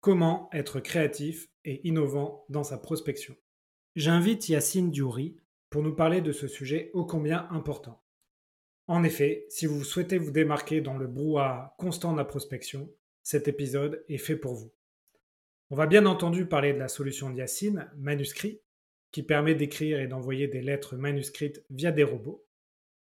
Comment 0.00 0.48
être 0.52 0.78
créatif 0.78 1.48
et 1.64 1.86
innovant 1.88 2.44
dans 2.48 2.62
sa 2.62 2.78
prospection 2.78 3.34
J'invite 3.96 4.48
Yacine 4.48 4.92
Diouri 4.92 5.36
pour 5.70 5.82
nous 5.82 5.94
parler 5.94 6.20
de 6.20 6.30
ce 6.30 6.46
sujet 6.46 6.92
ô 6.94 7.04
combien 7.04 7.48
important. 7.50 8.00
En 8.86 9.02
effet, 9.02 9.46
si 9.48 9.66
vous 9.66 9.82
souhaitez 9.82 10.16
vous 10.16 10.30
démarquer 10.30 10.80
dans 10.80 10.96
le 10.96 11.08
brouhaha 11.08 11.74
constant 11.78 12.12
de 12.12 12.18
la 12.18 12.24
prospection, 12.24 12.88
cet 13.24 13.48
épisode 13.48 14.04
est 14.08 14.18
fait 14.18 14.36
pour 14.36 14.54
vous. 14.54 14.72
On 15.70 15.76
va 15.76 15.88
bien 15.88 16.06
entendu 16.06 16.46
parler 16.46 16.72
de 16.72 16.78
la 16.78 16.88
solution 16.88 17.30
d'Yacine, 17.30 17.90
Manuscrit, 17.96 18.62
qui 19.10 19.24
permet 19.24 19.56
d'écrire 19.56 19.98
et 19.98 20.06
d'envoyer 20.06 20.46
des 20.46 20.62
lettres 20.62 20.96
manuscrites 20.96 21.64
via 21.70 21.90
des 21.90 22.04
robots. 22.04 22.46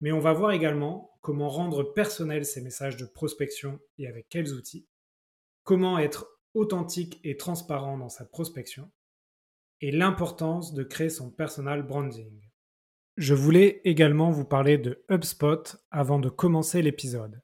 Mais 0.00 0.12
on 0.12 0.20
va 0.20 0.32
voir 0.32 0.52
également 0.52 1.18
comment 1.20 1.48
rendre 1.48 1.82
personnels 1.82 2.46
ces 2.46 2.60
messages 2.60 2.96
de 2.96 3.06
prospection 3.06 3.80
et 3.98 4.06
avec 4.06 4.28
quels 4.28 4.52
outils, 4.54 4.86
comment 5.64 5.98
être 5.98 6.35
authentique 6.56 7.20
et 7.22 7.36
transparent 7.36 7.98
dans 7.98 8.08
sa 8.08 8.24
prospection, 8.24 8.90
et 9.80 9.92
l'importance 9.92 10.74
de 10.74 10.82
créer 10.82 11.10
son 11.10 11.30
personal 11.30 11.82
branding. 11.82 12.40
Je 13.16 13.34
voulais 13.34 13.80
également 13.84 14.30
vous 14.30 14.44
parler 14.44 14.78
de 14.78 15.04
HubSpot 15.10 15.76
avant 15.90 16.18
de 16.18 16.28
commencer 16.28 16.82
l'épisode. 16.82 17.42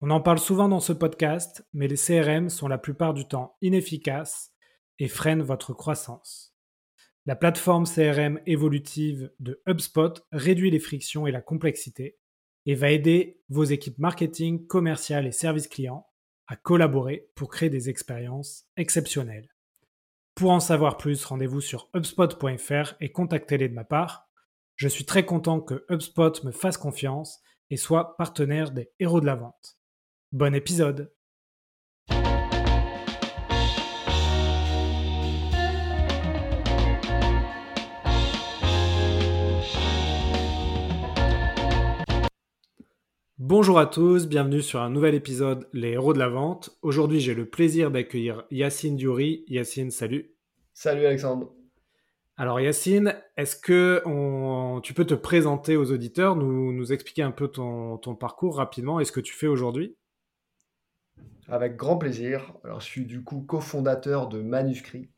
On 0.00 0.10
en 0.10 0.20
parle 0.20 0.38
souvent 0.38 0.68
dans 0.68 0.80
ce 0.80 0.92
podcast, 0.92 1.66
mais 1.72 1.88
les 1.88 1.96
CRM 1.96 2.48
sont 2.48 2.68
la 2.68 2.78
plupart 2.78 3.14
du 3.14 3.26
temps 3.26 3.56
inefficaces 3.62 4.52
et 4.98 5.08
freinent 5.08 5.42
votre 5.42 5.72
croissance. 5.72 6.54
La 7.24 7.36
plateforme 7.36 7.86
CRM 7.86 8.40
évolutive 8.46 9.30
de 9.40 9.62
HubSpot 9.68 10.14
réduit 10.32 10.70
les 10.70 10.80
frictions 10.80 11.26
et 11.26 11.32
la 11.32 11.40
complexité 11.40 12.18
et 12.66 12.74
va 12.74 12.90
aider 12.90 13.40
vos 13.48 13.64
équipes 13.64 13.98
marketing, 13.98 14.66
commerciales 14.66 15.26
et 15.26 15.32
services 15.32 15.68
clients 15.68 16.11
collaborer 16.56 17.30
pour 17.34 17.48
créer 17.48 17.70
des 17.70 17.88
expériences 17.88 18.66
exceptionnelles. 18.76 19.48
Pour 20.34 20.50
en 20.50 20.60
savoir 20.60 20.96
plus, 20.96 21.24
rendez-vous 21.24 21.60
sur 21.60 21.88
hubspot.fr 21.94 22.94
et 23.00 23.12
contactez-les 23.12 23.68
de 23.68 23.74
ma 23.74 23.84
part. 23.84 24.28
Je 24.76 24.88
suis 24.88 25.04
très 25.04 25.24
content 25.24 25.60
que 25.60 25.84
HubSpot 25.90 26.42
me 26.44 26.52
fasse 26.52 26.76
confiance 26.76 27.40
et 27.70 27.76
soit 27.76 28.16
partenaire 28.16 28.70
des 28.70 28.90
héros 28.98 29.20
de 29.20 29.26
la 29.26 29.36
vente. 29.36 29.78
Bon 30.32 30.54
épisode 30.54 31.12
Bonjour 43.44 43.80
à 43.80 43.86
tous, 43.86 44.28
bienvenue 44.28 44.62
sur 44.62 44.80
un 44.80 44.88
nouvel 44.88 45.16
épisode 45.16 45.68
Les 45.72 45.88
héros 45.94 46.12
de 46.12 46.20
la 46.20 46.28
vente. 46.28 46.78
Aujourd'hui, 46.80 47.18
j'ai 47.18 47.34
le 47.34 47.44
plaisir 47.44 47.90
d'accueillir 47.90 48.44
Yacine 48.52 48.94
Diouri. 48.94 49.44
Yacine, 49.48 49.90
salut. 49.90 50.36
Salut 50.74 51.04
Alexandre. 51.04 51.52
Alors 52.36 52.60
Yacine, 52.60 53.16
est-ce 53.36 53.56
que 53.56 54.00
tu 54.82 54.94
peux 54.94 55.04
te 55.04 55.14
présenter 55.14 55.76
aux 55.76 55.90
auditeurs, 55.90 56.36
nous, 56.36 56.72
nous 56.72 56.92
expliquer 56.92 57.22
un 57.22 57.32
peu 57.32 57.48
ton, 57.48 57.98
parcours 58.14 58.58
rapidement 58.58 59.00
et 59.00 59.04
ce 59.04 59.10
que 59.10 59.18
tu 59.18 59.34
fais 59.34 59.48
aujourd'hui? 59.48 59.96
Avec 61.48 61.74
grand 61.74 61.98
plaisir. 61.98 62.54
Alors, 62.62 62.78
je 62.78 62.86
suis 62.86 63.06
du 63.06 63.24
coup 63.24 63.40
cofondateur 63.40 64.28
de 64.28 64.40
Manuscrit, 64.40 65.10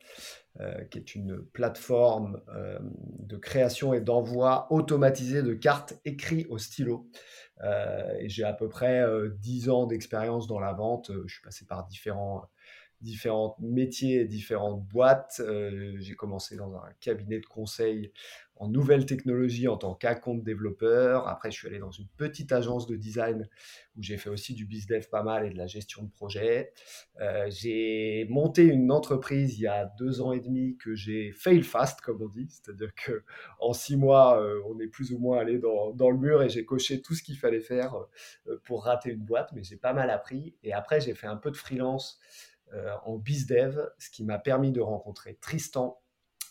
euh, 0.61 0.83
qui 0.85 0.97
est 0.97 1.15
une 1.15 1.45
plateforme 1.53 2.41
euh, 2.57 2.79
de 3.19 3.37
création 3.37 3.93
et 3.93 4.01
d'envoi 4.01 4.67
automatisé 4.71 5.43
de 5.43 5.53
cartes 5.53 6.01
écrites 6.07 6.47
au 6.49 6.57
stylo. 6.57 7.07
Euh, 7.63 8.15
j'ai 8.25 8.45
à 8.45 8.53
peu 8.53 8.69
près 8.69 9.05
10 9.39 9.71
ans 9.71 9.87
d'expérience 9.87 10.47
dans 10.47 10.59
la 10.59 10.73
vente. 10.73 11.11
Je 11.27 11.33
suis 11.33 11.43
passé 11.43 11.65
par 11.67 11.87
différents 11.87 12.49
différents 13.01 13.57
métiers, 13.61 14.25
différentes 14.25 14.83
boîtes. 14.85 15.43
j'ai 15.99 16.15
commencé 16.15 16.57
dans 16.57 16.75
un 16.75 16.89
cabinet 17.01 17.41
de 17.41 17.47
conseil 17.47 18.13
en 18.57 18.69
nouvelles 18.69 19.05
technologies 19.05 19.67
en 19.69 19.77
tant 19.77 19.95
qu'account 19.95 20.37
développeur. 20.37 21.27
Après, 21.29 21.51
je 21.51 21.57
suis 21.57 21.67
allé 21.67 21.79
dans 21.79 21.91
une 21.91 22.07
petite 22.17 22.53
agence 22.53 22.87
de 22.87 22.97
design 22.97 23.49
où 23.97 24.03
j'ai 24.03 24.17
fait 24.17 24.31
aussi 24.31 24.55
du 24.55 24.65
bizdev 24.65 25.09
pas 25.09 25.23
mal 25.23 25.47
et 25.47 25.51
de 25.51 25.59
la 25.59 25.67
gestion 25.67 26.05
de 26.05 26.11
projet. 26.11 26.73
Euh, 27.21 27.47
j'ai 27.51 28.27
monté 28.31 28.63
une 28.63 28.93
entreprise 28.93 29.59
il 29.59 29.63
y 29.63 29.67
a 29.67 29.87
deux 29.99 30.21
ans 30.21 30.33
et 30.33 30.41
demi 30.41 30.77
que 30.77 30.95
j'ai 30.95 31.33
fail 31.33 31.63
fast, 31.63 32.01
comme 32.01 32.23
on 32.23 32.29
dit. 32.29 32.47
C'est-à-dire 32.49 32.95
que 32.95 33.25
en 33.59 33.73
six 33.73 33.97
mois, 33.97 34.41
euh, 34.41 34.61
on 34.67 34.79
est 34.79 34.89
plus 34.89 35.13
ou 35.13 35.19
moins 35.19 35.39
allé 35.39 35.59
dans, 35.59 35.91
dans 35.93 36.11
le 36.11 36.19
mur 36.19 36.43
et 36.43 36.49
j'ai 36.49 36.65
coché 36.65 37.03
tout 37.03 37.15
ce 37.15 37.23
qu'il 37.23 37.37
fallait 37.37 37.61
faire 37.61 37.95
euh, 38.47 38.61
pour 38.65 38.85
rater 38.85 39.11
une 39.11 39.25
boîte, 39.25 39.51
mais 39.53 39.65
j'ai 39.65 39.77
pas 39.77 39.93
mal 39.93 40.11
appris. 40.11 40.55
Et 40.63 40.73
après, 40.73 41.01
j'ai 41.01 41.15
fait 41.15 41.27
un 41.27 41.37
peu 41.37 41.51
de 41.51 41.57
freelance 41.57 42.21
en 43.05 43.19
bizdev, 43.19 43.91
ce 43.99 44.11
qui 44.11 44.25
m'a 44.25 44.39
permis 44.39 44.73
de 44.73 44.81
rencontrer 44.81 45.37
Tristan, 45.37 46.01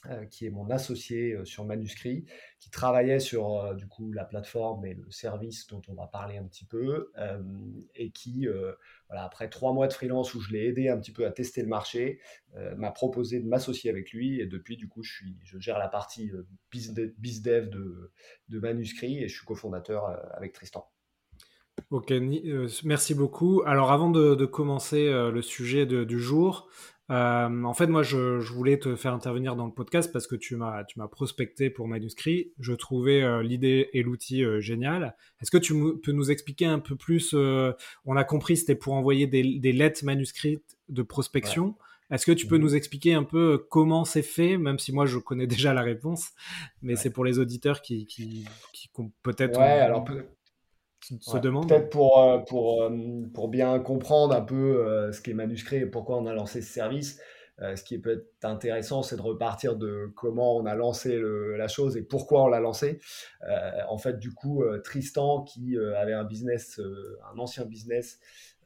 euh, 0.10 0.26
qui 0.26 0.46
est 0.46 0.50
mon 0.50 0.70
associé 0.70 1.32
euh, 1.32 1.46
sur 1.46 1.64
Manuscrit, 1.64 2.26
qui 2.60 2.70
travaillait 2.70 3.22
sur 3.22 3.62
euh, 3.62 3.74
la 4.12 4.26
plateforme 4.26 4.86
et 4.86 4.96
le 4.96 5.10
service 5.12 5.66
dont 5.68 5.82
on 5.88 5.94
va 5.94 6.08
parler 6.08 6.36
un 6.36 6.44
petit 6.44 6.66
peu, 6.66 7.14
et 7.96 8.12
qui, 8.12 8.48
après 9.10 9.50
trois 9.50 9.72
mois 9.72 9.88
de 9.88 9.94
freelance 9.94 10.34
où 10.34 10.42
je 10.42 10.52
l'ai 10.52 10.66
aidé 10.66 10.90
un 10.90 10.98
petit 10.98 11.14
peu 11.14 11.26
à 11.26 11.32
tester 11.32 11.62
le 11.62 11.68
marché, 11.68 12.20
m'a 12.76 12.92
proposé 12.92 13.40
de 13.40 13.48
m'associer 13.48 13.90
avec 13.90 14.12
lui, 14.12 14.42
et 14.42 14.46
depuis 14.46 14.76
du 14.76 14.88
coup 14.88 15.04
je 15.04 15.58
gère 15.60 15.80
la 15.80 15.88
partie 15.88 16.32
bizdev 16.72 17.70
de, 17.70 18.12
de 18.50 18.60
Manuscrit 18.60 19.24
et 19.24 19.28
je 19.28 19.36
suis 19.36 19.46
cofondateur 19.46 20.06
avec 20.36 20.54
Tristan. 20.54 20.93
Ok, 21.94 22.12
merci 22.84 23.14
beaucoup. 23.14 23.62
Alors 23.68 23.92
avant 23.92 24.10
de, 24.10 24.46
commencer 24.46 25.12
le 25.12 25.42
sujet 25.44 25.86
du 25.86 26.20
jour, 26.20 26.68
euh, 27.12 27.64
en 27.64 27.74
fait, 27.74 27.88
moi, 27.88 28.02
je, 28.02 28.40
voulais 28.52 28.80
te 28.80 28.96
faire 28.96 29.14
intervenir 29.14 29.56
dans 29.56 29.66
le 29.66 29.72
podcast 29.72 30.12
parce 30.12 30.26
que 30.26 30.36
tu 30.36 30.56
m'as, 30.56 30.84
tu 30.86 31.00
m'as 31.00 31.08
prospecté 31.08 31.70
pour 31.70 31.88
Manuscrit. 31.88 32.52
Je 32.60 32.74
trouvais 32.74 33.22
euh, 33.22 33.44
l'idée 33.44 33.90
et 33.94 34.04
l'outil 34.04 34.44
euh, 34.44 34.62
génial. 34.62 35.16
Est-ce 35.42 35.52
que 35.52 35.58
tu 35.58 35.74
peux 36.02 36.12
nous 36.12 36.32
expliquer 36.32 36.66
un 36.66 36.80
peu 36.80 36.96
plus 36.96 37.36
On 38.06 38.16
a 38.16 38.24
compris, 38.24 38.58
c'était 38.58 38.76
pour 38.76 38.94
envoyer 38.94 39.28
des, 39.28 39.72
lettres 39.72 40.04
manuscrites 40.04 40.78
de 40.90 41.04
prospection. 41.04 41.76
Est-ce 42.10 42.26
que 42.26 42.32
tu 42.32 42.48
peux 42.48 42.58
mhm. 42.58 42.64
nous 42.64 42.76
expliquer 42.76 43.14
un 43.14 43.24
peu 43.24 43.66
comment 43.70 44.06
c'est 44.06 44.22
fait, 44.22 44.58
même 44.58 44.80
si 44.80 44.94
moi 44.94 45.06
je 45.06 45.18
connais 45.18 45.48
déjà 45.56 45.74
la 45.74 45.82
réponse, 45.82 46.32
mais 46.82 46.96
c'est 46.96 47.10
pour 47.12 47.26
les 47.26 47.40
auditeurs 47.40 47.82
qui, 47.82 48.06
qui, 48.06 48.46
qui 48.72 48.90
peut-être. 49.24 49.60
Ouais, 49.60 49.80
alors 49.80 50.06
Peut-être 51.68 51.90
pour, 51.90 52.20
euh, 52.20 52.40
pour, 52.40 52.84
euh, 52.84 52.90
pour 53.34 53.50
bien 53.50 53.80
comprendre 53.80 54.36
un 54.36 54.42
peu 54.42 54.56
euh, 54.56 55.12
ce 55.12 55.22
qu'est 55.22 55.34
manuscrit 55.34 55.78
et 55.78 55.86
pourquoi 55.86 56.18
on 56.18 56.26
a 56.26 56.34
lancé 56.34 56.62
ce 56.62 56.72
service. 56.72 57.20
ce 57.60 57.84
qui 57.84 58.00
peut 58.00 58.12
être 58.12 58.46
intéressant, 58.46 59.04
c'est 59.04 59.16
de 59.16 59.22
repartir 59.22 59.76
de 59.76 60.12
comment 60.16 60.58
on 60.58 60.66
a 60.66 60.76
lancé 60.76 61.22
la 61.22 61.68
chose 61.68 61.96
et 61.96 62.02
pourquoi 62.02 62.44
on 62.44 62.48
l'a 62.48 62.60
lancé. 62.60 63.00
en 63.88 63.98
fait, 63.98 64.18
du 64.18 64.34
coup, 64.34 64.64
Tristan, 64.84 65.44
qui 65.44 65.78
avait 65.78 66.14
un 66.14 66.24
business, 66.24 66.82
un 67.32 67.38
ancien 67.38 67.66
business 67.66 68.20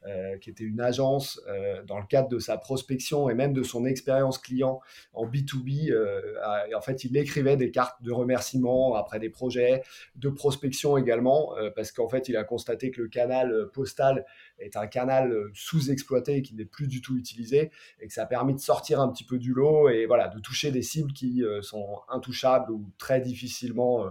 euh, 0.06 0.38
qui 0.38 0.48
était 0.50 0.62
une 0.62 0.80
agence 0.80 1.40
euh, 1.48 1.82
dans 1.82 1.98
le 1.98 2.06
cadre 2.06 2.28
de 2.28 2.38
sa 2.38 2.56
prospection 2.56 3.28
et 3.28 3.34
même 3.34 3.52
de 3.52 3.64
son 3.64 3.84
expérience 3.84 4.38
client 4.38 4.80
en 5.12 5.26
B2B. 5.26 5.90
Euh, 5.90 6.34
en 6.74 6.80
fait, 6.80 7.04
il 7.04 7.16
écrivait 7.16 7.56
des 7.56 7.72
cartes 7.72 8.00
de 8.02 8.12
remerciement 8.12 8.94
après 8.94 9.18
des 9.18 9.28
projets, 9.28 9.82
de 10.14 10.28
prospection 10.28 10.96
également, 10.96 11.52
parce 11.74 11.90
qu'en 11.90 12.08
fait, 12.08 12.28
il 12.28 12.36
a 12.36 12.44
constaté 12.44 12.92
que 12.92 13.02
le 13.02 13.08
canal 13.08 13.68
postal 13.72 14.24
est 14.60 14.76
un 14.76 14.86
canal 14.86 15.34
sous-exploité 15.52 16.36
et 16.36 16.42
qui 16.42 16.54
n'est 16.54 16.64
plus 16.64 16.86
du 16.86 17.00
tout 17.00 17.16
utilisé 17.16 17.72
et 18.00 18.06
que 18.06 18.12
ça 18.12 18.22
a 18.22 18.26
permis 18.26 18.54
de 18.54 18.60
sortir 18.60 19.00
un 19.00 19.08
petit 19.08 19.24
peu 19.24 19.38
du 19.38 19.52
lot 19.52 19.88
et 19.88 20.06
voilà, 20.06 20.28
de 20.28 20.38
toucher 20.38 20.70
des 20.70 20.82
cibles 20.82 21.12
qui 21.12 21.42
sont 21.62 22.00
intouchables 22.08 22.70
ou 22.70 22.90
très 22.98 23.20
difficilement 23.20 24.06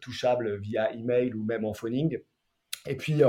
touchables 0.00 0.56
via 0.58 0.92
email 0.92 1.34
ou 1.34 1.42
même 1.42 1.64
en 1.64 1.72
phoning. 1.72 2.20
Et 2.86 2.96
puis, 2.96 3.22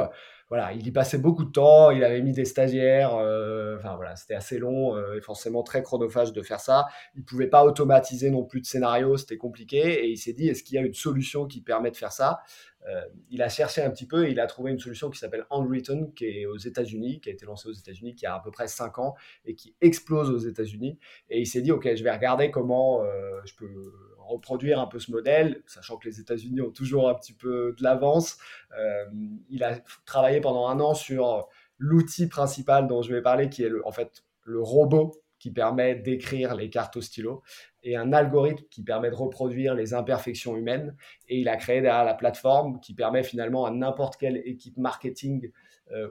voilà, 0.53 0.72
il 0.74 0.86
y 0.86 0.91
passait 0.91 1.18
beaucoup 1.18 1.46
de 1.46 1.52
temps, 1.52 1.90
il 1.90 2.03
avait 2.03 2.22
mis 2.22 2.31
des 2.31 2.46
stagiaires, 2.46 3.16
euh, 3.16 3.75
enfin 3.78 3.96
voilà, 3.96 4.16
c'était 4.16 4.36
assez 4.36 4.59
long 4.59 4.95
euh, 4.95 5.16
et 5.18 5.22
forcément 5.22 5.63
très 5.63 5.81
chronophage 5.81 6.31
de 6.31 6.44
faire 6.44 6.60
ça. 6.60 6.86
Il 7.16 7.24
pouvait 7.24 7.48
pas 7.48 7.66
automatiser 7.66 8.30
non 8.30 8.44
plus 8.44 8.62
de 8.62 8.68
scénario, 8.68 9.18
c'était 9.18 9.38
compliqué 9.38 10.06
et 10.06 10.10
il 10.10 10.18
s'est 10.18 10.33
dit 10.33 10.50
est-ce 10.50 10.62
qu'il 10.62 10.75
y 10.75 10.77
a 10.77 10.81
une 10.81 10.94
solution 10.94 11.48
qui 11.48 11.62
permet 11.62 11.89
de 11.89 11.98
faire 11.98 12.12
ça? 12.12 12.42
Euh, 12.88 13.01
Il 13.31 13.42
a 13.42 13.50
cherché 13.50 13.81
un 13.81 13.89
petit 13.89 14.06
peu 14.06 14.27
et 14.27 14.31
il 14.31 14.39
a 14.39 14.45
trouvé 14.45 14.69
une 14.69 14.77
solution 14.77 15.10
qui 15.10 15.18
s'appelle 15.18 15.48
Handwritten, 15.50 16.13
qui 16.13 16.25
est 16.25 16.45
aux 16.45 16.57
États-Unis, 16.57 17.19
qui 17.19 17.30
a 17.30 17.33
été 17.33 17.48
lancée 17.48 17.69
aux 17.69 17.74
États-Unis 17.74 18.13
qui 18.13 18.27
a 18.27 18.36
à 18.36 18.39
peu 18.39 18.51
près 18.51 18.68
5 18.68 19.00
ans 19.00 19.16
et 19.45 19.56
qui 19.56 19.75
explose 19.81 20.30
aux 20.30 20.38
États-Unis. 20.38 21.00
Et 21.31 21.39
il 21.39 21.48
s'est 21.48 21.62
dit 21.62 21.72
ok, 21.72 21.95
je 21.95 22.04
vais 22.04 22.12
regarder 22.12 22.51
comment 22.51 23.04
je 23.44 23.56
peux 23.56 23.92
reproduire 24.25 24.80
un 24.80 24.88
peu 24.88 25.00
ce 25.00 25.12
modèle, 25.12 25.62
sachant 25.66 25.98
que 25.98 26.08
les 26.08 26.20
États-Unis 26.20 26.62
ont 26.62 26.72
toujours 26.72 27.10
un 27.10 27.16
petit 27.16 27.34
peu 27.34 27.75
de 27.78 27.84
l'avance. 27.84 28.38
Euh, 28.78 29.06
il 29.50 29.64
a 29.64 29.80
travaillé 30.06 30.42
pendant 30.42 30.68
un 30.68 30.80
an 30.80 30.94
sur 30.94 31.48
l'outil 31.78 32.28
principal 32.28 32.88
dont 32.88 33.02
je 33.02 33.14
vais 33.14 33.22
parler, 33.22 33.50
qui 33.50 33.64
est 33.64 33.70
le, 33.70 33.86
en 33.88 33.92
fait 33.92 34.24
le 34.44 34.62
robot 34.62 35.14
qui 35.40 35.52
permet 35.52 35.96
d'écrire 35.96 36.56
les 36.56 36.70
cartes 36.70 36.96
au 36.96 37.02
stylo 37.02 37.44
et 37.84 37.98
un 37.98 38.14
algorithme 38.14 38.64
qui 38.70 38.81
permet 38.81 39.10
de 39.10 39.16
reproduire 39.16 39.75
les 39.75 39.94
imperfections 39.94 40.56
humaines. 40.56 40.96
Et 41.28 41.40
il 41.40 41.50
a 41.50 41.58
créé 41.58 41.81
derrière 41.81 42.06
la 42.06 42.14
plateforme 42.14 42.80
qui 42.80 42.94
permet 42.94 43.24
finalement 43.24 43.66
à 43.66 43.72
n'importe 43.72 44.16
quelle 44.16 44.38
équipe 44.46 44.78
marketing 44.78 45.52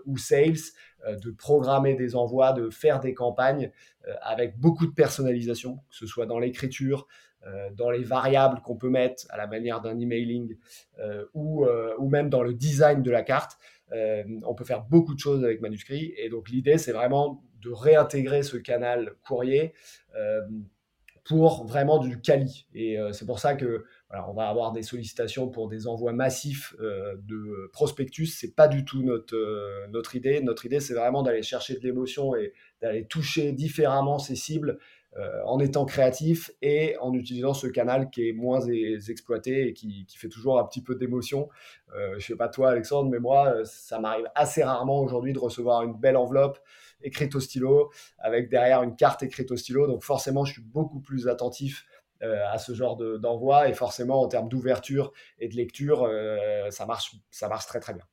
ou 0.04 0.18
sales, 0.18 0.58
de 1.08 1.30
programmer 1.30 1.94
des 1.94 2.14
envois, 2.14 2.52
de 2.52 2.68
faire 2.68 3.00
des 3.00 3.14
campagnes 3.14 3.72
avec 4.20 4.58
beaucoup 4.60 4.86
de 4.86 4.92
personnalisation, 4.92 5.76
que 5.88 5.96
ce 5.96 6.06
soit 6.06 6.26
dans 6.26 6.38
l'écriture, 6.38 7.08
dans 7.74 7.90
les 7.90 8.04
variables 8.04 8.60
qu'on 8.62 8.76
peut 8.76 8.88
mettre 8.88 9.24
à 9.30 9.36
la 9.36 9.46
manière 9.46 9.80
d'un 9.80 9.98
emailing 9.98 10.56
ou, 11.34 11.66
ou 11.98 12.08
même 12.08 12.30
dans 12.30 12.42
le 12.42 12.54
design 12.54 13.02
de 13.02 13.10
la 13.10 13.22
carte. 13.22 13.58
on 13.90 14.54
peut 14.54 14.64
faire 14.64 14.82
beaucoup 14.84 15.14
de 15.14 15.18
choses 15.18 15.44
avec 15.44 15.60
manuscrit 15.60 16.14
et 16.16 16.28
donc 16.28 16.48
l'idée 16.50 16.78
c'est 16.78 16.92
vraiment 16.92 17.42
de 17.60 17.70
réintégrer 17.70 18.42
ce 18.42 18.56
canal 18.56 19.14
courrier 19.26 19.74
pour 21.24 21.66
vraiment 21.66 21.98
du 21.98 22.20
quali. 22.20 22.66
Et 22.74 22.98
euh, 22.98 23.12
c'est 23.12 23.26
pour 23.26 23.38
ça 23.38 23.54
que 23.54 23.84
on 24.28 24.34
va 24.34 24.48
avoir 24.48 24.72
des 24.72 24.82
sollicitations 24.82 25.48
pour 25.48 25.68
des 25.68 25.86
envois 25.86 26.12
massifs 26.12 26.74
euh, 26.80 27.14
de 27.22 27.70
prospectus. 27.72 28.26
C'est 28.26 28.54
pas 28.54 28.68
du 28.68 28.84
tout 28.84 29.02
notre, 29.02 29.34
euh, 29.34 29.86
notre 29.88 30.16
idée. 30.16 30.40
Notre 30.42 30.66
idée, 30.66 30.80
c'est 30.80 30.94
vraiment 30.94 31.22
d'aller 31.22 31.42
chercher 31.42 31.74
de 31.74 31.80
l'émotion 31.80 32.34
et 32.34 32.52
d'aller 32.80 33.06
toucher 33.06 33.52
différemment 33.52 34.18
ces 34.18 34.36
cibles 34.36 34.78
en 35.44 35.58
étant 35.60 35.84
créatif 35.84 36.50
et 36.62 36.96
en 36.98 37.12
utilisant 37.12 37.52
ce 37.52 37.66
canal 37.66 38.08
qui 38.08 38.28
est 38.28 38.32
moins 38.32 38.60
exploité 39.08 39.68
et 39.68 39.72
qui, 39.74 40.06
qui 40.06 40.16
fait 40.16 40.28
toujours 40.28 40.58
un 40.58 40.64
petit 40.64 40.82
peu 40.82 40.94
d'émotion. 40.94 41.50
je 42.16 42.24
sais 42.24 42.36
pas 42.36 42.48
toi, 42.48 42.70
Alexandre, 42.70 43.10
mais 43.10 43.18
moi, 43.18 43.62
ça 43.64 43.98
m'arrive 43.98 44.26
assez 44.34 44.62
rarement 44.62 45.00
aujourd'hui 45.00 45.34
de 45.34 45.38
recevoir 45.38 45.82
une 45.82 45.94
belle 45.94 46.16
enveloppe 46.16 46.58
écrite 47.02 47.34
au 47.34 47.40
stylo, 47.40 47.90
avec 48.18 48.48
derrière 48.48 48.82
une 48.82 48.96
carte 48.96 49.22
écrite 49.22 49.50
au 49.50 49.56
stylo. 49.56 49.86
Donc 49.86 50.02
forcément, 50.02 50.44
je 50.44 50.54
suis 50.54 50.62
beaucoup 50.62 51.00
plus 51.00 51.28
attentif 51.28 51.86
euh, 52.22 52.46
à 52.48 52.58
ce 52.58 52.72
genre 52.72 52.96
d'envoi 52.96 53.68
et 53.68 53.74
forcément 53.74 54.22
en 54.22 54.28
termes 54.28 54.48
d'ouverture 54.48 55.12
et 55.38 55.48
de 55.48 55.56
lecture, 55.56 56.04
euh, 56.04 56.70
ça, 56.70 56.86
marche, 56.86 57.16
ça 57.30 57.48
marche 57.48 57.66
très 57.66 57.80
très 57.80 57.94
bien. 57.94 58.04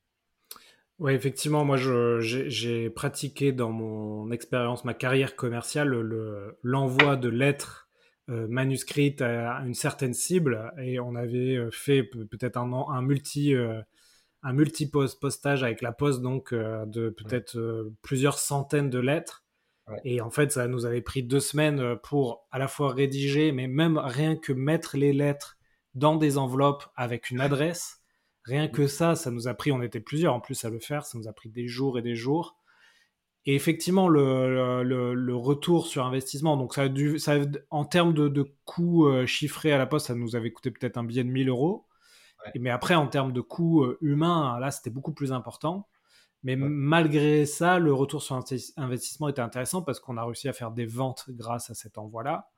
Oui, 1.00 1.14
effectivement, 1.14 1.64
moi 1.64 1.76
j'ai 1.76 2.90
pratiqué 2.90 3.52
dans 3.52 3.72
mon 3.72 4.30
expérience, 4.30 4.84
ma 4.84 4.94
carrière 4.94 5.34
commerciale, 5.34 5.90
l'envoi 6.62 7.16
de 7.16 7.28
lettres 7.28 7.88
euh, 8.28 8.46
manuscrites 8.48 9.22
à 9.22 9.62
une 9.66 9.74
certaine 9.74 10.14
cible 10.14 10.72
et 10.80 11.00
on 11.00 11.16
avait 11.16 11.58
fait 11.72 12.04
peut-être 12.04 12.58
un, 12.58 12.70
un 12.72 13.02
multi 13.02 13.54
un 14.42 14.52
multi-postage 14.52 15.62
avec 15.62 15.82
la 15.82 15.92
poste 15.92 16.22
donc 16.22 16.52
euh, 16.52 16.86
de 16.86 17.10
peut-être 17.10 17.56
euh, 17.58 17.94
plusieurs 18.02 18.38
centaines 18.38 18.90
de 18.90 18.98
lettres. 18.98 19.44
Et 20.04 20.20
en 20.20 20.30
fait, 20.30 20.52
ça 20.52 20.68
nous 20.68 20.86
avait 20.86 21.00
pris 21.00 21.24
deux 21.24 21.40
semaines 21.40 21.80
euh, 21.80 21.96
pour 21.96 22.46
à 22.52 22.58
la 22.58 22.68
fois 22.68 22.92
rédiger, 22.92 23.50
mais 23.50 23.66
même 23.66 23.98
rien 23.98 24.36
que 24.36 24.52
mettre 24.52 24.96
les 24.96 25.12
lettres 25.12 25.58
dans 25.94 26.14
des 26.14 26.38
enveloppes 26.38 26.84
avec 26.94 27.30
une 27.30 27.40
adresse. 27.40 27.99
Rien 28.44 28.68
que 28.68 28.86
ça, 28.86 29.14
ça 29.14 29.30
nous 29.30 29.48
a 29.48 29.54
pris, 29.54 29.72
on 29.72 29.82
était 29.82 30.00
plusieurs 30.00 30.34
en 30.34 30.40
plus 30.40 30.64
à 30.64 30.70
le 30.70 30.78
faire, 30.78 31.04
ça 31.04 31.18
nous 31.18 31.28
a 31.28 31.32
pris 31.32 31.50
des 31.50 31.68
jours 31.68 31.98
et 31.98 32.02
des 32.02 32.14
jours. 32.14 32.56
Et 33.46 33.54
effectivement, 33.54 34.08
le, 34.08 34.82
le, 34.82 35.34
retour 35.34 35.86
sur 35.86 36.04
investissement, 36.04 36.56
donc 36.56 36.74
ça 36.74 36.82
a 36.82 36.88
dû, 36.88 37.18
ça 37.18 37.36
en 37.70 37.84
termes 37.84 38.12
de, 38.12 38.28
de 38.28 38.44
coûts 38.64 39.08
chiffrés 39.26 39.72
à 39.72 39.78
la 39.78 39.86
poste, 39.86 40.08
ça 40.08 40.14
nous 40.14 40.36
avait 40.36 40.52
coûté 40.52 40.70
peut-être 40.70 40.98
un 40.98 41.04
billet 41.04 41.24
de 41.24 41.30
1000 41.30 41.48
euros. 41.48 41.86
Mais 42.58 42.70
après, 42.70 42.94
en 42.94 43.06
termes 43.06 43.32
de 43.32 43.40
coûts 43.40 43.84
euh, 43.84 43.98
humains, 44.00 44.58
là, 44.60 44.70
c'était 44.70 44.90
beaucoup 44.90 45.12
plus 45.12 45.32
important. 45.32 45.88
Mais 46.42 46.56
malgré 46.56 47.44
ça, 47.44 47.78
le 47.78 47.92
retour 47.92 48.22
sur 48.22 48.42
investissement 48.76 49.28
était 49.28 49.42
intéressant 49.42 49.82
parce 49.82 50.00
qu'on 50.00 50.16
a 50.16 50.24
réussi 50.24 50.48
à 50.48 50.54
faire 50.54 50.70
des 50.70 50.86
ventes 50.86 51.26
grâce 51.28 51.68
à 51.68 51.74
cet 51.74 51.98
envoi-là. 51.98 52.48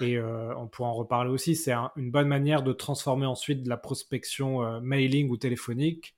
Et 0.00 0.16
euh, 0.16 0.54
on 0.56 0.66
pourra 0.66 0.88
en 0.88 0.94
reparler 0.94 1.30
aussi. 1.30 1.56
C'est 1.56 1.72
une 1.96 2.10
bonne 2.10 2.28
manière 2.28 2.62
de 2.62 2.72
transformer 2.72 3.26
ensuite 3.26 3.62
de 3.62 3.68
la 3.68 3.76
prospection 3.76 4.62
euh, 4.64 4.80
mailing 4.80 5.28
ou 5.30 5.36
téléphonique, 5.36 6.16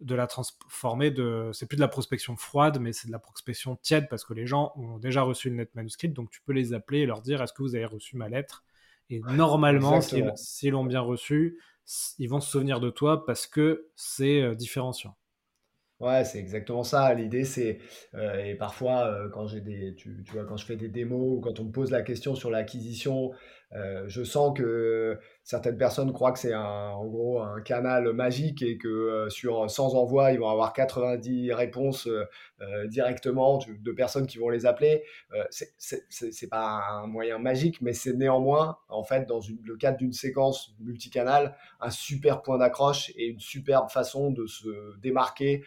de 0.00 0.14
la 0.14 0.26
transformer 0.26 1.10
de. 1.10 1.50
C'est 1.52 1.66
plus 1.66 1.76
de 1.76 1.80
la 1.80 1.88
prospection 1.88 2.36
froide, 2.36 2.78
mais 2.80 2.92
c'est 2.92 3.08
de 3.08 3.12
la 3.12 3.18
prospection 3.18 3.76
tiède 3.76 4.08
parce 4.08 4.24
que 4.24 4.34
les 4.34 4.46
gens 4.46 4.72
ont 4.76 4.98
déjà 4.98 5.22
reçu 5.22 5.48
une 5.48 5.56
lettre 5.56 5.72
manuscrite. 5.74 6.12
Donc 6.12 6.30
tu 6.30 6.40
peux 6.42 6.52
les 6.52 6.72
appeler 6.72 7.00
et 7.00 7.06
leur 7.06 7.22
dire 7.22 7.42
Est-ce 7.42 7.52
que 7.52 7.62
vous 7.62 7.74
avez 7.74 7.86
reçu 7.86 8.16
ma 8.16 8.28
lettre? 8.28 8.64
Et 9.10 9.20
normalement, 9.20 10.00
s'ils 10.00 10.72
l'ont 10.72 10.84
bien 10.84 11.00
reçue, 11.00 11.58
ils 12.18 12.28
vont 12.28 12.40
se 12.40 12.50
souvenir 12.50 12.80
de 12.80 12.90
toi 12.90 13.24
parce 13.24 13.46
que 13.46 13.88
c'est 13.96 14.42
euh, 14.42 14.54
différenciant. 14.54 15.16
Ouais, 16.00 16.24
c'est 16.24 16.38
exactement 16.38 16.84
ça. 16.84 17.12
L'idée, 17.12 17.44
c'est 17.44 17.78
euh, 18.14 18.44
et 18.44 18.54
parfois 18.54 19.06
euh, 19.08 19.28
quand 19.30 19.48
j'ai 19.48 19.60
des, 19.60 19.94
tu, 19.96 20.22
tu, 20.24 20.32
vois, 20.32 20.44
quand 20.44 20.56
je 20.56 20.64
fais 20.64 20.76
des 20.76 20.88
démos 20.88 21.38
ou 21.38 21.40
quand 21.40 21.58
on 21.58 21.64
me 21.64 21.72
pose 21.72 21.90
la 21.90 22.02
question 22.02 22.36
sur 22.36 22.50
l'acquisition, 22.50 23.32
je 23.72 24.24
sens 24.24 24.56
que 24.56 25.18
certaines 25.48 25.78
personnes 25.78 26.12
croient 26.12 26.32
que 26.32 26.38
c'est 26.38 26.54
en 26.54 27.06
gros 27.06 27.40
un 27.40 27.62
canal 27.62 28.12
magique 28.12 28.60
et 28.60 28.76
que 28.76 28.86
euh, 28.86 29.30
sur 29.30 29.70
100 29.70 29.94
envois, 29.94 30.32
ils 30.32 30.38
vont 30.38 30.50
avoir 30.50 30.74
90 30.74 31.54
réponses 31.54 32.06
euh, 32.06 32.26
euh, 32.60 32.86
directement 32.86 33.58
de 33.66 33.92
personnes 33.92 34.26
qui 34.26 34.36
vont 34.36 34.50
les 34.50 34.66
appeler. 34.66 35.04
c'est 35.48 36.50
pas 36.50 36.82
un 36.90 37.06
moyen 37.06 37.38
magique, 37.38 37.80
mais 37.80 37.94
c'est 37.94 38.12
néanmoins, 38.12 38.76
en 38.90 39.04
fait, 39.04 39.26
dans 39.26 39.40
le 39.64 39.76
cadre 39.76 39.96
d'une 39.96 40.12
séquence 40.12 40.74
multicanal, 40.80 41.56
un 41.80 41.90
super 41.90 42.42
point 42.42 42.58
d'accroche 42.58 43.10
et 43.16 43.28
une 43.28 43.40
superbe 43.40 43.88
façon 43.88 44.30
de 44.30 44.46
se 44.46 44.98
démarquer 44.98 45.64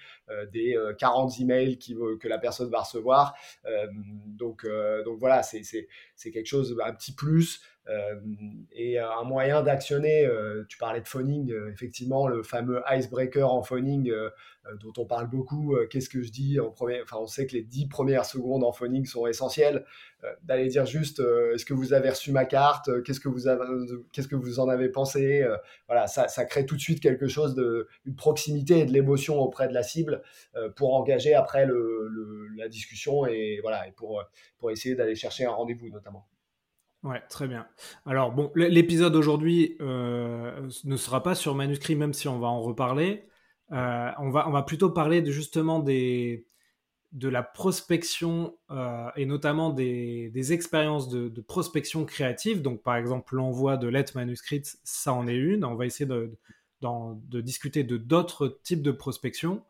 des 0.54 0.78
40 1.00 1.40
emails 1.40 1.80
que 1.80 2.28
la 2.28 2.38
personne 2.38 2.70
va 2.70 2.82
recevoir. 2.82 3.34
donc, 4.28 4.68
donc 5.06 5.20
voilà, 5.20 5.42
c'est 5.44 5.62
quelque 6.32 6.46
chose, 6.46 6.78
un 6.84 6.94
petit 6.94 7.16
plus. 7.16 7.62
Euh, 7.90 8.20
et 8.72 9.00
un 9.00 9.24
moyen 9.24 9.64
d'actionner, 9.64 10.26
euh, 10.26 10.64
tu 10.70 10.78
parlais 10.78 11.02
de 11.02 11.08
phoning, 11.08 11.52
euh, 11.52 11.72
effectivement, 11.72 12.28
le 12.28 12.44
fameux 12.44 12.82
icebreaker 12.90 13.52
en 13.52 13.64
phoning 13.64 14.14
dont 14.80 14.94
on 14.98 15.06
parle 15.06 15.28
beaucoup. 15.28 15.76
Qu'est-ce 15.90 16.08
que 16.08 16.22
je 16.22 16.32
dis 16.32 16.60
en 16.60 16.70
premier 16.70 17.02
Enfin, 17.02 17.18
on 17.20 17.26
sait 17.26 17.48
que 17.48 17.54
les 17.54 17.64
dix 17.64 17.88
premières 17.88 18.26
secondes 18.26 18.64
en 18.64 18.72
phoning 18.72 19.06
sont 19.06 19.26
essentielles. 19.26 19.86
D'aller 20.44 20.68
dire 20.68 20.86
juste, 20.86 21.20
est-ce 21.20 21.66
que 21.66 21.74
vous 21.74 21.94
avez 21.94 22.12
reçu 22.12 22.32
ma 22.32 22.46
carte 22.46 23.02
Qu'est-ce 23.04 23.20
que 23.20 23.28
vous 23.28 23.48
qu'est-ce 24.14 24.28
que 24.28 24.36
vous 24.36 24.60
en 24.60 24.70
avez 24.70 24.90
pensé 24.90 25.44
Voilà, 25.88 26.06
ça, 26.06 26.28
ça, 26.28 26.46
crée 26.46 26.68
tout 26.68 26.76
de 26.76 26.82
suite 26.82 27.00
quelque 27.00 27.28
chose 27.28 27.56
de 27.56 27.88
une 28.06 28.16
proximité 28.16 28.80
et 28.80 28.86
de 28.86 28.94
l'émotion 28.94 29.40
auprès 29.40 29.68
de 29.68 29.74
la 29.74 29.82
cible 29.82 30.22
pour 30.76 30.94
engager 30.94 31.34
après 31.34 31.66
le, 31.66 32.48
la 32.56 32.70
discussion 32.70 33.26
et 33.26 33.60
voilà 33.64 33.88
et 33.88 33.92
pour 33.92 34.24
pour 34.60 34.70
essayer 34.70 34.94
d'aller 34.94 35.16
chercher 35.16 35.46
un 35.46 35.52
rendez-vous 35.52 35.90
notamment. 35.90 36.28
Ouais, 37.04 37.22
très 37.30 37.48
bien. 37.48 37.68
Alors 38.06 38.32
bon, 38.32 38.52
l'épisode 38.56 39.16
aujourd'hui 39.16 39.76
euh, 39.82 40.70
ne 40.84 40.96
sera 40.98 41.24
pas 41.24 41.34
sur 41.34 41.56
manuscrit, 41.56 41.96
même 41.96 42.14
si 42.14 42.28
on 42.28 42.38
va 42.38 42.48
en 42.48 42.62
reparler. 42.62 43.26
Euh, 43.72 44.12
on, 44.20 44.30
va, 44.30 44.48
on 44.48 44.52
va 44.52 44.62
plutôt 44.62 44.92
parler 44.92 45.24
de, 45.24 45.32
justement 45.32 45.80
des, 45.80 46.46
de 47.12 47.28
la 47.28 47.42
prospection 47.42 48.56
euh, 48.70 49.10
et 49.16 49.26
notamment 49.26 49.72
des, 49.72 50.30
des 50.30 50.54
expériences 50.54 51.10
de, 51.10 51.28
de, 51.28 51.42
prospection 51.42 52.06
créative. 52.06 52.62
Donc 52.62 52.84
par 52.84 52.96
exemple 52.98 53.36
l'envoi 53.36 53.78
de 53.78 53.88
lettres 53.88 54.14
manuscrites, 54.16 54.78
ça 54.84 55.12
en 55.12 55.28
est 55.28 55.36
une. 55.36 55.66
On 55.66 55.74
va 55.76 55.88
essayer 55.88 56.06
de, 56.06 56.38
de 56.82 57.42
discuter 57.42 57.84
de 57.84 57.98
d'autres 57.98 58.60
types 58.64 58.84
de 58.84 58.92
prospection. 58.92 59.64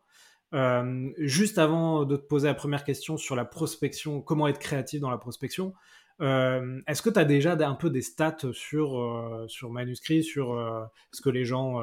juste 1.16 1.56
avant 1.56 2.04
de 2.04 2.16
te 2.16 2.26
poser 2.26 2.48
la 2.48 2.54
première 2.54 2.84
question 2.84 3.16
sur 3.16 3.36
la 3.36 3.46
prospection, 3.46 4.20
comment 4.20 4.48
être 4.48 4.58
créatif 4.58 5.00
dans 5.00 5.10
la 5.10 5.18
prospection, 5.18 5.72
euh, 6.20 6.80
est-ce 6.86 7.02
que 7.02 7.10
tu 7.10 7.18
as 7.18 7.24
déjà 7.24 7.52
un 7.52 7.74
peu 7.74 7.90
des 7.90 8.02
stats 8.02 8.36
sur, 8.52 8.98
euh, 8.98 9.46
sur 9.48 9.70
manuscrit, 9.70 10.22
sur 10.22 10.52
euh, 10.52 10.82
est-ce 11.12 11.20
que 11.20 11.30
les 11.30 11.44
gens 11.44 11.80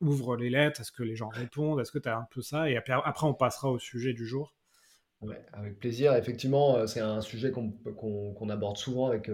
ouvrent 0.00 0.36
les 0.36 0.50
lettres, 0.50 0.80
est-ce 0.80 0.92
que 0.92 1.02
les 1.02 1.16
gens 1.16 1.28
répondent, 1.28 1.80
est-ce 1.80 1.92
que 1.92 1.98
tu 1.98 2.08
as 2.08 2.16
un 2.16 2.26
peu 2.30 2.42
ça? 2.42 2.68
Et 2.70 2.76
après, 2.76 2.94
après, 3.04 3.26
on 3.26 3.34
passera 3.34 3.70
au 3.70 3.78
sujet 3.78 4.12
du 4.12 4.26
jour. 4.26 4.54
Avec 5.52 5.78
plaisir. 5.78 6.14
Effectivement, 6.14 6.86
c'est 6.86 7.00
un 7.00 7.20
sujet 7.20 7.52
qu'on 7.52 8.48
aborde 8.48 8.78
souvent 8.78 9.08
avec, 9.08 9.30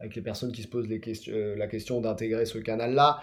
avec 0.00 0.14
les 0.14 0.22
personnes 0.22 0.52
qui 0.52 0.62
se 0.62 0.68
posent 0.68 0.88
les 0.88 1.00
questions, 1.00 1.34
la 1.54 1.66
question 1.66 2.00
d'intégrer 2.00 2.46
ce 2.46 2.56
canal-là. 2.56 3.20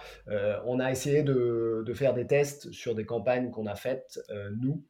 on 0.66 0.80
a 0.80 0.92
essayé 0.92 1.24
de, 1.24 1.84
de, 1.84 1.94
faire 1.96 2.14
des 2.14 2.28
tests 2.28 2.72
sur 2.72 2.94
des 2.94 3.06
campagnes 3.06 3.50
qu'on 3.50 3.66
a 3.66 3.74
faites, 3.74 4.20
nous, 4.62 4.86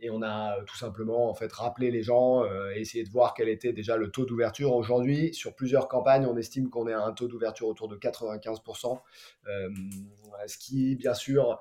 et 0.00 0.10
on 0.10 0.22
a 0.22 0.56
tout 0.66 0.76
simplement 0.76 1.28
en 1.28 1.34
fait 1.34 1.52
rappelé 1.52 1.90
les 1.90 2.02
gens 2.02 2.44
euh, 2.44 2.70
essayé 2.74 3.04
de 3.04 3.10
voir 3.10 3.34
quel 3.34 3.48
était 3.48 3.72
déjà 3.72 3.96
le 3.96 4.10
taux 4.10 4.24
d'ouverture. 4.24 4.74
Aujourd'hui, 4.74 5.34
sur 5.34 5.54
plusieurs 5.54 5.88
campagnes, 5.88 6.26
on 6.26 6.36
estime 6.36 6.70
qu'on 6.70 6.86
est 6.88 6.92
à 6.92 7.02
un 7.02 7.12
taux 7.12 7.28
d'ouverture 7.28 7.68
autour 7.68 7.88
de 7.88 7.96
95%, 7.96 9.00
euh, 9.48 9.68
ce 10.46 10.58
qui, 10.58 10.96
bien 10.96 11.14
sûr, 11.14 11.60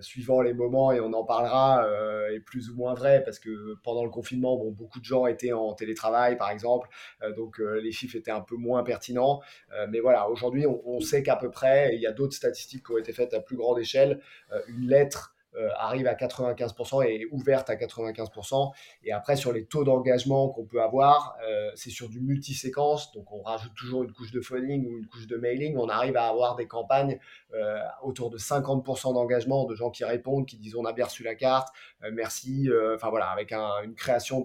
suivant 0.00 0.40
les 0.40 0.54
moments, 0.54 0.90
et 0.90 1.00
on 1.00 1.12
en 1.12 1.22
parlera, 1.22 1.86
est 2.32 2.40
plus 2.40 2.70
ou 2.70 2.76
moins 2.76 2.94
vrai 2.94 3.22
parce 3.22 3.38
que 3.38 3.74
pendant 3.82 4.04
le 4.04 4.10
confinement, 4.10 4.56
bon, 4.56 4.70
beaucoup 4.70 5.00
de 5.00 5.04
gens 5.04 5.26
étaient 5.26 5.52
en 5.52 5.74
télétravail, 5.74 6.38
par 6.38 6.48
exemple, 6.48 6.88
donc 7.36 7.58
les 7.58 7.92
chiffres 7.92 8.16
étaient 8.16 8.30
un 8.30 8.40
peu 8.40 8.56
moins 8.56 8.82
pertinents. 8.84 9.42
mais 9.90 10.00
voilà, 10.00 10.30
aujourd'hui, 10.30 10.64
on, 10.66 11.00
sait 11.00 11.22
qu'à 11.22 11.36
peu 11.36 11.50
près, 11.50 11.94
il 11.94 12.00
y 12.00 12.06
a 12.06 12.12
d'autres 12.12 12.34
statistiques 12.34 12.86
qui 12.86 12.92
ont 12.92 12.96
été 12.96 13.12
faites 13.12 13.34
à 13.34 13.40
plus 13.40 13.58
grande 13.58 13.78
échelle, 13.78 14.22
une 14.66 14.88
lettre 14.88 15.35
euh, 15.35 15.35
arrive 15.78 16.06
à 16.06 16.14
95% 16.14 17.06
et 17.06 17.22
est 17.22 17.26
ouverte 17.30 17.70
à 17.70 17.76
95%. 17.76 18.72
Et 19.02 19.12
après, 19.12 19.36
sur 19.36 19.52
les 19.52 19.64
taux 19.64 19.84
d'engagement 19.84 20.48
qu'on 20.48 20.64
peut 20.64 20.82
avoir, 20.82 21.36
euh, 21.46 21.70
c'est 21.74 21.90
sur 21.90 22.08
du 22.08 22.20
multi-séquence. 22.20 23.12
Donc, 23.12 23.32
on 23.32 23.42
rajoute 23.42 23.74
toujours 23.74 24.04
une 24.04 24.12
couche 24.12 24.32
de 24.32 24.40
phoning 24.40 24.86
ou 24.86 24.98
une 24.98 25.06
couche 25.06 25.26
de 25.26 25.36
mailing. 25.36 25.76
On 25.76 25.88
arrive 25.88 26.16
à 26.16 26.28
avoir 26.28 26.56
des 26.56 26.66
campagnes 26.66 27.18
euh, 27.54 27.78
autour 28.02 28.30
de 28.30 28.38
50% 28.38 29.14
d'engagement 29.14 29.64
de 29.64 29.74
gens 29.74 29.90
qui 29.90 30.04
répondent, 30.04 30.46
qui 30.46 30.56
disent 30.58 30.76
on 30.76 30.84
a 30.84 30.92
bien 30.92 31.06
reçu 31.06 31.22
la 31.22 31.34
carte, 31.34 31.68
merci. 32.12 32.68
Enfin, 32.94 33.10
voilà, 33.10 33.26
avec 33.30 33.52
une 33.52 33.94
création 33.94 34.42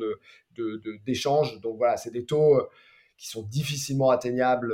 d'échanges. 1.05 1.55
De, 1.55 1.61
Donc, 1.61 1.77
voilà, 1.77 1.97
c'est 1.97 2.11
des 2.11 2.25
taux 2.25 2.61
qui 3.17 3.27
sont 3.27 3.43
difficilement 3.43 4.09
atteignables 4.09 4.73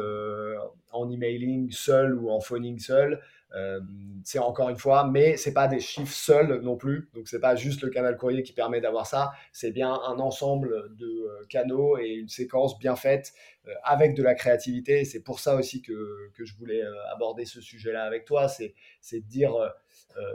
en 0.91 1.10
emailing 1.10 1.72
seul 1.72 2.15
ou 2.15 2.29
en 2.29 2.39
phoning 2.39 2.79
seul. 2.79 3.22
Euh, 3.56 3.80
c'est 4.24 4.39
encore 4.39 4.70
une 4.70 4.77
fois, 4.77 5.08
mais 5.08 5.38
c'est 5.38 5.54
pas 5.54 5.68
des 5.68 5.80
chiffres 5.80 6.13
seuls 6.13 6.62
non 6.62 6.75
plus. 6.75 7.10
Donc 7.13 7.27
c'est 7.27 7.39
pas 7.39 7.56
juste 7.56 7.82
le 7.82 7.89
canal 7.89 8.18
courrier 8.18 8.44
qui 8.44 8.54
permet 8.54 8.82
d'avoir 8.82 9.08
ça. 9.08 9.32
C'est 9.54 9.72
bien 9.72 9.94
un 9.94 10.20
ensemble 10.20 10.96
de 10.96 11.06
euh, 11.06 11.46
canaux 11.50 11.98
et 11.98 12.10
une 12.10 12.27
séquence 12.27 12.77
bien 12.77 12.96
faite 12.96 13.34
euh, 13.68 13.72
avec 13.84 14.16
de 14.16 14.24
la 14.24 14.36
créativité. 14.36 15.06
C'est 15.06 15.22
pour 15.22 15.39
ça 15.39 15.56
aussi 15.56 15.82
que, 15.82 16.30
que 16.36 16.44
je 16.44 16.56
voulais 16.56 16.84
aborder 17.13 17.46
ce 17.46 17.62
sujet-là 17.62 18.04
avec 18.04 18.25
toi. 18.25 18.48
C'est 18.48 18.74
de 19.13 19.27
dire 19.27 19.54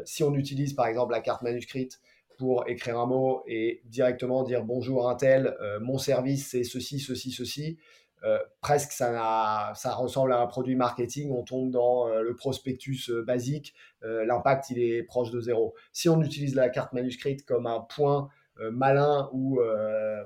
si 0.04 0.22
on 0.22 0.34
utilise 0.34 0.74
par 0.74 0.86
exemple 0.86 1.12
la 1.12 1.20
carte 1.20 1.42
manuscrite 1.42 2.00
pour 2.38 2.68
écrire 2.68 2.98
un 2.98 3.06
mot 3.06 3.42
et 3.46 3.82
directement 3.84 4.42
dire 4.42 4.62
bonjour 4.64 5.08
un 5.08 5.16
tel, 5.16 5.56
mon 5.80 5.98
service 5.98 6.50
c'est 6.50 6.64
ceci, 6.64 7.00
ceci, 7.00 7.32
ceci. 7.32 7.78
Euh, 8.24 8.38
presque 8.60 8.92
ça, 8.92 9.72
ça, 9.74 9.94
ressemble 9.94 10.32
à 10.32 10.40
un 10.40 10.46
produit 10.46 10.76
marketing, 10.76 11.32
on 11.32 11.42
tombe 11.42 11.70
dans 11.70 12.08
euh, 12.08 12.22
le 12.22 12.36
prospectus 12.36 13.10
euh, 13.10 13.22
basique, 13.22 13.74
l'impact 14.02 14.70
il 14.70 14.80
est 14.80 15.02
proche 15.02 15.30
de 15.30 15.40
zéro. 15.40 15.74
Si 15.92 16.08
on 16.08 16.20
utilise 16.22 16.54
la 16.54 16.68
carte 16.68 16.92
manuscrite 16.92 17.44
comme 17.44 17.66
un 17.66 17.80
point 17.80 18.28
malin 18.72 19.30
ou 19.32 19.60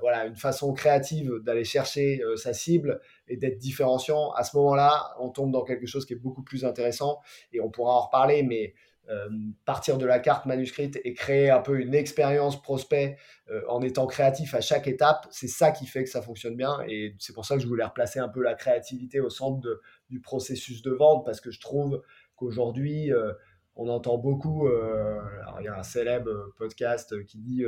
voilà 0.01 0.25
une 0.25 0.35
façon 0.35 0.73
créative 0.73 1.31
d'aller 1.43 1.63
chercher 1.63 2.21
sa 2.37 2.53
cible 2.53 2.99
et 3.27 3.37
d'être 3.37 3.59
différenciant, 3.59 4.31
à 4.31 4.43
ce 4.43 4.57
moment-là, 4.57 5.15
on 5.19 5.29
tombe 5.29 5.51
dans 5.51 5.63
quelque 5.63 5.85
chose 5.85 6.07
qui 6.07 6.13
est 6.13 6.17
beaucoup 6.17 6.41
plus 6.41 6.65
intéressant 6.65 7.19
et 7.53 7.61
on 7.61 7.69
pourra 7.69 7.93
en 7.93 8.01
reparler, 8.01 8.41
mais 8.41 8.73
euh, 9.09 9.29
partir 9.63 9.97
de 9.97 10.05
la 10.05 10.19
carte 10.19 10.45
manuscrite 10.45 10.99
et 11.05 11.13
créer 11.13 11.49
un 11.49 11.61
peu 11.61 11.79
une 11.79 11.95
expérience 11.95 12.61
prospect 12.61 13.17
euh, 13.49 13.61
en 13.69 13.81
étant 13.81 14.05
créatif 14.05 14.53
à 14.53 14.59
chaque 14.59 14.85
étape, 14.85 15.27
c'est 15.31 15.47
ça 15.47 15.71
qui 15.71 15.85
fait 15.87 16.03
que 16.03 16.09
ça 16.09 16.21
fonctionne 16.21 16.57
bien. 16.57 16.79
Et 16.89 17.15
c'est 17.17 17.31
pour 17.31 17.45
ça 17.45 17.55
que 17.55 17.61
je 17.61 17.67
voulais 17.67 17.85
replacer 17.85 18.19
un 18.19 18.27
peu 18.27 18.43
la 18.43 18.53
créativité 18.53 19.21
au 19.21 19.29
centre 19.29 19.65
du 20.09 20.19
processus 20.19 20.81
de 20.81 20.91
vente, 20.91 21.25
parce 21.25 21.39
que 21.39 21.51
je 21.51 21.61
trouve 21.61 22.03
qu'aujourd'hui, 22.35 23.13
euh, 23.13 23.31
on 23.77 23.87
entend 23.87 24.17
beaucoup, 24.17 24.67
il 24.67 25.63
y 25.63 25.67
a 25.67 25.77
un 25.77 25.83
célèbre 25.83 26.31
podcast 26.57 27.23
qui 27.25 27.37
dit 27.37 27.63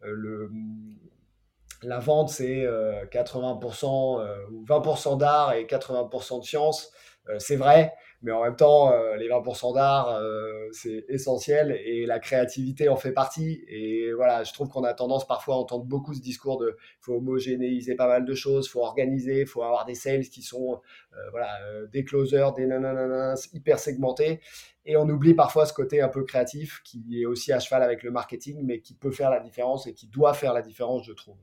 le, 0.00 0.50
la 1.82 1.98
vente, 1.98 2.28
c'est 2.28 2.64
80% 3.10 4.50
ou 4.52 4.64
20% 4.64 5.18
d'art 5.18 5.54
et 5.54 5.64
80% 5.64 6.40
de 6.42 6.44
science. 6.44 6.92
c'est 7.40 7.56
vrai, 7.56 7.92
mais 8.22 8.32
en 8.32 8.42
même 8.42 8.56
temps, 8.56 8.92
euh, 8.92 9.16
les 9.16 9.28
20% 9.28 9.74
d'art, 9.74 10.08
euh, 10.10 10.68
c'est 10.72 11.04
essentiel 11.08 11.78
et 11.84 12.04
la 12.04 12.18
créativité 12.18 12.88
en 12.88 12.96
fait 12.96 13.12
partie. 13.12 13.64
Et 13.68 14.12
voilà, 14.12 14.42
je 14.42 14.52
trouve 14.52 14.68
qu'on 14.68 14.82
a 14.82 14.92
tendance 14.92 15.26
parfois 15.26 15.54
à 15.54 15.58
entendre 15.58 15.84
beaucoup 15.84 16.14
ce 16.14 16.20
discours 16.20 16.58
de 16.58 16.76
faut 17.00 17.14
homogénéiser 17.14 17.94
pas 17.94 18.08
mal 18.08 18.24
de 18.24 18.34
choses, 18.34 18.68
faut 18.68 18.82
organiser, 18.82 19.46
faut 19.46 19.62
avoir 19.62 19.84
des 19.84 19.94
sales 19.94 20.24
qui 20.28 20.42
sont 20.42 20.80
euh, 21.12 21.30
voilà, 21.30 21.48
des 21.92 22.04
closers, 22.04 22.52
des 22.54 22.66
nanana, 22.66 23.34
hyper 23.52 23.78
segmentés. 23.78 24.40
Et 24.84 24.96
on 24.96 25.08
oublie 25.08 25.34
parfois 25.34 25.66
ce 25.66 25.72
côté 25.72 26.00
un 26.00 26.08
peu 26.08 26.24
créatif 26.24 26.80
qui 26.82 27.20
est 27.20 27.26
aussi 27.26 27.52
à 27.52 27.60
cheval 27.60 27.82
avec 27.82 28.02
le 28.02 28.10
marketing, 28.10 28.62
mais 28.64 28.80
qui 28.80 28.94
peut 28.94 29.12
faire 29.12 29.30
la 29.30 29.38
différence 29.38 29.86
et 29.86 29.94
qui 29.94 30.08
doit 30.08 30.34
faire 30.34 30.54
la 30.54 30.62
différence, 30.62 31.04
je 31.04 31.12
trouve. 31.12 31.36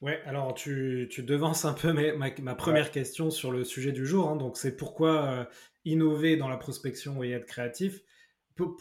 Ouais, 0.00 0.18
alors 0.24 0.54
tu, 0.54 1.08
tu, 1.10 1.22
devances 1.22 1.66
un 1.66 1.74
peu 1.74 1.92
ma, 1.92 2.30
ma, 2.40 2.54
première 2.54 2.90
question 2.90 3.30
sur 3.30 3.52
le 3.52 3.64
sujet 3.64 3.92
du 3.92 4.06
jour. 4.06 4.30
Hein. 4.30 4.36
donc, 4.36 4.56
c'est 4.56 4.74
pourquoi 4.74 5.24
euh, 5.24 5.44
innover 5.84 6.36
dans 6.36 6.48
la 6.48 6.56
prospection 6.56 7.22
et 7.22 7.30
être 7.30 7.46
créatif? 7.46 8.00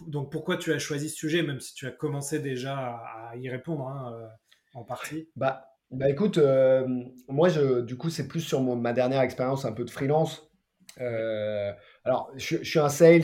donc, 0.07 0.29
pourquoi 0.29 0.57
tu 0.57 0.73
as 0.73 0.79
choisi 0.79 1.07
ce 1.07 1.15
sujet, 1.15 1.41
même 1.41 1.61
si 1.61 1.73
tu 1.73 1.87
as 1.87 1.91
commencé 1.91 2.39
déjà 2.39 3.01
à, 3.29 3.37
y 3.37 3.49
répondre 3.49 3.87
hein, 3.87 4.13
euh, 4.13 4.27
en 4.73 4.83
partie? 4.83 5.29
Bah, 5.37 5.69
bah 5.89 6.09
écoute, 6.09 6.37
euh, 6.37 6.85
moi, 7.29 7.47
je, 7.47 7.81
du 7.81 7.95
coup, 7.95 8.09
c'est 8.09 8.27
plus 8.27 8.41
sur 8.41 8.61
ma 8.61 8.91
dernière 8.91 9.21
expérience 9.21 9.63
un 9.63 9.71
peu 9.71 9.85
de 9.85 9.89
freelance. 9.89 10.49
alors, 12.03 12.29
je, 12.35 12.57
je, 12.57 12.69
suis 12.69 12.79
un 12.79 12.89
sales, 12.89 13.23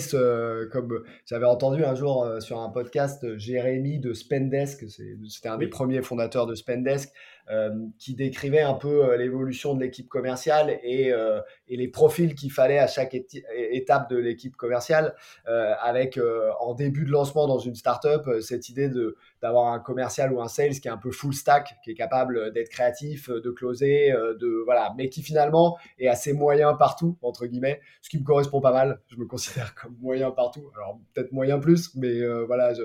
comme 0.72 1.04
j'avais 1.26 1.46
entendu 1.46 1.84
un 1.84 1.96
jour 1.96 2.26
sur 2.40 2.60
un 2.60 2.70
podcast 2.70 3.38
Jérémy 3.38 4.00
de 4.00 4.14
Spendesk, 4.14 4.86
c'était 4.90 5.50
un 5.50 5.58
des 5.58 5.68
premiers 5.68 6.02
fondateurs 6.02 6.46
de 6.46 6.56
Spendesk. 6.56 7.12
Euh, 7.52 7.70
qui 8.00 8.16
décrivait 8.16 8.62
un 8.62 8.74
peu 8.74 9.06
euh, 9.06 9.18
l'évolution 9.18 9.76
de 9.76 9.80
l'équipe 9.80 10.10
commerciale 10.10 10.80
et, 10.82 11.14
euh, 11.14 11.42
et, 11.68 11.78
les 11.78 11.88
profils 11.88 12.34
qu'il 12.34 12.52
fallait 12.52 12.80
à 12.80 12.88
chaque 12.88 13.14
étape 13.14 14.10
de 14.10 14.18
l'équipe 14.18 14.56
commerciale, 14.56 15.14
avec 15.46 16.20
en 16.60 16.74
début 16.74 17.06
de 17.06 17.12
lancement 17.12 17.48
dans 17.48 17.60
une 17.60 17.76
startup 17.76 18.28
cette 18.42 18.70
idée 18.70 18.90
de 18.90 19.16
d'avoir 19.42 19.74
un 19.74 19.80
commercial 19.80 20.34
ou 20.34 20.42
un 20.42 20.48
sales 20.48 20.80
qui 20.80 20.88
est 20.88 20.92
un 20.92 20.98
peu 20.98 21.12
full 21.12 21.34
stack, 21.34 21.76
qui 21.84 21.92
est 21.92 21.96
capable 21.96 22.52
d'être 22.52 22.70
créatif, 22.70 23.30
de 23.30 23.52
closer, 23.52 24.12
de 24.12 24.64
voilà, 24.66 24.94
mais 24.98 25.10
qui 25.10 25.22
finalement 25.22 25.78
est 26.00 26.08
assez 26.08 26.34
moyen 26.34 26.74
partout 26.74 27.18
entre 27.22 27.46
guillemets, 27.46 27.80
ce 28.02 28.10
qui 28.10 28.18
me 28.18 28.24
correspond 28.24 28.62
pas 28.62 28.74
mal. 28.74 29.02
Je 29.08 29.18
me 29.18 29.26
considère 29.26 29.76
comme 29.82 29.96
moyen 30.02 30.32
partout, 30.32 30.72
alors 30.76 31.00
peut-être 31.14 31.32
moyen 31.32 31.60
plus, 31.60 31.94
mais 31.96 32.26
voilà, 32.46 32.74
je, 32.74 32.84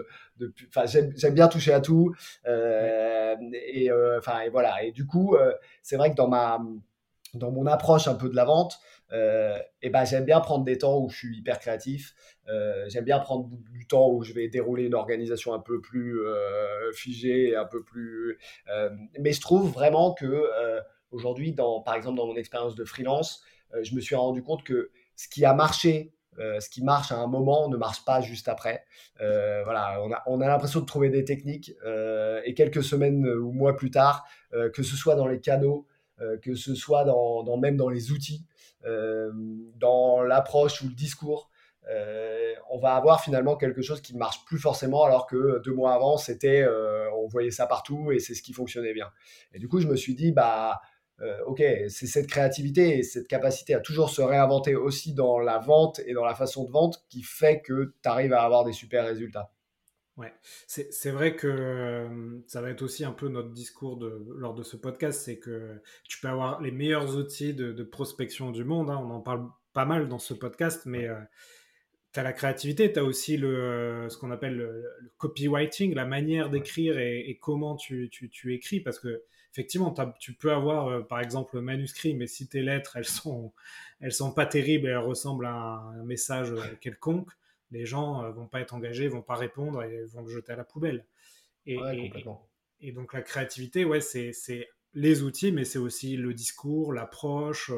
j'aime 1.17 1.35
bien 1.35 1.49
toucher 1.49 1.73
à 1.73 1.81
tout. 1.81 2.14
Et 2.47 3.90
enfin, 4.19 4.50
et 4.50 4.52
voilà. 4.52 4.83
Et 4.85 4.92
du 4.92 5.07
coup, 5.07 5.37
euh, 5.37 5.52
c'est 5.83 5.97
vrai 5.97 6.11
que 6.11 6.16
dans 6.16 6.28
ma 6.28 6.61
dans 7.35 7.52
mon 7.52 7.66
approche 7.66 8.09
un 8.09 8.16
peu 8.16 8.28
de 8.28 8.35
la 8.35 8.45
vente, 8.45 8.80
et 9.12 9.90
ben 9.90 10.04
j'aime 10.04 10.25
bien 10.25 10.40
prendre 10.40 10.64
des 10.64 10.78
temps 10.78 10.99
où 10.99 11.09
je 11.11 11.16
suis 11.16 11.38
hyper 11.38 11.61
créatif. 11.61 12.12
j'aime 12.88 13.04
bien 13.04 13.21
prendre 13.21 13.49
du 13.71 13.87
temps 13.87 14.11
où 14.11 14.25
je 14.25 14.33
vais 14.33 14.49
dérouler 14.49 14.85
une 14.87 14.95
organisation 14.95 15.54
un 15.54 15.61
peu 15.61 15.80
plus 15.80 16.19
figée, 16.92 17.54
un 17.54 17.66
peu 17.66 17.85
plus. 17.85 18.37
mais 19.21 19.33
je 19.33 19.40
trouve 19.40 19.71
vraiment 19.71 20.12
que 20.12 20.45
aujourd'hui, 21.12 21.54
par 21.85 21.95
exemple 21.95 22.16
dans 22.16 22.26
mon 22.26 22.35
expérience 22.35 22.75
de 22.75 22.85
freelance, 22.85 23.45
je 23.80 23.95
me 23.95 24.00
suis 24.00 24.16
rendu 24.16 24.42
compte 24.42 24.64
que 24.64 24.90
ce 25.14 25.28
qui 25.28 25.45
a 25.45 25.54
marché 25.54 26.12
euh, 26.38 26.60
ce 26.60 26.70
qui 26.70 26.82
marche 26.82 27.12
à 27.12 27.16
un 27.16 27.26
moment 27.26 27.68
ne 27.68 27.76
marche 27.76 28.04
pas 28.04 28.20
juste 28.20 28.49
après. 28.49 28.84
Euh, 29.20 29.62
voilà, 29.64 30.00
on 30.02 30.12
a, 30.12 30.22
on 30.26 30.40
a 30.40 30.46
l'impression 30.46 30.80
de 30.80 30.87
trouver 30.87 31.10
des 31.10 31.25
techniques 31.25 31.72
euh, 31.84 32.40
et 32.44 32.54
quelques 32.54 32.82
semaines 32.82 33.26
ou 33.26 33.52
mois 33.52 33.76
plus 33.76 33.90
tard, 33.90 34.26
que 34.72 34.82
ce 34.82 34.96
soit 34.96 35.14
dans 35.14 35.26
les 35.26 35.40
canaux, 35.40 35.87
que 36.42 36.54
ce 36.54 36.75
soit 36.75 37.04
dans, 37.04 37.42
dans, 37.44 37.56
même 37.56 37.76
dans 37.76 37.88
les 37.88 38.10
outils, 38.10 38.44
dans 38.84 40.22
l'approche 40.22 40.82
ou 40.82 40.88
le 40.88 40.94
discours, 40.94 41.50
on 42.68 42.78
va 42.78 42.94
avoir 42.96 43.22
finalement 43.22 43.56
quelque 43.56 43.80
chose 43.80 44.00
qui 44.00 44.14
ne 44.14 44.18
marche 44.18 44.44
plus 44.44 44.58
forcément 44.58 45.04
alors 45.04 45.26
que 45.26 45.60
deux 45.60 45.72
mois 45.72 45.94
avant, 45.94 46.16
c'était, 46.16 46.66
on 47.14 47.28
voyait 47.28 47.52
ça 47.52 47.66
partout 47.66 48.10
et 48.10 48.18
c'est 48.18 48.34
ce 48.34 48.42
qui 48.42 48.52
fonctionnait 48.52 48.92
bien. 48.92 49.10
Et 49.54 49.60
du 49.60 49.68
coup, 49.68 49.80
je 49.80 49.87
me 49.87 49.94
suis 49.94 50.16
dit, 50.16 50.32
bah, 50.32 50.80
ok, 51.46 51.62
c'est 51.88 52.06
cette 52.06 52.26
créativité 52.26 52.98
et 52.98 53.02
cette 53.02 53.28
capacité 53.28 53.74
à 53.74 53.80
toujours 53.80 54.10
se 54.10 54.22
réinventer 54.22 54.74
aussi 54.74 55.12
dans 55.14 55.38
la 55.38 55.58
vente 55.58 56.00
et 56.06 56.14
dans 56.14 56.24
la 56.24 56.34
façon 56.34 56.64
de 56.64 56.70
vente 56.70 57.04
qui 57.08 57.22
fait 57.22 57.60
que 57.60 57.94
tu 58.02 58.08
arrives 58.08 58.32
à 58.32 58.42
avoir 58.42 58.64
des 58.64 58.72
super 58.72 59.04
résultats. 59.04 59.52
Ouais, 60.20 60.34
c'est 60.66 61.10
vrai 61.10 61.34
que 61.34 61.46
euh, 61.46 62.40
ça 62.46 62.60
va 62.60 62.68
être 62.68 62.82
aussi 62.82 63.06
un 63.06 63.12
peu 63.12 63.28
notre 63.28 63.52
discours 63.52 63.96
de, 63.96 64.22
lors 64.36 64.52
de 64.52 64.62
ce 64.62 64.76
podcast, 64.76 65.22
c'est 65.24 65.38
que 65.38 65.80
tu 66.06 66.20
peux 66.20 66.28
avoir 66.28 66.60
les 66.60 66.72
meilleurs 66.72 67.16
outils 67.16 67.54
de, 67.54 67.82
prospection 67.84 68.50
du 68.50 68.62
monde, 68.62 68.90
hein. 68.90 69.00
on 69.02 69.10
en 69.10 69.20
parle 69.20 69.48
pas 69.72 69.86
mal 69.86 70.08
dans 70.08 70.18
ce 70.18 70.34
podcast, 70.34 70.82
mais 70.84 71.08
euh, 71.08 71.18
tu 72.12 72.20
as 72.20 72.22
la 72.22 72.34
créativité, 72.34 72.92
tu 72.92 72.98
as 72.98 73.04
aussi 73.04 73.38
le, 73.38 74.08
ce 74.10 74.18
qu'on 74.18 74.30
appelle 74.30 74.56
le, 74.56 74.84
copywriting, 75.16 75.94
la 75.94 76.04
manière 76.04 76.50
d'écrire 76.50 76.98
et, 76.98 77.38
comment 77.40 77.76
tu, 77.76 78.10
tu, 78.10 78.28
tu, 78.28 78.52
écris, 78.52 78.80
parce 78.80 78.98
que 78.98 79.22
effectivement, 79.52 79.95
tu 80.19 80.33
peux 80.33 80.52
avoir, 80.52 80.88
euh, 80.88 81.00
par 81.02 81.21
exemple, 81.21 81.57
le 81.57 81.62
manuscrit, 81.62 82.14
mais 82.14 82.26
si 82.26 82.47
tes 82.47 82.62
lettres, 82.62 82.97
elles 82.97 83.04
sont, 83.04 83.52
elles 84.00 84.12
sont 84.12 84.33
pas 84.33 84.47
terribles 84.47 84.87
et 84.87 84.90
elles 84.90 84.99
ressemblent 84.99 85.47
à 85.47 85.52
un, 85.52 86.04
message 86.04 86.52
euh, 86.52 86.62
quelconque, 86.80 87.30
les 87.71 87.87
gens 87.87 88.23
euh, 88.23 88.30
vont 88.30 88.47
pas 88.47 88.61
être 88.61 88.75
engagés, 88.75 89.09
vont 89.09 89.23
pas 89.23 89.37
répondre 89.37 89.83
et 89.83 90.04
vont 90.07 90.23
le 90.23 90.30
jeter 90.30 90.52
à 90.52 90.57
la 90.57 90.64
poubelle. 90.64 91.04
Et, 91.66 91.78
et, 92.80 92.92
donc 92.92 93.12
la 93.12 93.23
créativité, 93.23 93.85
ouais, 93.85 94.00
c'est 94.00 94.69
les 94.95 95.23
outils, 95.23 95.52
mais 95.52 95.64
c'est 95.64 95.78
aussi 95.78 96.16
le 96.16 96.33
discours, 96.33 96.92
l'approche. 96.92 97.71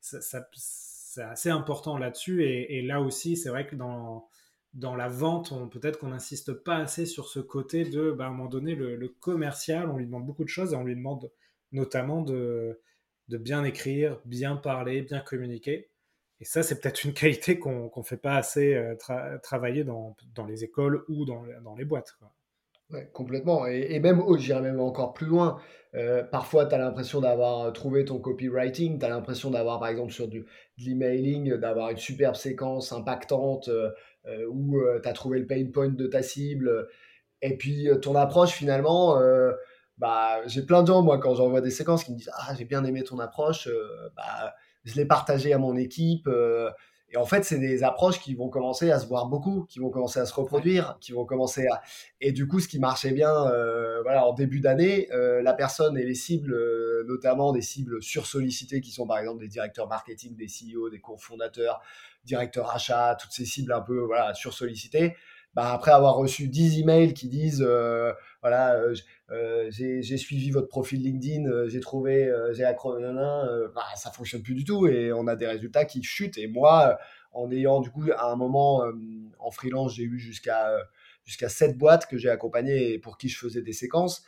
c'est 0.00 1.22
assez 1.22 1.48
important 1.48 1.96
là-dessus. 1.96 2.44
Et, 2.44 2.78
et, 2.78 2.82
là 2.82 3.00
aussi, 3.00 3.36
c'est 3.36 3.48
vrai 3.48 3.66
que 3.66 3.74
dans 3.74 4.28
dans 4.74 4.96
la 4.96 5.08
vente, 5.08 5.52
peut-être 5.70 5.98
qu'on 5.98 6.08
n'insiste 6.08 6.52
pas 6.52 6.76
assez 6.76 7.06
sur 7.06 7.28
ce 7.28 7.40
côté 7.40 7.84
de, 7.84 8.10
bah, 8.10 8.24
à 8.24 8.28
un 8.28 8.30
moment 8.30 8.48
donné, 8.48 8.74
le, 8.74 9.08
commercial, 9.20 9.88
on 9.90 9.96
lui 9.96 10.06
demande 10.06 10.26
beaucoup 10.26 10.44
de 10.44 10.48
choses 10.48 10.72
et 10.72 10.76
on 10.76 10.84
lui 10.84 10.94
demande 10.94 11.30
notamment 11.72 12.22
de, 12.22 12.80
bien 13.28 13.64
écrire, 13.64 14.20
bien 14.24 14.56
parler, 14.56 15.02
bien 15.02 15.20
communiquer. 15.20 15.90
Et 16.40 16.44
ça, 16.44 16.62
c'est 16.62 16.80
peut-être 16.80 17.04
une 17.04 17.14
qualité 17.14 17.58
qu'on 17.58 17.90
ne 17.94 18.02
fait 18.02 18.16
pas 18.16 18.36
assez 18.36 18.80
travailler 19.42 19.84
dans, 19.84 20.14
les 20.46 20.64
écoles 20.64 21.04
ou 21.08 21.24
dans, 21.24 21.74
les 21.76 21.84
boîtes. 21.84 22.16
complètement. 23.12 23.66
Et, 23.66 23.98
même, 24.00 24.22
oh, 24.24 24.36
j'irais 24.36 24.62
même 24.62 24.80
encore 24.80 25.14
plus 25.14 25.26
loin. 25.26 25.60
parfois, 26.30 26.66
tu 26.66 26.74
as 26.74 26.78
l'impression 26.78 27.20
d'avoir 27.20 27.72
trouvé 27.72 28.04
ton 28.04 28.20
copywriting, 28.20 29.00
tu 29.00 29.04
as 29.04 29.08
l'impression 29.08 29.50
d'avoir, 29.50 29.80
par 29.80 29.88
exemple, 29.88 30.12
sur 30.12 30.28
du, 30.28 30.40
de 30.40 30.84
l'emailing, 30.84 31.54
d'avoir 31.54 31.90
une 31.90 31.96
superbe 31.96 32.36
séquence 32.36 32.92
impactante 32.92 33.68
où 34.50 34.80
tu 35.02 35.08
as 35.08 35.12
trouvé 35.12 35.38
le 35.38 35.46
pain 35.46 35.64
point 35.72 35.88
de 35.88 36.06
ta 36.06 36.22
cible. 36.22 36.88
Et 37.42 37.56
puis, 37.56 37.88
ton 38.02 38.14
approche, 38.16 38.50
finalement, 38.50 39.20
bah, 39.98 40.46
j'ai 40.46 40.62
plein 40.62 40.82
de 40.82 40.88
gens, 40.88 41.02
moi, 41.02 41.18
quand 41.18 41.34
j'envoie 41.34 41.60
des 41.60 41.70
séquences, 41.70 42.04
qui 42.04 42.12
me 42.12 42.16
disent 42.16 42.30
Ah, 42.34 42.54
j'ai 42.56 42.64
bien 42.64 42.84
aimé 42.84 43.02
ton 43.02 43.18
approche, 43.18 43.68
bah, 44.16 44.54
je 44.84 44.94
l'ai 44.94 45.06
partagé 45.06 45.52
à 45.52 45.58
mon 45.58 45.76
équipe. 45.76 46.28
Et 47.10 47.16
en 47.16 47.24
fait, 47.24 47.44
c'est 47.44 47.58
des 47.58 47.84
approches 47.84 48.20
qui 48.20 48.34
vont 48.34 48.48
commencer 48.48 48.90
à 48.90 48.98
se 48.98 49.06
voir 49.06 49.26
beaucoup, 49.26 49.64
qui 49.68 49.78
vont 49.78 49.90
commencer 49.90 50.20
à 50.20 50.26
se 50.26 50.34
reproduire, 50.34 50.98
qui 51.00 51.12
vont 51.12 51.24
commencer 51.24 51.66
à. 51.66 51.80
Et 52.20 52.32
du 52.32 52.46
coup, 52.46 52.60
ce 52.60 52.68
qui 52.68 52.78
marchait 52.78 53.12
bien 53.12 53.32
voilà, 54.02 54.26
en 54.26 54.34
début 54.34 54.60
d'année, 54.60 55.08
la 55.10 55.54
personne 55.54 55.96
et 55.96 56.04
les 56.04 56.14
cibles, 56.14 56.54
notamment 57.06 57.52
des 57.52 57.62
cibles 57.62 58.02
sursollicitées, 58.02 58.80
qui 58.80 58.90
sont 58.90 59.06
par 59.06 59.18
exemple 59.18 59.40
des 59.40 59.48
directeurs 59.48 59.88
marketing, 59.88 60.36
des 60.36 60.46
CEO, 60.46 60.90
des 60.90 61.00
cofondateurs, 61.00 61.80
directeurs 62.24 62.70
achats, 62.70 63.16
toutes 63.18 63.32
ces 63.32 63.46
cibles 63.46 63.72
un 63.72 63.80
peu 63.80 64.00
voilà, 64.00 64.34
sursollicitées. 64.34 65.16
Bah, 65.54 65.72
après 65.72 65.90
avoir 65.90 66.14
reçu 66.14 66.46
10 66.46 66.80
emails 66.80 67.14
qui 67.14 67.28
disent 67.28 67.64
euh, 67.66 68.12
voilà, 68.42 68.80
euh, 69.30 69.68
euh, 69.68 69.70
j'ai 69.70 70.16
suivi 70.16 70.50
votre 70.50 70.68
profil 70.68 71.02
LinkedIn, 71.02 71.68
j'ai 71.68 71.80
trouvé, 71.80 72.32
j'ai 72.52 72.64
accro, 72.64 72.98
bah, 72.98 73.82
ça 73.96 74.10
fonctionne 74.10 74.42
plus 74.42 74.54
du 74.54 74.64
tout 74.64 74.86
et 74.86 75.12
on 75.12 75.26
a 75.26 75.36
des 75.36 75.46
résultats 75.46 75.84
qui 75.84 76.02
chutent. 76.02 76.38
Et 76.38 76.46
moi, 76.46 76.98
en 77.32 77.50
ayant 77.50 77.80
du 77.80 77.90
coup 77.90 78.04
à 78.16 78.30
un 78.30 78.36
moment 78.36 78.82
en 79.38 79.50
freelance, 79.50 79.94
j'ai 79.94 80.04
eu 80.04 80.18
jusqu'à 80.18 80.70
jusqu'à 81.24 81.50
7 81.50 81.76
boîtes 81.76 82.06
que 82.06 82.16
j'ai 82.16 82.30
accompagnées 82.30 82.94
et 82.94 82.98
pour 82.98 83.18
qui 83.18 83.28
je 83.28 83.38
faisais 83.38 83.60
des 83.60 83.74
séquences. 83.74 84.24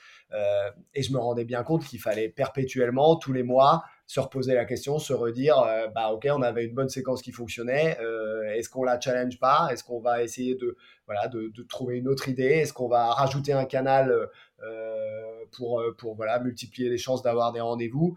et 0.94 1.02
je 1.02 1.12
me 1.12 1.18
rendais 1.18 1.44
bien 1.44 1.62
compte 1.62 1.84
qu'il 1.84 2.00
fallait 2.00 2.28
perpétuellement, 2.28 3.16
tous 3.16 3.32
les 3.32 3.42
mois, 3.42 3.84
se 4.10 4.18
reposer 4.18 4.54
la 4.54 4.64
question, 4.64 4.98
se 4.98 5.12
redire, 5.12 5.60
euh, 5.60 5.86
bah 5.86 6.08
ok, 6.08 6.26
on 6.32 6.42
avait 6.42 6.64
une 6.64 6.74
bonne 6.74 6.88
séquence 6.88 7.22
qui 7.22 7.30
fonctionnait, 7.30 7.96
euh, 8.00 8.42
est-ce 8.54 8.68
qu'on 8.68 8.82
la 8.82 8.98
challenge 8.98 9.38
pas? 9.38 9.68
Est-ce 9.70 9.84
qu'on 9.84 10.00
va 10.00 10.24
essayer 10.24 10.56
de, 10.56 10.76
voilà, 11.06 11.28
de, 11.28 11.62
trouver 11.68 11.98
une 11.98 12.08
autre 12.08 12.28
idée? 12.28 12.42
Est-ce 12.42 12.72
qu'on 12.72 12.88
va 12.88 13.12
rajouter 13.12 13.52
un 13.52 13.66
canal 13.66 14.28
euh, 14.64 15.44
pour, 15.52 15.80
pour 15.96 16.16
voilà, 16.16 16.40
multiplier 16.40 16.88
les 16.88 16.98
chances 16.98 17.22
d'avoir 17.22 17.52
des 17.52 17.60
rendez-vous? 17.60 18.16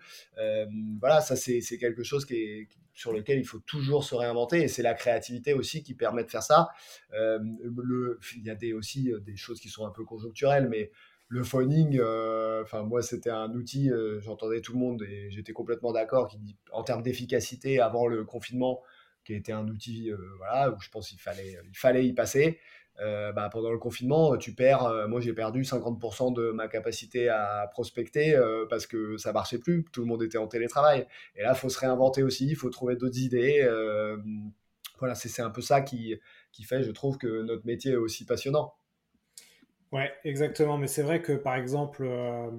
Voilà, 1.00 1.22
ça 1.22 1.36
c'est 1.36 1.62
quelque 1.78 2.02
chose 2.02 2.26
qui 2.26 2.38
est, 2.38 2.70
sur 2.96 3.14
lequel 3.14 3.38
il 3.38 3.46
faut 3.46 3.60
toujours 3.60 4.04
se 4.04 4.16
réinventer 4.16 4.64
et 4.64 4.68
c'est 4.70 4.82
la 4.82 4.96
créativité 4.96 5.54
aussi 5.54 5.84
qui 5.84 5.94
permet 5.94 6.24
de 6.24 6.32
faire 6.32 6.42
ça. 6.42 6.70
il 7.14 8.44
y 8.44 8.50
a 8.50 8.56
des, 8.56 8.74
aussi 8.74 9.12
des 9.22 9.36
choses 9.36 9.60
qui 9.60 9.70
sont 9.70 9.86
un 9.86 9.92
peu 9.92 10.06
conjoncturelles, 10.06 10.70
mais 10.70 10.90
le 11.34 11.44
phoning, 11.44 11.98
euh, 12.00 12.62
enfin 12.62 12.84
moi 12.84 13.02
c'était 13.02 13.32
un 13.32 13.52
outil, 13.54 13.90
euh, 13.90 14.22
j'entendais 14.22 14.62
tout 14.62 14.74
le 14.74 14.78
monde 14.78 15.02
et 15.02 15.32
j'étais 15.32 15.52
complètement 15.52 15.92
d'accord 15.92 16.32
en 16.72 16.84
termes 16.84 17.02
d'efficacité 17.02 17.80
avant 17.80 18.06
le 18.06 18.24
confinement, 18.24 18.84
qui 19.26 19.34
était 19.34 19.52
un 19.52 19.68
outil 19.68 20.12
euh, 20.12 20.18
voilà 20.38 20.70
où 20.70 20.80
je 20.80 20.90
pense 20.90 21.10
qu'il 21.10 21.20
fallait 21.20 21.58
il 21.68 21.78
fallait 21.78 22.06
y 22.06 22.14
passer. 22.14 22.60
Bah, 23.36 23.50
pendant 23.52 23.72
le 23.72 23.80
confinement, 23.80 24.38
tu 24.38 24.54
perds. 24.54 25.08
moi, 25.10 25.20
j'ai 25.20 25.34
perdu 25.34 25.64
50% 25.64 26.32
de 26.32 26.52
ma 26.52 26.68
capacité 26.68 27.28
à 27.28 27.68
prospecter 27.72 28.40
parce 28.70 28.86
que 28.86 29.18
ça 29.18 29.34
marchait 29.34 29.58
plus. 29.58 29.84
Tout 29.92 30.02
le 30.02 30.08
monde 30.08 30.22
était 30.22 30.38
en 30.38 30.48
télétravail. 30.48 31.08
Et 31.36 31.42
là, 31.42 31.54
il 31.56 31.58
faut 31.58 31.70
se 31.70 31.80
réinventer 31.80 32.22
aussi. 32.22 32.48
Il 32.48 32.56
faut 32.56 32.70
trouver 32.70 32.96
d'autres 32.96 33.18
idées. 33.18 33.68
voilà, 35.00 35.16
c'est 35.16 35.42
un 35.42 35.50
peu 35.50 35.62
ça 35.62 35.82
qui, 35.82 36.16
qui 36.52 36.64
fait, 36.64 36.84
je 36.84 36.92
trouve, 36.92 37.18
que 37.18 37.42
notre 37.42 37.66
métier 37.66 37.94
est 37.94 37.98
aussi 37.98 38.26
passionnant. 38.26 38.76
Ouais, 39.94 40.12
exactement. 40.24 40.80
Mais 40.80 40.88
c'est 40.88 41.04
vrai 41.04 41.22
que 41.22 41.34
par 41.34 41.56
exemple, 41.56 42.04
euh, 42.04 42.50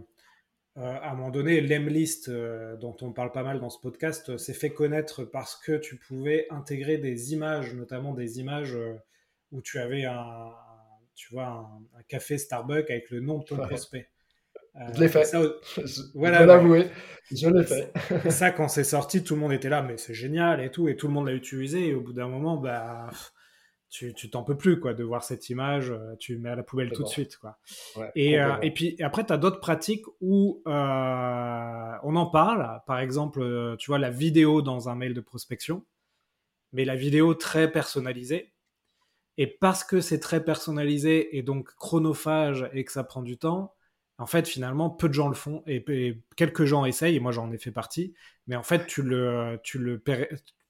euh, 0.78 0.82
à 0.82 1.10
un 1.10 1.14
moment 1.16 1.30
donné, 1.30 1.60
l'Emlist, 1.60 2.28
euh, 2.28 2.76
dont 2.76 2.96
on 3.02 3.12
parle 3.12 3.32
pas 3.32 3.42
mal 3.42 3.58
dans 3.58 3.70
ce 3.70 3.80
podcast, 3.80 4.36
s'est 4.38 4.54
fait 4.54 4.70
connaître 4.70 5.24
parce 5.24 5.56
que 5.56 5.76
tu 5.76 5.96
pouvais 5.96 6.46
intégrer 6.50 6.96
des 6.96 7.32
images, 7.32 7.74
notamment 7.74 8.14
des 8.14 8.38
images 8.38 8.78
où 9.50 9.62
tu 9.62 9.80
avais 9.80 10.04
un, 10.04 10.52
tu 11.16 11.34
vois, 11.34 11.68
un, 11.96 12.02
café 12.06 12.38
Starbucks 12.38 12.88
avec 12.88 13.10
le 13.10 13.18
nom 13.18 13.38
de 13.38 13.44
ton 13.44 13.56
prospect. 13.56 14.08
je 14.94 15.00
l'ai 15.00 15.08
fait. 15.08 15.24
voilà, 16.14 16.42
je 16.42 16.44
l'avouer. 16.44 16.86
Je 17.32 17.48
l'ai 17.48 17.64
fait. 17.64 18.30
ça, 18.30 18.52
quand 18.52 18.68
c'est 18.68 18.84
sorti, 18.84 19.24
tout 19.24 19.34
le 19.34 19.40
monde 19.40 19.52
était 19.52 19.68
là, 19.68 19.82
mais 19.82 19.96
c'est 19.96 20.14
génial 20.14 20.60
et 20.60 20.70
tout, 20.70 20.86
et 20.86 20.94
tout 20.94 21.08
le 21.08 21.12
monde 21.14 21.26
l'a 21.26 21.34
utilisé. 21.34 21.88
Et 21.88 21.94
au 21.94 22.00
bout 22.00 22.12
d'un 22.12 22.28
moment, 22.28 22.56
bah 22.58 23.10
tu 23.94 24.30
t'en 24.30 24.42
peux 24.42 24.56
plus 24.56 24.80
quoi 24.80 24.92
de 24.92 25.04
voir 25.04 25.22
cette 25.22 25.48
image 25.50 25.90
euh, 25.90 26.16
tu 26.18 26.36
mets 26.38 26.50
à 26.50 26.56
la 26.56 26.64
poubelle 26.64 26.90
tout 26.90 27.04
de 27.04 27.08
suite 27.08 27.36
quoi. 27.36 27.58
Et, 28.16 28.40
euh, 28.40 28.56
et 28.60 28.72
puis 28.72 29.00
après 29.00 29.24
tu 29.24 29.32
as 29.32 29.36
d'autres 29.36 29.60
pratiques 29.60 30.04
où 30.20 30.62
euh, 30.66 31.92
on 32.02 32.16
en 32.16 32.26
parle. 32.26 32.80
Par 32.86 32.98
exemple 32.98 33.76
tu 33.78 33.90
vois 33.90 33.98
la 33.98 34.10
vidéo 34.10 34.62
dans 34.62 34.88
un 34.88 34.96
mail 34.96 35.14
de 35.14 35.20
prospection 35.20 35.84
mais 36.72 36.84
la 36.84 36.96
vidéo 36.96 37.34
très 37.34 37.70
personnalisée. 37.70 38.52
Et 39.36 39.46
parce 39.46 39.84
que 39.84 40.00
c'est 40.00 40.20
très 40.20 40.44
personnalisé 40.44 41.36
et 41.36 41.42
donc 41.42 41.74
chronophage 41.76 42.68
et 42.72 42.84
que 42.84 42.92
ça 42.92 43.04
prend 43.04 43.22
du 43.22 43.36
temps 43.36 43.74
en 44.18 44.26
fait 44.26 44.46
finalement 44.46 44.90
peu 44.90 45.08
de 45.08 45.14
gens 45.14 45.28
le 45.28 45.34
font 45.34 45.62
et, 45.66 46.22
quelques 46.36 46.64
gens 46.64 46.84
essayent 46.84 47.16
et 47.16 47.20
moi 47.20 47.32
j'en 47.32 47.52
ai 47.52 47.58
fait 47.58 47.72
partie. 47.72 48.14
Mais 48.48 48.56
en 48.56 48.64
fait 48.64 48.86
tu 48.86 49.02
le 49.02 49.60
tu 49.62 49.78
le 49.78 50.00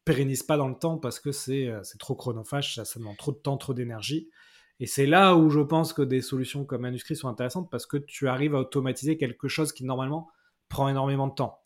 pérennise 0.04 0.42
pas 0.42 0.56
dans 0.56 0.68
le 0.68 0.74
temps 0.74 0.98
parce 0.98 1.20
que 1.20 1.32
c'est 1.32 1.68
euh, 1.68 1.80
trop 1.98 2.14
chronophage, 2.14 2.74
ça, 2.74 2.98
demande 2.98 3.16
trop 3.16 3.32
de 3.32 3.38
temps, 3.38 3.56
trop 3.56 3.74
d'énergie. 3.74 4.30
Et 4.80 4.86
c'est 4.86 5.06
là 5.06 5.36
où 5.36 5.50
je 5.50 5.60
pense 5.60 5.92
que 5.92 6.02
des 6.02 6.20
solutions 6.20 6.64
comme 6.64 6.82
Manuscrit 6.82 7.16
sont 7.16 7.28
intéressantes 7.28 7.70
parce 7.70 7.86
que 7.86 7.96
tu 7.96 8.28
arrives 8.28 8.54
à 8.54 8.58
automatiser 8.58 9.16
quelque 9.16 9.48
chose 9.48 9.72
qui 9.72 9.84
normalement 9.84 10.28
prend 10.68 10.88
énormément 10.88 11.28
de 11.28 11.34
temps. 11.34 11.60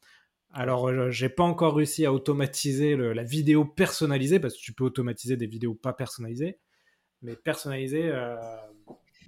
Alors, 0.53 0.89
euh, 0.89 1.11
j'ai 1.11 1.29
pas 1.29 1.43
encore 1.43 1.77
réussi 1.77 2.07
à 2.07 2.13
automatiser 2.13 2.97
la 2.97 3.23
vidéo 3.23 3.65
personnalisée 3.65 4.41
parce 4.41 4.55
que 4.55 4.61
tu 4.61 4.73
peux 4.73 4.85
automatiser 4.85 5.37
des 5.37 5.47
vidéos 5.47 5.75
pas 5.75 5.93
personnalisées, 5.93 6.59
mais 7.23 7.35
personnalisées, 7.37 8.09
euh, 8.11 8.37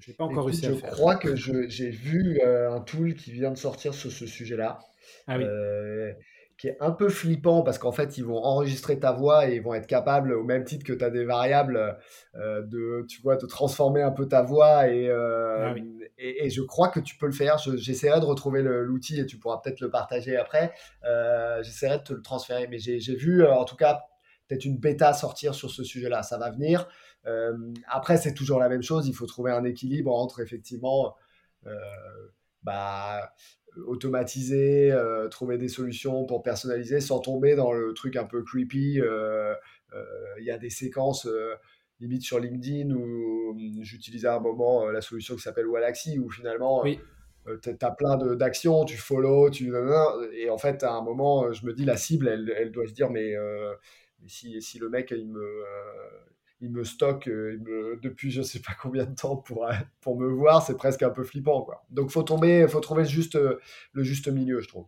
j'ai 0.00 0.14
pas 0.14 0.24
encore 0.24 0.46
réussi 0.46 0.66
à 0.66 0.74
faire. 0.74 0.90
Je 0.90 0.94
crois 0.94 1.16
que 1.16 1.36
j'ai 1.36 1.90
vu 1.90 2.40
un 2.42 2.80
tool 2.80 3.14
qui 3.14 3.32
vient 3.32 3.50
de 3.50 3.58
sortir 3.58 3.92
sur 3.92 4.10
ce 4.10 4.26
sujet-là. 4.26 4.78
Ah 5.26 5.36
oui 5.36 5.44
qui 6.60 6.68
est 6.68 6.76
un 6.80 6.90
peu 6.90 7.08
flippant 7.08 7.62
parce 7.62 7.78
qu'en 7.78 7.90
fait, 7.90 8.18
ils 8.18 8.24
vont 8.24 8.36
enregistrer 8.36 8.98
ta 8.98 9.12
voix 9.12 9.48
et 9.48 9.54
ils 9.54 9.62
vont 9.62 9.72
être 9.72 9.86
capables, 9.86 10.34
au 10.34 10.44
même 10.44 10.64
titre 10.64 10.84
que 10.84 10.92
tu 10.92 11.02
as 11.02 11.08
des 11.08 11.24
variables, 11.24 11.96
euh, 12.34 12.60
de, 12.60 13.06
tu 13.08 13.22
vois, 13.22 13.36
de 13.36 13.46
transformer 13.46 14.02
un 14.02 14.10
peu 14.10 14.28
ta 14.28 14.42
voix. 14.42 14.86
Et, 14.86 15.08
euh, 15.08 15.72
ah 15.72 15.74
et, 16.18 16.50
je 16.50 16.60
crois 16.60 16.88
que 16.88 17.00
tu 17.00 17.16
peux 17.16 17.24
le 17.24 17.32
faire. 17.32 17.56
J'essaierai 17.56 18.20
de 18.20 18.26
retrouver 18.26 18.60
l'outil 18.62 19.18
et 19.18 19.24
tu 19.24 19.38
pourras 19.38 19.62
peut-être 19.64 19.80
le 19.80 19.88
partager 19.88 20.36
après. 20.36 20.74
Euh, 21.04 21.62
j'essaierai 21.62 21.96
de 21.96 22.02
te 22.02 22.12
le 22.12 22.20
transférer. 22.20 22.66
Mais 22.68 22.78
j'ai 22.78 23.16
vu, 23.16 23.42
en 23.46 23.64
tout 23.64 23.76
cas, 23.76 24.02
peut-être 24.46 24.66
une 24.66 24.76
bêta 24.76 25.14
sortir 25.14 25.54
sur 25.54 25.70
ce 25.70 25.82
sujet-là. 25.82 26.22
Ça 26.22 26.36
va 26.36 26.50
venir. 26.50 26.86
après, 27.88 28.18
c'est 28.18 28.34
toujours 28.34 28.60
la 28.60 28.68
même 28.68 28.82
chose. 28.82 29.08
Il 29.08 29.14
faut 29.14 29.24
trouver 29.24 29.50
un 29.50 29.64
équilibre 29.64 30.14
entre 30.14 30.40
effectivement. 30.40 31.16
bah, 32.62 33.32
automatiser, 33.86 34.92
euh, 34.92 35.28
trouver 35.28 35.58
des 35.58 35.68
solutions 35.68 36.24
pour 36.24 36.42
personnaliser 36.42 37.00
sans 37.00 37.20
tomber 37.20 37.54
dans 37.54 37.72
le 37.72 37.92
truc 37.94 38.16
un 38.16 38.24
peu 38.24 38.42
creepy. 38.42 39.00
Euh, 39.00 39.54
euh, 39.94 40.04
il 40.38 40.44
y 40.44 40.50
a 40.50 40.58
des 40.58 40.70
séquences 40.70 41.28
limite 42.00 42.22
sur 42.22 42.38
LinkedIn 42.38 42.94
où 42.94 43.56
j'utilisais 43.82 44.28
à 44.28 44.36
un 44.36 44.40
moment 44.40 44.86
la 44.86 45.00
solution 45.00 45.34
qui 45.34 45.42
s'appelle 45.42 45.66
Wallaxy 45.66 46.18
où 46.18 46.30
finalement 46.30 46.82
tu 47.62 47.76
as 47.80 47.90
plein 47.90 48.16
d'actions, 48.36 48.84
tu 48.84 48.96
follow, 48.96 49.50
tu... 49.50 49.72
et 50.32 50.48
en 50.48 50.58
fait 50.58 50.82
à 50.82 50.92
un 50.92 51.02
moment 51.02 51.52
je 51.52 51.66
me 51.66 51.74
dis 51.74 51.84
la 51.84 51.96
cible 51.96 52.28
elle, 52.28 52.54
elle 52.56 52.70
doit 52.70 52.86
se 52.86 52.92
dire 52.92 53.10
mais, 53.10 53.34
si, 54.26 54.62
si, 54.62 54.78
le 54.78 54.88
mec 54.88 55.12
il 55.14 55.28
me, 55.28 55.64
il 56.60 56.70
me 56.70 56.84
stocke 56.84 57.28
euh, 57.28 57.98
depuis 58.02 58.30
je 58.30 58.42
sais 58.42 58.60
pas 58.60 58.72
combien 58.80 59.04
de 59.04 59.14
temps 59.14 59.36
pour, 59.36 59.66
euh, 59.66 59.72
pour 60.00 60.18
me 60.18 60.28
voir, 60.28 60.64
c'est 60.64 60.76
presque 60.76 61.02
un 61.02 61.10
peu 61.10 61.24
flippant. 61.24 61.62
Quoi. 61.62 61.84
Donc 61.90 62.10
faut 62.10 62.22
tomber, 62.22 62.66
faut 62.68 62.80
trouver 62.80 63.04
juste, 63.04 63.36
euh, 63.36 63.58
le 63.92 64.02
juste 64.02 64.28
milieu, 64.28 64.60
je 64.60 64.68
trouve. 64.68 64.86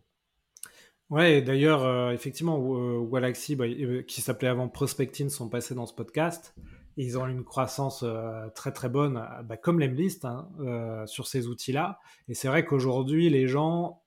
Ouais, 1.09 1.41
d'ailleurs, 1.41 2.11
effectivement, 2.11 3.03
Galaxy, 3.03 3.55
bah, 3.55 3.65
qui 4.07 4.21
s'appelait 4.21 4.47
avant 4.47 4.67
Prospecting, 4.67 5.29
sont 5.29 5.47
passés 5.47 5.75
dans 5.75 5.85
ce 5.85 5.93
podcast. 5.93 6.55
ils 6.97 7.19
ont 7.19 7.27
une 7.27 7.43
croissance 7.43 8.03
très 8.55 8.71
très 8.71 8.89
bonne, 8.89 9.23
bah, 9.43 9.57
comme 9.57 9.79
l'Emlist, 9.79 10.25
hein, 10.25 10.49
sur 11.05 11.27
ces 11.27 11.45
outils-là. 11.45 11.99
Et 12.29 12.33
c'est 12.33 12.47
vrai 12.47 12.65
qu'aujourd'hui, 12.65 13.29
les 13.29 13.47
gens 13.47 14.01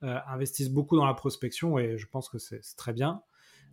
investissent 0.00 0.70
beaucoup 0.70 0.96
dans 0.96 1.06
la 1.06 1.14
prospection 1.14 1.78
et 1.78 1.98
je 1.98 2.06
pense 2.08 2.28
que 2.28 2.38
c'est 2.38 2.62
très 2.76 2.94
bien. 2.94 3.22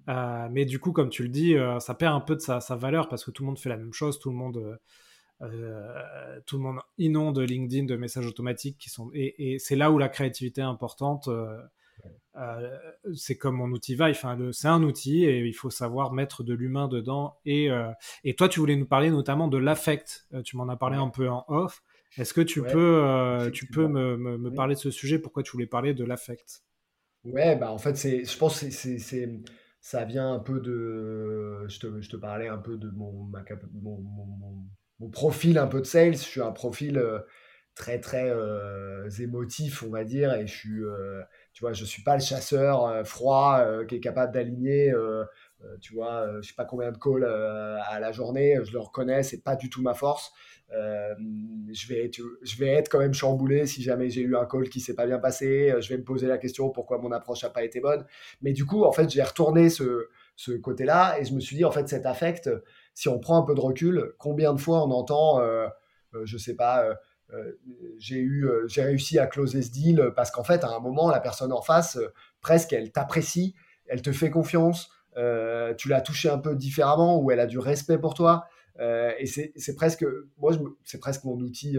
Euh, 0.09 0.47
mais 0.51 0.65
du 0.65 0.79
coup, 0.79 0.91
comme 0.91 1.09
tu 1.09 1.23
le 1.23 1.29
dis, 1.29 1.55
euh, 1.55 1.79
ça 1.79 1.93
perd 1.93 2.15
un 2.15 2.21
peu 2.21 2.35
de 2.35 2.41
sa, 2.41 2.59
valeur 2.75 3.09
parce 3.09 3.25
que 3.25 3.31
tout 3.31 3.43
le 3.43 3.47
monde 3.47 3.59
fait 3.59 3.69
la 3.69 3.77
même 3.77 3.93
chose, 3.93 4.19
tout 4.19 4.29
le 4.29 4.35
monde, 4.35 4.79
euh, 5.41 6.39
tout 6.45 6.57
le 6.57 6.63
monde 6.63 6.79
inonde 6.97 7.39
LinkedIn 7.39 7.85
de 7.85 7.95
messages 7.95 8.25
automatiques 8.25 8.77
qui 8.77 8.89
sont 8.89 9.09
et, 9.13 9.57
c'est 9.59 9.75
là 9.75 9.91
où 9.91 9.97
la 9.97 10.09
créativité 10.09 10.61
est 10.61 10.65
importante. 10.65 11.29
c'est 13.15 13.37
comme 13.37 13.55
mon 13.55 13.69
outil 13.71 13.95
Vive, 13.95 14.11
enfin, 14.11 14.37
c'est 14.53 14.67
un 14.69 14.83
outil 14.83 15.25
et 15.25 15.39
il 15.39 15.53
faut 15.53 15.69
savoir 15.69 16.13
mettre 16.13 16.43
de 16.43 16.53
l'humain 16.53 16.87
dedans. 16.87 17.37
Et, 17.45 17.69
et 18.23 18.35
toi, 18.35 18.47
tu 18.47 18.59
voulais 18.59 18.77
nous 18.77 18.85
parler 18.85 19.09
notamment 19.09 19.47
de 19.47 19.57
l'affect. 19.57 20.25
Tu 20.45 20.55
m'en 20.55 20.69
as 20.69 20.77
parlé 20.77 20.97
un 20.97 21.09
peu 21.09 21.27
en 21.29 21.43
off. 21.49 21.83
Est-ce 22.17 22.33
que 22.33 22.41
tu 22.41 22.63
peux, 22.63 23.51
tu 23.53 23.67
peux 23.67 23.87
me, 23.87 24.15
me, 24.15 24.53
parler 24.53 24.75
de 24.75 24.79
ce 24.79 24.91
sujet? 24.91 25.19
Pourquoi 25.19 25.43
tu 25.43 25.51
voulais 25.51 25.67
parler 25.67 25.93
de 25.93 26.05
l'affect? 26.05 26.63
Ouais, 27.25 27.55
bah 27.55 27.71
en 27.71 27.77
fait, 27.77 27.97
c'est, 27.97 28.23
je 28.23 28.37
pense 28.37 28.61
que 28.61 28.69
c'est, 28.69 29.41
ça 29.87 30.03
vient 30.03 30.33
un 30.33 30.39
peu 30.39 30.59
de. 30.59 31.65
Je 31.69 31.79
te, 31.79 32.17
parlais 32.17 32.49
un 32.49 32.57
peu 32.57 32.77
de 32.77 32.91
mon, 32.91 33.31
profil 35.11 35.57
un 35.57 35.67
peu 35.67 35.79
de 35.79 35.85
sales. 35.85 36.13
Je 36.13 36.17
suis 36.17 36.41
un 36.41 36.51
profil 36.51 37.01
très, 37.73 38.01
très 38.01 38.29
émotif, 39.19 39.83
on 39.83 39.89
va 39.89 40.03
dire, 40.03 40.33
et 40.33 40.45
je 40.45 40.53
suis 40.53 40.81
tu 41.57 41.63
vois, 41.63 41.73
je 41.73 41.85
suis 41.85 42.03
pas 42.03 42.13
le 42.13 42.21
chasseur 42.21 42.85
euh, 42.85 43.03
froid 43.03 43.57
euh, 43.61 43.83
qui 43.83 43.95
est 43.95 43.99
capable 43.99 44.31
d'aligner, 44.31 44.91
euh, 44.91 45.23
tu 45.81 45.93
vois, 45.93 46.41
je 46.41 46.47
sais 46.47 46.53
pas 46.53 46.65
combien 46.65 46.91
de 46.91 46.97
calls 46.97 47.25
à 47.25 47.99
la 47.99 48.11
journée. 48.11 48.57
Je 48.63 48.71
le 48.71 48.79
reconnais, 48.79 49.23
c'est 49.23 49.43
pas 49.43 49.55
du 49.55 49.69
tout 49.69 49.81
ma 49.81 49.93
force. 49.93 50.31
je 50.69 51.87
vais, 51.87 52.11
je 52.41 52.57
vais 52.57 52.67
être 52.67 52.89
quand 52.89 52.99
même 52.99 53.13
chamboulé 53.13 53.65
si 53.65 53.81
jamais 53.81 54.09
j'ai 54.09 54.21
eu 54.21 54.35
un 54.35 54.45
call 54.45 54.69
qui 54.69 54.79
s'est 54.79 54.95
pas 54.95 55.05
bien 55.05 55.19
passé. 55.19 55.73
Je 55.79 55.89
vais 55.89 55.97
me 55.97 56.03
poser 56.03 56.27
la 56.27 56.37
question 56.37 56.69
pourquoi 56.69 56.99
mon 56.99 57.11
approche 57.11 57.43
n'a 57.43 57.49
pas 57.49 57.63
été 57.63 57.79
bonne. 57.79 58.05
Mais 58.41 58.53
du 58.53 58.65
coup, 58.65 58.83
en 58.83 58.91
fait, 58.91 59.09
j'ai 59.09 59.23
retourné 59.23 59.69
ce, 59.69 60.07
ce 60.35 60.51
côté-là 60.51 61.19
et 61.19 61.25
je 61.25 61.33
me 61.33 61.39
suis 61.39 61.55
dit, 61.55 61.65
en 61.65 61.71
fait, 61.71 61.87
cet 61.87 62.05
affect, 62.05 62.49
si 62.93 63.09
on 63.09 63.19
prend 63.19 63.37
un 63.37 63.43
peu 63.43 63.55
de 63.55 63.61
recul, 63.61 64.13
combien 64.19 64.53
de 64.53 64.59
fois 64.59 64.83
on 64.85 64.91
entend, 64.91 65.41
je 66.23 66.37
sais 66.37 66.55
pas, 66.55 66.97
euh, 67.33 67.51
j'ai 67.97 68.19
eu, 68.19 68.47
euh, 68.47 68.67
j'ai 68.67 68.83
réussi 68.83 69.19
à 69.19 69.27
closer 69.27 69.61
ce 69.61 69.71
deal 69.71 70.11
parce 70.15 70.31
qu'en 70.31 70.43
fait, 70.43 70.63
à 70.63 70.69
un 70.69 70.79
moment, 70.79 71.09
la 71.09 71.19
personne 71.19 71.51
en 71.51 71.61
face, 71.61 71.97
euh, 71.97 72.13
presque, 72.39 72.71
elle 72.71 72.91
t'apprécie, 72.91 73.53
elle 73.87 74.01
te 74.01 74.11
fait 74.11 74.29
confiance, 74.29 74.89
tu 75.77 75.89
l'as 75.89 76.01
touché 76.01 76.29
un 76.29 76.37
peu 76.37 76.55
différemment 76.55 77.19
ou 77.19 77.31
elle 77.31 77.39
a 77.39 77.47
du 77.47 77.59
respect 77.59 77.97
pour 77.97 78.13
toi. 78.13 78.45
et 78.79 79.25
c'est 79.25 79.75
presque, 79.75 80.05
moi, 80.37 80.53
c'est 80.83 80.99
presque 80.99 81.23
mon 81.23 81.39
outil 81.39 81.77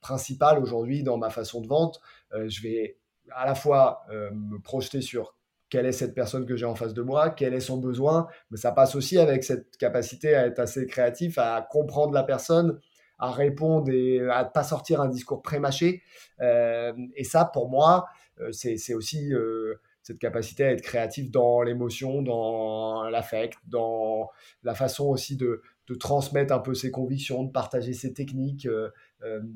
principal 0.00 0.58
aujourd'hui 0.58 1.02
dans 1.02 1.16
ma 1.16 1.30
façon 1.30 1.60
de 1.60 1.68
vente. 1.68 2.00
je 2.32 2.62
vais 2.62 2.98
à 3.30 3.46
la 3.46 3.54
fois 3.54 4.02
me 4.10 4.58
projeter 4.58 5.00
sur 5.00 5.36
quelle 5.70 5.86
est 5.86 5.92
cette 5.92 6.14
personne 6.14 6.44
que 6.44 6.56
j'ai 6.56 6.66
en 6.66 6.74
face 6.74 6.92
de 6.92 7.02
moi, 7.02 7.30
quel 7.30 7.54
est 7.54 7.60
son 7.60 7.78
besoin, 7.78 8.26
mais 8.50 8.56
ça 8.56 8.72
passe 8.72 8.96
aussi 8.96 9.18
avec 9.18 9.44
cette 9.44 9.76
capacité 9.76 10.34
à 10.34 10.46
être 10.46 10.58
assez 10.58 10.84
créatif, 10.86 11.38
à 11.38 11.66
comprendre 11.70 12.12
la 12.12 12.24
personne, 12.24 12.78
à 13.20 13.30
répondre 13.30 13.90
et 13.90 14.20
à 14.28 14.44
ne 14.44 14.48
pas 14.48 14.64
sortir 14.64 15.00
un 15.00 15.08
discours 15.08 15.42
prémâché. 15.42 16.02
Euh, 16.40 16.92
et 17.14 17.24
ça, 17.24 17.44
pour 17.44 17.70
moi, 17.70 18.06
euh, 18.40 18.50
c'est 18.50 18.94
aussi 18.94 19.32
euh, 19.32 19.80
cette 20.10 20.18
capacité 20.18 20.64
à 20.64 20.72
être 20.72 20.82
créatif 20.82 21.30
dans 21.30 21.62
l'émotion, 21.62 22.22
dans 22.22 23.08
l'affect, 23.08 23.58
dans 23.66 24.28
la 24.62 24.74
façon 24.74 25.06
aussi 25.06 25.36
de, 25.36 25.62
de, 25.86 25.94
transmettre 25.94 26.52
un 26.52 26.58
peu 26.58 26.74
ses 26.74 26.90
convictions, 26.90 27.44
de 27.44 27.50
partager 27.50 27.92
ses 27.92 28.12
techniques. 28.12 28.68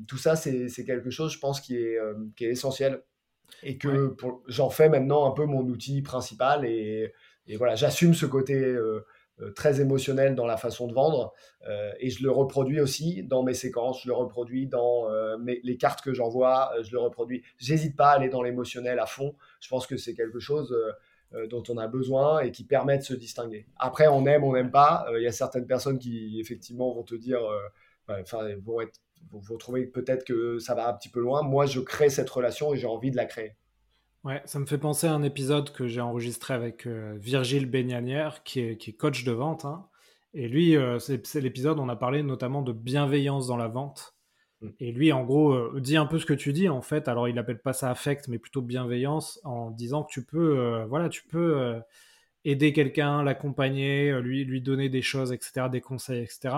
tout 0.07 0.17
ça, 0.17 0.35
c'est 0.35 0.85
quelque 0.85 1.09
chose, 1.09 1.33
je 1.33 1.39
pense, 1.39 1.61
qui 1.61 1.75
est, 1.75 1.97
qui 2.35 2.45
est 2.45 2.51
essentiel 2.51 3.01
et 3.63 3.77
que 3.77 4.15
j'en 4.47 4.69
fais 4.69 4.89
maintenant 4.89 5.29
un 5.29 5.31
peu 5.31 5.45
mon 5.45 5.61
outil 5.67 6.01
principal 6.01 6.65
et, 6.65 7.13
et 7.47 7.57
voilà, 7.57 7.75
j'assume 7.75 8.13
ce 8.13 8.25
côté 8.25 8.55
euh, 8.55 9.05
très 9.55 9.81
émotionnel 9.81 10.35
dans 10.35 10.45
la 10.45 10.57
façon 10.57 10.87
de 10.87 10.93
vendre 10.93 11.33
euh, 11.67 11.91
et 11.99 12.09
je 12.09 12.23
le 12.23 12.31
reproduis 12.31 12.79
aussi 12.79 13.23
dans 13.23 13.43
mes 13.43 13.53
séquences, 13.53 14.03
je 14.03 14.07
le 14.07 14.13
reproduis 14.13 14.67
dans 14.67 15.09
euh, 15.09 15.37
les 15.63 15.77
cartes 15.77 16.01
que 16.01 16.13
j'envoie, 16.13 16.71
je 16.81 16.91
le 16.91 16.99
reproduis. 16.99 17.43
J'hésite 17.57 17.95
pas 17.95 18.11
à 18.11 18.15
aller 18.15 18.29
dans 18.29 18.41
l'émotionnel 18.41 18.99
à 18.99 19.05
fond. 19.05 19.35
Je 19.59 19.67
pense 19.67 19.87
que 19.87 19.97
c'est 19.97 20.13
quelque 20.13 20.39
chose 20.39 20.75
dont 21.49 21.63
on 21.67 21.77
a 21.77 21.87
besoin 21.87 22.39
et 22.41 22.51
qui 22.51 22.63
permet 22.63 22.97
de 22.97 23.03
se 23.03 23.13
distinguer. 23.13 23.67
Après, 23.77 24.07
on 24.07 24.25
aime, 24.25 24.43
on 24.43 24.53
n'aime 24.53 24.71
pas. 24.71 25.05
Il 25.15 25.23
y 25.23 25.27
a 25.27 25.31
certaines 25.31 25.67
personnes 25.67 25.99
qui 25.99 26.39
effectivement 26.39 26.93
vont 26.93 27.03
te 27.03 27.15
dire, 27.15 27.41
enfin, 28.07 28.47
vont, 28.63 28.79
être, 28.79 29.01
vont 29.31 29.57
trouver 29.57 29.85
peut-être 29.85 30.23
que 30.23 30.59
ça 30.59 30.75
va 30.75 30.87
un 30.87 30.93
petit 30.93 31.09
peu 31.09 31.19
loin. 31.19 31.41
Moi, 31.41 31.65
je 31.65 31.79
crée 31.81 32.09
cette 32.09 32.29
relation 32.29 32.73
et 32.73 32.77
j'ai 32.77 32.87
envie 32.87 33.11
de 33.11 33.17
la 33.17 33.25
créer. 33.25 33.55
Ouais, 34.25 34.41
ça 34.45 34.57
me 34.57 34.65
fait 34.65 34.79
penser 34.79 35.05
à 35.05 35.13
un 35.13 35.21
épisode 35.21 35.71
que 35.71 35.85
j'ai 35.85 36.01
enregistré 36.01 36.55
avec 36.55 36.87
euh, 36.87 37.15
Virgile 37.19 37.67
Bégnanière, 37.67 38.41
qui 38.41 38.59
est, 38.59 38.75
qui 38.75 38.89
est, 38.89 38.93
coach 38.93 39.23
de 39.23 39.31
vente. 39.31 39.65
Hein. 39.65 39.85
Et 40.33 40.47
lui, 40.47 40.75
euh, 40.75 40.97
c'est 40.97 41.35
l'épisode 41.35 41.77
on 41.79 41.89
a 41.89 41.95
parlé 41.95 42.23
notamment 42.23 42.63
de 42.63 42.71
bienveillance 42.71 43.45
dans 43.45 43.55
la 43.55 43.67
vente. 43.67 44.15
Mm. 44.61 44.69
Et 44.79 44.91
lui, 44.91 45.11
en 45.11 45.23
gros, 45.23 45.53
euh, 45.53 45.79
dit 45.79 45.95
un 45.95 46.07
peu 46.07 46.17
ce 46.17 46.25
que 46.25 46.33
tu 46.33 46.53
dis, 46.53 46.69
en 46.69 46.81
fait. 46.81 47.07
Alors, 47.07 47.29
il 47.29 47.37
appelle 47.37 47.61
pas 47.61 47.73
ça 47.73 47.91
affect, 47.91 48.27
mais 48.27 48.39
plutôt 48.39 48.63
bienveillance, 48.63 49.39
en 49.43 49.69
disant 49.69 50.03
que 50.03 50.11
tu 50.11 50.25
peux, 50.25 50.83
voilà, 50.89 51.07
tu 51.07 51.23
peux 51.27 51.79
aider 52.45 52.73
quelqu'un, 52.73 53.21
l'accompagner, 53.21 54.11
lui, 54.21 54.43
lui 54.43 54.59
donner 54.59 54.89
des 54.89 55.03
choses, 55.03 55.33
etc., 55.33 55.67
des 55.71 55.81
conseils, 55.81 56.23
etc. 56.23 56.55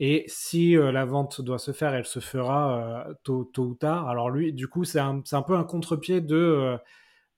Et 0.00 0.24
si 0.28 0.74
la 0.74 1.04
vente 1.04 1.40
doit 1.40 1.58
se 1.58 1.72
faire, 1.72 1.92
elle 1.92 2.06
se 2.06 2.20
fera 2.20 3.06
tôt, 3.24 3.44
tôt, 3.44 3.64
ou 3.64 3.74
tard. 3.74 4.08
Alors 4.08 4.30
lui, 4.30 4.52
du 4.52 4.68
coup, 4.68 4.84
c'est 4.84 5.00
un, 5.00 5.22
un, 5.32 5.42
peu 5.42 5.56
un 5.56 5.64
contre-pied 5.64 6.20
de 6.20 6.78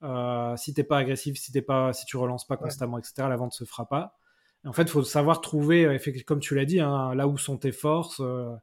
euh, 0.02 0.56
si 0.56 0.72
t'es 0.72 0.84
pas 0.84 0.98
agressif, 0.98 1.38
si 1.38 1.52
t'es 1.52 1.62
pas, 1.62 1.92
si 1.92 2.06
tu 2.06 2.16
relances 2.16 2.46
pas 2.46 2.56
constamment, 2.56 2.98
etc., 2.98 3.14
la 3.28 3.36
vente 3.36 3.52
se 3.52 3.64
fera 3.64 3.86
pas. 3.88 4.16
en 4.64 4.72
fait, 4.72 4.82
il 4.82 4.88
faut 4.88 5.02
savoir 5.02 5.40
trouver, 5.40 5.84
euh, 5.84 5.98
comme 6.26 6.40
tu 6.40 6.54
l'as 6.54 6.64
dit, 6.64 6.80
hein, 6.80 7.14
là 7.14 7.28
où 7.28 7.36
sont 7.38 7.58
tes 7.58 7.72
forces, 7.72 8.20
euh, 8.20 8.54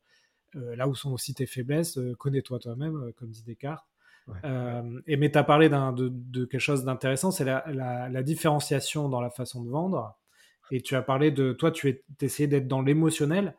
là 0.54 0.88
où 0.88 0.96
sont 0.96 1.12
aussi 1.12 1.34
tes 1.34 1.46
faiblesses. 1.46 2.00
Connais-toi 2.18 2.60
toi-même, 2.60 3.12
comme 3.18 3.30
dit 3.30 3.44
Descartes. 3.44 3.86
et 4.44 5.18
mais 5.18 5.32
tu 5.32 5.38
as 5.38 5.44
parlé 5.44 5.70
de, 5.70 6.10
de, 6.10 6.46
quelque 6.46 6.60
chose 6.60 6.84
d'intéressant, 6.84 7.32
c'est 7.32 7.46
la, 7.46 7.64
la, 7.72 8.24
différenciation 8.24 9.10
dans 9.10 9.22
la 9.22 9.30
façon 9.30 9.64
de 9.64 9.70
vendre. 9.70 10.18
Et 10.72 10.82
tu 10.82 10.96
as 10.96 11.02
parlé 11.02 11.32
de 11.32 11.54
toi, 11.54 11.72
tu 11.72 11.90
es 11.90 12.04
essayé 12.22 12.48
d'être 12.48 12.68
dans 12.68 12.82
l'émotionnel. 12.82 13.56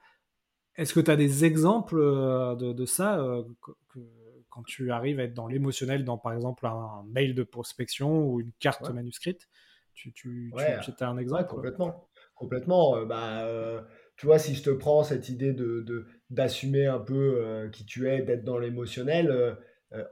Est-ce 0.78 0.94
que 0.94 1.00
tu 1.00 1.10
as 1.10 1.16
des 1.16 1.44
exemples 1.44 2.00
de, 2.00 2.72
de 2.72 2.86
ça 2.86 3.18
que, 3.62 4.00
quand 4.48 4.62
tu 4.62 4.90
arrives 4.90 5.20
à 5.20 5.24
être 5.24 5.34
dans 5.34 5.46
l'émotionnel, 5.46 6.04
dans 6.04 6.18
par 6.18 6.32
exemple 6.32 6.66
un 6.66 7.04
mail 7.08 7.34
de 7.34 7.42
prospection 7.42 8.26
ou 8.26 8.40
une 8.40 8.52
carte 8.58 8.88
manuscrite 8.90 9.48
Tu, 9.94 10.12
tu, 10.12 10.52
as 10.56 11.06
un 11.06 11.18
exemple? 11.18 11.48
Complètement. 11.48 12.08
Complètement. 12.38 12.96
Euh, 12.96 13.04
bah, 13.04 13.44
euh, 13.44 13.82
tu 14.16 14.26
vois, 14.26 14.38
si 14.38 14.54
je 14.54 14.62
te 14.62 14.70
prends 14.70 15.02
cette 15.02 15.28
idée 15.28 15.52
de, 15.52 16.06
d'assumer 16.30 16.86
un 16.86 17.00
peu 17.00 17.36
euh, 17.40 17.68
qui 17.68 17.84
tu 17.84 18.08
es, 18.08 18.22
d'être 18.22 18.44
dans 18.44 18.58
l'émotionnel, 18.58 19.56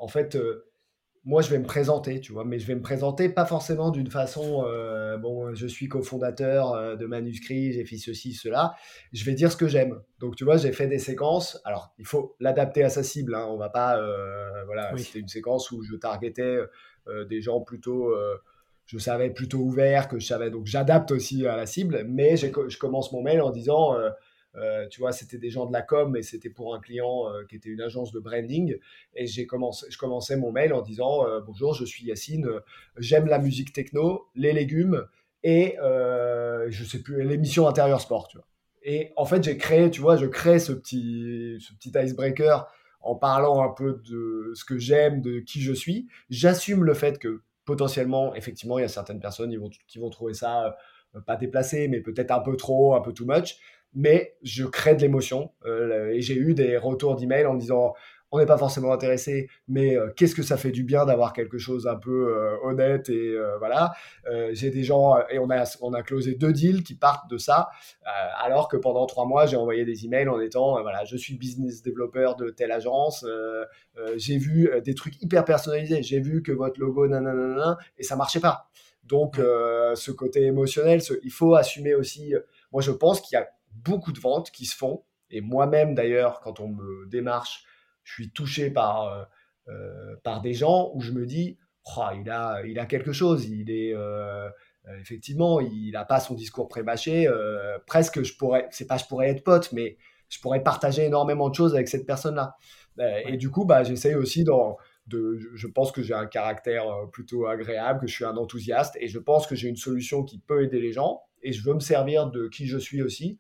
en 0.01 0.09
fait, 0.09 0.39
moi, 1.27 1.43
je 1.43 1.51
vais 1.51 1.59
me 1.59 1.65
présenter, 1.65 2.21
tu 2.21 2.33
vois, 2.33 2.45
mais 2.45 2.61
je 2.61 2.69
vais 2.69 2.77
me 2.77 2.81
présenter 2.81 3.29
pas 3.29 3.45
forcément 3.47 3.91
d'une 3.91 4.09
façon, 4.09 4.65
euh, 4.65 5.19
bon, 5.19 5.53
je 5.57 5.67
suis 5.67 5.89
cofondateur 5.89 6.73
euh, 6.73 6.95
de 6.95 7.05
Manuscrit, 7.05 7.73
j'ai 7.73 7.85
fait 7.85 7.97
ceci, 7.97 8.33
cela. 8.33 8.77
Je 9.12 9.25
vais 9.25 9.35
dire 9.35 9.51
ce 9.51 9.57
que 9.57 9.67
j'aime. 9.67 10.01
Donc, 10.21 10.37
tu 10.37 10.45
vois, 10.45 10.57
j'ai 10.57 10.71
fait 10.71 10.87
des 10.87 11.01
séquences. 11.01 11.61
Alors, 11.65 11.93
il 11.99 12.07
faut 12.07 12.37
l'adapter 12.39 12.85
à 12.85 12.91
sa 12.91 13.03
cible. 13.03 13.35
Hein. 13.35 13.45
On 13.51 13.57
va 13.57 13.71
pas, 13.71 13.99
euh, 13.99 14.65
voilà, 14.67 14.97
c'était 14.97 15.19
une 15.19 15.27
séquence 15.27 15.73
où 15.73 15.83
je 15.83 15.97
targetais 15.97 16.59
des 17.29 17.41
gens 17.41 17.61
plutôt, 17.61 18.15
je 18.87 18.99
savais 18.99 19.31
plutôt 19.31 19.59
ouverts, 19.59 20.09
que 20.09 20.21
je 20.21 20.27
savais. 20.27 20.51
Donc, 20.51 20.67
j'adapte 20.67 21.11
aussi 21.11 21.45
à 21.47 21.57
la 21.57 21.67
cible, 21.67 22.05
mais 22.09 22.37
je 22.37 22.79
commence 22.79 23.12
mon 23.12 23.23
mail 23.23 23.41
en 23.41 23.51
disant 23.51 23.97
euh, 24.57 24.87
tu 24.88 25.01
vois, 25.01 25.12
c'était 25.12 25.38
des 25.38 25.51
gens 25.51 25.66
de 25.66 25.73
la 25.73 25.83
com, 25.83 26.12
mais 26.12 26.23
c'était 26.23 26.51
pour 26.51 26.75
un 26.75 26.81
client 26.81 27.29
euh, 27.29 27.45
qui 27.49 27.57
était 27.57 27.69
une 27.69 27.81
agence 27.81 28.12
de 28.12 28.21
branding. 28.21 28.77
Et 29.14 29.27
j'ai 29.27 29.47
commencé, 29.47 29.87
je 29.90 29.99
commençais 29.99 30.37
mon 30.37 30.53
mail 30.53 30.73
en 30.73 30.81
disant 30.81 31.27
euh, 31.27 31.40
Bonjour, 31.40 31.75
je 31.75 31.85
suis 31.85 32.07
Yacine, 32.07 32.49
j'aime 32.97 33.27
la 33.27 33.38
musique 33.38 33.73
techno, 33.73 34.29
les 34.35 34.53
légumes 34.53 35.07
et 35.42 35.77
je 35.79 36.85
sais 36.85 37.03
plus, 37.03 37.23
l'émission 37.23 37.69
intérieur 37.69 38.01
sport, 38.01 38.29
tu 38.29 38.38
vois. 38.38 38.47
Et 38.83 39.12
en 39.16 39.25
fait, 39.25 39.42
j'ai 39.42 39.57
créé, 39.57 39.90
tu 39.90 40.01
vois, 40.01 40.16
je 40.16 40.27
crée 40.27 40.59
ce 40.59 40.73
petit, 40.73 41.59
ce 41.61 41.73
petit 41.75 41.92
icebreaker 41.95 42.66
en 43.01 43.14
parlant 43.14 43.62
un 43.62 43.73
peu 43.73 44.01
de 44.09 44.53
ce 44.55 44.64
que 44.64 44.79
j'aime, 44.79 45.21
de 45.21 45.40
qui 45.40 45.61
je 45.61 45.73
suis. 45.73 46.09
J'assume 46.31 46.85
le 46.85 46.95
fait 46.95 47.19
que 47.19 47.42
potentiellement, 47.64 48.35
effectivement, 48.35 48.79
il 48.79 48.83
y 48.83 48.85
a 48.85 48.88
certaines 48.88 49.21
personnes 49.21 49.51
qui 49.51 49.57
vont, 49.57 49.71
qui 49.87 49.99
vont 49.99 50.11
trouver 50.11 50.35
ça 50.35 50.77
pas 51.21 51.37
déplacé, 51.37 51.88
mais 51.88 52.01
peut-être 52.01 52.31
un 52.31 52.40
peu 52.40 52.57
trop, 52.57 52.95
un 52.95 53.01
peu 53.01 53.12
too 53.12 53.25
much 53.27 53.59
mais 53.97 54.37
je 54.43 54.65
crée 54.65 54.95
de 54.95 55.01
l'émotion. 55.01 55.51
Euh, 55.65 56.11
et 56.11 56.21
j'ai 56.21 56.37
eu 56.37 56.55
des 56.55 56.77
retours 56.77 57.17
d'email 57.17 57.47
en 57.47 57.55
me 57.55 57.59
disant 57.59 57.95
on 58.33 58.39
n'est 58.39 58.47
pas 58.47 58.59
forcément 58.59 58.93
intéressé, 58.93 59.49
mais 59.69 59.97
euh, 59.97 60.11
qu'est-ce 60.15 60.35
que 60.35 60.43
ça 60.43 60.57
fait 60.57 60.73
du 60.73 60.83
bien 60.83 61.07
d'avoir 61.07 61.33
quelque 61.33 61.59
chose 61.59 61.87
un 61.87 61.95
peu 61.95 62.37
euh, 62.37 62.57
honnête 62.65 63.09
et 63.09 63.35
voilà. 63.59 63.95
j'ai 64.53 64.71
des 64.71 64.83
gens 64.83 65.17
et 65.31 65.39
on 65.39 65.49
a 65.51 65.65
on 65.81 65.95
a 65.95 66.03
closé 66.03 66.35
deux 66.35 66.53
deals 66.53 66.83
qui 66.83 66.95
partent 66.95 67.31
de 67.31 67.39
ça, 67.39 67.69
alors 68.39 68.69
que 68.69 68.77
pendant 68.77 69.07
trois 69.07 69.25
mois 69.25 69.47
j'ai 69.47 69.57
envoyé 69.57 69.85
des 69.85 70.05
emails 70.05 70.29
en 70.29 70.41
étant 70.41 70.83
voilà 70.83 71.05
je 71.05 71.17
suis 71.17 71.39
business 71.39 71.83
developer 71.83 72.33
de 72.39 72.51
telle 72.51 72.73
agence, 72.73 73.25
j'ai 74.17 74.37
vu 74.37 74.69
des 74.85 74.95
trucs 74.95 75.23
hyper 75.23 75.45
personnalisés, 75.45 76.03
j'ai 76.03 76.21
vu 76.21 76.43
que 76.43 76.53
votre 76.53 76.79
logo 76.81 77.07
nanana 77.07 77.79
et 77.97 78.03
ça 78.03 78.17
marchait 78.17 78.41
pas. 78.41 78.69
Donc 79.05 79.37
ce 79.37 80.11
côté 80.11 80.43
émotionnel, 80.43 81.01
il 81.23 81.31
faut 81.31 81.55
assumer 81.55 81.95
aussi. 81.95 82.35
Moi 82.73 82.83
je 82.83 82.91
pense 82.91 83.21
qu'il 83.21 83.39
y 83.39 83.41
a 83.41 83.49
beaucoup 83.85 84.12
de 84.12 84.21
ventes 84.21 84.51
qui 84.51 84.67
se 84.67 84.77
font. 84.77 85.05
Et 85.31 85.41
moi-même, 85.41 85.95
d'ailleurs, 85.95 86.41
quand 86.41 86.61
on 86.61 86.69
me 86.69 87.07
démarche, 87.07 87.65
je 88.05 88.12
suis 88.12 88.31
touché 88.31 88.71
par, 88.71 89.09
euh, 89.09 89.25
euh, 89.69 90.17
par 90.23 90.41
des 90.41 90.55
gens 90.55 90.91
où 90.95 91.01
je 91.01 91.12
me 91.12 91.27
dis, 91.27 91.59
oh, 91.97 92.05
il, 92.15 92.31
a, 92.31 92.62
il 92.65 92.79
a 92.79 92.87
quelque 92.87 93.12
chose. 93.12 93.47
Il 93.47 93.71
est. 93.71 93.95
effectivement, 95.01 95.61
il 95.61 95.91
n'a 95.93 96.05
pas 96.05 96.21
son 96.21 96.35
discours 96.35 96.69
pré-mâché. 96.69 97.29
presque, 97.87 98.23
je 98.23 98.37
pourrais, 98.37 98.69
c'est 98.71 98.87
pas 98.87 98.97
je 98.97 99.05
pourrais 99.07 99.31
être 99.31 99.45
pote, 99.45 99.73
mais 99.73 99.97
je 100.29 100.41
pourrais 100.41 100.62
partager 100.62 101.05
énormément 101.05 101.49
de 101.49 101.55
choses 101.55 101.75
avec 101.75 101.89
cette 101.89 102.07
personne-là. 102.07 102.57
Et 103.27 103.37
du 103.37 103.51
coup, 103.51 103.65
bah, 103.65 103.83
j'essaye 103.83 104.15
aussi 104.15 104.45
dans, 104.45 104.77
de, 105.07 105.39
je 105.55 105.67
pense 105.67 105.93
que 105.93 106.03
j'ai 106.03 106.15
un 106.15 106.27
caractère 106.27 106.85
plutôt 107.12 107.47
agréable, 107.47 108.01
que 108.01 108.07
je 108.07 108.15
suis 108.15 108.25
un 108.25 108.37
enthousiaste, 108.37 108.97
et 109.01 109.09
je 109.09 109.19
pense 109.19 109.47
que 109.47 109.55
j'ai 109.55 109.69
une 109.69 109.77
solution 109.77 110.25
qui 110.25 110.39
peut 110.39 110.65
aider 110.65 110.81
les 110.81 110.93
gens, 110.93 111.23
et 111.43 111.53
je 111.53 111.62
veux 111.62 111.75
me 111.75 111.81
servir 111.81 112.31
de 112.31 112.49
qui 112.49 112.67
je 112.67 112.79
suis 112.79 113.03
aussi 113.03 113.39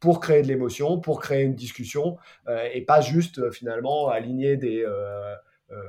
pour 0.00 0.20
créer 0.20 0.42
de 0.42 0.48
l'émotion, 0.48 1.00
pour 1.00 1.20
créer 1.20 1.44
une 1.44 1.54
discussion, 1.54 2.18
euh, 2.48 2.68
et 2.72 2.82
pas 2.82 3.00
juste 3.00 3.38
euh, 3.38 3.50
finalement 3.50 4.08
aligner 4.08 4.56
des, 4.56 4.84
euh, 4.84 5.34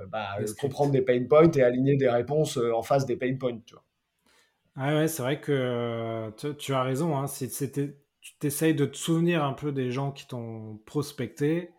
bah, 0.10 0.38
comprendre 0.60 0.92
des 0.92 1.02
pain 1.02 1.24
points 1.28 1.52
et 1.52 1.62
aligner 1.62 1.98
des 1.98 2.10
réponses 2.10 2.58
en 2.58 2.82
face 2.82 3.06
des 3.06 3.18
pain 3.18 3.36
points. 3.36 3.60
Tu 3.66 3.74
vois. 3.74 3.84
Ah 4.76 4.96
ouais, 4.96 5.08
c'est 5.08 5.24
vrai 5.24 5.42
que 5.42 6.32
tu, 6.58 6.74
as 6.74 6.84
raison. 6.84 7.18
Hein, 7.18 7.26
tu 7.28 8.34
t'essayes 8.40 8.76
de 8.76 8.86
te 8.86 8.98
souvenir 8.98 9.44
un 9.44 9.54
peu 9.54 9.72
des 9.72 9.92
gens 9.92 10.12
qui 10.12 10.28
t'ont 10.28 10.80
prospecté. 10.86 11.72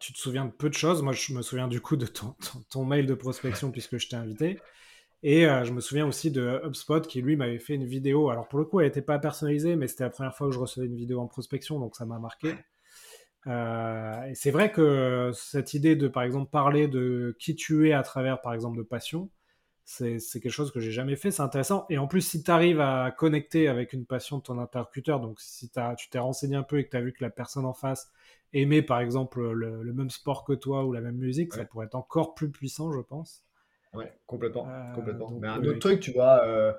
tu 0.00 0.12
te 0.12 0.18
souviens 0.18 0.44
de 0.44 0.50
peu 0.50 0.68
de 0.68 0.74
choses. 0.74 1.02
Moi, 1.02 1.12
je 1.12 1.32
me 1.32 1.42
souviens 1.42 1.68
du 1.68 1.80
coup 1.80 1.96
de 1.96 2.06
ton, 2.06 2.34
ton 2.70 2.84
mail 2.84 3.06
de 3.06 3.14
prospection 3.14 3.70
puisque 3.70 3.98
je 3.98 4.08
t'ai 4.08 4.16
invité. 4.16 4.58
Et 5.26 5.46
euh, 5.46 5.64
je 5.64 5.72
me 5.72 5.80
souviens 5.80 6.06
aussi 6.06 6.30
de 6.30 6.60
HubSpot 6.66 7.00
qui, 7.00 7.22
lui, 7.22 7.34
m'avait 7.34 7.58
fait 7.58 7.74
une 7.74 7.86
vidéo. 7.86 8.28
Alors, 8.28 8.46
pour 8.46 8.58
le 8.58 8.66
coup, 8.66 8.80
elle 8.80 8.88
n'était 8.88 9.00
pas 9.00 9.18
personnalisée, 9.18 9.74
mais 9.74 9.88
c'était 9.88 10.04
la 10.04 10.10
première 10.10 10.36
fois 10.36 10.48
que 10.48 10.52
je 10.52 10.58
recevais 10.58 10.86
une 10.86 10.96
vidéo 10.96 11.18
en 11.18 11.26
prospection, 11.26 11.80
donc 11.80 11.96
ça 11.96 12.04
m'a 12.04 12.18
marqué. 12.18 12.54
Euh, 13.46 14.22
et 14.24 14.34
c'est 14.34 14.50
vrai 14.50 14.70
que 14.70 15.30
cette 15.32 15.72
idée 15.72 15.96
de, 15.96 16.08
par 16.08 16.24
exemple, 16.24 16.50
parler 16.50 16.88
de 16.88 17.34
qui 17.38 17.54
tu 17.54 17.88
es 17.88 17.94
à 17.94 18.02
travers, 18.02 18.42
par 18.42 18.52
exemple, 18.52 18.76
de 18.76 18.82
passion, 18.82 19.30
c'est 19.86 20.18
quelque 20.34 20.50
chose 20.50 20.70
que 20.70 20.80
j'ai 20.80 20.90
jamais 20.90 21.16
fait. 21.16 21.30
C'est 21.30 21.42
intéressant. 21.42 21.86
Et 21.88 21.96
en 21.96 22.06
plus, 22.06 22.20
si 22.20 22.42
tu 22.42 22.50
arrives 22.50 22.80
à 22.80 23.10
connecter 23.10 23.68
avec 23.68 23.94
une 23.94 24.04
passion 24.04 24.38
de 24.38 24.42
ton 24.42 24.58
interlocuteur, 24.58 25.20
donc 25.20 25.40
si 25.40 25.70
as, 25.76 25.94
tu 25.94 26.10
t'es 26.10 26.18
renseigné 26.18 26.56
un 26.56 26.62
peu 26.62 26.78
et 26.78 26.84
que 26.84 26.90
tu 26.90 26.96
as 26.98 27.02
vu 27.02 27.14
que 27.14 27.24
la 27.24 27.30
personne 27.30 27.64
en 27.64 27.74
face 27.74 28.10
aimait, 28.52 28.82
par 28.82 29.00
exemple, 29.00 29.52
le, 29.52 29.92
même 29.94 30.10
sport 30.10 30.44
que 30.44 30.52
toi 30.52 30.84
ou 30.84 30.92
la 30.92 31.00
même 31.00 31.16
musique, 31.16 31.54
ça 31.54 31.64
pourrait 31.64 31.86
être 31.86 31.94
encore 31.94 32.34
plus 32.34 32.50
puissant, 32.50 32.92
je 32.92 33.00
pense. 33.00 33.43
Ouais, 33.94 34.12
complètement. 34.26 34.68
Euh, 34.68 34.92
complètement. 34.94 35.30
Mais 35.40 35.48
un 35.48 35.62
autre 35.64 35.78
truc, 35.78 36.00
tu 36.00 36.12
vois, 36.12 36.44
euh, 36.44 36.72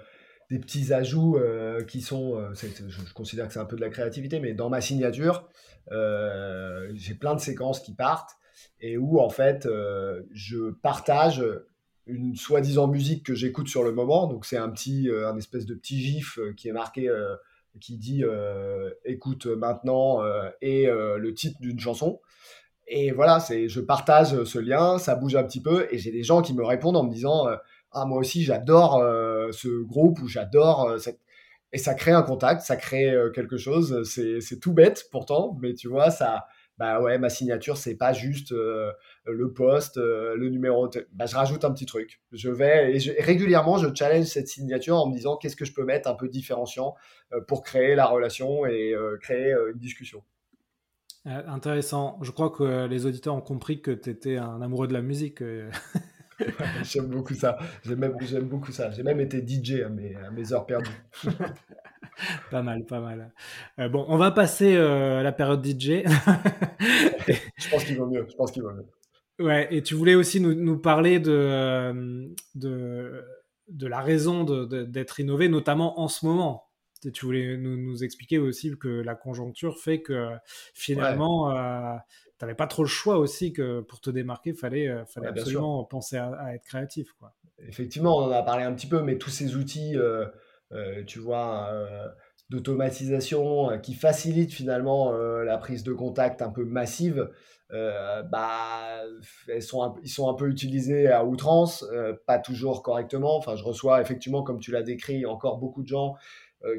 des 0.50 0.60
petits 0.60 0.94
ajouts 0.94 1.38
euh, 1.38 1.84
qui 1.84 2.02
sont. 2.02 2.54
je, 2.54 3.14
considère 3.14 3.48
que 3.48 3.54
c'est 3.54 3.60
un 3.60 3.66
peu 3.66 3.76
de 3.76 3.82
la 3.82 3.90
créativité, 3.90 4.40
mais 4.40 4.54
dans 4.54 4.70
ma 4.70 4.82
signature, 4.82 5.50
j'ai 5.90 7.16
plein 7.16 7.36
de 7.36 7.40
séquences 7.40 7.80
qui 7.80 7.94
partent 7.94 8.38
et 8.80 8.98
où, 8.98 9.20
en 9.20 9.30
fait, 9.30 9.68
je 10.32 10.72
partage 10.72 11.44
une 12.08 12.36
soi-disant 12.36 12.88
musique 12.88 13.26
que 13.26 13.34
j'écoute 13.34 13.68
sur 13.68 13.84
le 13.84 13.92
moment. 13.92 14.28
Donc, 14.28 14.46
c'est 14.46 14.58
un 14.58 14.70
petit, 14.70 15.10
un 15.10 15.38
espèce 15.38 15.66
de 15.66 15.74
petit 15.74 16.00
gif 16.00 16.40
qui 16.58 16.68
est 16.68 16.74
marqué. 16.74 17.10
qui 17.80 17.98
dit 17.98 18.24
écoute 19.06 19.48
maintenant 19.48 20.22
et 20.62 20.86
le 20.88 21.34
titre 21.34 21.60
d'une 21.62 21.80
chanson 21.80 22.20
et 22.88 23.12
voilà, 23.12 23.40
c'est, 23.40 23.68
je 23.68 23.82
partage 23.82 24.44
ce 24.44 24.60
lien, 24.60 24.98
ça 25.00 25.16
bouge 25.16 25.36
un 25.36 25.44
petit 25.44 25.62
peu, 25.62 25.88
et 25.92 25.98
j'ai 25.98 26.12
des 26.12 26.24
gens 26.24 26.42
qui 26.42 26.54
me 26.54 26.64
répondent 26.64 26.98
en 26.98 27.04
me 27.04 27.12
disant 27.12 27.48
euh, 27.48 27.56
Ah, 27.92 28.06
moi 28.06 28.20
aussi, 28.20 28.44
j'adore 28.44 28.98
euh, 28.98 29.52
ce 29.52 29.68
groupe 29.84 30.22
ou 30.22 30.28
j'adore 30.28 30.88
euh, 30.90 30.98
cette. 30.98 31.20
Et 31.74 31.78
ça 31.78 31.94
crée 31.96 32.12
un 32.12 32.22
contact, 32.22 32.62
ça 32.62 32.78
crée 32.78 33.14
quelque 33.34 33.58
chose. 33.58 34.04
C'est, 34.10 34.40
c'est 34.40 34.60
tout 34.60 34.74
bête 34.74 35.08
pourtant, 35.12 35.58
mais 35.62 35.74
tu 35.74 35.90
vois, 35.90 36.12
ça. 36.12 36.46
Bah 36.78 37.02
ouais, 37.02 37.18
ma 37.18 37.30
signature, 37.30 37.78
c'est 37.78 37.96
pas 37.96 38.14
juste 38.14 38.52
le 38.52 39.54
poste, 39.54 39.98
le 39.98 40.50
numéro. 40.50 40.90
Bah, 41.14 41.26
je 41.26 41.36
rajoute 41.36 41.66
un 41.66 41.72
petit 41.72 41.86
truc. 41.86 42.22
Je 42.32 42.50
vais 42.50 42.98
et, 42.98 43.22
régulièrement, 43.22 43.78
je 43.78 43.88
challenge 43.94 44.26
cette 44.26 44.48
signature 44.48 44.98
en 44.98 45.08
me 45.08 45.14
disant 45.14 45.38
qu'est-ce 45.38 45.56
que 45.56 45.66
je 45.66 45.74
peux 45.74 45.86
mettre 45.86 46.10
un 46.10 46.16
peu 46.16 46.30
différenciant 46.30 46.96
pour 47.48 47.64
créer 47.64 47.96
la 47.96 48.06
relation 48.06 48.66
et 48.66 48.94
créer 49.22 49.54
une 49.74 49.80
discussion. 49.80 50.24
Euh, 51.28 51.42
intéressant. 51.48 52.20
Je 52.22 52.32
crois 52.32 52.52
que 52.52 52.86
les 52.86 53.06
auditeurs 53.06 53.36
ont 53.36 53.42
compris 53.42 53.82
que 53.82 53.92
tu 53.92 54.10
étais 54.10 54.38
un 54.38 54.62
amoureux 54.62 54.88
de 54.88 54.94
la 54.94 55.02
musique. 55.02 55.42
Euh. 55.42 55.70
j'aime 56.84 57.08
beaucoup 57.08 57.34
ça. 57.34 57.58
J'aime 57.84 58.00
même, 58.00 58.16
j'aime 58.22 58.48
beaucoup 58.48 58.72
ça. 58.72 58.92
J'ai 58.92 59.04
même 59.04 59.20
été 59.20 59.46
DJ 59.46 59.82
à 59.82 59.90
mes, 59.90 60.16
à 60.16 60.30
mes 60.30 60.54
heures 60.54 60.66
perdues. 60.66 60.90
pas 62.52 62.62
mal, 62.62 62.86
pas 62.86 63.00
mal. 63.00 63.34
Euh, 63.80 63.90
bon, 63.90 64.06
on 64.08 64.18
va 64.18 64.32
passer 64.32 64.76
la 64.76 65.32
période 65.32 65.66
DJ. 65.66 66.04
je 67.58 67.70
pense 67.72 67.84
qu'il 67.86 67.98
vaut 67.98 68.08
mieux. 68.08 68.28
Je 68.30 68.36
pense 68.36 68.52
qu'il 68.52 68.62
vaut 68.62 68.74
mieux. 68.74 68.86
Ouais, 69.38 69.68
et 69.72 69.82
tu 69.82 69.96
voulais 69.96 70.16
aussi 70.16 70.40
nous, 70.40 70.54
nous 70.54 70.78
parler 70.78 71.20
de, 71.20 72.34
de, 72.54 73.26
de 73.68 73.88
la 73.88 74.00
raison 74.00 74.44
d'être 74.44 75.20
innové, 75.20 75.50
notamment 75.50 76.00
en 76.00 76.08
ce 76.08 76.26
moment 76.26 76.65
tu 77.10 77.26
voulais 77.26 77.58
nous, 77.58 78.04
expliquer 78.04 78.40
aussi 78.40 78.78
que 78.78 78.88
la 78.88 79.16
conjoncture 79.16 79.80
fait 79.80 80.02
que 80.02 80.30
finalement, 80.74 81.52
euh, 81.52 81.96
tu 82.38 82.46
n'avais 82.46 82.56
pas 82.56 82.68
trop 82.68 82.84
le 82.84 82.90
choix 82.90 83.18
aussi 83.18 83.54
que 83.54 83.82
pour 83.82 84.02
te 84.02 84.10
démarquer, 84.10 84.52
il 84.52 84.56
fallait, 84.56 84.88
euh, 84.88 85.04
absolument 85.24 85.84
penser 85.84 86.18
à, 86.18 86.54
être 86.56 86.64
créatif. 86.64 87.14
Quoi. 87.20 87.34
Effectivement, 87.68 88.18
on 88.18 88.24
en 88.24 88.32
a 88.32 88.44
parlé 88.44 88.64
un 88.64 88.74
petit 88.74 88.88
peu, 88.88 89.02
mais 89.02 89.18
tous 89.18 89.30
ces 89.30 89.56
outils, 89.56 89.96
euh, 89.98 90.26
tu 91.06 91.20
vois, 91.20 91.72
d'automatisation 92.50 93.80
qui 93.80 93.94
facilitent 93.94 94.54
finalement 94.54 95.12
la 95.14 95.58
prise 95.58 95.84
de 95.84 95.94
contact 95.94 96.42
un 96.42 96.50
peu 96.50 96.66
massive, 96.66 97.30
bah, 97.72 99.04
elles 99.48 99.64
sont 99.64 99.96
ils 100.04 100.10
sont 100.10 100.30
un 100.30 100.34
peu 100.34 100.50
utilisés 100.50 101.08
à 101.08 101.24
outrance, 101.24 101.86
pas 102.28 102.40
toujours 102.40 102.84
correctement. 102.84 103.38
Enfin, 103.38 103.56
je 103.56 103.64
reçois 103.64 104.02
effectivement, 104.02 104.44
comme 104.44 104.60
tu 104.60 104.72
l'as 104.72 104.84
décrit, 104.84 105.26
encore 105.26 105.58
beaucoup 105.60 105.82
de 105.82 105.88
gens 105.88 106.16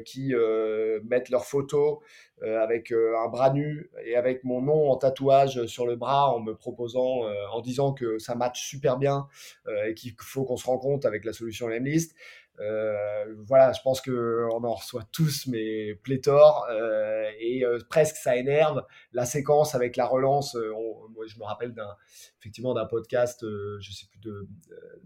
qui 0.05 0.33
euh, 0.33 0.99
mettent 1.03 1.29
leurs 1.29 1.45
photos 1.45 1.99
euh, 2.43 2.61
avec 2.61 2.91
un 2.91 3.27
bras 3.29 3.51
nu 3.51 3.89
et 4.03 4.15
avec 4.15 4.43
mon 4.43 4.61
nom 4.61 4.89
en 4.91 4.97
tatouage 4.97 5.65
sur 5.65 5.85
le 5.85 5.95
bras 5.95 6.29
en 6.29 6.39
me 6.39 6.53
proposant, 6.53 7.21
en 7.51 7.61
disant 7.61 7.93
que 7.93 8.19
ça 8.19 8.35
match 8.35 8.67
super 8.67 8.97
bien 8.97 9.27
et 9.85 9.93
qu'il 9.93 10.13
faut 10.19 10.43
qu'on 10.43 10.57
se 10.57 10.65
rend 10.65 10.77
compte 10.77 11.05
avec 11.05 11.25
la 11.25 11.33
solution 11.33 11.67
Lemlist. 11.67 12.15
Euh, 12.59 13.35
voilà, 13.45 13.71
je 13.71 13.81
pense 13.81 14.01
qu'on 14.01 14.63
en 14.63 14.73
reçoit 14.73 15.03
tous, 15.11 15.47
mais 15.47 15.93
pléthore, 15.95 16.65
euh, 16.71 17.29
et 17.39 17.63
euh, 17.63 17.79
presque 17.89 18.15
ça 18.15 18.35
énerve. 18.35 18.83
La 19.13 19.25
séquence 19.25 19.75
avec 19.75 19.95
la 19.95 20.05
relance, 20.05 20.55
moi 20.55 21.25
je 21.27 21.37
me 21.37 21.43
rappelle 21.43 21.73
d'un, 21.73 21.95
effectivement 22.39 22.73
d'un 22.73 22.85
podcast, 22.85 23.45
je 23.45 23.91
sais 23.91 24.07
plus, 24.07 24.19
de 24.19 24.47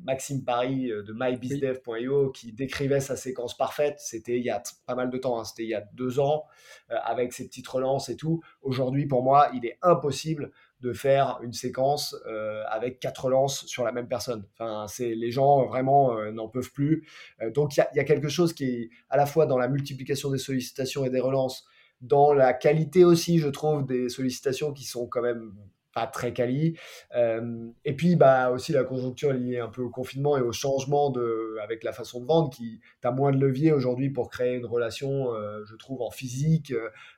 Maxime 0.03 0.43
Paris 0.43 0.87
de 0.87 1.13
mybizdev.io 1.13 2.31
qui 2.31 2.53
décrivait 2.53 3.01
sa 3.01 3.15
séquence 3.15 3.55
parfaite. 3.57 3.99
C'était 3.99 4.37
il 4.37 4.43
y 4.43 4.49
a 4.49 4.61
pas 4.85 4.95
mal 4.95 5.09
de 5.09 5.17
temps, 5.17 5.39
hein. 5.39 5.43
c'était 5.43 5.63
il 5.63 5.69
y 5.69 5.75
a 5.75 5.83
deux 5.93 6.19
ans, 6.19 6.45
avec 6.89 7.33
ses 7.33 7.47
petites 7.47 7.67
relances 7.67 8.09
et 8.09 8.15
tout. 8.15 8.41
Aujourd'hui, 8.61 9.07
pour 9.07 9.23
moi, 9.23 9.49
il 9.53 9.65
est 9.65 9.77
impossible 9.81 10.51
de 10.81 10.93
faire 10.93 11.39
une 11.43 11.53
séquence 11.53 12.15
euh, 12.27 12.63
avec 12.69 12.99
quatre 12.99 13.29
lances 13.29 13.65
sur 13.67 13.83
la 13.83 13.91
même 13.91 14.07
personne. 14.07 14.45
Enfin, 14.53 14.85
c'est 14.87 15.13
les 15.13 15.31
gens 15.31 15.65
vraiment 15.67 16.17
euh, 16.17 16.31
n'en 16.31 16.47
peuvent 16.47 16.71
plus. 16.71 17.07
Euh, 17.41 17.51
donc 17.51 17.77
il 17.77 17.85
y, 17.93 17.97
y, 17.97 17.99
a 17.99 18.03
quelque 18.03 18.29
chose 18.29 18.53
qui 18.53 18.65
est 18.65 18.89
à 19.09 19.17
la 19.17 19.25
fois 19.25 19.45
dans 19.45 19.57
la 19.57 19.67
multiplication 19.67 20.31
des 20.31 20.39
sollicitations 20.39 21.05
et 21.05 21.09
des 21.09 21.19
relances, 21.19 21.65
dans 22.01 22.33
la 22.33 22.53
qualité 22.53 23.05
aussi, 23.05 23.37
je 23.37 23.47
trouve, 23.47 23.85
des 23.85 24.09
sollicitations 24.09 24.73
qui 24.73 24.85
sont 24.85 25.05
quand 25.05 25.21
même 25.21 25.53
pas 25.93 26.07
très 26.07 26.33
quali. 26.33 26.77
Euh, 27.15 27.69
et 27.85 27.95
puis, 27.95 28.15
bah, 28.15 28.51
aussi 28.51 28.71
la 28.71 28.83
conjoncture 28.83 29.33
liée 29.33 29.59
un 29.59 29.67
peu 29.67 29.81
au 29.81 29.89
confinement 29.89 30.37
et 30.37 30.41
au 30.41 30.51
changement 30.51 31.09
de, 31.09 31.57
avec 31.61 31.83
la 31.83 31.93
façon 31.93 32.21
de 32.21 32.25
vendre, 32.25 32.49
qui 32.49 32.79
tu 33.01 33.09
moins 33.11 33.31
de 33.31 33.37
levier 33.37 33.71
aujourd'hui 33.71 34.09
pour 34.09 34.29
créer 34.29 34.55
une 34.55 34.65
relation, 34.65 35.33
euh, 35.33 35.63
je 35.65 35.75
trouve, 35.75 36.01
en 36.01 36.11
physique. 36.11 36.73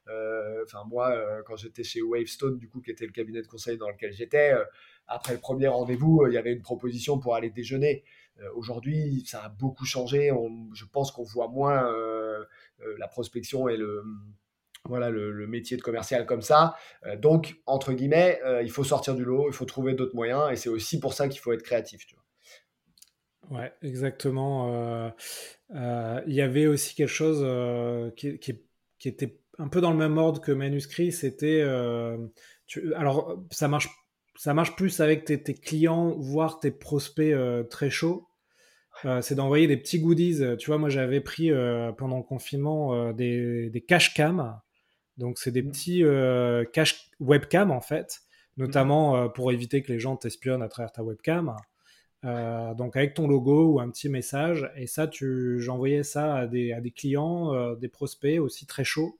Euh, 0.08 0.64
enfin, 0.64 0.84
moi, 0.90 1.16
quand 1.46 1.56
j'étais 1.56 1.84
chez 1.84 2.02
Wavestone, 2.02 2.58
du 2.58 2.70
coup, 2.70 2.82
qui 2.82 2.92
était 2.92 3.06
le 3.06 3.12
cabinet 3.12 3.42
de 3.42 3.48
conseil 3.48 3.78
dans 3.78 3.90
lequel 3.90 4.12
j'étais, 4.14 4.54
après 5.08 5.34
le 5.34 5.40
premier 5.40 5.68
rendez-vous, 5.68 6.26
il 6.28 6.34
y 6.34 6.38
avait 6.38 6.54
une 6.54 6.62
proposition 6.62 7.20
pour 7.20 7.36
aller 7.36 7.50
déjeuner. 7.50 8.04
aujourd'hui, 8.56 9.24
ça 9.26 9.44
a 9.44 9.50
beaucoup 9.50 9.86
changé. 9.86 10.32
je 10.74 10.86
pense 10.86 11.12
qu'on 11.12 11.24
voit 11.24 11.48
moins 11.48 11.90
la 12.98 13.08
prospection 13.08 13.68
et 13.68 13.78
le 13.78 14.04
voilà 14.90 15.10
le, 15.10 15.48
métier 15.48 15.78
de 15.78 15.82
commercial 15.82 16.26
comme 16.26 16.42
ça. 16.42 16.76
Euh, 17.06 17.16
donc, 17.16 17.56
entre 17.66 17.94
guillemets, 17.94 18.40
euh, 18.46 18.62
il 18.64 18.72
faut 18.72 18.84
sortir 18.84 19.16
du 19.16 19.24
lot, 19.24 19.48
il 19.48 19.54
faut 19.54 19.66
trouver 19.66 19.94
d'autres 19.94 20.16
moyens, 20.16 20.52
et 20.52 20.56
c'est 20.56 20.70
aussi 20.70 21.00
pour 21.00 21.14
ça 21.14 21.28
qu'il 21.28 21.40
faut 21.40 21.54
être 21.54 21.64
créatif. 21.64 22.06
Tu 22.06 22.16
vois. 22.16 23.60
Ouais, 23.60 23.74
exactement. 23.82 25.12
Euh, 25.74 26.22
il 26.28 26.34
y 26.34 26.42
avait 26.42 26.68
aussi 26.68 26.96
quelque 26.96 27.08
chose 27.08 27.46
qui, 28.16 28.40
qui, 28.40 29.08
était 29.08 29.38
un 29.58 29.68
peu 29.68 29.82
dans 29.82 29.92
le 29.92 29.98
même 29.98 30.18
ordre 30.18 30.42
que 30.42 30.52
manuscrit. 30.52 31.12
C'était, 31.12 31.62
alors 32.96 33.44
ça 33.52 33.68
marche, 33.68 33.90
ça 34.36 34.54
marche 34.54 34.76
plus 34.76 35.00
avec 35.00 35.26
tes, 35.26 35.54
clients, 35.54 36.12
voire 36.18 36.60
tes 36.60 36.72
prospects 36.72 37.36
très 37.70 37.90
chauds. 37.90 38.28
c'est 39.22 39.36
d'envoyer 39.36 39.68
des 39.68 39.78
petits 39.78 40.00
goodies. 40.00 40.42
Tu 40.58 40.68
vois, 40.68 40.78
moi 40.78 40.90
j'avais 40.90 41.20
pris 41.20 41.52
pendant 41.98 42.18
le 42.18 42.24
confinement 42.24 43.12
des, 43.12 43.70
des 43.70 43.82
cash 43.82 44.14
cam 44.14 44.62
donc, 45.18 45.38
c'est 45.38 45.52
des 45.52 45.62
mmh. 45.62 45.72
petits 45.72 46.04
euh, 46.04 46.66
webcam, 47.20 47.72
en 47.72 47.82
fait, 47.82 48.22
notamment 48.58 49.16
euh, 49.18 49.28
pour 49.28 49.52
éviter 49.52 49.82
que 49.84 49.92
les 49.92 50.00
gens 50.00 50.16
t'espionnent 50.16 50.64
à 50.64 50.70
travers 50.70 50.92
ta 50.92 51.04
webcam. 51.04 51.56
donc 52.24 52.96
avec 52.96 53.14
ton 53.14 53.28
logo 53.28 53.74
ou 53.74 53.80
un 53.80 53.90
petit 53.90 54.10
message. 54.10 54.72
Et 54.76 54.88
ça, 54.88 55.10
j'envoyais 55.12 56.04
ça 56.04 56.36
à 56.36 56.48
des, 56.48 56.74
à 56.74 56.82
des 56.82 56.92
clients, 56.92 57.76
des 57.76 57.90
prospects 57.90 58.40
aussi 58.40 58.66
très 58.66 58.84
chauds. 58.84 59.20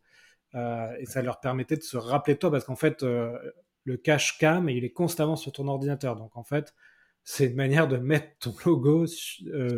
et 0.56 1.06
ça 1.06 1.22
leur 1.22 1.40
permettait 1.40 1.78
de 1.78 1.84
se 1.84 1.98
rappeler 1.98 2.36
de 2.36 2.40
toi 2.40 2.52
parce 2.52 2.64
qu'en 2.64 2.76
fait, 2.76 3.04
le 3.04 3.98
cache 3.98 4.38
cam, 4.38 4.70
il 4.70 4.86
est 4.86 4.94
constamment 4.94 5.36
sur 5.36 5.52
ton 5.52 5.68
ordinateur. 5.68 6.16
Donc 6.16 6.38
en 6.38 6.44
fait, 6.44 6.74
c'est 7.24 7.48
une 7.48 7.56
manière 7.56 7.88
de 7.88 7.98
mettre 7.98 8.38
ton 8.40 8.56
logo 8.66 9.06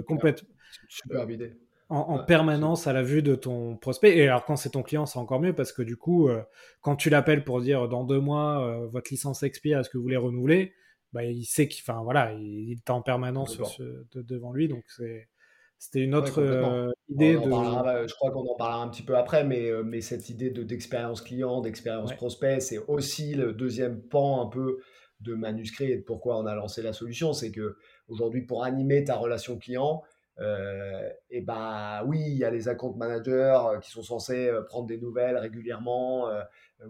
complètement. 0.05 0.49
Super 0.87 1.29
idée 1.29 1.64
en, 1.89 2.19
permanence 2.23 2.87
à 2.87 2.93
la 2.93 3.03
vue 3.03 3.21
de 3.21 3.35
ton 3.35 3.75
prospect. 3.77 4.17
Et 4.17 4.27
alors 4.27 4.45
quand 4.45 4.55
c'est 4.55 4.71
ton 4.71 4.83
client, 4.83 5.05
c'est 5.05 5.19
encore 5.19 5.39
mieux 5.39 5.53
parce 5.53 5.71
que 5.71 5.81
du 5.81 5.97
coup, 5.97 6.29
euh, 6.29 6.41
quand 6.81 6.95
tu 6.95 7.09
l'appelles 7.09 7.43
pour 7.43 7.61
dire 7.61 7.87
dans 7.87 8.03
deux 8.03 8.19
mois 8.19 8.65
euh, 8.65 8.87
votre 8.87 9.11
licence 9.11 9.43
expire, 9.43 9.79
est-ce 9.79 9.89
que 9.89 9.97
vous 9.97 10.03
voulez 10.03 10.17
renouveler, 10.17 10.73
bah, 11.13 11.23
il 11.23 11.45
sait 11.45 11.67
qu'il, 11.67 11.83
enfin 11.87 12.01
voilà, 12.03 12.33
il, 12.33 12.71
est 12.71 12.89
en 12.89 13.01
permanence 13.01 13.59
devant 14.13 14.51
lui, 14.51 14.67
donc 14.67 14.83
c'est 14.87 15.27
c'était 15.77 15.99
une 15.99 16.15
autre 16.15 16.41
euh, 16.41 16.89
idée 17.09 17.33
de. 17.33 17.49
Bah, 17.49 18.07
je 18.07 18.13
crois 18.15 18.31
qu'on 18.31 18.47
en 18.47 18.55
parlera 18.55 18.81
un 18.81 18.87
petit 18.87 19.03
peu 19.03 19.15
après, 19.17 19.43
mais, 19.43 19.69
mais 19.83 20.01
cette 20.01 20.29
idée 20.29 20.49
de, 20.49 20.63
d'expérience 20.63 21.21
client, 21.21 21.61
d'expérience 21.61 22.13
prospect, 22.15 22.61
c'est 22.61 22.79
aussi 22.87 23.35
le 23.35 23.53
deuxième 23.53 24.01
pan 24.01 24.41
un 24.41 24.49
peu 24.49 24.79
de 25.19 25.35
manuscrit 25.35 25.91
et 25.91 25.97
de 25.97 26.01
pourquoi 26.01 26.37
on 26.39 26.45
a 26.45 26.55
lancé 26.55 26.81
la 26.81 26.93
solution. 26.93 27.33
C'est 27.33 27.51
que 27.51 27.75
aujourd'hui, 28.07 28.41
pour 28.41 28.63
animer 28.63 29.03
ta 29.03 29.15
relation 29.17 29.57
client, 29.57 30.01
euh, 30.39 31.09
et 31.29 31.41
bah 31.41 32.03
oui, 32.05 32.21
il 32.21 32.37
y 32.37 32.43
a 32.43 32.51
les 32.51 32.67
account 32.67 32.93
managers 32.95 33.57
euh, 33.69 33.79
qui 33.79 33.89
sont 33.89 34.03
censés 34.03 34.49
euh, 34.49 34.61
prendre 34.63 34.87
des 34.87 34.97
nouvelles 34.97 35.37
régulièrement. 35.37 36.29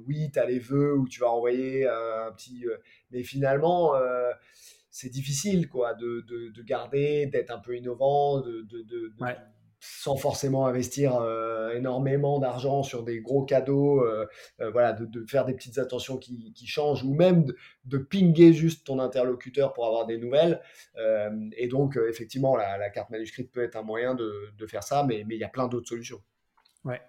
oui, 0.07 0.31
tu 0.31 0.39
as 0.39 0.45
les 0.45 0.59
vœux 0.59 0.97
où 0.97 1.07
tu 1.07 1.19
vas 1.19 1.29
envoyer 1.29 1.87
un 1.87 2.31
petit. 2.31 2.65
mais 3.11 3.23
finalement, 3.23 3.93
c'est 4.89 5.09
difficile 5.09 5.69
quoi, 5.69 5.93
de, 5.93 6.21
de, 6.21 6.61
garder, 6.63 7.27
d'être 7.27 7.51
un 7.51 7.59
peu 7.59 7.75
innovant, 7.75 8.41
de, 8.41 8.61
de 8.63 9.13
sans 9.85 10.15
forcément 10.15 10.65
investir 10.65 11.15
euh, 11.15 11.73
énormément 11.73 12.39
d'argent 12.39 12.81
sur 12.81 13.03
des 13.03 13.21
gros 13.21 13.43
cadeaux, 13.43 14.03
euh, 14.03 14.25
euh, 14.61 14.71
voilà, 14.71 14.93
de, 14.93 15.25
faire 15.25 15.45
des 15.45 15.53
petites 15.53 15.77
attentions 15.77 16.17
qui, 16.17 16.53
changent, 16.65 17.03
ou 17.03 17.13
même 17.13 17.45
de, 17.85 17.97
pinguer 17.97 18.53
juste 18.53 18.85
ton 18.85 18.99
interlocuteur 18.99 19.73
pour 19.73 19.85
avoir 19.85 20.05
des 20.05 20.17
nouvelles. 20.17 20.61
et 21.57 21.67
donc, 21.67 21.97
effectivement, 21.97 22.55
la, 22.55 22.89
carte 22.89 23.09
manuscrite 23.09 23.51
peut 23.51 23.63
être 23.63 23.75
un 23.75 23.83
moyen 23.83 24.15
de, 24.15 24.51
faire 24.67 24.83
ça, 24.83 25.03
mais 25.03 25.25
il 25.29 25.37
y 25.37 25.43
a 25.43 25.49
plein 25.49 25.67
d'autres 25.67 25.87
solutions. 25.87 26.21
Ouais. 26.83 27.01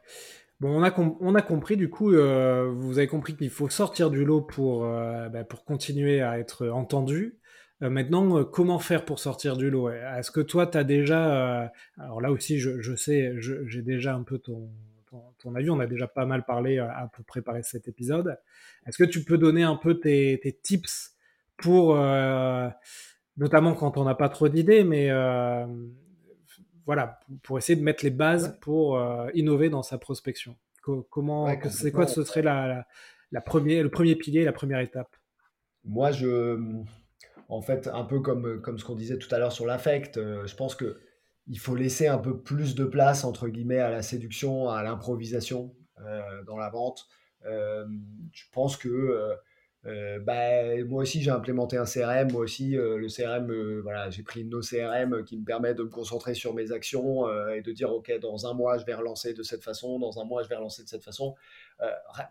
Bon, 0.61 0.83
on 1.21 1.35
a, 1.35 1.43
compris, 1.43 1.77
du 1.77 1.91
coup, 1.91 2.11
vous 2.11 2.99
avez 2.99 3.07
compris 3.07 3.37
qu'il 3.37 3.51
faut 3.51 3.69
sortir 3.69 4.11
du 4.11 4.25
lot 4.25 4.43
pour, 4.43 4.83
bah, 4.83 5.45
pour 5.45 5.65
continuer 5.65 6.21
à 6.21 6.39
être 6.39 6.69
entendu. 6.69 7.39
Euh, 7.83 7.91
maintenant, 7.91 8.39
euh, 8.39 8.45
comment 8.45 8.79
faire 8.79 9.05
pour 9.05 9.19
sortir 9.19 9.57
du 9.57 9.71
lot? 9.71 9.91
Est-ce 9.91 10.31
que 10.31 10.41
toi, 10.41 10.67
tu 10.67 10.79
as 10.79 10.85
déjà... 10.85 11.65
Euh, 11.65 11.69
alors 11.99 12.21
là 12.21 12.31
aussi, 12.31 12.59
je, 12.59 12.97
sais, 12.97 13.35
j'ai 13.39 13.83
déjà 13.83 14.15
un 14.15 14.23
peu 14.23 14.39
ton, 14.39 14.71
ton, 15.39 15.55
avis, 15.55 15.71
on 15.71 15.81
a 15.81 15.87
déjà 15.87 16.09
pas 16.09 16.25
mal 16.25 16.45
parlé 16.45 16.79
à, 16.79 17.11
pour 17.12 17.25
préparer 17.25 17.62
cet 17.62 17.89
épisode. 17.89 18.39
Est-ce 18.87 18.99
que 18.99 19.05
tu 19.05 19.25
peux 19.25 19.39
donner 19.39 19.62
un 19.62 19.77
peu 19.77 19.99
tes, 19.99 20.59
tips 20.62 21.15
pour, 21.57 21.97
notamment 23.37 23.75
quand 23.75 23.97
on 23.97 24.05
n'a 24.05 24.15
pas 24.15 24.29
trop 24.29 24.49
d'idées, 24.49 24.85
mais 24.85 25.11
voilà, 26.85 27.19
pour 27.43 27.59
essayer 27.59 27.77
de 27.77 27.85
mettre 27.85 28.05
les 28.05 28.11
bases 28.11 28.59
pour 28.61 29.01
innover 29.35 29.71
dans 29.71 29.83
sa 29.83 29.99
prospection? 29.99 30.57
Comment, 31.11 31.49
c'est 31.69 31.93
quoi 31.93 32.07
ce 32.07 32.23
serait 32.25 32.43
la, 32.43 32.87
la, 33.33 33.41
premier, 33.41 33.83
le 33.83 33.91
premier 33.91 34.17
pilier, 34.17 34.45
la 34.45 34.53
première 34.53 34.81
étape? 34.81 35.17
Moi, 35.85 36.11
je 36.11 36.85
en 37.49 37.63
fait, 37.63 37.89
un 37.93 38.05
peu 38.05 38.21
comme, 38.21 38.61
comme 38.61 38.79
ce 38.79 38.85
qu'on 38.85 38.95
disait 38.95 39.19
tout 39.19 39.33
à 39.35 39.39
l'heure 39.39 39.53
sur 39.53 39.67
l'affect, 39.67 40.17
euh, 40.17 40.47
je 40.47 40.57
pense 40.57 40.75
que 40.75 40.99
il 41.49 41.61
faut 41.61 41.77
laisser 41.77 42.09
un 42.09 42.19
peu 42.19 42.41
plus 42.41 42.75
de 42.75 42.85
place, 42.85 43.23
entre 43.23 43.49
guillemets, 43.49 43.79
à 43.79 43.91
la 43.91 44.03
séduction, 44.03 44.69
à 44.69 44.83
l'improvisation 44.83 45.77
euh, 46.01 46.43
dans 46.45 46.57
la 46.57 46.71
vente. 46.71 47.07
Euh, 47.45 47.87
je 48.33 48.45
pense 48.53 48.77
que 48.77 49.37
euh, 49.87 50.18
bah, 50.18 50.77
moi 50.85 51.03
aussi, 51.03 51.22
j'ai 51.22 51.31
implémenté 51.31 51.77
un 51.77 51.85
CRM. 51.85 52.33
Moi 52.33 52.42
aussi, 52.42 52.77
euh, 52.77 52.99
le 52.99 53.09
CRM, 53.09 53.51
euh, 53.51 53.81
voilà, 53.83 54.11
j'ai 54.11 54.22
pris 54.22 54.44
nos 54.44 54.61
CRM 54.61 55.25
qui 55.25 55.38
me 55.38 55.44
permet 55.44 55.75
de 55.75 55.85
me 55.85 55.88
concentrer 55.88 56.35
sur 56.35 56.55
mes 56.55 56.72
actions 56.72 57.29
et 57.51 57.62
de 57.62 57.72
dire, 57.72 57.92
OK, 57.92 58.12
dans 58.20 58.46
un 58.46 58.55
mois, 58.55 58.79
je 58.79 58.85
vais 58.85 58.94
relancer 58.94 59.33
de 59.33 59.42
cette 59.42 59.62
façon, 59.62 59.99
dans 59.99 60.20
un 60.20 60.25
mois, 60.25 60.42
je 60.42 60.49
vais 60.49 60.57
relancer 60.57 60.83
de 60.83 60.88
cette 60.88 61.05
façon. 61.05 61.35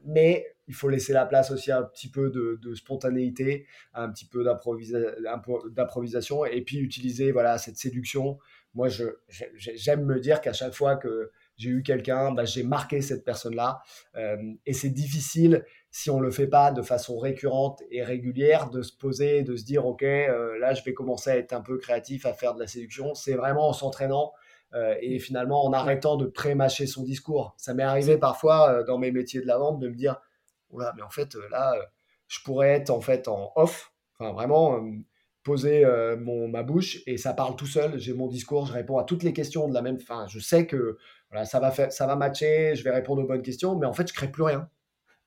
mais 0.05 0.45
il 0.67 0.73
faut 0.73 0.89
laisser 0.89 1.13
la 1.13 1.25
place 1.25 1.51
aussi 1.51 1.71
à 1.71 1.79
un 1.79 1.83
petit 1.83 2.09
peu 2.09 2.29
de, 2.29 2.75
spontanéité, 2.75 3.67
un 3.93 4.09
petit 4.09 4.25
peu 4.25 4.43
d'improvisation 4.43 6.45
et 6.45 6.61
puis 6.61 6.77
utiliser 6.77 7.31
voilà, 7.31 7.57
cette 7.57 7.77
séduction. 7.77 8.37
Moi, 8.73 8.89
j'aime 9.55 10.05
me 10.05 10.19
dire 10.19 10.41
qu'à 10.41 10.51
chaque 10.51 10.73
fois 10.73 10.97
que 10.97 11.31
j'ai 11.55 11.69
eu 11.69 11.83
quelqu'un, 11.83 12.33
bah, 12.33 12.43
j'ai 12.43 12.63
marqué 12.63 13.01
cette 13.01 13.23
personne-là. 13.23 13.81
et 14.65 14.73
c'est 14.73 14.89
difficile 14.89 15.63
si 15.95 16.09
on 16.09 16.17
ne 16.17 16.23
le 16.23 16.31
fait 16.31 16.47
pas 16.47 16.73
de 16.73 16.81
façon 16.81 17.17
récurrente 17.17 17.81
et 17.89 18.03
régulière, 18.03 18.69
de 18.69 18.81
se 18.81 18.91
poser, 18.91 19.43
de 19.43 19.55
se 19.55 19.63
dire, 19.63 19.85
OK, 19.85 20.03
euh, 20.03 20.59
là, 20.59 20.73
je 20.73 20.83
vais 20.83 20.93
commencer 20.93 21.29
à 21.29 21.37
être 21.37 21.53
un 21.53 21.61
peu 21.61 21.77
créatif, 21.77 22.25
à 22.25 22.33
faire 22.33 22.53
de 22.53 22.59
la 22.59 22.67
séduction. 22.67 23.15
C'est 23.15 23.35
vraiment 23.35 23.69
en 23.69 23.71
s'entraînant 23.71 24.33
euh, 24.73 24.93
et 24.99 25.19
finalement 25.19 25.63
en 25.63 25.71
arrêtant 25.71 26.17
de 26.17 26.25
pré-mâcher 26.25 26.85
son 26.85 27.03
discours. 27.03 27.55
Ça 27.55 27.73
m'est 27.73 27.83
arrivé 27.83 28.17
parfois 28.17 28.71
euh, 28.71 28.83
dans 28.83 28.97
mes 28.97 29.09
métiers 29.09 29.39
de 29.39 29.47
la 29.47 29.57
vente 29.57 29.79
de 29.79 29.87
me 29.87 29.95
dire, 29.95 30.19
là, 30.77 30.91
mais 30.97 31.01
en 31.01 31.09
fait, 31.09 31.33
là, 31.49 31.73
je 32.27 32.39
pourrais 32.43 32.71
être 32.71 32.89
en 32.89 32.99
fait 32.99 33.29
en 33.29 33.53
off, 33.55 33.93
enfin 34.19 34.33
vraiment 34.33 34.83
poser 35.43 35.85
mon, 36.19 36.49
ma 36.49 36.63
bouche 36.63 37.03
et 37.07 37.15
ça 37.15 37.33
parle 37.33 37.55
tout 37.55 37.67
seul. 37.67 37.97
J'ai 37.99 38.13
mon 38.13 38.27
discours, 38.27 38.65
je 38.65 38.73
réponds 38.73 38.97
à 38.97 39.05
toutes 39.05 39.23
les 39.23 39.31
questions 39.31 39.69
de 39.69 39.73
la 39.73 39.81
même. 39.81 39.97
Enfin, 40.01 40.25
je 40.27 40.39
sais 40.39 40.67
que 40.67 40.97
voilà, 41.31 41.45
ça 41.45 41.61
va 41.61 41.71
faire, 41.71 41.93
ça 41.93 42.05
va 42.05 42.17
matcher, 42.17 42.75
je 42.75 42.83
vais 42.83 42.91
répondre 42.91 43.23
aux 43.23 43.27
bonnes 43.27 43.43
questions, 43.43 43.77
mais 43.77 43.85
en 43.85 43.93
fait, 43.93 44.09
je 44.09 44.13
crée 44.13 44.29
plus 44.29 44.43
rien. 44.43 44.69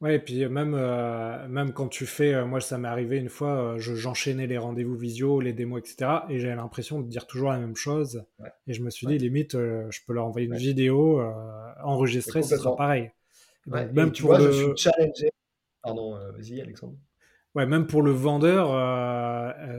Ouais, 0.01 0.15
et 0.15 0.19
puis 0.21 0.47
même, 0.47 0.75
euh, 0.75 1.49
même 1.49 1.73
quand 1.73 1.89
tu 1.89 2.07
fais, 2.07 2.33
euh, 2.33 2.47
moi 2.47 2.61
ça 2.61 2.79
m'est 2.79 2.87
arrivé 2.87 3.17
une 3.17 3.29
fois, 3.29 3.75
euh, 3.75 3.79
j'enchaînais 3.79 4.47
les 4.47 4.57
rendez-vous 4.57 4.95
visio, 4.95 5.41
les 5.41 5.53
démos, 5.53 5.81
etc. 5.81 6.21
Et 6.29 6.39
j'avais 6.39 6.55
l'impression 6.55 7.01
de 7.01 7.09
dire 7.09 7.27
toujours 7.27 7.51
la 7.51 7.59
même 7.59 7.75
chose. 7.75 8.25
Et 8.69 8.75
je 8.75 8.83
me 8.83 8.91
suis 8.91 9.09
dit, 9.09 9.19
limite, 9.19 9.55
je 9.55 9.99
peux 10.07 10.13
leur 10.13 10.27
envoyer 10.27 10.47
une 10.47 10.57
vidéo 10.57 11.21
enregistrée, 11.83 12.43
ce 12.43 12.57
sera 12.57 12.77
pareil. 12.77 13.11
même 13.67 14.13
tu 14.13 14.23
pour 14.23 14.31
vois, 14.31 14.39
le... 14.39 14.53
je 14.53 14.67
suis 14.67 14.77
challengé. 14.77 15.31
Pardon, 15.83 16.15
vas-y 16.37 16.61
Alexandre. 16.61 16.95
Ouais, 17.55 17.67
même 17.67 17.89
pour 17.89 18.03
le 18.03 18.13
vendeur, 18.13 18.69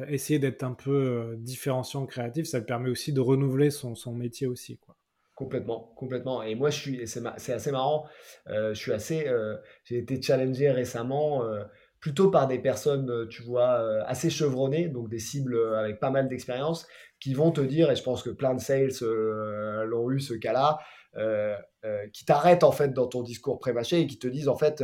essayer 0.09 0.37
d'être 0.37 0.63
un 0.63 0.73
peu 0.73 1.35
différenciant, 1.37 2.05
créatif, 2.05 2.45
ça 2.45 2.59
permet 2.59 2.89
aussi 2.89 3.13
de 3.13 3.21
renouveler 3.21 3.69
son, 3.69 3.95
son 3.95 4.13
métier 4.13 4.47
aussi. 4.47 4.77
Quoi. 4.79 4.97
Complètement, 5.39 5.93
complètement. 5.95 6.43
Et 6.43 6.53
moi, 6.53 6.69
je 6.69 6.77
suis, 6.77 7.07
c'est 7.07 7.53
assez 7.53 7.71
marrant. 7.71 8.05
Euh, 8.49 8.73
je 8.73 8.77
suis 8.77 8.91
assez, 8.91 9.25
euh, 9.25 9.55
j'ai 9.85 9.97
été 9.97 10.21
challengé 10.21 10.69
récemment, 10.69 11.45
euh, 11.45 11.63
plutôt 12.01 12.29
par 12.29 12.45
des 12.45 12.59
personnes, 12.59 13.25
tu 13.29 13.43
vois, 13.43 14.03
assez 14.05 14.29
chevronnées, 14.29 14.89
donc 14.89 15.07
des 15.07 15.19
cibles 15.19 15.57
avec 15.75 16.01
pas 16.01 16.09
mal 16.09 16.27
d'expérience, 16.27 16.85
qui 17.21 17.33
vont 17.33 17.51
te 17.51 17.61
dire, 17.61 17.89
et 17.89 17.95
je 17.95 18.03
pense 18.03 18.21
que 18.21 18.31
plein 18.31 18.53
de 18.53 18.59
sales 18.59 18.91
l'ont 19.01 20.11
eu 20.11 20.19
ce 20.19 20.33
cas-là, 20.33 20.79
qui 22.11 22.25
t'arrêtent 22.25 22.65
en 22.65 22.73
fait 22.73 22.93
dans 22.93 23.07
ton 23.07 23.21
discours 23.21 23.59
pré-mâché 23.59 24.01
et 24.01 24.07
qui 24.07 24.19
te 24.19 24.27
disent 24.27 24.49
en 24.49 24.57
fait, 24.57 24.83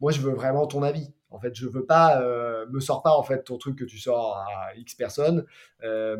moi, 0.00 0.12
je 0.12 0.20
veux 0.20 0.32
vraiment 0.32 0.66
ton 0.66 0.82
avis. 0.82 1.12
En 1.34 1.40
fait, 1.40 1.54
je 1.54 1.66
veux 1.66 1.84
pas, 1.84 2.22
euh, 2.22 2.64
me 2.70 2.78
sors 2.78 3.02
pas 3.02 3.10
en 3.10 3.24
fait 3.24 3.42
ton 3.42 3.58
truc 3.58 3.76
que 3.76 3.84
tu 3.84 3.98
sors 3.98 4.36
à 4.36 4.74
X 4.76 4.94
personnes. 4.94 5.44
Euh, 5.82 6.16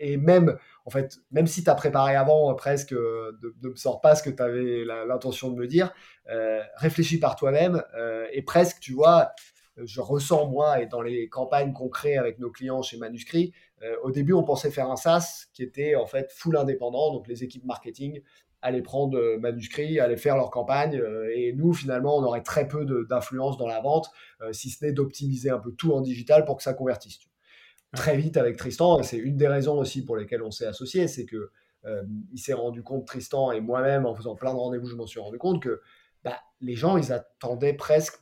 et 0.00 0.16
même, 0.16 0.58
en 0.84 0.90
fait, 0.90 1.18
même 1.30 1.46
si 1.46 1.62
tu 1.62 1.70
as 1.70 1.76
préparé 1.76 2.16
avant 2.16 2.50
euh, 2.50 2.54
presque, 2.54 2.92
ne 2.92 3.68
me 3.68 3.76
sors 3.76 4.00
pas 4.00 4.16
ce 4.16 4.22
que 4.24 4.30
tu 4.30 4.42
avais 4.42 4.84
l'intention 4.84 5.50
de 5.50 5.56
me 5.56 5.66
dire, 5.66 5.92
réfléchis 6.76 7.18
par 7.20 7.36
toi-même 7.36 7.82
et 8.32 8.42
presque, 8.42 8.80
tu 8.80 8.92
vois, 8.92 9.32
je 9.76 10.00
ressens 10.00 10.46
moi 10.48 10.82
et 10.82 10.86
dans 10.86 11.00
les 11.00 11.28
campagnes 11.28 11.72
qu'on 11.72 11.88
crée 11.88 12.16
avec 12.16 12.38
nos 12.38 12.50
clients 12.50 12.82
chez 12.82 12.98
Manuscrit, 12.98 13.52
au 14.02 14.10
début 14.10 14.32
on 14.32 14.42
pensait 14.42 14.70
faire 14.70 14.90
un 14.90 14.96
SaaS 14.96 15.46
qui 15.54 15.62
était 15.62 15.94
en 15.94 16.06
fait 16.06 16.32
full 16.32 16.56
indépendant, 16.56 17.12
donc 17.12 17.28
les 17.28 17.44
équipes 17.44 17.64
marketing 17.64 18.20
aller 18.62 18.82
prendre 18.82 19.18
euh, 19.18 19.38
manuscrits, 19.38 20.00
aller 20.00 20.16
faire 20.16 20.36
leur 20.36 20.50
campagne. 20.50 20.96
Euh, 20.96 21.32
et 21.34 21.52
nous, 21.52 21.72
finalement, 21.72 22.16
on 22.16 22.22
aurait 22.22 22.42
très 22.42 22.66
peu 22.66 22.84
d'influence 23.08 23.56
dans 23.56 23.68
la 23.68 23.80
vente, 23.80 24.10
euh, 24.40 24.52
si 24.52 24.70
ce 24.70 24.84
n'est 24.84 24.92
d'optimiser 24.92 25.50
un 25.50 25.58
peu 25.58 25.72
tout 25.72 25.92
en 25.92 26.00
digital 26.00 26.44
pour 26.44 26.56
que 26.56 26.62
ça 26.62 26.74
convertisse. 26.74 27.18
Très 27.94 28.16
vite 28.16 28.36
avec 28.36 28.56
Tristan, 28.56 29.00
et 29.00 29.02
c'est 29.02 29.16
une 29.16 29.36
des 29.36 29.48
raisons 29.48 29.78
aussi 29.78 30.04
pour 30.04 30.16
lesquelles 30.16 30.42
on 30.42 30.50
s'est 30.50 30.66
associé, 30.66 31.08
c'est 31.08 31.24
que 31.24 31.50
il 32.34 32.38
s'est 32.38 32.52
rendu 32.52 32.82
compte, 32.82 33.06
Tristan 33.06 33.50
et 33.50 33.62
moi-même, 33.62 34.04
en 34.04 34.14
faisant 34.14 34.34
plein 34.34 34.52
de 34.52 34.58
rendez-vous, 34.58 34.84
je 34.84 34.94
m'en 34.94 35.06
suis 35.06 35.20
rendu 35.20 35.38
compte 35.38 35.62
que 35.62 35.80
bah, 36.24 36.38
les 36.60 36.74
gens, 36.74 36.96
ils 36.96 37.12
attendaient 37.12 37.74
presque 37.74 38.20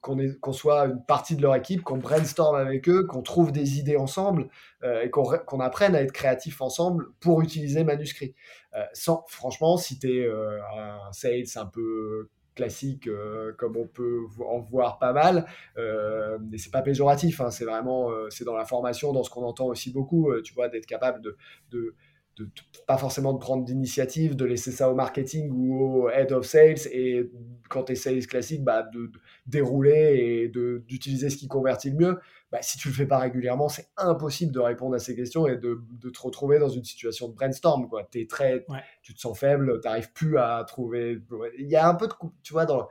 qu'on 0.00 0.52
soit 0.52 0.86
une 0.86 1.04
partie 1.04 1.36
de 1.36 1.42
leur 1.42 1.54
équipe, 1.54 1.82
qu'on 1.82 1.98
brainstorm 1.98 2.56
avec 2.56 2.88
eux, 2.88 3.06
qu'on 3.06 3.22
trouve 3.22 3.52
des 3.52 3.78
idées 3.78 3.96
ensemble 3.96 4.48
euh, 4.82 5.02
et 5.02 5.10
qu'on 5.10 5.60
apprenne 5.60 5.94
à 5.94 6.02
être 6.02 6.12
créatif 6.12 6.60
ensemble 6.60 7.08
pour 7.20 7.42
utiliser 7.42 7.84
manuscrit. 7.84 8.34
Euh, 8.74 8.84
sans, 8.94 9.24
franchement, 9.28 9.76
si 9.76 9.98
tu 9.98 10.08
es 10.08 10.26
euh, 10.26 10.58
un 10.76 11.12
sales 11.12 11.44
un 11.56 11.66
peu 11.66 12.30
classique 12.54 13.08
comme 13.56 13.78
on 13.78 13.86
peut 13.86 14.26
en 14.46 14.58
voir 14.58 14.98
pas 14.98 15.14
mal. 15.14 15.46
Mais 15.76 16.58
c'est 16.58 16.70
pas 16.70 16.82
péjoratif, 16.82 17.40
hein, 17.40 17.50
c'est 17.50 17.64
vraiment 17.64 18.10
c'est 18.28 18.44
dans 18.44 18.56
la 18.56 18.66
formation, 18.66 19.14
dans 19.14 19.22
ce 19.22 19.30
qu'on 19.30 19.44
entend 19.44 19.68
aussi 19.68 19.90
beaucoup, 19.90 20.30
tu 20.42 20.52
vois, 20.52 20.68
d'être 20.68 20.84
capable 20.84 21.22
de 21.70 21.94
de, 22.38 22.48
pas 22.86 22.96
forcément 22.96 23.32
de 23.32 23.38
prendre 23.38 23.64
d'initiative, 23.64 24.36
de 24.36 24.44
laisser 24.44 24.72
ça 24.72 24.90
au 24.90 24.94
marketing 24.94 25.50
ou 25.50 25.84
au 25.84 26.10
head 26.10 26.32
of 26.32 26.46
sales 26.46 26.86
et 26.90 27.30
quand 27.68 27.84
tu 27.84 27.92
es 27.92 27.94
sales 27.94 28.26
classique, 28.26 28.64
bah, 28.64 28.84
de, 28.92 29.10
dérouler 29.46 30.44
et 30.44 30.48
d'utiliser 30.48 31.30
ce 31.30 31.36
qui 31.36 31.48
convertit 31.48 31.90
le 31.90 31.96
mieux. 31.96 32.20
Bah, 32.50 32.58
si 32.60 32.78
tu 32.78 32.88
le 32.88 32.94
fais 32.94 33.06
pas 33.06 33.18
régulièrement, 33.18 33.68
c'est 33.68 33.88
impossible 33.96 34.52
de 34.52 34.60
répondre 34.60 34.94
à 34.94 34.98
ces 34.98 35.16
questions 35.16 35.46
et 35.46 35.56
de, 35.56 35.82
te 36.12 36.20
retrouver 36.20 36.58
dans 36.58 36.68
une 36.68 36.84
situation 36.84 37.28
de 37.28 37.34
brainstorm. 37.34 37.88
Quoi. 37.88 38.08
Es 38.14 38.26
très, 38.26 38.64
Tu 39.02 39.14
te 39.14 39.20
sens 39.20 39.38
faible, 39.38 39.80
tu 39.80 39.88
n'arrives 39.88 40.12
plus 40.12 40.38
à 40.38 40.64
trouver. 40.66 41.18
Il 41.58 41.68
y 41.68 41.76
a 41.76 41.88
un 41.88 41.94
peu 41.94 42.08
de. 42.08 42.12
Tu 42.42 42.52
vois, 42.52 42.66
dans, 42.66 42.88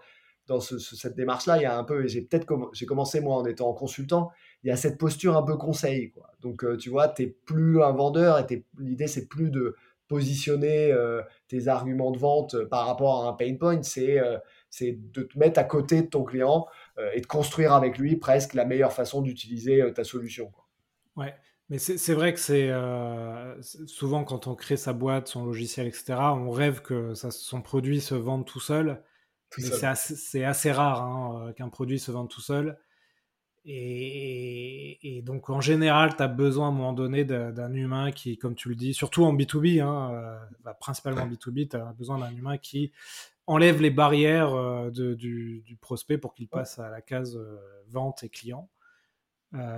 dans 0.48 0.60
cette 0.60 1.16
démarche-là, 1.16 1.58
il 1.58 1.64
y 1.64 1.66
a 1.66 1.78
un 1.78 1.84
peu. 1.84 2.08
J'ai 2.08 2.22
peut-être 2.22 2.48
j'ai 2.74 2.86
commencé 2.86 3.22
moi 3.22 3.36
en 3.36 3.46
étant 3.46 3.72
consultant 3.74 4.32
il 4.64 4.68
y 4.68 4.72
a 4.72 4.78
cette 4.78 4.98
posture 4.98 5.38
un 5.38 5.44
peu 5.44 5.58
conseil. 5.58 6.12
Quoi. 6.12 6.32
Donc, 6.42 6.64
euh, 6.64 6.78
tu 6.78 6.90
vois, 6.90 7.08
tu 7.08 7.24
n'es 7.24 7.28
plus 7.30 7.82
un 7.82 7.92
vendeur 7.92 8.40
et 8.40 8.66
l'idée, 8.80 9.08
c'est 9.08 9.28
plus 9.28 9.50
de 9.50 9.76
positionner 10.08 10.92
euh, 10.92 11.22
tes 11.48 11.68
arguments 11.68 12.12
de 12.12 12.18
vente 12.18 12.56
euh, 12.56 12.68
par 12.68 12.86
rapport 12.86 13.24
à 13.24 13.30
un 13.30 13.34
pain 13.34 13.56
point, 13.56 13.82
c'est 13.82 14.20
de 14.92 15.24
te 15.24 15.40
mettre 15.40 15.60
à 15.60 15.64
côté 15.64 16.02
de 16.02 16.08
ton 16.08 16.24
client 16.24 16.68
et 17.14 17.22
de 17.22 17.26
construire 17.26 17.74
avec 17.74 17.98
lui 17.98 18.16
presque 18.16 18.54
la 18.54 18.66
meilleure 18.66 18.94
façon 18.94 19.22
d'utiliser 19.22 19.92
ta 19.94 20.04
solution. 20.04 20.50
Quoi. 20.50 20.68
Ouais, 21.18 21.36
mais 21.70 21.78
c'est 21.78 22.14
vrai 22.14 22.34
que 22.34 22.40
c'est 22.40 22.72
souvent 23.88 24.24
quand 24.24 24.48
on 24.48 24.56
crée 24.56 24.78
sa 24.78 24.94
boîte, 24.94 25.28
son 25.28 25.46
logiciel, 25.46 25.88
etc., 25.88 26.16
on 26.20 26.52
rêve 26.52 26.82
que 26.82 27.14
ça, 27.16 27.32
son 27.32 27.62
produit 27.62 28.00
se 28.00 28.16
vende 28.16 28.46
tout 28.46 28.60
seul. 28.60 29.04
mais 29.58 29.64
c'est 29.64 29.86
assez, 29.86 30.44
assez, 30.44 30.72
rare 30.72 31.04
hein, 31.04 31.54
qu'un 31.58 31.70
produit 31.70 32.00
se 32.00 32.12
vende 32.12 32.30
tout 32.30 32.42
seul. 32.42 32.78
Et, 33.66 35.22
donc, 35.24 35.50
en 35.50 35.62
général, 35.62 36.16
tu 36.16 36.24
as 36.24 36.28
besoin 36.28 36.68
à 36.68 36.70
un 36.70 36.74
moment 36.74 36.94
donné 36.94 37.24
d'un 37.26 37.74
humain 37.74 38.12
qui, 38.12 38.38
comme 38.38 38.56
tu 38.56 38.70
le 38.70 38.76
dis, 38.76 38.94
surtout 38.94 39.24
en 39.24 39.34
B2B, 39.34 39.82
hein, 39.82 40.12
euh, 40.14 40.40
bah, 40.64 40.74
principalement 40.74 41.28
B2B, 41.28 41.70
tu 41.70 41.76
as 41.76 41.94
besoin 41.94 42.18
d'un 42.18 42.32
humain 42.32 42.58
qui 42.58 42.92
enlève 43.46 43.82
les 43.82 43.92
barrières 43.92 44.54
euh, 44.54 44.90
du, 44.90 45.78
prospect 45.80 46.18
pour 46.18 46.34
qu'il 46.34 46.48
passe 46.48 46.80
à 46.80 46.90
la 46.90 47.02
case 47.02 47.38
euh, 47.38 47.58
vente 47.88 48.24
et 48.24 48.30
client. 48.30 48.70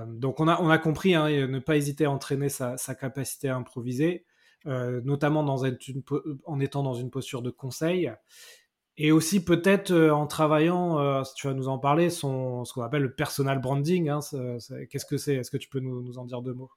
donc, 0.08 0.40
on 0.40 0.48
a, 0.48 0.62
on 0.62 0.70
a 0.70 0.78
compris, 0.78 1.16
hein, 1.16 1.28
ne 1.48 1.60
pas 1.60 1.76
hésiter 1.76 2.06
à 2.06 2.12
entraîner 2.12 2.50
sa, 2.50 2.78
capacité 2.96 3.50
à 3.50 3.58
improviser, 3.58 4.26
notamment 4.66 5.44
dans 5.44 5.66
en 5.66 6.60
étant 6.62 6.84
dans 6.84 6.94
une 6.94 7.10
posture 7.10 7.42
de 7.42 7.50
conseil. 7.50 8.14
Et 8.98 9.12
aussi 9.12 9.44
peut-être 9.44 9.92
euh, 9.92 10.12
en 10.12 10.26
travaillant, 10.28 11.00
euh, 11.00 11.24
tu 11.36 11.48
vas 11.48 11.54
nous 11.54 11.68
en 11.68 11.80
parler, 11.80 12.10
son, 12.10 12.64
ce 12.66 12.74
qu'on 12.74 12.82
appelle 12.84 13.02
le 13.04 13.14
personal 13.16 13.60
branding. 13.60 14.10
Hein, 14.10 14.20
Qu'est-ce 14.90 15.06
que 15.06 15.18
c'est? 15.18 15.36
Est-ce 15.36 15.52
que 15.52 15.58
tu 15.58 15.70
peux 15.70 15.80
nous, 15.80 16.02
nous, 16.04 16.18
en 16.20 16.26
dire 16.26 16.42
deux 16.42 16.54
mots? 16.54 16.72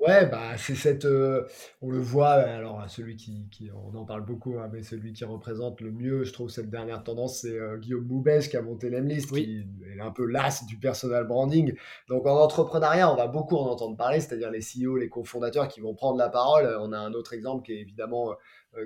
Ouais, 0.00 0.26
bah, 0.26 0.56
c'est 0.56 0.76
cette. 0.76 1.04
Euh, 1.06 1.44
on 1.82 1.90
le 1.90 1.98
voit, 1.98 2.28
alors 2.30 2.88
celui 2.88 3.16
qui, 3.16 3.48
qui- 3.50 3.68
on 3.72 3.94
en 3.96 4.04
parle 4.04 4.24
beaucoup, 4.24 4.56
hein, 4.58 4.68
mais 4.72 4.82
celui 4.84 5.12
qui 5.12 5.24
représente 5.24 5.80
le 5.80 5.90
mieux, 5.90 6.22
je 6.22 6.32
trouve, 6.32 6.50
cette 6.50 6.70
dernière 6.70 7.02
tendance, 7.02 7.40
c'est 7.40 7.58
Guillaume 7.80 8.04
Boubèche 8.04 8.48
qui 8.48 8.56
a 8.56 8.62
monté 8.62 8.90
l'Emlist, 8.90 9.30
qui 9.34 9.66
est 9.96 10.00
un 10.00 10.12
peu 10.12 10.24
l'as 10.24 10.64
du 10.66 10.78
personal 10.78 11.26
branding. 11.26 11.74
Donc 12.08 12.26
en 12.26 12.36
entrepreneuriat, 12.38 13.12
on 13.12 13.16
va 13.16 13.26
beaucoup 13.26 13.56
en 13.56 13.66
entendre 13.68 13.96
parler, 13.96 14.20
c'est-à-dire 14.20 14.52
les 14.52 14.60
CEO, 14.60 14.96
les 14.96 15.08
cofondateurs 15.08 15.66
qui 15.66 15.80
vont 15.80 15.94
prendre 15.94 16.16
la 16.18 16.28
parole. 16.28 16.76
On 16.80 16.92
a 16.92 16.98
un 16.98 17.12
autre 17.12 17.32
exemple 17.32 17.64
qui 17.64 17.72
est 17.72 17.80
évidemment 17.80 18.34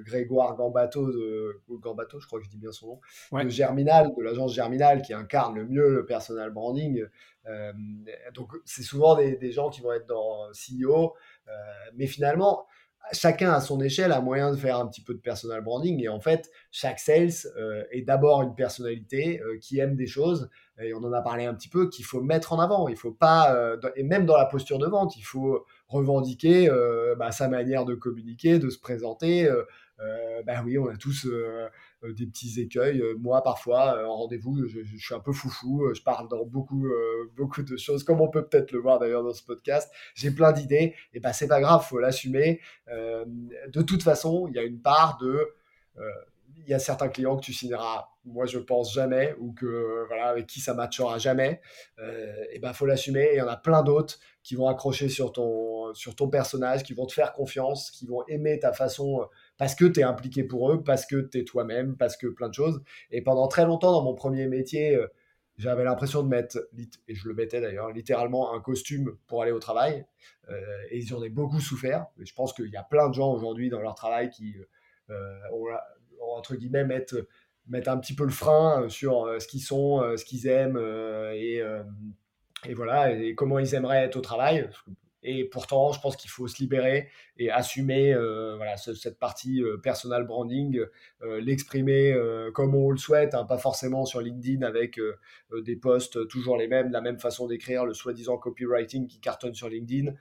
Grégoire 0.04 0.56
Gambato, 0.56 1.10
de, 1.10 1.60
Gambato, 1.68 2.20
je 2.20 2.26
crois 2.26 2.38
que 2.38 2.44
je 2.44 2.50
dis 2.50 2.58
bien 2.58 2.72
son 2.72 3.00
nom, 3.32 3.44
de 3.44 3.48
Germinal, 3.48 4.10
de 4.16 4.22
l'agence 4.22 4.54
Germinal, 4.54 5.02
qui 5.02 5.12
incarne 5.12 5.56
le 5.56 5.66
mieux 5.66 5.88
le 5.90 6.06
personal 6.06 6.50
branding. 6.50 7.04
Euh, 7.46 7.72
donc, 8.34 8.52
c'est 8.64 8.82
souvent 8.82 9.16
des, 9.16 9.52
gens 9.52 9.70
qui 9.70 9.80
vont 9.80 9.92
être 9.92 10.06
dans 10.06 10.50
CEO, 10.52 11.14
euh, 11.48 11.52
mais 11.94 12.06
finalement, 12.06 12.66
chacun 13.12 13.52
à 13.52 13.60
son 13.60 13.80
échelle 13.80 14.12
a 14.12 14.20
moyen 14.20 14.52
de 14.52 14.56
faire 14.56 14.78
un 14.78 14.86
petit 14.86 15.02
peu 15.02 15.14
de 15.14 15.20
personal 15.20 15.60
branding. 15.62 16.02
Et 16.02 16.08
en 16.08 16.20
fait 16.20 16.50
chaque 16.70 17.00
sales 17.00 17.32
est 17.90 18.02
d'abord 18.02 18.42
une 18.42 18.54
personnalité 18.54 19.40
qui 19.60 19.80
aime 19.80 19.96
des 19.96 20.06
choses. 20.06 20.48
Et 20.80 20.94
on 20.94 20.98
en 20.98 21.12
a 21.12 21.20
parlé 21.20 21.44
un 21.44 21.54
petit 21.54 21.68
peu 21.68 21.88
qu'il 21.88 22.04
faut 22.04 22.22
mettre 22.22 22.52
en 22.52 22.60
avant. 22.60 22.88
Il 22.88 22.96
faut 22.96 23.12
pas 23.12 23.76
et 23.96 24.04
même 24.04 24.24
dans 24.24 24.36
la 24.36 24.46
posture 24.46 24.78
de 24.78 24.86
vente 24.86 25.16
il 25.16 25.22
faut 25.22 25.66
revendiquer 25.92 26.68
bah, 27.18 27.32
sa 27.32 27.48
manière 27.48 27.84
de 27.84 27.94
communiquer 27.94 28.58
de 28.58 28.70
se 28.70 28.78
présenter 28.78 29.48
euh, 30.02 30.42
bah 30.44 30.62
oui, 30.64 30.78
on 30.78 30.88
a 30.88 30.96
tous 30.96 31.26
euh, 31.26 31.68
euh, 32.02 32.12
des 32.12 32.26
petits 32.26 32.60
écueils. 32.60 33.02
moi, 33.18 33.42
parfois, 33.42 34.06
en 34.08 34.16
rendez-vous, 34.16 34.66
je, 34.66 34.80
suis 34.98 35.14
un 35.14 35.20
peu 35.20 35.32
foufou. 35.32 35.92
Je 35.94 36.02
parle 36.02 36.28
dans 36.28 36.44
beaucoup, 36.44 36.86
beaucoup 37.36 37.62
de 37.62 37.76
choses, 37.76 38.04
comme 38.04 38.20
on 38.20 38.28
peut 38.28 38.46
peut-être 38.46 38.72
le 38.72 38.78
voir 38.78 38.98
d'ailleurs 38.98 39.22
dans 39.22 39.32
ce 39.32 39.44
podcast. 39.44 39.92
J'ai 40.14 40.30
plein 40.30 40.52
d'idées. 40.52 40.94
Et 41.14 41.20
bah, 41.20 41.32
c'est 41.32 41.48
pas 41.48 41.60
grave, 41.60 41.84
faut 41.84 41.98
l'assumer. 41.98 42.60
de 42.88 43.82
toute 43.82 44.02
façon, 44.02 44.46
il 44.48 44.54
y 44.54 44.58
a 44.58 44.62
une 44.62 44.80
part 44.80 45.18
de 45.18 45.48
il 46.64 46.70
y 46.70 46.74
a 46.74 46.78
certains 46.78 47.08
clients 47.08 47.36
que 47.36 47.44
tu 47.44 47.52
signeras, 47.52 48.10
moi 48.24 48.46
je 48.46 48.58
pense 48.60 48.94
jamais, 48.94 49.34
ou 49.40 49.52
que 49.52 50.04
voilà 50.06 50.28
avec 50.28 50.46
qui 50.46 50.60
ça 50.60 50.74
matchera 50.74 51.18
jamais. 51.18 51.60
et 52.52 52.58
ben 52.60 52.72
faut 52.72 52.86
l'assumer. 52.86 53.30
Il 53.32 53.38
y 53.38 53.42
en 53.42 53.48
a 53.48 53.56
plein 53.56 53.82
d'autres 53.82 54.18
qui 54.42 54.56
vont 54.56 54.68
accrocher 54.68 55.08
sur 55.08 55.32
ton 55.32 55.72
sur 55.94 56.14
ton 56.14 56.28
personnage, 56.28 56.82
qui 56.82 56.94
vont 56.94 57.06
te 57.06 57.12
faire 57.12 57.32
confiance, 57.32 57.90
qui 57.90 58.06
vont 58.06 58.24
aimer 58.28 58.58
ta 58.58 58.72
façon 58.72 59.26
parce 59.58 59.74
que 59.74 59.84
tu 59.84 60.00
es 60.00 60.02
impliqué 60.02 60.44
pour 60.44 60.72
eux, 60.72 60.82
parce 60.82 61.06
que 61.06 61.20
tu 61.20 61.38
es 61.38 61.44
toi-même, 61.44 61.96
parce 61.96 62.16
que 62.16 62.26
plein 62.26 62.48
de 62.48 62.54
choses. 62.54 62.82
Et 63.10 63.22
pendant 63.22 63.48
très 63.48 63.64
longtemps, 63.64 63.92
dans 63.92 64.02
mon 64.02 64.14
premier 64.14 64.46
métier, 64.46 64.96
euh, 64.96 65.06
j'avais 65.56 65.84
l'impression 65.84 66.22
de 66.22 66.28
mettre, 66.28 66.58
et 67.08 67.14
je 67.14 67.28
le 67.28 67.34
mettais 67.34 67.60
d'ailleurs, 67.60 67.90
littéralement 67.90 68.54
un 68.54 68.60
costume 68.60 69.16
pour 69.26 69.42
aller 69.42 69.52
au 69.52 69.58
travail. 69.58 70.06
Euh, 70.50 70.60
et 70.90 70.98
ils 70.98 71.14
en 71.14 71.22
ont 71.22 71.30
beaucoup 71.30 71.60
souffert. 71.60 72.06
Et 72.20 72.26
je 72.26 72.34
pense 72.34 72.52
qu'il 72.52 72.70
y 72.70 72.76
a 72.76 72.82
plein 72.82 73.08
de 73.08 73.14
gens 73.14 73.32
aujourd'hui 73.32 73.68
dans 73.68 73.80
leur 73.80 73.94
travail 73.94 74.30
qui 74.30 74.56
euh, 75.10 75.38
entre 76.34 76.56
guillemets, 76.56 76.84
mettent, 76.84 77.16
mettent 77.66 77.88
un 77.88 77.98
petit 77.98 78.14
peu 78.14 78.24
le 78.24 78.30
frein 78.30 78.88
sur 78.88 79.28
ce 79.40 79.46
qu'ils 79.46 79.60
sont, 79.60 80.16
ce 80.16 80.24
qu'ils 80.24 80.46
aiment 80.46 80.78
et, 81.34 81.62
et 82.68 82.74
voilà, 82.74 83.12
et 83.12 83.34
comment 83.34 83.58
ils 83.58 83.74
aimeraient 83.74 84.04
être 84.04 84.16
au 84.16 84.20
travail. 84.20 84.68
Et 85.24 85.44
pourtant, 85.44 85.92
je 85.92 86.00
pense 86.00 86.16
qu'il 86.16 86.30
faut 86.30 86.48
se 86.48 86.58
libérer 86.58 87.08
et 87.36 87.48
assumer 87.48 88.12
euh, 88.12 88.56
voilà, 88.56 88.76
cette 88.76 89.20
partie 89.20 89.62
euh, 89.62 89.76
personal 89.76 90.26
branding, 90.26 90.84
euh, 91.22 91.40
l'exprimer 91.40 92.12
comme 92.54 92.74
on 92.74 92.90
le 92.90 92.96
souhaite, 92.96 93.34
hein, 93.34 93.44
pas 93.44 93.58
forcément 93.58 94.04
sur 94.04 94.20
LinkedIn 94.20 94.66
avec 94.66 94.98
des 95.64 95.76
posts 95.76 96.26
toujours 96.28 96.56
les 96.56 96.66
mêmes, 96.66 96.90
la 96.90 97.00
même 97.00 97.18
façon 97.18 97.46
d'écrire, 97.46 97.84
le 97.84 97.94
soi-disant 97.94 98.36
copywriting 98.36 99.06
qui 99.06 99.20
cartonne 99.20 99.54
sur 99.54 99.68
LinkedIn. 99.68 100.12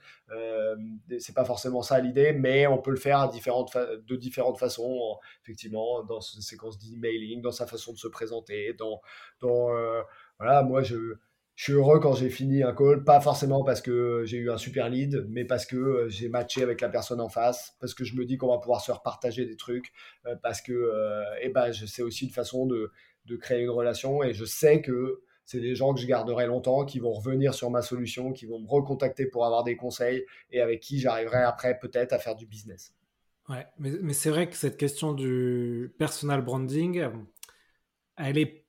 c'est 1.19 1.35
pas 1.35 1.45
forcément 1.45 1.81
ça 1.81 1.99
l'idée, 1.99 2.33
mais 2.33 2.67
on 2.67 2.77
peut 2.77 2.91
le 2.91 2.97
faire 2.97 3.21
à 3.21 3.27
différentes 3.27 3.75
de 3.75 4.15
différentes 4.15 4.59
façons, 4.59 5.17
effectivement, 5.43 6.03
dans 6.03 6.21
ses 6.21 6.41
séquences 6.41 6.77
d'emailing, 6.77 7.41
dans 7.41 7.51
sa 7.51 7.65
façon 7.65 7.93
de 7.93 7.97
se 7.97 8.07
présenter, 8.07 8.73
dans, 8.73 9.01
dans 9.39 9.69
voilà, 10.37 10.63
moi 10.63 10.81
je 10.83 11.15
je 11.62 11.66
suis 11.66 11.74
heureux 11.74 11.99
quand 11.99 12.14
j'ai 12.14 12.32
fini 12.32 12.64
un 12.64 12.74
call, 12.74 13.03
pas 13.03 13.22
forcément 13.22 13.64
parce 13.64 13.82
que 13.82 14.24
j'ai 14.26 14.38
eu 14.38 14.49
un 14.49 14.57
super 14.57 14.89
lead, 14.89 15.28
mais 15.30 15.45
parce 15.45 15.68
que 15.68 15.76
euh, 15.76 16.09
j'ai 16.09 16.28
matché 16.28 16.64
avec 16.64 16.82
la 16.82 16.89
personne 16.89 17.22
en 17.22 17.30
face, 17.30 17.76
parce 17.80 17.93
que 17.93 18.03
je 18.03 18.16
me 18.16 18.26
dis 18.26 18.36
qu'on 18.36 18.47
va 18.47 18.57
pouvoir 18.57 18.82
se 18.82 18.91
repartager 18.91 19.45
des 19.45 19.55
trucs, 19.57 19.93
euh, 20.26 20.36
parce 20.41 20.59
que 20.59 20.74
euh, 20.74 21.24
eh 21.39 21.49
ben, 21.49 21.72
c'est 21.72 22.01
aussi 22.01 22.26
une 22.26 22.32
façon 22.32 22.66
de, 22.66 22.91
de, 23.28 23.36
créer 23.36 23.62
une 23.62 23.70
relation 23.70 24.24
et 24.24 24.34
je 24.34 24.43
sais 24.43 24.82
que 24.82 25.22
c'est 25.45 25.59
des 25.59 25.76
gens 25.76 25.93
que 25.93 25.99
je 25.99 26.07
garderai 26.07 26.47
longtemps, 26.47 26.84
qui 26.84 26.99
vont 26.99 27.12
revenir 27.12 27.53
sur 27.53 27.70
ma 27.70 27.84
solution, 27.84 28.34
qui 28.34 28.47
vont 28.47 28.59
me 28.59 28.68
recontacter 28.68 29.28
pour 29.28 29.45
avoir 29.45 29.64
des 29.64 29.76
conseils 29.76 30.26
et 30.49 30.62
avec 30.62 30.80
qui 30.80 30.99
j'arriverai 30.99 31.43
après 31.43 31.78
peut-être 31.78 32.12
à 32.12 32.18
faire 32.18 32.36
du 32.36 32.47
business. 32.47 32.95
Ouais, 33.49 33.68
mais, 33.78 33.91
mais 34.01 34.14
c'est 34.14 34.32
vrai 34.32 34.49
que 34.49 34.55
cette 34.55 34.78
question 34.78 35.14
du 35.14 35.93
personal 35.99 36.41
branding, 36.41 37.07
elle 38.18 38.39
est 38.39 38.61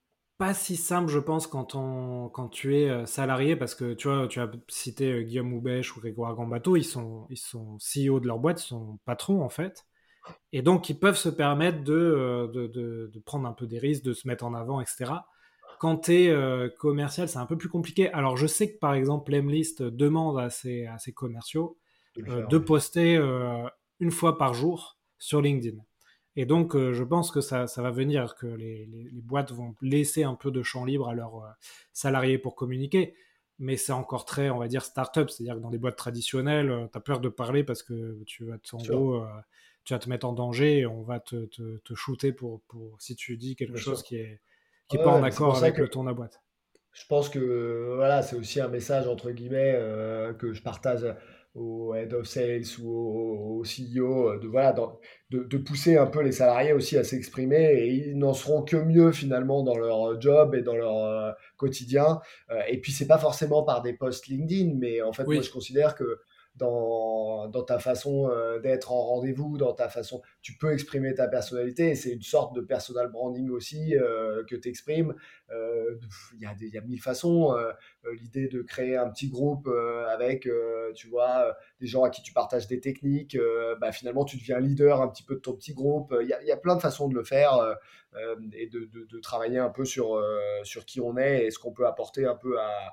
pas 0.42 0.54
si 0.54 0.74
simple, 0.74 1.08
je 1.08 1.20
pense, 1.20 1.46
quand, 1.46 1.76
on, 1.76 2.28
quand 2.28 2.48
tu 2.48 2.76
es 2.76 2.90
euh, 2.90 3.06
salarié, 3.06 3.54
parce 3.54 3.76
que 3.76 3.94
tu 3.94 4.08
vois, 4.08 4.26
tu 4.26 4.40
as 4.40 4.50
cité 4.66 5.12
euh, 5.12 5.22
Guillaume 5.22 5.52
Houbèche 5.52 5.96
ou 5.96 6.00
Grégoire 6.00 6.34
Gambato, 6.34 6.74
ils 6.74 6.82
sont, 6.82 7.28
ils 7.30 7.38
sont 7.38 7.78
CEO 7.78 8.18
de 8.18 8.26
leur 8.26 8.40
boîte, 8.40 8.60
ils 8.60 8.66
sont 8.66 8.98
patrons 9.04 9.42
en 9.42 9.48
fait. 9.48 9.86
Et 10.52 10.60
donc, 10.60 10.90
ils 10.90 10.98
peuvent 10.98 11.16
se 11.16 11.28
permettre 11.28 11.88
euh, 11.88 12.48
de, 12.48 12.66
de, 12.66 13.08
de, 13.14 13.20
prendre 13.20 13.46
un 13.46 13.52
peu 13.52 13.68
des 13.68 13.78
risques, 13.78 14.02
de 14.02 14.12
se 14.12 14.26
mettre 14.26 14.44
en 14.44 14.52
avant, 14.52 14.80
etc. 14.80 15.12
Quand 15.78 15.96
tu 15.96 16.12
es 16.12 16.70
commercial, 16.76 17.28
c'est 17.28 17.38
un 17.38 17.46
peu 17.46 17.56
plus 17.56 17.68
compliqué. 17.68 18.10
Alors, 18.10 18.36
je 18.36 18.48
sais 18.48 18.72
que 18.72 18.78
par 18.80 18.94
exemple, 18.94 19.30
Lemlist 19.30 19.80
demande 19.80 20.40
à 20.40 20.50
ses, 20.50 20.86
à 20.86 20.98
ses 20.98 21.12
commerciaux 21.12 21.78
de, 22.16 22.58
poster 22.58 23.14
une 24.00 24.10
fois 24.10 24.38
par 24.38 24.54
jour 24.54 24.98
sur 25.18 25.40
LinkedIn. 25.40 25.78
Et 26.34 26.46
donc, 26.46 26.74
euh, 26.74 26.94
je 26.94 27.04
pense 27.04 27.30
que 27.30 27.40
ça, 27.40 27.66
ça, 27.66 27.82
va 27.82 27.90
venir, 27.90 28.34
que 28.34 28.46
les, 28.46 28.86
les, 28.86 29.20
boîtes 29.20 29.52
vont 29.52 29.74
laisser 29.82 30.24
un 30.24 30.34
peu 30.34 30.50
de 30.50 30.62
champ 30.62 30.84
libre 30.84 31.08
à 31.08 31.14
leurs 31.14 31.36
euh, 31.36 31.48
salariés 31.92 32.38
pour 32.38 32.54
communiquer. 32.54 33.14
Mais 33.58 33.76
c'est 33.76 33.92
encore 33.92 34.24
très, 34.24 34.48
on 34.48 34.58
va 34.58 34.66
dire, 34.66 34.82
start-up. 34.82 35.28
C'est-à-dire 35.28 35.56
que 35.56 35.60
dans 35.60 35.70
des 35.70 35.78
boîtes 35.78 35.96
traditionnelles, 35.96 36.70
euh, 36.70 36.86
tu 36.90 36.96
as 36.96 37.00
peur 37.00 37.20
de 37.20 37.28
parler 37.28 37.64
parce 37.64 37.82
que 37.82 38.22
tu 38.24 38.46
vas 38.46 38.56
te, 38.58 38.74
en 38.74 38.78
gros, 38.78 39.24
tu 39.84 39.92
vas 39.92 39.98
te 39.98 40.08
mettre 40.08 40.26
en 40.26 40.32
danger 40.32 40.78
et 40.78 40.86
on 40.86 41.02
va 41.02 41.20
te, 41.20 41.44
te, 41.46 41.78
te 41.78 41.94
shooter 41.94 42.32
pour, 42.32 42.62
pour, 42.62 43.00
si 43.00 43.14
tu 43.14 43.36
dis 43.36 43.54
quelque 43.54 43.78
chose 43.78 44.02
qui 44.02 44.16
est, 44.16 44.40
qui 44.88 44.96
n'est 44.96 45.04
pas 45.04 45.12
en 45.12 45.22
accord 45.22 45.58
avec 45.58 45.76
le 45.76 45.88
ton 45.88 46.02
de 46.02 46.08
la 46.08 46.14
boîte. 46.14 46.40
Je 46.92 47.06
pense 47.06 47.28
que 47.28 47.92
voilà, 47.96 48.22
c'est 48.22 48.36
aussi 48.36 48.60
un 48.60 48.68
message 48.68 49.06
entre 49.06 49.30
guillemets 49.30 49.78
que 50.38 50.52
je 50.54 50.62
partage 50.62 51.06
au 51.54 51.94
head 51.94 52.14
of 52.14 52.26
sales 52.26 52.64
ou 52.82 52.88
au, 52.88 53.62
CEO 53.62 54.30
euh, 54.30 54.38
de, 54.38 54.46
voilà, 54.48 54.72
de, 55.30 55.44
de, 55.44 55.58
pousser 55.58 55.98
un 55.98 56.06
peu 56.06 56.22
les 56.22 56.32
salariés 56.32 56.72
aussi 56.72 56.96
à 56.96 57.04
s'exprimer 57.04 57.74
et 57.74 57.88
ils 57.88 58.18
n'en 58.18 58.32
seront 58.32 58.62
que 58.62 58.76
mieux 58.76 59.12
finalement 59.12 59.62
dans 59.62 59.76
leur 59.76 60.18
job 60.20 60.54
et 60.54 60.62
dans 60.62 60.76
leur 60.76 61.04
euh, 61.04 61.30
quotidien. 61.56 62.20
Euh, 62.50 62.60
et 62.68 62.78
puis 62.80 62.90
c'est 62.90 63.06
pas 63.06 63.18
forcément 63.18 63.62
par 63.64 63.82
des 63.82 63.92
posts 63.92 64.28
LinkedIn, 64.28 64.74
mais 64.78 65.02
en 65.02 65.12
fait 65.12 65.24
moi 65.24 65.42
je 65.42 65.50
considère 65.50 65.94
que 65.94 66.20
dans, 66.56 67.62
ta 67.66 67.78
façon 67.78 68.30
euh, 68.30 68.58
d'être 68.58 68.92
en 68.92 69.02
rendez-vous, 69.02 69.56
dans 69.56 69.72
ta 69.72 69.88
façon, 69.88 70.22
tu 70.42 70.56
peux 70.56 70.72
exprimer 70.72 71.14
ta 71.14 71.28
personnalité 71.28 71.90
et 71.90 71.94
c'est 71.94 72.10
une 72.10 72.22
sorte 72.22 72.54
de 72.54 72.60
personal 72.60 73.10
branding 73.10 73.50
aussi 73.50 73.96
euh, 73.96 74.44
que 74.44 74.56
tu 74.56 74.68
exprimes. 74.68 75.14
Euh, 75.50 75.98
il 76.34 76.40
y, 76.40 76.68
y, 76.68 76.78
a 76.78 76.80
mille 76.82 77.00
façons. 77.00 77.54
L'idée 78.12 78.48
de 78.48 78.62
créer 78.62 78.96
un 78.96 79.08
petit 79.10 79.28
groupe 79.28 79.68
avec, 80.08 80.48
tu 80.94 81.08
vois, 81.08 81.56
des 81.80 81.86
gens 81.86 82.04
à 82.04 82.10
qui 82.10 82.22
tu 82.22 82.32
partages 82.32 82.66
des 82.66 82.80
techniques, 82.80 83.36
bah, 83.80 83.92
finalement 83.92 84.24
tu 84.24 84.36
deviens 84.38 84.58
leader 84.60 85.00
un 85.00 85.08
petit 85.08 85.22
peu 85.22 85.34
de 85.34 85.40
ton 85.40 85.54
petit 85.54 85.74
groupe. 85.74 86.14
Il 86.20 86.28
y 86.28 86.32
a, 86.32 86.42
y 86.42 86.50
a, 86.50 86.56
plein 86.56 86.76
de 86.76 86.80
façons 86.80 87.08
de 87.08 87.14
le 87.14 87.24
faire 87.24 87.76
et 88.52 88.66
de, 88.66 88.84
de, 88.86 89.04
de, 89.04 89.20
travailler 89.20 89.58
un 89.58 89.70
peu 89.70 89.84
sur, 89.84 90.22
sur 90.64 90.84
qui 90.84 91.00
on 91.00 91.16
est 91.16 91.46
et 91.46 91.50
ce 91.50 91.58
qu'on 91.58 91.72
peut 91.72 91.86
apporter 91.86 92.24
un 92.24 92.36
peu 92.36 92.58
à 92.58 92.92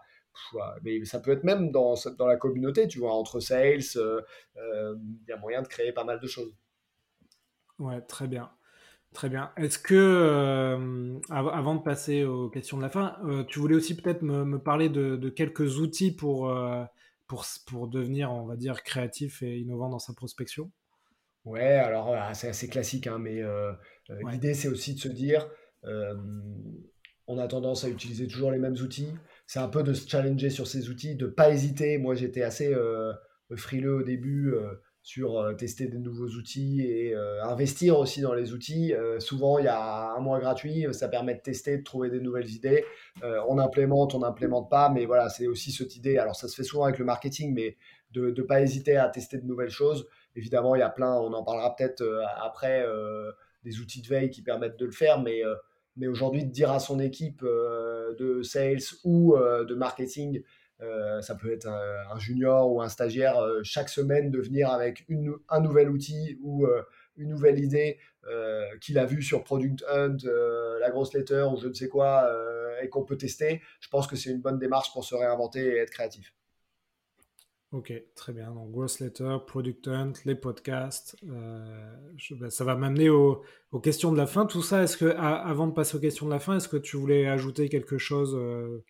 mais 0.84 1.04
ça 1.06 1.20
peut 1.20 1.32
être 1.32 1.44
même 1.44 1.72
dans, 1.72 1.96
dans 2.18 2.28
la 2.28 2.38
communauté, 2.38 2.88
tu 2.88 3.00
vois, 3.00 3.14
entre 3.14 3.40
sales, 3.40 3.80
euh, 3.96 4.22
euh, 4.58 4.96
il 5.00 5.30
y 5.30 5.32
a 5.32 5.38
moyen 5.38 5.62
de 5.62 5.68
créer 5.68 5.92
pas 5.92 6.04
mal 6.04 6.20
de 6.20 6.28
choses. 6.28 6.54
Ouais, 7.78 8.02
très 8.02 8.28
bien. 8.28 8.52
Très 9.14 9.30
bien. 9.30 9.52
Est-ce 9.58 9.80
que, 9.80 9.96
euh, 9.96 11.20
avant 11.30 11.76
de 11.76 11.82
passer 11.82 12.24
aux 12.26 12.50
questions 12.50 12.78
de 12.78 12.84
la 12.84 12.90
fin, 12.90 13.18
tu 13.48 13.58
voulais 13.58 13.76
aussi 13.76 13.96
peut-être 13.96 14.22
me, 14.22 14.46
me, 14.46 14.60
parler 14.60 14.88
de, 14.88 15.16
de, 15.16 15.30
quelques 15.30 15.80
outils 15.80 16.12
pour, 16.12 16.54
pour, 17.26 17.46
pour 17.66 17.88
devenir, 17.88 18.32
on 18.32 18.46
va 18.46 18.56
dire, 18.56 18.84
créatif 18.84 19.42
et 19.42 19.58
innovant 19.58 19.90
dans 19.90 19.98
sa 19.98 20.14
prospection? 20.14 20.70
Ouais, 21.44 21.72
alors 21.72 22.16
c'est 22.36 22.50
assez 22.50 22.70
classique, 22.70 23.08
hein, 23.08 23.18
mais 23.18 23.42
l'idée 24.32 24.54
c'est 24.54 24.68
aussi 24.68 24.94
de 24.94 25.00
se 25.00 25.08
dire, 25.08 25.50
on 27.26 27.40
a 27.40 27.48
tendance 27.48 27.86
à 27.86 27.90
utiliser 27.90 28.28
toujours 28.28 28.52
les 28.52 28.60
mêmes 28.60 28.78
outils 28.80 29.14
c'est 29.50 29.58
un 29.58 29.68
peu 29.68 29.82
de 29.82 29.94
se 29.94 30.08
challenger 30.08 30.52
sur 30.52 30.68
ces 30.68 30.92
outils, 30.92 31.16
de 31.16 31.26
pas 31.26 31.50
hésiter. 31.50 31.98
Moi, 31.98 32.14
j'étais 32.14 32.44
assez 32.44 32.72
euh, 32.72 33.12
frileux 33.56 33.96
au 33.96 34.04
début 34.04 34.54
euh, 34.54 34.76
sur 35.02 35.40
euh, 35.40 35.54
tester 35.54 35.88
des 35.88 35.98
nouveaux 35.98 36.28
outils 36.28 36.82
et 36.82 37.16
investir 37.42 37.98
aussi 37.98 38.22
dans 38.22 38.36
les 38.36 38.54
outils. 38.54 38.94
souvent, 39.18 39.58
il 39.58 39.66
y 39.66 39.68
a 39.68 40.14
un 40.16 40.20
mois 40.20 40.40
gratuit, 40.40 40.86
ça 40.92 41.08
permet 41.08 41.34
de 41.34 41.40
tester, 41.40 41.80
de 41.80 41.84
trouver 41.84 42.12
des 42.12 42.20
nouvelles 42.20 42.52
idées. 42.52 42.86
on 43.24 43.58
implémente, 43.58 44.14
on 44.14 44.20
n'implémente 44.20 44.70
pas, 44.70 44.90
mais 44.90 45.08
voilà, 45.08 45.30
c'est 45.30 45.48
aussi 45.48 45.72
cette 45.72 45.96
idée. 45.96 46.20
Alors, 46.20 46.36
ça 46.36 46.48
se 46.48 46.56
fait 46.56 46.64
souvent 46.64 46.84
avec 46.84 47.00
le 47.00 47.06
marketing, 47.06 47.52
mais 47.56 47.76
de 48.12 48.30
ne 48.30 48.42
pas 48.44 48.62
hésiter 48.62 48.98
à 48.98 49.10
tester 49.10 49.40
de 49.40 49.48
nouvelles 49.48 49.72
choses. 49.72 50.08
Évidemment, 50.36 50.76
il 50.76 50.80
y 50.80 50.84
a 50.84 50.90
plein, 50.90 51.16
on 51.16 51.34
en 51.34 51.44
parlera 51.44 51.76
peut-être 51.76 52.04
après, 52.40 52.86
des 53.64 53.80
outils 53.80 54.04
de 54.04 54.08
veille 54.08 54.30
qui 54.30 54.44
permettent 54.44 54.78
de 54.78 54.86
le 54.86 54.92
faire, 54.92 55.20
mais 55.20 55.42
mais 56.00 56.08
aujourd'hui, 56.08 56.46
de 56.46 56.52
dire 56.52 56.72
à 56.72 56.80
son 56.80 57.00
équipe 57.00 57.44
euh, 57.44 58.16
de 58.16 58.42
sales 58.42 58.80
ou 59.04 59.36
euh, 59.36 59.66
de 59.66 59.76
marketing, 59.76 60.42
euh, 60.82 61.22
ça 61.22 61.36
peut 61.36 61.52
être 61.52 61.68
un, 61.68 62.18
junior 62.18 62.72
ou 62.72 62.82
un 62.82 62.88
stagiaire, 62.88 63.36
chaque 63.64 63.90
semaine 63.90 64.32
de 64.32 64.40
venir 64.40 64.72
avec 64.72 65.06
un 65.50 65.60
nouvel 65.60 65.90
outil 65.90 66.40
ou 66.42 66.66
une 67.18 67.30
nouvelle 67.30 67.60
idée 67.60 67.98
qu'il 68.80 68.98
a 68.98 69.06
vu 69.06 69.22
sur 69.22 69.44
Product 69.44 69.84
Hunt, 69.90 70.18
la 70.80 70.90
grosse 70.90 71.14
letter 71.14 71.48
ou 71.52 71.58
je 71.58 71.68
ne 71.68 71.74
sais 71.74 71.90
quoi, 71.90 72.32
et 72.82 72.88
qu'on 72.88 73.04
peut 73.04 73.18
tester, 73.18 73.62
je 73.82 73.90
pense 73.90 74.08
que 74.08 74.16
c'est 74.16 74.30
une 74.30 74.40
bonne 74.40 74.58
démarche 74.58 74.94
pour 74.94 75.04
se 75.04 75.16
réinventer 75.16 75.66
et 75.66 75.78
être 75.80 75.92
créatif. 75.92 76.34
Ok, 77.72 77.94
très 78.16 78.34
bien. 78.34 78.52
Donc, 78.52 78.72
Growth 78.72 79.00
Letter, 79.00 79.38
Product 79.46 79.88
Hunt, 79.88 80.14
les 80.26 80.34
podcasts. 80.34 81.16
Euh, 81.30 81.96
ben, 82.32 82.50
ça 82.50 82.64
va 82.64 82.76
m'amener 82.76 83.10
aux, 83.10 83.44
questions 83.84 84.12
de 84.12 84.18
la 84.18 84.26
fin. 84.26 84.48
Tout 84.48 84.64
ça, 84.64 84.84
est-ce 84.84 84.98
que, 84.98 85.06
avant 85.06 85.68
de 85.68 85.74
passer 85.74 85.96
aux 85.96 86.00
questions 86.00 86.26
de 86.26 86.32
la 86.32 86.40
fin, 86.40 86.58
est-ce 86.58 86.68
que 86.68 86.78
tu 86.78 86.98
voulais 86.98 87.28
ajouter 87.28 87.70
quelque 87.70 88.00
chose 88.00 88.36
euh, 88.36 88.84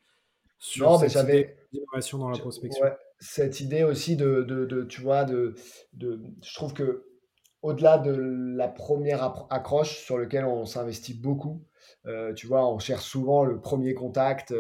sur 0.60 0.98
cette 0.98 1.24
idée 1.24 1.56
d'innovation 1.74 2.20
dans 2.20 2.30
la 2.30 2.40
prospection? 2.40 2.86
Cette 3.20 3.60
idée 3.60 3.84
aussi 3.84 4.16
de, 4.16 4.44
de, 4.44 4.84
tu 4.84 5.02
vois, 5.02 5.26
de, 5.26 5.56
de, 5.92 6.22
je 6.42 6.54
trouve 6.54 6.74
que 6.74 7.04
au-delà 7.62 7.98
de 7.98 8.14
la 8.56 8.70
première 8.70 9.46
accroche 9.50 9.98
sur 10.06 10.18
laquelle 10.18 10.46
on 10.46 10.66
s'investit 10.66 11.14
beaucoup, 11.14 11.66
euh, 12.06 12.34
tu 12.34 12.48
vois, 12.48 12.66
on 12.72 12.80
cherche 12.80 13.04
souvent 13.04 13.44
le 13.44 13.60
premier 13.60 13.94
contact 13.94 14.54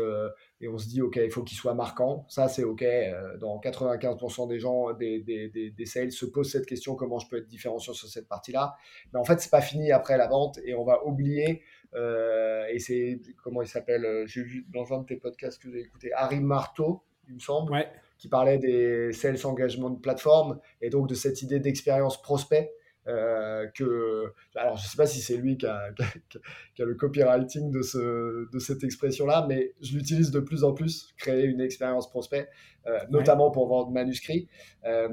et 0.61 0.67
on 0.67 0.77
se 0.77 0.87
dit, 0.87 1.01
OK, 1.01 1.15
il 1.15 1.31
faut 1.31 1.43
qu'il 1.43 1.57
soit 1.57 1.73
marquant. 1.73 2.25
Ça, 2.27 2.49
c'est 2.49 2.63
OK. 2.63 2.81
Euh, 2.83 3.37
dans 3.37 3.59
95% 3.59 4.47
des 4.49 4.59
gens, 4.59 4.91
des, 4.93 5.19
des, 5.19 5.49
des, 5.71 5.85
sales 5.85 6.11
se 6.11 6.25
posent 6.25 6.51
cette 6.51 6.65
question, 6.65 6.95
comment 6.95 7.17
je 7.19 7.29
peux 7.29 7.37
être 7.37 7.47
différenciant 7.47 7.93
sur 7.93 8.09
cette 8.09 8.27
partie-là. 8.27 8.75
Mais 9.13 9.19
en 9.19 9.23
fait, 9.23 9.39
c'est 9.39 9.51
pas 9.51 9.61
fini 9.61 9.91
après 9.91 10.17
la 10.17 10.27
vente 10.27 10.59
et 10.65 10.73
on 10.73 10.83
va 10.83 11.05
oublier. 11.05 11.61
Euh, 11.95 12.65
et 12.69 12.79
c'est, 12.79 13.21
comment 13.41 13.61
il 13.61 13.67
s'appelle 13.67 14.03
euh, 14.03 14.25
J'ai 14.27 14.43
vu 14.43 14.65
dans 14.73 14.91
un 14.93 14.99
de 14.99 15.05
tes 15.05 15.15
podcasts 15.15 15.61
que 15.61 15.71
j'ai 15.71 15.79
écouté, 15.79 16.11
Harry 16.13 16.41
Marteau, 16.41 17.03
il 17.29 17.35
me 17.35 17.39
semble, 17.39 17.73
qui 18.17 18.27
parlait 18.27 18.57
des 18.57 19.13
sales 19.13 19.45
engagement 19.45 19.89
de 19.89 19.99
plateforme 19.99 20.59
et 20.81 20.89
donc 20.89 21.07
de 21.07 21.15
cette 21.15 21.41
idée 21.41 21.59
d'expérience 21.59 22.21
prospect. 22.21 22.73
Euh, 23.09 23.65
que, 23.75 24.33
alors 24.55 24.77
je 24.77 24.87
sais 24.87 24.97
pas 24.97 25.07
si 25.07 25.19
c'est 25.19 25.37
lui 25.37 25.57
qui 25.57 25.65
a, 25.65 25.91
qui, 26.75 26.81
a, 26.81 26.85
le 26.85 26.93
copywriting 26.93 27.71
de, 27.71 27.81
ce, 27.81 28.49
de 28.51 28.59
cette 28.59 28.83
expression-là, 28.83 29.45
mais 29.49 29.73
je 29.81 29.95
l'utilise 29.95 30.31
de 30.31 30.39
plus 30.39 30.63
en 30.63 30.73
plus, 30.73 31.13
créer 31.17 31.45
une 31.45 31.61
expérience 31.61 32.09
prospect, 32.09 32.49
euh, 32.87 32.99
notamment 33.09 33.51
pour 33.51 33.67
vendre 33.67 33.91
manuscrits. 33.91 34.47
Euh, 34.85 35.09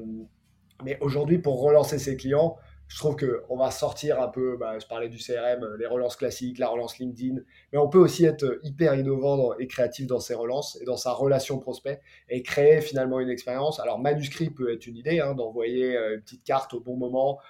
mais 0.84 0.98
aujourd'hui, 1.00 1.38
pour 1.38 1.62
relancer 1.62 1.98
ses 1.98 2.16
clients, 2.16 2.56
je 2.88 2.98
trouve 2.98 3.16
qu'on 3.16 3.56
va 3.56 3.70
sortir 3.70 4.20
un 4.20 4.28
peu, 4.28 4.56
bah, 4.58 4.78
je 4.78 4.86
parlais 4.86 5.08
du 5.08 5.16
CRM, 5.16 5.66
les 5.78 5.86
relances 5.86 6.14
classiques, 6.14 6.58
la 6.58 6.68
relance 6.68 6.98
LinkedIn, 6.98 7.40
mais 7.72 7.78
on 7.78 7.88
peut 7.88 7.98
aussi 7.98 8.24
être 8.24 8.60
hyper 8.62 8.94
innovant 8.94 9.54
et 9.58 9.66
créatif 9.66 10.06
dans 10.06 10.20
ses 10.20 10.34
relances 10.34 10.78
et 10.80 10.84
dans 10.84 10.96
sa 10.96 11.12
relation 11.12 11.58
prospect 11.58 12.00
et 12.28 12.42
créer 12.42 12.80
finalement 12.80 13.18
une 13.18 13.30
expérience. 13.30 13.80
Alors, 13.80 13.98
manuscrit 13.98 14.50
peut 14.50 14.72
être 14.72 14.86
une 14.86 14.96
idée, 14.96 15.18
hein, 15.18 15.34
d'envoyer 15.34 15.96
une 15.96 16.20
petite 16.20 16.44
carte 16.44 16.74
au 16.74 16.80
bon 16.80 16.96
moment. 16.96 17.40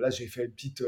Là, 0.00 0.10
j'ai 0.10 0.26
fait 0.26 0.44
une 0.44 0.52
petite, 0.52 0.84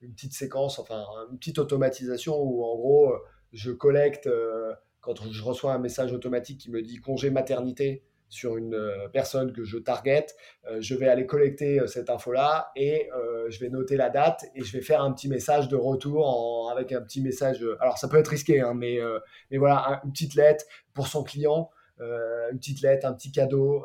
une 0.00 0.12
petite 0.12 0.32
séquence, 0.32 0.78
enfin, 0.78 1.04
une 1.30 1.38
petite 1.38 1.58
automatisation 1.58 2.36
où 2.40 2.64
en 2.64 2.76
gros, 2.76 3.14
je 3.52 3.70
collecte, 3.70 4.28
quand 5.00 5.30
je 5.30 5.42
reçois 5.42 5.72
un 5.74 5.78
message 5.78 6.12
automatique 6.12 6.58
qui 6.58 6.70
me 6.70 6.82
dit 6.82 6.96
congé 6.96 7.30
maternité, 7.30 8.04
sur 8.28 8.56
une 8.56 8.74
euh, 8.74 9.08
personne 9.08 9.52
que 9.52 9.64
je 9.64 9.78
target, 9.78 10.26
euh, 10.68 10.78
je 10.80 10.94
vais 10.94 11.08
aller 11.08 11.26
collecter 11.26 11.80
euh, 11.80 11.86
cette 11.86 12.10
info-là 12.10 12.70
et 12.76 13.08
je 13.48 13.60
vais 13.60 13.68
noter 13.68 13.96
la 13.96 14.10
date 14.10 14.44
et 14.54 14.64
je 14.64 14.72
vais 14.72 14.82
faire 14.82 15.00
un 15.02 15.12
petit 15.12 15.28
message 15.28 15.68
de 15.68 15.76
retour 15.76 16.70
avec 16.70 16.92
un 16.92 17.00
petit 17.00 17.22
message. 17.22 17.64
alors 17.80 17.98
ça 17.98 18.08
peut 18.08 18.16
être 18.16 18.28
risqué, 18.28 18.60
hein, 18.60 18.74
mais, 18.74 18.98
mais 19.50 19.58
voilà, 19.58 20.00
une 20.04 20.10
petite 20.10 20.34
lettre 20.34 20.64
pour 20.94 21.06
son 21.06 21.22
client, 21.22 21.70
une 22.00 22.58
petite 22.58 22.82
lettre, 22.82 23.06
un 23.06 23.12
petit 23.12 23.30
cadeau. 23.30 23.84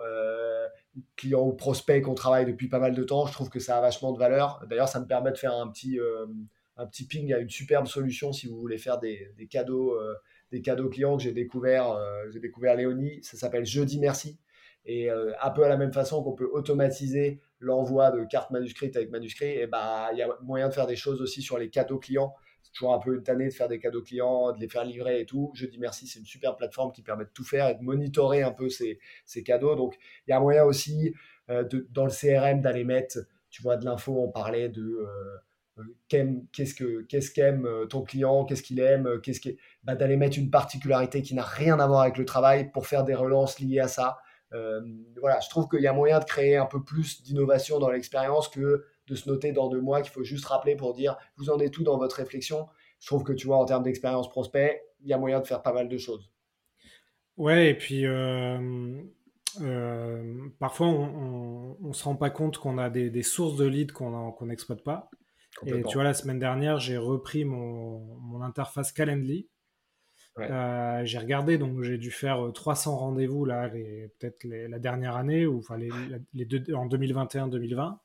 Client 1.15 1.41
ou 1.41 1.53
prospect 1.53 2.01
qu'on 2.01 2.15
travaille 2.15 2.45
depuis 2.45 2.67
pas 2.67 2.79
mal 2.79 2.93
de 2.93 3.03
temps, 3.03 3.25
je 3.25 3.33
trouve 3.33 3.49
que 3.49 3.59
ça 3.59 3.77
a 3.77 3.81
vachement 3.81 4.11
de 4.11 4.19
valeur. 4.19 4.63
D'ailleurs, 4.69 4.89
ça 4.89 4.99
me 4.99 5.07
permet 5.07 5.31
de 5.31 5.37
faire 5.37 5.53
un 5.53 5.69
petit, 5.69 5.99
un 6.77 6.85
petit 6.85 7.05
ping 7.05 7.31
à 7.33 7.39
une 7.39 7.49
superbe 7.49 7.87
solution 7.87 8.33
si 8.33 8.47
vous 8.47 8.59
voulez 8.59 8.77
faire 8.77 8.99
des, 8.99 9.31
des 9.37 9.47
cadeaux 9.47 9.95
des 10.51 10.61
cadeaux 10.61 10.89
clients 10.89 11.17
que 11.17 11.23
j'ai 11.23 11.31
découvert, 11.31 11.91
euh, 11.91 12.29
j'ai 12.29 12.39
découvert 12.39 12.75
Léonie, 12.75 13.19
ça 13.23 13.37
s'appelle 13.37 13.65
Jeudi 13.65 13.99
Merci. 13.99 14.37
Et 14.83 15.11
euh, 15.11 15.31
un 15.41 15.51
peu 15.51 15.63
à 15.63 15.69
la 15.69 15.77
même 15.77 15.93
façon 15.93 16.23
qu'on 16.23 16.33
peut 16.33 16.49
automatiser 16.51 17.39
l'envoi 17.59 18.09
de 18.11 18.25
cartes 18.25 18.49
manuscrites 18.49 18.95
avec 18.95 19.11
manuscrits, 19.11 19.59
et 19.59 19.67
bah 19.67 20.09
il 20.11 20.17
y 20.17 20.23
a 20.23 20.27
moyen 20.41 20.69
de 20.69 20.73
faire 20.73 20.87
des 20.87 20.95
choses 20.95 21.21
aussi 21.21 21.41
sur 21.41 21.57
les 21.57 21.69
cadeaux 21.69 21.99
clients. 21.99 22.33
Toujours 22.73 22.93
un 22.93 22.99
peu 22.99 23.15
une 23.15 23.23
tannée 23.23 23.47
de 23.47 23.53
faire 23.53 23.67
des 23.67 23.79
cadeaux 23.79 24.01
clients, 24.01 24.51
de 24.51 24.59
les 24.59 24.69
faire 24.69 24.85
livrer 24.85 25.21
et 25.21 25.25
tout. 25.25 25.51
Jeudi 25.53 25.77
Merci, 25.77 26.07
c'est 26.07 26.19
une 26.19 26.25
super 26.25 26.55
plateforme 26.55 26.91
qui 26.91 27.01
permet 27.01 27.25
de 27.25 27.31
tout 27.33 27.43
faire 27.43 27.67
et 27.67 27.75
de 27.75 27.81
monitorer 27.81 28.43
un 28.43 28.51
peu 28.51 28.69
ces, 28.69 28.99
ces 29.25 29.43
cadeaux. 29.43 29.75
Donc 29.75 29.97
il 30.27 30.31
y 30.31 30.33
a 30.33 30.39
moyen 30.39 30.63
aussi 30.63 31.13
euh, 31.49 31.63
dans 31.89 32.05
le 32.05 32.11
CRM 32.11 32.61
d'aller 32.61 32.83
mettre, 32.83 33.17
tu 33.49 33.61
vois, 33.61 33.77
de 33.77 33.85
l'info. 33.85 34.15
On 34.21 34.31
parlait 34.31 34.69
de 34.69 35.07
qu'est-ce 36.07 36.73
que 36.73 37.01
qu'est-ce 37.03 37.31
qu'aime 37.31 37.65
euh, 37.65 37.85
ton 37.85 38.01
client, 38.01 38.45
qu'est-ce 38.45 38.63
qu'il 38.63 38.79
aime, 38.79 39.07
euh, 39.07 39.19
qu'est-ce 39.19 39.39
qui 39.39 39.57
bah, 39.83 39.95
d'aller 39.95 40.17
mettre 40.17 40.37
une 40.37 40.49
particularité 40.49 41.21
qui 41.21 41.33
n'a 41.33 41.43
rien 41.43 41.79
à 41.79 41.87
voir 41.87 42.01
avec 42.01 42.17
le 42.17 42.25
travail 42.25 42.71
pour 42.71 42.87
faire 42.87 43.03
des 43.03 43.15
relances 43.15 43.59
liées 43.59 43.79
à 43.79 43.87
ça. 43.87 44.17
Euh, 44.53 44.81
voilà, 45.19 45.39
je 45.39 45.49
trouve 45.49 45.67
qu'il 45.69 45.81
y 45.81 45.87
a 45.87 45.93
moyen 45.93 46.19
de 46.19 46.25
créer 46.25 46.57
un 46.57 46.65
peu 46.65 46.83
plus 46.83 47.23
d'innovation 47.23 47.79
dans 47.79 47.89
l'expérience 47.89 48.49
que 48.49 48.85
de 49.11 49.15
se 49.15 49.29
noter 49.29 49.51
dans 49.51 49.67
deux 49.67 49.81
mois 49.81 50.01
qu'il 50.01 50.11
faut 50.11 50.23
juste 50.23 50.45
rappeler 50.45 50.75
pour 50.75 50.93
dire 50.93 51.17
vous 51.37 51.49
en 51.49 51.59
êtes 51.59 51.71
tout 51.71 51.83
dans 51.83 51.97
votre 51.97 52.15
réflexion? 52.15 52.67
Je 52.99 53.07
trouve 53.07 53.23
que 53.23 53.33
tu 53.33 53.47
vois 53.47 53.57
en 53.57 53.65
termes 53.65 53.83
d'expérience 53.83 54.29
prospect, 54.29 54.83
il 55.01 55.09
y 55.09 55.13
a 55.13 55.17
moyen 55.17 55.39
de 55.39 55.47
faire 55.47 55.61
pas 55.61 55.73
mal 55.73 55.87
de 55.89 55.97
choses. 55.97 56.31
Ouais, 57.37 57.69
et 57.69 57.73
puis 57.75 58.05
parfois 60.59 60.87
on, 60.87 61.77
ne 61.79 61.93
se 61.93 62.03
rend 62.03 62.15
pas 62.15 62.29
compte 62.29 62.57
qu'on 62.57 62.77
a 62.77 62.89
des, 62.89 63.23
sources 63.23 63.57
de 63.57 63.65
leads 63.65 63.93
qu'on 63.93 64.45
n'exploite 64.45 64.83
pas. 64.83 65.09
Et 65.65 65.83
tu 65.83 65.95
vois, 65.95 66.03
la 66.03 66.13
semaine 66.13 66.39
dernière, 66.39 66.79
j'ai 66.79 66.97
repris 66.97 67.43
mon, 67.43 67.99
mon, 68.21 68.41
interface 68.41 68.93
Calendly 68.93 69.49
j'ai 70.37 71.17
regardé, 71.17 71.57
donc 71.57 71.81
j'ai 71.81 71.97
dû 71.97 72.11
faire 72.11 72.51
300 72.53 72.97
rendez-vous 72.97 73.45
là, 73.45 73.69
peut-être 73.69 74.43
la 74.43 74.79
dernière 74.79 75.15
année, 75.15 75.45
ou 75.45 75.59
enfin 75.59 75.77
les, 75.77 76.45
deux, 76.45 76.73
en 76.73 76.87
2021-2020. 76.87 77.97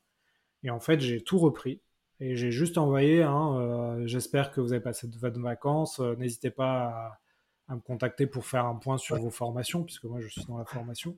Et 0.63 0.69
en 0.69 0.79
fait, 0.79 0.99
j'ai 0.99 1.21
tout 1.21 1.37
repris. 1.37 1.81
Et 2.19 2.35
j'ai 2.35 2.49
juste 2.49 2.79
envoyé, 2.79 3.21
hein, 3.21 3.99
j'espère 4.05 4.51
que 4.51 4.59
vous 4.59 4.73
avez 4.73 4.81
passé 4.81 5.07
de 5.07 5.15
bonnes 5.19 5.41
vacances. 5.41 5.99
N'hésitez 5.99 6.49
pas 6.49 7.19
à, 7.67 7.75
me 7.75 7.79
contacter 7.79 8.25
pour 8.25 8.45
faire 8.45 8.65
un 8.65 8.75
point 8.75 8.97
sur 8.97 9.19
vos 9.19 9.29
formations, 9.29 9.83
puisque 9.83 10.05
moi 10.05 10.19
je 10.19 10.27
suis 10.27 10.43
dans 10.45 10.57
la 10.57 10.65
formation. 10.65 11.15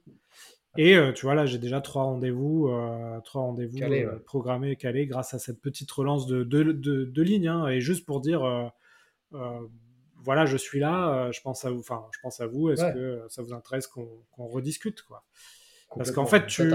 Et 0.78 0.96
euh, 0.96 1.12
tu 1.12 1.26
vois, 1.26 1.36
là, 1.36 1.46
j'ai 1.46 1.58
déjà 1.58 1.82
trois 1.82 2.04
rendez-vous, 2.04 2.68
euh, 2.70 3.20
trois 3.22 3.42
rendez-vous 3.42 3.82
euh, 3.82 4.20
programmés, 4.20 4.76
calés, 4.76 5.08
grâce 5.08 5.34
à 5.34 5.40
cette 5.40 5.62
petite 5.62 5.90
relance 5.92 6.28
de, 6.28 6.44
de, 6.44 6.62
de, 6.72 7.22
lignes. 7.22 7.48
Hein, 7.48 7.68
et 7.68 7.82
juste 7.82 8.06
pour 8.06 8.22
dire, 8.22 8.72
voilà, 9.32 10.46
je 10.46 10.58
suis 10.58 10.80
là, 10.80 11.32
je 11.32 11.42
pense 11.42 11.66
à 11.66 11.72
vous. 11.72 11.80
Enfin, 11.80 12.06
je 12.12 12.20
pense 12.22 12.40
à 12.40 12.48
vous. 12.48 12.70
Est-ce 12.70 12.94
que 12.94 13.26
ça 13.30 13.42
vous 13.42 13.54
intéresse 13.54 13.88
qu'on 13.88 14.24
rediscute, 14.38 15.02
quoi? 15.02 15.24
Parce 15.96 16.12
qu'en 16.12 16.28
fait, 16.28 16.46
tu, 16.46 16.72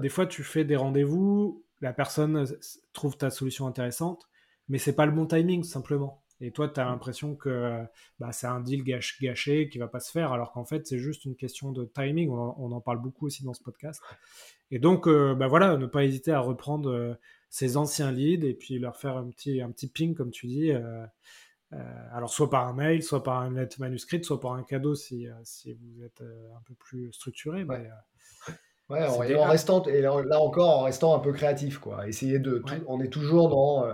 des, 0.00 0.08
fois, 0.08 0.26
tu 0.26 0.42
fais 0.42 0.64
des 0.64 0.76
rendez-vous, 0.76 1.64
la 1.80 1.92
personne 1.92 2.46
trouve 2.92 3.16
ta 3.16 3.30
solution 3.30 3.66
intéressante, 3.66 4.28
mais 4.68 4.78
c'est 4.78 4.94
pas 4.94 5.06
le 5.06 5.12
bon 5.12 5.26
timing, 5.26 5.64
simplement. 5.64 6.22
Et 6.42 6.50
toi, 6.50 6.68
tu 6.68 6.80
as 6.80 6.84
l'impression 6.84 7.36
que 7.36 7.84
bah, 8.18 8.32
c'est 8.32 8.48
un 8.48 8.60
deal 8.60 8.82
gâché 8.82 9.68
qui 9.68 9.78
va 9.78 9.86
pas 9.86 10.00
se 10.00 10.10
faire, 10.10 10.32
alors 10.32 10.50
qu'en 10.50 10.64
fait, 10.64 10.86
c'est 10.88 10.98
juste 10.98 11.24
une 11.24 11.36
question 11.36 11.70
de 11.70 11.84
timing. 11.84 12.30
On, 12.30 12.72
en 12.72 12.80
parle 12.80 13.00
beaucoup 13.00 13.26
aussi 13.26 13.44
dans 13.44 13.54
ce 13.54 13.62
podcast. 13.62 14.02
Et 14.72 14.80
donc, 14.80 15.06
euh, 15.06 15.36
bah, 15.36 15.46
voilà, 15.46 15.76
ne 15.76 15.86
pas 15.86 16.04
hésiter 16.04 16.32
à 16.32 16.40
reprendre 16.40 16.90
euh, 16.90 17.14
ces 17.48 17.76
anciens 17.76 18.10
leads 18.10 18.44
et 18.44 18.54
puis 18.54 18.80
leur 18.80 18.96
faire 18.96 19.16
un 19.16 19.30
petit, 19.30 19.60
un 19.60 19.70
petit 19.70 19.86
ping, 19.86 20.16
comme 20.16 20.32
tu 20.32 20.48
dis. 20.48 20.72
Euh, 20.72 21.06
alors, 22.10 22.30
soit 22.30 22.50
par 22.50 22.66
un 22.66 22.72
mail, 22.72 23.04
soit 23.04 23.22
par 23.22 23.44
une 23.44 23.54
lettre 23.54 23.78
manuscrite, 23.78 24.24
soit 24.24 24.40
par 24.40 24.54
un 24.54 24.64
cadeau 24.64 24.96
si, 24.96 25.28
si 25.44 25.72
vous 25.74 26.02
êtes 26.02 26.20
un 26.20 26.60
peu 26.66 26.74
plus 26.74 27.12
structuré. 27.12 27.62
Ouais. 27.62 27.88
Ouais, 28.92 29.36
en, 29.36 29.44
restant, 29.44 29.82
et 29.84 30.00
là 30.00 30.40
encore, 30.40 30.78
en 30.78 30.82
restant 30.84 31.14
un 31.14 31.18
peu 31.18 31.32
créatif, 31.32 31.78
quoi. 31.78 32.06
Essayer 32.06 32.38
de. 32.38 32.62
on 32.86 33.00
est 33.00 33.12
toujours 33.12 33.48
dans 33.48 33.86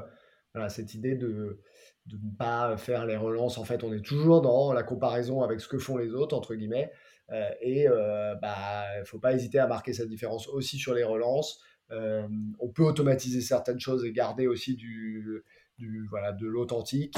voilà, 0.55 0.69
cette 0.69 0.95
idée 0.95 1.15
de 1.15 1.61
de 2.09 2.17
ne 2.17 2.37
pas 2.37 2.77
faire 2.77 3.07
les 3.07 3.17
relances. 3.17 3.59
En 3.59 3.65
fait, 3.65 3.85
on 3.85 3.93
est 3.93 4.05
toujours 4.05 4.41
dans 4.41 4.73
la 4.73 4.83
comparaison 4.83 5.43
avec 5.43 5.61
ce 5.61 5.69
que 5.69 5.79
font 5.79 5.97
les 5.97 6.13
autres, 6.13 6.37
entre 6.37 6.55
guillemets. 6.55 6.91
Euh, 7.31 7.51
et 7.61 7.87
euh, 7.87 8.35
bah, 8.37 8.85
il 8.97 9.01
ne 9.01 9.05
faut 9.05 9.19
pas 9.19 9.35
hésiter 9.35 9.59
à 9.59 9.67
marquer 9.67 9.93
cette 9.93 10.09
différence 10.09 10.49
aussi 10.49 10.79
sur 10.79 10.95
les 10.95 11.05
relances. 11.05 11.61
Euh, 11.91 12.27
on 12.59 12.69
peut 12.69 12.85
automatiser 12.85 13.41
certaines 13.41 13.81
choses 13.81 14.05
et 14.05 14.13
garder 14.13 14.47
aussi 14.47 14.77
du, 14.77 15.43
du 15.79 16.07
voilà, 16.11 16.33
de 16.33 16.47
l'authentique, 16.47 17.17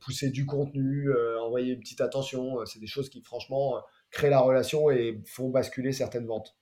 pousser 0.00 0.30
du 0.30 0.46
contenu, 0.46 1.12
envoyer 1.40 1.74
une 1.74 1.80
petite 1.80 2.00
attention. 2.00 2.64
C'est 2.66 2.80
des 2.80 2.86
choses 2.86 3.10
qui, 3.10 3.22
franchement, 3.22 3.82
créent 4.10 4.30
la 4.30 4.40
relation 4.40 4.90
et 4.90 5.20
font 5.26 5.50
basculer 5.50 5.92
certaines 5.92 6.26
ventes. 6.26 6.56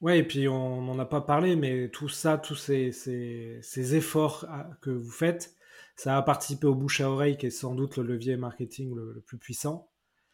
Ouais, 0.00 0.18
et 0.18 0.22
puis 0.22 0.48
on 0.48 0.82
n'en 0.82 0.98
a 0.98 1.06
pas 1.06 1.20
parlé, 1.20 1.56
mais 1.56 1.88
tout 1.88 2.08
ça, 2.08 2.36
tous 2.36 2.56
ces, 2.56 2.92
ces, 2.92 3.58
ces 3.62 3.94
efforts 3.94 4.44
ah, 4.50 4.68
que 4.82 4.90
vous 4.90 5.10
faites, 5.10 5.54
ça 5.96 6.16
a 6.16 6.22
participé 6.22 6.66
au 6.66 6.74
bouche 6.74 7.00
à 7.00 7.10
oreille, 7.10 7.36
qui 7.36 7.46
est 7.46 7.50
sans 7.50 7.74
doute 7.74 7.96
le 7.96 8.02
levier 8.02 8.36
marketing 8.36 8.94
le, 8.94 9.22
plus 9.26 9.38
puissant. 9.38 9.88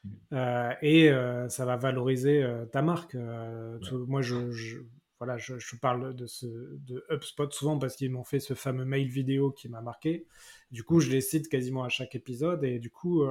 Mmh. 0.04 0.10
Euh, 0.32 0.72
et 0.82 1.10
euh, 1.10 1.48
ça 1.48 1.64
va 1.64 1.76
valoriser 1.76 2.42
euh, 2.42 2.64
ta 2.66 2.82
marque. 2.82 3.14
moi, 3.14 4.22
je, 4.22 4.80
voilà, 5.18 5.36
je, 5.36 5.76
parle 5.76 6.14
de, 6.14 6.26
ce, 6.26 6.46
de 6.46 7.04
HubSpot 7.10 7.52
souvent 7.52 7.78
parce 7.78 7.94
qu'ils 7.94 8.10
m'ont 8.10 8.24
fait 8.24 8.40
ce 8.40 8.54
fameux 8.54 8.86
mail 8.86 9.08
vidéo 9.08 9.50
qui 9.52 9.68
m'a 9.68 9.82
marqué. 9.82 10.26
Du 10.70 10.82
coup, 10.82 11.00
je 11.00 11.10
les 11.10 11.20
cite 11.20 11.48
quasiment 11.48 11.84
à 11.84 11.90
chaque 11.90 12.14
épisode. 12.14 12.64
Et 12.64 12.78
du 12.78 12.90
coup, 12.90 13.22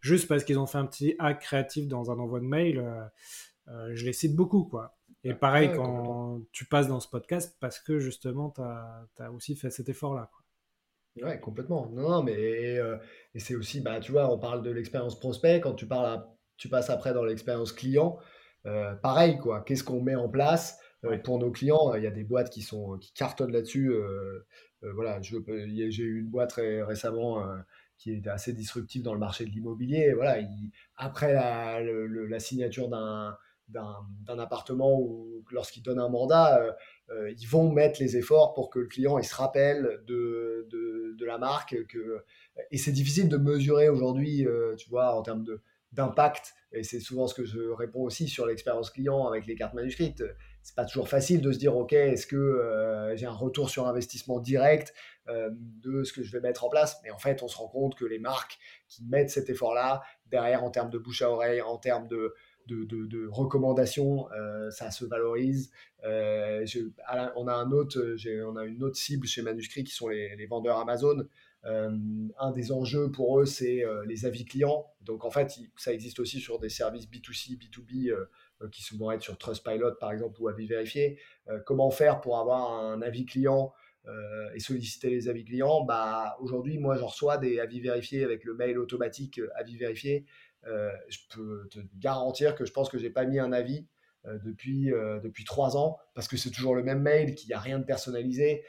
juste 0.00 0.26
parce 0.26 0.42
qu'ils 0.42 0.58
ont 0.58 0.66
fait 0.66 0.78
un 0.78 0.86
petit 0.86 1.14
hack 1.20 1.40
créatif 1.40 1.86
dans 1.86 2.10
un 2.10 2.18
envoi 2.18 2.40
de 2.40 2.46
mail, 2.46 2.84
je 3.68 4.04
les 4.04 4.12
cite 4.12 4.34
beaucoup. 4.34 4.64
quoi. 4.64 4.99
Et 5.24 5.34
pareil, 5.34 5.70
quand 5.74 6.40
tu 6.52 6.64
passes 6.64 6.88
dans 6.88 7.00
ce 7.00 7.08
podcast, 7.08 7.56
parce 7.60 7.78
que 7.78 7.98
justement, 7.98 8.50
tu 8.50 8.62
as, 8.62 9.06
as, 9.18 9.30
aussi 9.30 9.54
fait 9.54 9.70
cet 9.70 9.88
effort-là. 9.88 10.30
Ouais, 11.20 11.38
complètement. 11.40 11.90
Non, 11.92 12.08
non, 12.08 12.22
mais 12.22 12.78
euh, 12.78 12.96
et 13.34 13.40
c'est 13.40 13.54
aussi, 13.54 13.80
bah, 13.80 14.00
tu 14.00 14.12
vois, 14.12 14.32
on 14.32 14.38
parle 14.38 14.62
de 14.62 14.70
l'expérience 14.70 15.18
prospect, 15.18 15.60
quand 15.60 15.74
tu 15.74 15.86
parles 15.86 16.24
tu 16.56 16.68
passes 16.68 16.90
après 16.90 17.14
dans 17.14 17.24
l'expérience 17.24 17.72
client, 17.72 18.18
euh, 18.66 18.94
pareil, 18.94 19.38
quoi. 19.38 19.62
Qu'est-ce 19.62 19.82
qu'on 19.82 20.02
met 20.02 20.14
en 20.14 20.28
place 20.28 20.78
euh, 21.04 21.16
pour 21.18 21.38
nos 21.38 21.50
clients? 21.50 21.94
Il 21.94 22.02
y 22.02 22.06
a 22.06 22.10
des 22.10 22.24
boîtes 22.24 22.50
qui 22.50 22.62
sont 22.62 22.98
qui 22.98 23.12
cartonnent 23.12 23.52
là-dessus. 23.52 23.92
voilà, 24.82 25.20
j'ai 25.22 26.02
eu 26.02 26.20
une 26.20 26.28
boîte 26.28 26.52
récemment 26.52 27.44
qui 27.98 28.12
est 28.12 28.26
assez 28.28 28.52
disruptive 28.52 29.02
dans 29.02 29.14
le 29.14 29.20
marché 29.20 29.44
de 29.44 29.50
l'immobilier. 29.50 30.12
Voilà, 30.14 30.38
après 30.96 31.34
la, 31.34 31.80
la 31.80 32.40
signature 32.40 32.88
d'un 32.88 33.36
d'un 33.70 34.38
appartement 34.38 34.98
ou 35.00 35.44
lorsqu'ils 35.50 35.82
donnent 35.82 35.98
un 35.98 36.08
mandat, 36.08 36.76
euh, 37.10 37.30
ils 37.38 37.46
vont 37.46 37.70
mettre 37.70 38.00
les 38.00 38.16
efforts 38.16 38.54
pour 38.54 38.70
que 38.70 38.78
le 38.78 38.86
client 38.86 39.18
il 39.18 39.24
se 39.24 39.34
rappelle 39.34 40.00
de, 40.06 40.68
de, 40.70 41.24
la 41.24 41.38
marque. 41.38 41.76
Que... 41.86 42.24
Et 42.70 42.78
c'est 42.78 42.92
difficile 42.92 43.28
de 43.28 43.36
mesurer 43.36 43.88
aujourd'hui, 43.88 44.46
euh, 44.46 44.74
tu 44.74 44.88
vois, 44.88 45.14
en 45.14 45.22
termes 45.22 45.44
d'impact. 45.92 46.54
Et 46.72 46.82
c'est 46.82 46.98
souvent 46.98 47.26
ce 47.26 47.34
que 47.34 47.44
je 47.44 47.60
réponds 47.60 48.02
aussi 48.02 48.26
sur 48.26 48.46
l'expérience 48.46 48.90
client 48.90 49.26
avec 49.26 49.46
les 49.46 49.54
cartes 49.54 49.74
manuscrites. 49.74 50.24
C'est 50.62 50.74
pas 50.74 50.84
toujours 50.84 51.08
facile 51.08 51.40
de 51.40 51.52
se 51.52 51.58
dire, 51.58 51.76
OK, 51.76 51.92
est-ce 51.92 52.26
que 52.26 52.36
euh, 52.36 53.14
j'ai 53.16 53.26
un 53.26 53.32
retour 53.32 53.70
sur 53.70 53.86
investissement 53.86 54.40
direct 54.40 54.94
de 55.28 56.02
ce 56.02 56.12
que 56.12 56.24
je 56.24 56.32
vais 56.32 56.40
mettre 56.40 56.64
en 56.64 56.68
place? 56.68 57.00
Mais 57.04 57.10
en 57.10 57.18
fait, 57.18 57.42
on 57.42 57.48
se 57.48 57.56
rend 57.56 57.68
compte 57.68 57.94
que 57.94 58.04
les 58.04 58.18
marques 58.18 58.58
qui 58.88 59.04
mettent 59.04 59.30
cet 59.30 59.50
effort-là, 59.50 60.02
derrière, 60.26 60.64
en 60.64 60.70
termes 60.70 60.90
de 60.90 60.98
bouche 60.98 61.22
à 61.22 61.30
oreille, 61.30 61.60
en 61.60 61.76
termes 61.76 62.08
de, 62.08 62.34
de, 62.70 63.28
recommandations, 63.28 64.30
euh, 64.32 64.70
ça 64.70 64.90
se 64.90 65.04
valorise. 65.04 65.70
Euh, 66.04 66.66
on, 67.36 67.46
a 67.46 67.54
un 67.54 67.70
a 68.56 68.64
une 68.64 68.82
autre 68.82 68.96
cible 68.96 69.26
chez 69.26 69.42
Manuscrit 69.42 69.84
qui 69.84 69.94
sont 69.94 70.08
les, 70.08 70.46
vendeurs 70.46 70.78
Amazon. 70.78 71.26
Euh, 71.66 71.90
un 72.38 72.50
des 72.52 72.72
enjeux 72.72 73.10
pour 73.10 73.40
eux, 73.40 73.44
c'est 73.44 73.84
les 74.06 74.26
avis 74.26 74.44
clients. 74.44 74.86
Donc 75.02 75.24
en 75.24 75.30
fait, 75.30 75.58
ça 75.76 75.92
existe 75.92 76.20
aussi 76.20 76.40
sur 76.40 76.58
des 76.58 76.70
services 76.70 77.06
B2C, 77.06 77.58
B2B 77.58 78.14
qui 78.70 78.82
souvent 78.82 79.10
être 79.10 79.22
sur 79.22 79.38
Trustpilot 79.38 79.94
par 80.00 80.12
exemple 80.12 80.40
ou 80.40 80.48
avis 80.48 80.66
vérifié. 80.66 81.18
comment 81.66 81.90
faire 81.90 82.20
pour 82.20 82.38
avoir 82.38 82.72
un 82.72 83.02
avis 83.02 83.26
client 83.26 83.72
et 84.54 84.60
solliciter 84.60 85.10
les 85.10 85.28
avis 85.28 85.44
clients? 85.44 85.84
Bah, 85.84 86.36
Aujourd'hui, 86.40 86.78
moi, 86.78 86.96
j'en 86.96 87.08
reçois 87.08 87.36
des 87.36 87.58
avis 87.58 87.80
vérifiés 87.80 88.24
avec 88.24 88.44
le 88.44 88.54
mail 88.54 88.78
automatique 88.78 89.40
avis 89.56 89.76
vérifié. 89.76 90.24
Euh, 90.66 90.90
je 91.08 91.18
peux 91.34 91.68
te 91.70 91.80
garantir 91.98 92.54
que 92.54 92.64
je 92.64 92.72
pense 92.72 92.88
que 92.88 92.98
j'ai 92.98 93.10
pas 93.10 93.24
mis 93.24 93.38
un 93.38 93.52
avis 93.52 93.86
euh, 94.26 94.38
depuis, 94.44 94.92
euh, 94.92 95.18
depuis 95.20 95.44
trois 95.44 95.76
ans 95.76 95.98
parce 96.14 96.28
que 96.28 96.36
c'est 96.36 96.50
toujours 96.50 96.74
le 96.74 96.82
même 96.82 97.00
mail, 97.00 97.34
qu'il 97.34 97.48
n'y 97.48 97.54
a 97.54 97.60
rien 97.60 97.78
de 97.78 97.84
personnalisé. 97.84 98.64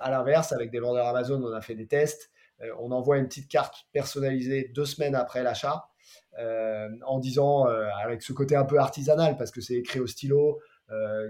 à 0.00 0.10
l'inverse, 0.10 0.52
avec 0.52 0.70
des 0.70 0.78
vendeurs 0.78 1.06
Amazon, 1.06 1.42
on 1.42 1.52
a 1.52 1.60
fait 1.60 1.74
des 1.74 1.86
tests. 1.86 2.30
on 2.78 2.92
envoie 2.92 3.18
une 3.18 3.26
petite 3.26 3.48
carte 3.48 3.86
personnalisée 3.92 4.70
deux 4.74 4.84
semaines 4.84 5.16
après 5.16 5.42
l'achat 5.42 5.88
en 7.06 7.18
disant, 7.18 7.66
avec 8.04 8.22
ce 8.22 8.32
côté 8.32 8.54
un 8.54 8.64
peu 8.64 8.78
artisanal 8.78 9.36
parce 9.36 9.50
que 9.50 9.60
c'est 9.60 9.74
écrit 9.74 9.98
au 9.98 10.06
stylo, 10.06 10.60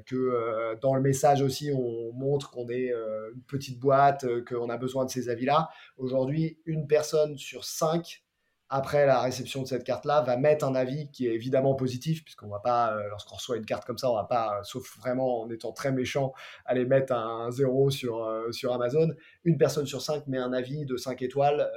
que 0.06 0.78
dans 0.82 0.94
le 0.94 1.00
message 1.00 1.40
aussi, 1.40 1.72
on 1.74 2.12
montre 2.12 2.50
qu'on 2.50 2.68
est 2.68 2.90
une 2.90 3.42
petite 3.48 3.80
boîte, 3.80 4.26
qu'on 4.44 4.68
a 4.68 4.76
besoin 4.76 5.06
de 5.06 5.10
ces 5.10 5.30
avis-là. 5.30 5.70
Aujourd'hui, 5.96 6.58
une 6.66 6.86
personne 6.86 7.38
sur 7.38 7.64
cinq 7.64 8.23
après 8.70 9.04
la 9.06 9.20
réception 9.20 9.62
de 9.62 9.66
cette 9.66 9.84
carte-là, 9.84 10.22
va 10.22 10.36
mettre 10.36 10.64
un 10.64 10.74
avis 10.74 11.10
qui 11.10 11.26
est 11.26 11.34
évidemment 11.34 11.74
positif, 11.74 12.24
puisqu'on 12.24 12.48
va 12.48 12.60
pas, 12.60 12.96
euh, 12.96 13.08
lorsqu'on 13.10 13.36
reçoit 13.36 13.56
une 13.56 13.66
carte 13.66 13.84
comme 13.84 13.98
ça, 13.98 14.10
on 14.10 14.14
va 14.14 14.24
pas, 14.24 14.58
euh, 14.58 14.62
sauf 14.64 14.98
vraiment 14.98 15.42
en 15.42 15.50
étant 15.50 15.72
très 15.72 15.92
méchant, 15.92 16.32
aller 16.64 16.86
mettre 16.86 17.12
un, 17.12 17.50
zéro 17.50 17.90
sur, 17.90 18.24
euh, 18.24 18.50
sur 18.52 18.72
Amazon. 18.72 19.08
Une 19.44 19.58
personne 19.58 19.86
sur 19.86 20.00
cinq 20.00 20.26
met 20.26 20.38
un 20.38 20.52
avis 20.52 20.86
de 20.86 20.96
5 20.96 21.20
étoiles 21.22 21.70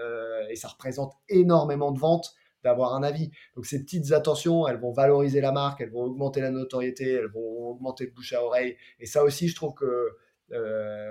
et 0.50 0.56
ça 0.56 0.70
représente 0.70 1.14
énormément 1.30 1.92
de 1.92 2.00
ventes 2.00 2.34
d'avoir 2.64 2.96
un 2.96 3.04
avis. 3.04 3.32
Donc 3.56 3.66
ces 3.66 3.84
petites 3.84 4.12
attentions, 4.14 4.68
elles 4.68 4.80
vont 4.80 4.92
valoriser 4.92 5.42
la 5.42 5.52
marque, 5.52 5.82
elles 5.82 5.92
vont 5.92 6.04
augmenter 6.04 6.42
la 6.42 6.52
notoriété, 6.52 7.12
elles 7.14 7.28
vont 7.28 7.72
augmenter 7.72 8.06
le 8.06 8.12
bouche 8.12 8.34
à 8.34 8.44
oreille. 8.44 8.78
Et 9.00 9.06
ça 9.06 9.24
aussi, 9.24 9.48
je 9.50 9.56
trouve 9.56 9.74
que 9.74 10.18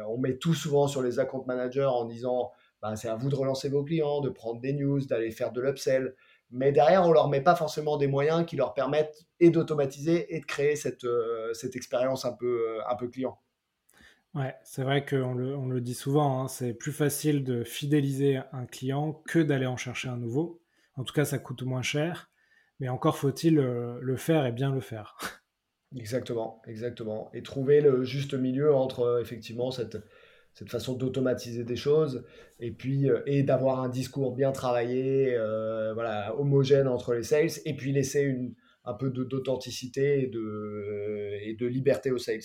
on 0.09 0.19
met 0.19 0.39
tout 0.39 0.55
souvent 0.55 0.89
sur 0.89 1.03
les 1.03 1.19
account 1.19 1.45
managers 1.47 1.85
en 1.85 2.07
disant 2.07 2.53
bah, 2.83 2.97
c'est 2.97 3.09
à 3.09 3.17
vous 3.17 3.29
de 3.29 3.35
relancer 3.35 3.69
vos 3.69 3.83
clients, 3.83 4.21
de 4.21 4.29
prendre 4.29 4.61
des 4.61 4.73
news, 4.73 5.05
d'aller 5.07 5.31
faire 5.31 5.53
de 5.53 5.61
l'upsell. 5.61 6.15
Mais 6.51 6.73
derrière, 6.73 7.05
on 7.05 7.13
leur 7.13 7.29
met 7.29 7.41
pas 7.41 7.57
forcément 7.57 7.97
des 7.97 8.07
moyens 8.07 8.47
qui 8.47 8.57
leur 8.57 8.75
permettent 8.75 9.27
et 9.41 9.51
d'automatiser 9.51 10.35
et 10.35 10.41
de 10.41 10.47
créer 10.47 10.77
cette, 10.77 11.05
euh, 11.05 11.53
cette 11.55 11.75
expérience 11.75 12.25
un 12.25 12.33
peu, 12.33 12.69
euh, 12.69 12.81
un 12.89 12.95
peu 12.95 13.09
client. 13.09 13.39
Ouais, 14.35 14.55
c'est 14.63 14.83
vrai 14.83 15.05
qu'on 15.05 15.35
le, 15.35 15.57
on 15.57 15.67
le 15.67 15.81
dit 15.81 15.95
souvent, 15.95 16.43
hein, 16.43 16.49
c'est 16.49 16.75
plus 16.75 16.93
facile 16.93 17.43
de 17.43 17.65
fidéliser 17.65 18.41
un 18.53 18.67
client 18.67 19.23
que 19.27 19.39
d'aller 19.39 19.67
en 19.67 19.79
chercher 19.79 20.09
un 20.09 20.19
nouveau. 20.19 20.61
En 20.95 21.05
tout 21.05 21.15
cas, 21.15 21.25
ça 21.25 21.39
coûte 21.39 21.63
moins 21.63 21.83
cher, 21.83 22.31
mais 22.79 22.89
encore 22.89 23.17
faut-il 23.17 23.59
euh, 23.59 23.99
le 24.01 24.17
faire 24.17 24.45
et 24.45 24.53
bien 24.53 24.73
le 24.73 24.81
faire. 24.81 25.17
Exactement, 25.95 26.61
exactement. 26.67 27.31
Et 27.33 27.43
trouver 27.43 27.81
le 27.81 28.03
juste 28.03 28.35
milieu 28.35 28.75
entre 28.75 29.21
effectivement 29.23 29.71
cette, 29.71 29.97
cette 30.57 30.71
façon 30.71 30.95
d'automatiser 30.95 31.63
des 31.63 31.77
choses 31.77 32.25
et 32.59 32.73
puis 32.73 33.09
et 33.27 33.45
d'avoir 33.45 33.81
un 33.81 33.89
discours 33.89 34.35
bien 34.35 34.51
travaillé, 34.51 35.37
voilà, 35.95 36.35
homogène 36.39 36.89
entre 36.89 37.15
les 37.15 37.23
sales 37.23 37.61
et 37.65 37.77
puis 37.77 37.93
laisser 37.93 38.23
une, 38.23 38.55
un 38.85 38.95
peu 38.95 39.11
d'authenticité 39.11 40.23
et 40.23 40.27
de, 40.29 41.39
et 41.43 41.55
de 41.55 41.67
liberté 41.67 42.11
aux 42.11 42.19
sales. 42.19 42.41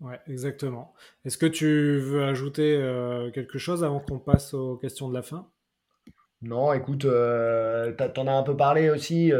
Ouais, 0.00 0.18
exactement. 0.26 0.92
Est-ce 1.24 1.38
que 1.38 1.46
tu 1.46 1.98
veux 2.00 2.24
ajouter 2.24 2.76
quelque 3.32 3.58
chose 3.58 3.84
avant 3.84 4.00
qu'on 4.00 4.18
passe 4.18 4.52
aux 4.52 4.76
questions 4.76 5.08
de 5.08 5.14
la 5.14 5.22
fin? 5.22 5.48
Non, 6.40 6.72
écoute, 6.72 7.04
euh, 7.04 7.92
tu 7.96 8.20
en 8.20 8.26
as 8.26 8.32
un 8.32 8.42
peu 8.42 8.56
parlé 8.56 8.90
aussi 8.90 9.32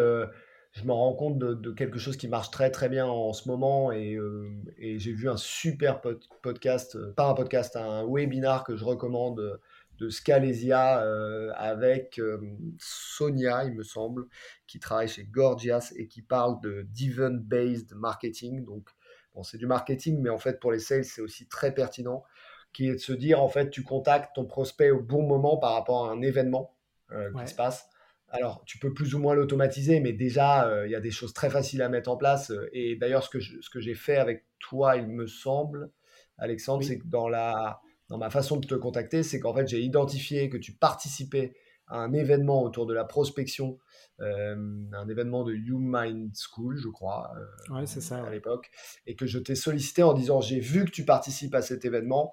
je 0.72 0.84
me 0.84 0.92
rends 0.92 1.12
compte 1.12 1.38
de, 1.38 1.70
quelque 1.70 1.98
chose 1.98 2.16
qui 2.16 2.28
marche 2.28 2.50
très 2.50 2.70
très 2.70 2.88
bien 2.88 3.06
en 3.06 3.32
ce 3.32 3.48
moment 3.48 3.92
et, 3.92 4.14
euh, 4.14 4.50
j'ai 4.78 5.12
vu 5.12 5.28
un 5.28 5.36
super 5.36 6.00
podcast, 6.00 6.96
euh, 6.96 7.12
pas 7.12 7.28
un 7.28 7.34
podcast, 7.34 7.76
un 7.76 8.06
webinar 8.08 8.64
que 8.64 8.76
je 8.76 8.84
recommande 8.84 9.60
de 9.98 10.08
Scalesia 10.08 11.02
euh, 11.02 11.52
avec 11.56 12.20
Sonia, 12.78 13.64
il 13.64 13.74
me 13.74 13.82
semble, 13.82 14.26
qui 14.66 14.80
travaille 14.80 15.08
chez 15.08 15.24
Gorgias 15.24 15.92
et 15.96 16.08
qui 16.08 16.22
parle 16.22 16.60
de 16.62 16.86
d'event-based 16.90 17.94
marketing. 17.94 18.64
Donc, 18.64 18.88
bon, 19.34 19.42
c'est 19.42 19.58
du 19.58 19.66
marketing, 19.66 20.20
mais 20.20 20.30
en 20.30 20.38
fait, 20.38 20.58
pour 20.58 20.72
les 20.72 20.80
sales, 20.80 21.04
c'est 21.04 21.20
aussi 21.20 21.46
très 21.46 21.72
pertinent, 21.72 22.24
qui 22.72 22.88
est 22.88 22.94
de 22.94 22.98
se 22.98 23.12
dire, 23.12 23.42
en 23.42 23.48
fait, 23.48 23.68
tu 23.68 23.82
contactes 23.82 24.34
ton 24.34 24.46
prospect 24.46 24.90
au 24.90 25.00
bon 25.00 25.22
moment 25.22 25.58
par 25.58 25.74
rapport 25.74 26.08
à 26.08 26.12
un 26.12 26.22
événement 26.22 26.74
qui 27.10 27.46
se 27.46 27.54
passe. 27.54 27.91
Alors, 28.34 28.62
tu 28.64 28.78
peux 28.78 28.94
plus 28.94 29.14
ou 29.14 29.18
moins 29.18 29.34
l'automatiser, 29.34 30.00
mais 30.00 30.14
déjà, 30.14 30.66
euh, 30.66 30.86
il 30.86 30.90
y 30.90 30.94
a 30.94 31.00
des 31.00 31.10
choses 31.10 31.34
très 31.34 31.50
faciles 31.50 31.82
à 31.82 31.90
mettre 31.90 32.10
en 32.10 32.16
place. 32.16 32.50
Euh, 32.50 32.66
et 32.72 32.96
d'ailleurs, 32.96 33.22
ce 33.22 33.28
que, 33.28 33.40
ce 33.40 33.68
que 33.68 33.78
j'ai 33.78 33.94
fait 33.94 34.16
avec 34.16 34.46
toi, 34.58 34.96
il 34.96 35.06
me 35.06 35.26
semble, 35.26 35.90
Alexandre, 36.38 36.82
c'est 36.82 36.98
que 36.98 37.06
dans, 37.06 37.28
la, 37.28 37.82
dans 38.08 38.16
ma 38.16 38.30
façon 38.30 38.56
de 38.56 38.66
te 38.66 38.74
contacter, 38.74 39.22
c'est 39.22 39.38
qu'en 39.38 39.54
fait, 39.54 39.68
j'ai 39.68 39.82
identifié 39.82 40.48
que 40.48 40.56
tu 40.56 40.72
participais 40.72 41.52
à 41.88 41.98
un 41.98 42.14
événement 42.14 42.62
autour 42.62 42.86
de 42.86 42.94
la 42.94 43.04
prospection, 43.04 43.78
euh, 44.20 44.56
un 44.92 45.08
événement 45.08 45.44
de 45.44 45.52
You 45.52 45.76
Mind 45.78 46.32
School, 46.34 46.78
je 46.78 46.88
crois, 46.88 47.34
ouais, 47.68 47.84
c'est 47.84 48.00
ça, 48.00 48.24
à 48.24 48.30
l'époque, 48.30 48.70
et 49.06 49.14
que 49.14 49.26
je 49.26 49.38
t'ai 49.38 49.54
sollicité 49.54 50.02
en 50.02 50.14
disant 50.14 50.40
j'ai 50.40 50.60
vu 50.60 50.86
que 50.86 50.90
tu 50.90 51.04
participes 51.04 51.54
à 51.54 51.60
cet 51.60 51.84
événement, 51.84 52.32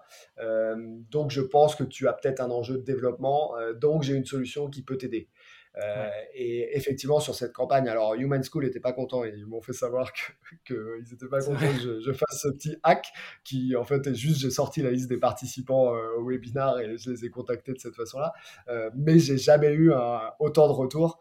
donc 1.10 1.32
je 1.32 1.42
pense 1.42 1.76
que 1.76 1.84
tu 1.84 2.08
as 2.08 2.14
peut-être 2.14 2.40
un 2.40 2.52
enjeu 2.52 2.78
de 2.78 2.84
développement, 2.84 3.56
donc 3.82 4.04
j'ai 4.04 4.14
une 4.14 4.24
solution 4.26 4.70
qui 4.70 4.84
peut 4.84 4.98
t'aider. 4.98 5.30
Euh, 5.78 6.10
et 6.34 6.76
effectivement, 6.76 7.20
sur 7.20 7.36
cette 7.36 7.54
campagne, 7.54 7.88
alors 7.88 8.16
Human 8.16 8.44
School 8.44 8.66
n'était 8.66 8.80
pas 8.80 8.94
content. 8.94 9.24
Ils 9.24 9.46
m'ont 9.46 9.62
fait 9.62 9.74
savoir 9.74 10.12
qu'ils 10.14 10.60
que 10.66 11.00
n'étaient 11.12 11.28
pas 11.28 11.40
contents 11.42 11.60
que 11.60 12.02
je, 12.02 12.12
fasse 12.12 12.42
ce 12.42 12.50
petit 12.50 12.76
hack 12.84 13.08
qui, 13.44 13.76
en 13.76 13.84
fait, 13.84 14.08
est 14.08 14.16
juste 14.16 14.40
j'ai 14.40 14.50
sorti 14.50 14.82
la 14.82 14.92
liste 14.92 15.10
des 15.10 15.18
participants 15.18 15.94
euh, 15.94 16.18
au 16.18 16.28
webinar 16.28 16.80
et 16.80 16.98
je 16.98 17.12
les 17.12 17.26
ai 17.26 17.30
contactés 17.30 17.74
de 17.74 17.80
cette 17.80 17.96
façon-là. 17.96 18.34
Euh, 18.68 18.90
mais 18.96 19.20
j'ai 19.20 19.38
jamais 19.38 19.72
eu 19.72 19.92
autant 20.40 20.68
de 20.68 20.74
retours 20.74 21.20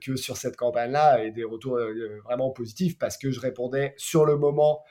que 0.00 0.16
sur 0.16 0.36
cette 0.36 0.56
campagne-là 0.56 1.24
et 1.24 1.32
des 1.32 1.44
retours 1.44 1.78
vraiment 2.24 2.50
positifs 2.50 2.98
parce 2.98 3.18
que 3.18 3.30
je 3.30 3.40
répondais 3.40 3.94
sur 3.96 4.24
le 4.24 4.36
moment 4.36 4.84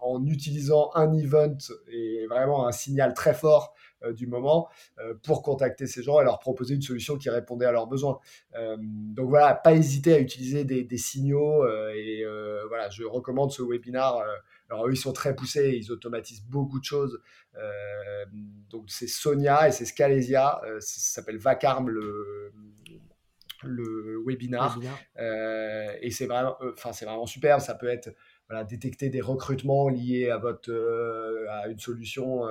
en 0.00 0.24
utilisant 0.26 0.90
un 0.94 1.12
event 1.12 1.56
et 1.88 2.26
vraiment 2.28 2.66
un 2.66 2.72
signal 2.72 3.14
très 3.14 3.34
fort 3.34 3.74
euh, 3.74 3.89
du 4.12 4.26
moment 4.26 4.68
euh, 4.98 5.14
pour 5.22 5.42
contacter 5.42 5.86
ces 5.86 6.02
gens 6.02 6.20
et 6.20 6.24
leur 6.24 6.38
proposer 6.38 6.74
une 6.74 6.82
solution 6.82 7.16
qui 7.16 7.30
répondait 7.30 7.66
à 7.66 7.72
leurs 7.72 7.86
besoins. 7.86 8.18
Euh, 8.54 8.76
donc 8.80 9.28
voilà, 9.28 9.54
pas 9.54 9.74
hésiter 9.74 10.14
à 10.14 10.18
utiliser 10.18 10.64
des, 10.64 10.98
signaux 10.98 11.66
et 11.94 12.24
voilà, 12.68 12.90
je 12.90 13.04
recommande 13.04 13.50
ce 13.52 13.62
webinar. 13.62 14.22
alors 14.68 14.86
eux, 14.86 14.92
ils 14.92 14.96
sont 14.96 15.12
très 15.12 15.34
poussés, 15.34 15.76
ils 15.76 15.90
automatisent 15.92 16.44
beaucoup 16.44 16.78
de 16.78 16.84
choses. 16.84 17.20
donc 18.70 18.84
c'est 18.88 19.08
Sonia 19.08 19.68
et 19.68 19.72
c'est 19.72 19.84
Scalesia, 19.84 20.60
ça 20.78 20.80
s'appelle 20.80 21.38
Vacarme 21.38 21.88
le 21.88 22.52
le 23.62 24.22
webinar, 24.26 24.78
et 25.16 26.10
c'est 26.10 26.26
vraiment 26.26 26.56
enfin 26.72 26.92
c'est 26.92 27.04
vraiment 27.04 27.26
super 27.26 27.60
ça 27.60 27.74
peut 27.74 27.88
être 27.88 28.10
voilà, 28.48 28.64
détecter 28.64 29.10
des 29.10 29.20
recrutements 29.20 29.88
liés 29.88 30.30
à 30.30 30.38
votre 30.38 30.72
à 31.48 31.68
une 31.68 31.78
solution 31.78 32.42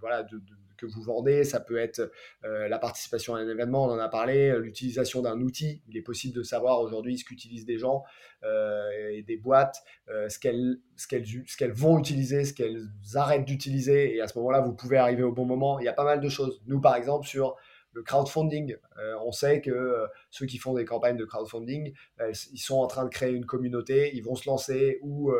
voilà 0.00 0.22
de, 0.24 0.40
que 0.82 0.92
vous 0.92 1.02
vendez, 1.02 1.44
ça 1.44 1.60
peut 1.60 1.78
être 1.78 2.10
euh, 2.44 2.68
la 2.68 2.78
participation 2.78 3.34
à 3.34 3.38
un 3.38 3.48
événement, 3.48 3.84
on 3.84 3.90
en 3.90 3.98
a 3.98 4.08
parlé, 4.08 4.50
euh, 4.50 4.58
l'utilisation 4.58 5.22
d'un 5.22 5.40
outil. 5.40 5.82
Il 5.88 5.96
est 5.96 6.02
possible 6.02 6.34
de 6.34 6.42
savoir 6.42 6.80
aujourd'hui 6.80 7.18
ce 7.18 7.24
qu'utilisent 7.24 7.66
des 7.66 7.78
gens 7.78 8.02
euh, 8.42 8.88
et 9.12 9.22
des 9.22 9.36
boîtes, 9.36 9.82
ce 10.08 10.38
qu'elles 10.38 10.78
ce 10.96 11.06
qu'elles 11.56 11.72
vont 11.72 11.98
utiliser, 11.98 12.44
ce 12.44 12.52
qu'elles 12.52 12.84
arrêtent 13.14 13.44
d'utiliser. 13.44 14.14
Et 14.14 14.20
à 14.20 14.28
ce 14.28 14.36
moment-là, 14.38 14.60
vous 14.60 14.74
pouvez 14.74 14.96
arriver 14.96 15.22
au 15.22 15.32
bon 15.32 15.46
moment. 15.46 15.78
Il 15.78 15.84
y 15.84 15.88
a 15.88 15.92
pas 15.92 16.04
mal 16.04 16.20
de 16.20 16.28
choses. 16.28 16.60
Nous, 16.66 16.80
par 16.80 16.96
exemple, 16.96 17.26
sur 17.26 17.56
le 17.94 18.02
crowdfunding. 18.02 18.74
on 19.20 19.32
sait 19.32 19.60
que 19.60 20.06
ceux 20.30 20.46
qui 20.46 20.56
font 20.56 20.72
des 20.72 20.86
campagnes 20.86 21.18
de 21.18 21.26
crowdfunding, 21.26 21.92
ils 22.52 22.58
sont 22.58 22.76
en 22.76 22.86
train 22.86 23.04
de 23.04 23.10
créer 23.10 23.32
une 23.32 23.44
communauté, 23.44 24.10
ils 24.14 24.22
vont 24.22 24.34
se 24.34 24.48
lancer 24.48 24.98
ou 25.02 25.30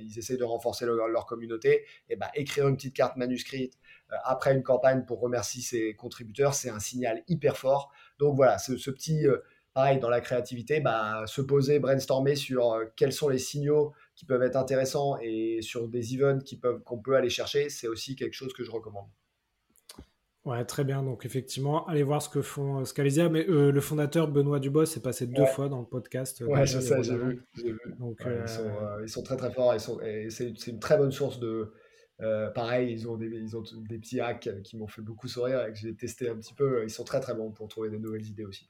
ils 0.00 0.18
essaient 0.18 0.36
de 0.36 0.44
renforcer 0.44 0.86
leur 0.86 1.26
communauté. 1.26 1.84
Et 2.08 2.16
ben, 2.16 2.28
écrire 2.34 2.68
une 2.68 2.76
petite 2.76 2.94
carte 2.94 3.16
manuscrite 3.16 3.74
après 4.24 4.54
une 4.54 4.62
campagne 4.62 5.04
pour 5.04 5.20
remercier 5.20 5.62
ses 5.62 5.94
contributeurs, 5.94 6.54
c'est 6.54 6.70
un 6.70 6.78
signal 6.78 7.22
hyper 7.28 7.56
fort. 7.56 7.92
Donc 8.18 8.36
voilà, 8.36 8.58
ce, 8.58 8.72
petit, 8.90 9.26
euh, 9.26 9.38
pareil, 9.74 9.98
dans 9.98 10.10
la 10.10 10.20
créativité, 10.20 10.80
bah, 10.80 11.24
se 11.26 11.40
poser, 11.40 11.78
brainstormer 11.78 12.34
sur 12.34 12.72
euh, 12.72 12.84
quels 12.96 13.12
sont 13.12 13.28
les 13.28 13.38
signaux 13.38 13.92
qui 14.14 14.24
peuvent 14.24 14.42
être 14.42 14.56
intéressants 14.56 15.18
et 15.20 15.60
sur 15.62 15.88
des 15.88 16.14
events 16.14 16.40
qui 16.40 16.56
peuvent, 16.56 16.82
qu'on 16.82 16.98
peut 16.98 17.16
aller 17.16 17.30
chercher, 17.30 17.68
c'est 17.68 17.88
aussi 17.88 18.16
quelque 18.16 18.34
chose 18.34 18.52
que 18.52 18.64
je 18.64 18.70
recommande. 18.70 19.06
Ouais, 20.44 20.64
très 20.64 20.82
bien. 20.82 21.02
Donc 21.02 21.26
effectivement, 21.26 21.86
allez 21.88 22.02
voir 22.02 22.22
ce 22.22 22.30
que 22.30 22.40
font 22.40 22.82
Scalesia. 22.86 23.28
Mais 23.28 23.44
le 23.44 23.80
fondateur 23.82 24.28
Benoît 24.28 24.60
Dubois 24.60 24.86
s'est 24.86 25.02
passé 25.02 25.26
deux 25.26 25.44
fois 25.44 25.68
dans 25.68 25.80
le 25.80 25.84
podcast. 25.84 26.40
Ouais, 26.40 26.64
je 26.64 26.80
sais, 26.80 27.02
j'ai 27.02 27.18
vu. 27.18 27.44
Donc, 27.98 28.22
ils, 28.24 28.48
sont, 28.48 28.70
ils, 29.02 29.08
sont, 29.10 29.22
très 29.22 29.36
très 29.36 29.52
forts. 29.52 29.74
Ils 29.74 29.80
sont, 29.80 30.00
et 30.00 30.30
c'est, 30.30 30.48
une 30.66 30.78
très 30.78 30.96
bonne 30.96 31.12
source 31.12 31.38
de, 31.38 31.74
euh, 32.20 32.50
pareil, 32.50 32.92
ils 32.92 33.08
ont, 33.08 33.16
des, 33.16 33.26
ils 33.26 33.56
ont 33.56 33.62
des 33.88 33.98
petits 33.98 34.20
hacks 34.20 34.48
qui 34.64 34.76
m'ont 34.76 34.88
fait 34.88 35.02
beaucoup 35.02 35.28
sourire 35.28 35.64
et 35.66 35.72
que 35.72 35.78
j'ai 35.78 35.94
testé 35.94 36.28
un 36.28 36.36
petit 36.36 36.54
peu. 36.54 36.82
Ils 36.82 36.90
sont 36.90 37.04
très 37.04 37.20
très 37.20 37.34
bons 37.34 37.50
pour 37.50 37.68
trouver 37.68 37.90
des 37.90 37.98
nouvelles 37.98 38.26
idées 38.26 38.44
aussi. 38.44 38.68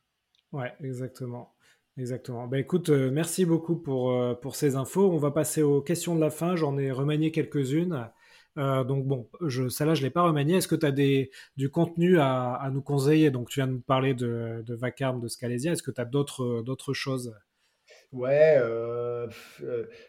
Ouais, 0.53 0.72
exactement. 0.80 1.55
Exactement. 1.96 2.46
Bah, 2.46 2.59
écoute, 2.59 2.90
euh, 2.90 3.11
merci 3.11 3.44
beaucoup 3.44 3.76
pour, 3.76 4.12
euh, 4.12 4.34
pour 4.34 4.55
ces 4.55 4.76
infos. 4.76 5.11
On 5.11 5.16
va 5.16 5.30
passer 5.30 5.62
aux 5.62 5.80
questions 5.80 6.14
de 6.14 6.20
la 6.20 6.30
fin. 6.30 6.57
J'en 6.57 6.78
ai 6.78 6.92
remanié 6.92 7.32
quelques-unes. 7.32 8.09
donc 8.57 9.07
bon, 9.07 9.28
je, 9.46 9.68
celle-là, 9.68 9.94
je 9.94 10.01
ne 10.01 10.07
l'ai 10.07 10.11
pas 10.11 10.22
remaniée. 10.22 10.57
Est-ce 10.57 10.68
que 10.68 10.76
tu 10.76 10.86
as 10.86 10.92
des, 10.92 11.30
du 11.57 11.70
contenu 11.70 12.18
à, 12.18 12.55
à, 12.55 12.70
nous 12.70 12.82
conseiller? 12.82 13.30
Donc 13.30 13.49
tu 13.49 13.61
viens 13.61 13.66
de 13.66 13.72
nous 13.72 13.80
parler 13.80 14.14
de, 14.14 14.62
de 14.64 14.74
Vacarme, 14.74 15.20
de 15.20 15.28
Scalesia. 15.28 15.72
Est-ce 15.72 15.82
que 15.82 15.90
tu 15.90 16.01
as 16.01 16.05
d'autres, 16.05 16.62
d'autres 16.62 16.92
choses? 16.92 17.34
Ouais, 18.12 18.59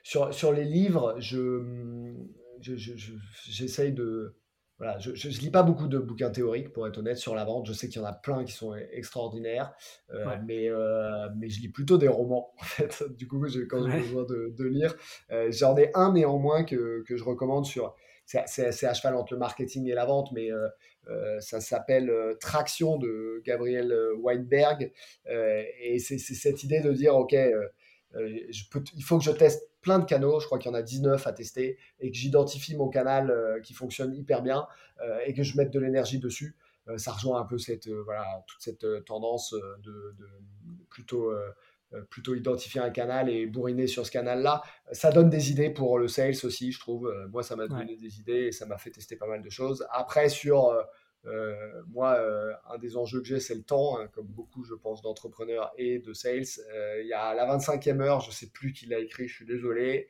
sur, 0.03 0.33
sur 0.33 0.53
les 0.53 0.63
livres, 0.63 1.15
je, 1.19 2.13
j'essaye 2.61 3.93
de. 3.93 4.35
Voilà, 4.77 4.97
je 4.97 5.09
ne 5.09 5.33
lis 5.41 5.51
pas 5.51 5.61
beaucoup 5.61 5.89
de 5.89 5.99
bouquins 5.99 6.29
théoriques, 6.29 6.71
pour 6.71 6.87
être 6.87 6.99
honnête, 6.99 7.17
sur 7.17 7.35
la 7.35 7.43
vente. 7.43 7.65
Je 7.65 7.73
sais 7.73 7.89
qu'il 7.89 8.01
y 8.01 8.03
en 8.03 8.07
a 8.07 8.13
plein 8.13 8.45
qui 8.45 8.53
sont 8.53 8.73
extraordinaires, 8.93 9.73
euh, 10.13 10.37
mais, 10.45 10.69
euh, 10.69 11.27
mais 11.35 11.49
je 11.49 11.59
lis 11.59 11.67
plutôt 11.67 11.97
des 11.97 12.07
romans, 12.07 12.53
en 12.59 12.63
fait. 12.63 13.03
Du 13.17 13.27
coup, 13.27 13.41
quand 13.69 13.85
j'ai 13.91 13.99
besoin 13.99 14.23
de, 14.23 14.53
de 14.57 14.63
lire, 14.63 14.95
euh, 15.31 15.51
j'en 15.51 15.75
ai 15.75 15.91
un 15.95 16.13
néanmoins 16.13 16.63
que, 16.63 17.03
que 17.05 17.17
je 17.17 17.23
recommande 17.25 17.65
sur. 17.65 17.93
C'est 18.25 18.85
à 18.85 18.93
cheval 18.93 19.15
entre 19.15 19.33
le 19.33 19.39
marketing 19.39 19.87
et 19.89 19.95
la 19.95 20.05
vente, 20.05 20.31
mais 20.33 20.49
ça 21.39 21.59
s'appelle 21.59 22.11
Traction 22.39 22.97
de 22.97 23.41
Gabriel 23.43 23.91
Weinberg. 24.21 24.91
et 25.25 25.97
c'est 25.97 26.19
cette 26.19 26.63
idée 26.63 26.79
de 26.79 26.93
dire, 26.93 27.15
OK, 27.15 27.35
je 28.13 28.63
peux, 28.69 28.83
il 28.95 29.03
faut 29.03 29.17
que 29.17 29.23
je 29.23 29.31
teste 29.31 29.68
plein 29.81 29.99
de 29.99 30.05
canaux, 30.05 30.39
je 30.39 30.45
crois 30.45 30.59
qu'il 30.59 30.71
y 30.71 30.73
en 30.73 30.77
a 30.77 30.81
19 30.81 31.25
à 31.25 31.33
tester, 31.33 31.77
et 31.99 32.11
que 32.11 32.17
j'identifie 32.17 32.75
mon 32.75 32.89
canal 32.89 33.31
euh, 33.31 33.59
qui 33.61 33.73
fonctionne 33.73 34.13
hyper 34.13 34.41
bien 34.41 34.67
euh, 35.01 35.19
et 35.25 35.33
que 35.33 35.43
je 35.43 35.57
mette 35.57 35.71
de 35.71 35.79
l'énergie 35.79 36.19
dessus. 36.19 36.55
Euh, 36.87 36.97
ça 36.97 37.11
rejoint 37.11 37.39
un 37.39 37.45
peu 37.45 37.57
cette, 37.57 37.89
voilà, 37.89 38.43
toute 38.47 38.61
cette 38.61 38.85
tendance 39.05 39.53
de, 39.83 40.15
plutôt, 40.89 41.31
plutôt 42.09 42.35
identifier 42.35 42.81
un 42.81 42.89
canal 42.89 43.29
et 43.29 43.45
bourriner 43.45 43.87
sur 43.87 44.05
ce 44.05 44.11
canal-là. 44.11 44.61
Ça 44.91 45.11
donne 45.11 45.29
des 45.29 45.51
idées 45.51 45.69
pour 45.69 45.99
le 45.99 46.07
sales 46.07 46.35
aussi, 46.43 46.71
je 46.71 46.79
trouve. 46.79 47.13
moi, 47.31 47.43
ça 47.43 47.55
m'a 47.55 47.67
donné 47.67 47.95
des 47.95 48.19
idées 48.19 48.47
et 48.47 48.51
ça 48.51 48.65
m'a 48.65 48.77
fait 48.77 48.91
tester 48.91 49.15
pas 49.15 49.27
mal 49.27 49.41
de 49.41 49.49
choses. 49.49 49.85
Après, 49.91 50.29
sur 50.29 50.73
euh, 51.25 51.81
moi, 51.87 52.15
euh, 52.15 52.53
un 52.69 52.77
des 52.77 52.95
enjeux 52.95 53.19
que 53.19 53.27
j'ai, 53.27 53.39
c'est 53.39 53.55
le 53.55 53.63
temps, 53.63 53.99
hein, 53.99 54.07
comme 54.07 54.27
beaucoup, 54.27 54.63
je 54.63 54.73
pense, 54.73 55.01
d'entrepreneurs 55.01 55.73
et 55.77 55.99
de 55.99 56.13
sales. 56.13 56.43
Euh, 56.73 57.01
il 57.01 57.07
y 57.07 57.13
a 57.13 57.33
la 57.33 57.45
25e 57.57 58.01
heure, 58.01 58.21
je 58.21 58.29
ne 58.29 58.33
sais 58.33 58.49
plus 58.49 58.71
qui 58.71 58.85
l'a 58.85 58.99
écrit, 58.99 59.27
je 59.27 59.35
suis 59.35 59.45
désolé, 59.45 60.07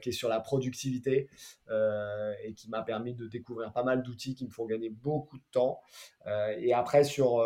qui 0.00 0.08
est 0.08 0.12
sur 0.12 0.30
la 0.30 0.40
productivité 0.40 1.28
et 1.68 2.54
qui 2.54 2.70
m'a 2.70 2.80
permis 2.80 3.12
de 3.12 3.26
découvrir 3.26 3.74
pas 3.74 3.82
mal 3.82 4.02
d'outils 4.02 4.34
qui 4.34 4.46
me 4.46 4.50
font 4.50 4.64
gagner 4.64 4.88
beaucoup 4.88 5.36
de 5.36 5.44
temps. 5.52 5.82
et 6.26 6.72
après, 6.72 7.04
sur, 7.04 7.44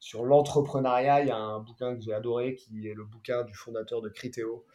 sur 0.00 0.24
l'entrepreneuriat, 0.24 1.22
il 1.22 1.28
y 1.28 1.30
a 1.30 1.36
un 1.36 1.60
bouquin 1.60 1.94
que 1.94 2.00
j'ai 2.00 2.12
adoré, 2.12 2.56
qui 2.56 2.88
est 2.88 2.94
le 2.94 3.04
bouquin 3.04 3.44
du 3.44 3.54
fondateur 3.54 4.02
de 4.02 4.08
Criteo, 4.08 4.66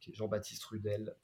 qui 0.00 0.12
est 0.12 0.14
Jean-Baptiste 0.14 0.64
Rudel 0.64 1.16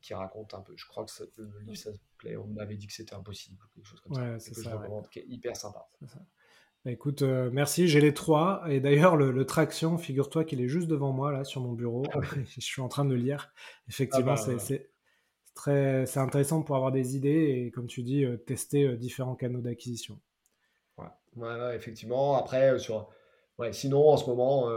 qui 0.00 0.14
raconte 0.14 0.54
un 0.54 0.60
peu. 0.60 0.74
Je 0.76 0.86
crois 0.86 1.04
que 1.04 1.10
le 1.36 1.60
livre, 1.60 1.76
ça 1.76 1.90
plaît. 2.18 2.36
On 2.36 2.46
m'avait 2.46 2.76
dit 2.76 2.86
que 2.86 2.92
c'était 2.92 3.14
impossible, 3.14 3.58
quelque 3.74 3.86
chose 3.86 4.00
comme 4.00 4.14
ça. 4.14 4.38
C'est 4.38 4.54
ça, 4.54 4.80
qui 5.10 5.20
est 5.20 5.26
hyper 5.28 5.56
sympa. 5.56 5.88
Bah, 6.84 6.92
écoute, 6.92 7.22
euh, 7.22 7.50
merci, 7.52 7.88
j'ai 7.88 8.00
les 8.00 8.14
trois. 8.14 8.62
Et 8.68 8.80
d'ailleurs, 8.80 9.16
le, 9.16 9.44
Traction, 9.44 9.98
figure-toi 9.98 10.44
qu'il 10.44 10.60
est 10.60 10.68
juste 10.68 10.88
devant 10.88 11.12
moi, 11.12 11.32
là, 11.32 11.44
sur 11.44 11.60
mon 11.60 11.72
bureau. 11.72 12.04
Ah 12.12 12.20
je 12.46 12.60
suis 12.60 12.82
en 12.82 12.88
train 12.88 13.04
de 13.04 13.14
le 13.14 13.20
lire. 13.20 13.52
Effectivement, 13.88 14.34
ah 14.36 14.46
bah, 14.46 14.58
c'est 14.58 14.90
très 15.54 16.06
c'est 16.06 16.20
intéressant 16.20 16.62
pour 16.62 16.76
avoir 16.76 16.92
des 16.92 17.16
idées 17.16 17.64
et, 17.66 17.70
comme 17.70 17.86
tu 17.86 18.02
dis, 18.02 18.24
euh, 18.24 18.36
tester 18.36 18.84
euh, 18.84 18.96
différents 18.96 19.34
canaux 19.34 19.60
d'acquisition. 19.60 20.20
Ouais. 21.38 21.76
effectivement. 21.76 22.36
Après, 22.36 22.78
sur... 22.78 23.08
ouais, 23.58 23.72
sinon, 23.72 24.08
en 24.08 24.16
ce 24.16 24.26
moment, 24.26 24.68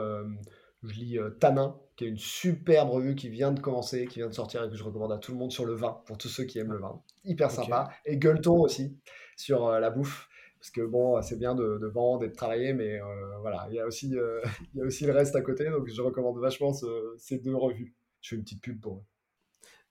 je 0.83 0.93
lis 0.93 1.17
Tanin, 1.39 1.79
qui 1.95 2.05
est 2.05 2.07
une 2.07 2.17
superbe 2.17 2.89
revue 2.89 3.15
qui 3.15 3.29
vient 3.29 3.51
de 3.51 3.59
commencer, 3.59 4.07
qui 4.07 4.19
vient 4.19 4.29
de 4.29 4.33
sortir 4.33 4.63
et 4.63 4.69
que 4.69 4.75
je 4.75 4.83
recommande 4.83 5.11
à 5.11 5.17
tout 5.17 5.31
le 5.31 5.37
monde 5.37 5.51
sur 5.51 5.65
le 5.65 5.73
vin, 5.73 6.01
pour 6.05 6.17
tous 6.17 6.29
ceux 6.29 6.45
qui 6.45 6.59
aiment 6.59 6.71
le 6.71 6.79
vin. 6.79 7.01
Hyper 7.23 7.51
sympa. 7.51 7.89
Et 8.05 8.17
Gueuleton 8.17 8.61
aussi, 8.61 8.97
sur 9.35 9.69
la 9.69 9.89
bouffe 9.89 10.29
parce 10.61 10.69
que 10.69 10.81
bon, 10.81 11.19
c'est 11.23 11.39
bien 11.39 11.55
de, 11.55 11.87
vendre 11.87 12.23
et 12.23 12.29
de 12.29 12.35
travailler, 12.35 12.73
mais 12.73 13.01
euh, 13.01 13.05
voilà, 13.39 13.65
il 13.71 13.75
y, 13.75 13.79
a 13.79 13.87
aussi, 13.87 14.15
euh, 14.15 14.39
il 14.75 14.79
y 14.79 14.83
a 14.83 14.85
aussi 14.85 15.05
le 15.07 15.11
reste 15.11 15.35
à 15.35 15.41
côté, 15.41 15.67
donc 15.67 15.87
je 15.87 16.01
recommande 16.03 16.37
vachement 16.39 16.71
ces 17.17 17.39
deux 17.39 17.55
revues. 17.55 17.95
Je 18.21 18.29
fais 18.29 18.35
une 18.35 18.43
petite 18.43 18.61
pub 18.61 18.79
pour 18.79 18.97
eux. 18.97 19.03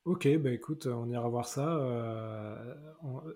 Ok, 0.04 0.28
bah 0.38 0.50
écoute, 0.50 0.86
on 0.86 1.08
ira 1.08 1.28
voir 1.28 1.46
ça. 1.46 1.76
Euh, 1.76 2.74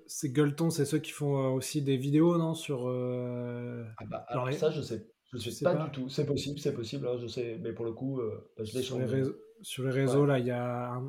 ces 0.06 0.30
Gueuletons, 0.30 0.70
c'est 0.70 0.86
ceux 0.86 0.98
qui 0.98 1.10
font 1.10 1.52
aussi 1.52 1.82
des 1.82 1.96
vidéos, 1.96 2.38
non 2.38 2.54
Sur. 2.54 2.88
Ah 2.88 4.04
bah, 4.06 4.24
alors 4.28 4.52
ça, 4.52 4.70
je 4.70 4.80
sais, 4.80 5.06
je 5.32 5.50
sais, 5.50 5.64
pas, 5.64 5.74
du 5.74 5.90
tout. 5.90 6.08
C'est 6.08 6.26
possible, 6.26 6.58
c'est 6.58 6.74
possible, 6.74 7.06
hein, 7.06 7.18
je 7.20 7.26
sais, 7.26 7.58
mais 7.62 7.72
pour 7.72 7.84
le 7.84 7.92
coup, 7.92 8.20
bah, 8.56 8.64
je 8.64 8.72
l'ai 8.74 8.82
sur 8.82 8.98
les 8.98 9.04
réseaux 9.04 9.34
sur 9.64 9.84
les 9.84 9.90
réseaux, 9.90 10.26
là, 10.26 10.38
il 10.38 10.46
y, 10.46 10.50
a 10.50 11.00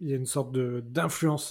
il 0.00 0.08
y 0.08 0.12
a 0.14 0.16
une 0.16 0.26
sorte 0.26 0.50
de, 0.50 0.82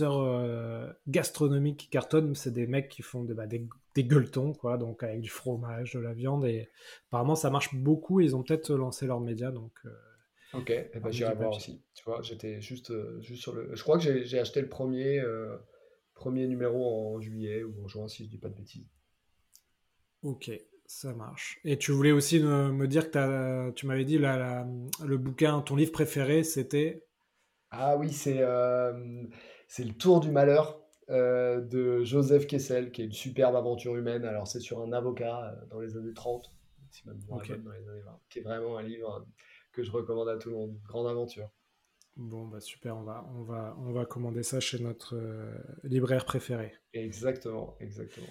euh, 0.01 0.93
gastronomiques 1.07 1.77
qui 1.77 1.87
cartonnent. 1.87 2.33
C'est 2.33 2.51
des 2.51 2.65
mecs 2.65 2.89
qui 2.89 3.03
font 3.03 3.23
bah, 3.23 3.45
des, 3.45 3.67
des, 3.93 4.03
gueuletons, 4.03 4.53
quoi, 4.53 4.77
donc 4.77 5.03
avec 5.03 5.21
du 5.21 5.29
fromage, 5.29 5.93
de 5.93 5.99
la 5.99 6.13
viande. 6.13 6.45
Et 6.45 6.69
apparemment, 7.09 7.35
ça 7.35 7.51
marche 7.51 7.75
beaucoup. 7.75 8.21
Ils 8.21 8.35
ont 8.35 8.41
peut-être 8.41 8.73
lancé 8.73 9.05
leur 9.05 9.19
média. 9.19 9.51
Donc, 9.51 9.71
euh, 9.85 9.89
ok, 10.53 10.69
eh 10.69 10.99
ben, 10.99 11.11
j'irai 11.11 11.35
voir 11.35 11.55
aussi. 11.55 11.81
Tu 11.93 12.03
vois, 12.03 12.21
j'étais 12.21 12.61
juste, 12.61 12.91
euh, 12.91 13.19
juste 13.21 13.41
sur 13.41 13.53
le. 13.53 13.75
Je 13.75 13.83
crois 13.83 13.97
que 13.97 14.23
j'ai, 14.23 14.39
acheté 14.39 14.61
le 14.61 14.69
premier, 14.69 15.21
premier 16.13 16.47
numéro 16.47 17.15
en 17.15 17.21
juillet 17.21 17.63
ou 17.63 17.83
en 17.83 17.87
juin, 17.87 18.07
si 18.07 18.25
je 18.25 18.29
dis 18.29 18.37
pas 18.37 18.49
de 18.49 18.55
bêtises. 18.55 18.87
Ok. 20.23 20.51
Ça 20.89 21.13
marche. 21.13 21.59
Et 21.65 21.77
tu 21.77 21.91
voulais 21.91 22.13
aussi 22.13 22.39
me, 22.39 22.87
dire 22.87 23.11
que 23.11 23.71
tu 23.71 23.85
m'avais 23.87 24.05
dit 24.05 24.17
le 24.17 25.17
bouquin, 25.17 25.59
ton 25.61 25.75
livre 25.75 25.91
préféré, 25.91 26.43
c'était? 26.43 27.05
Ah 27.71 27.97
oui, 27.97 28.11
c'est 28.11 28.39
euh, 28.39 29.23
c'est 29.67 29.83
Le 29.83 29.93
Tour 29.93 30.21
du 30.21 30.31
Malheur 30.31 30.81
euh, 31.09 31.59
de 31.59 32.03
Joseph 32.03 32.47
Kessel, 32.47 32.91
qui 32.91 33.01
est 33.01 33.05
une 33.05 33.11
superbe 33.11 33.55
aventure 33.55 33.95
humaine. 33.95 34.23
Alors, 34.23 34.47
c'est 34.47 34.61
sur 34.61 34.81
un 34.81 34.93
avocat 34.93 35.43
euh, 35.43 35.65
dans 35.69 35.81
les 35.81 35.97
années 35.97 36.13
30, 36.13 36.49
qui 36.91 38.39
est 38.39 38.41
vraiment 38.41 38.77
un 38.77 38.83
livre 38.83 39.25
que 39.77 39.83
je 39.83 39.91
recommande 39.91 40.27
à 40.27 40.37
tout 40.37 40.49
le 40.49 40.55
monde. 40.55 40.77
Grande 40.87 41.07
aventure. 41.07 41.49
Bon, 42.15 42.47
bah 42.47 42.59
super, 42.59 42.97
on 42.97 43.03
va, 43.03 43.29
on 43.35 43.43
va, 43.43 43.77
on 43.79 43.91
va 43.91 44.05
commander 44.05 44.41
ça 44.41 44.59
chez 44.59 44.79
notre 44.79 45.15
libraire 45.83 46.25
préféré. 46.25 46.73
Exactement, 46.93 47.77
exactement. 47.79 48.27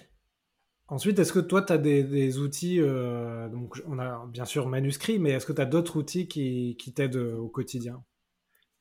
Ensuite, 0.89 1.19
est-ce 1.19 1.33
que 1.33 1.39
toi, 1.39 1.61
tu 1.61 1.73
as 1.73 1.77
des, 1.77 2.37
outils, 2.37 2.79
euh, 2.79 3.49
donc 3.49 3.81
on 3.87 3.99
a 3.99 4.25
bien 4.27 4.45
sûr 4.45 4.67
manuscrit, 4.67 5.19
mais 5.19 5.31
est-ce 5.31 5.45
que 5.45 5.51
tu 5.51 5.61
as 5.61 5.65
d'autres 5.65 5.97
outils 5.97 6.27
qui, 6.27 6.93
t'aident 6.95 7.17
euh, 7.17 7.35
au 7.35 7.49
quotidien? 7.49 8.03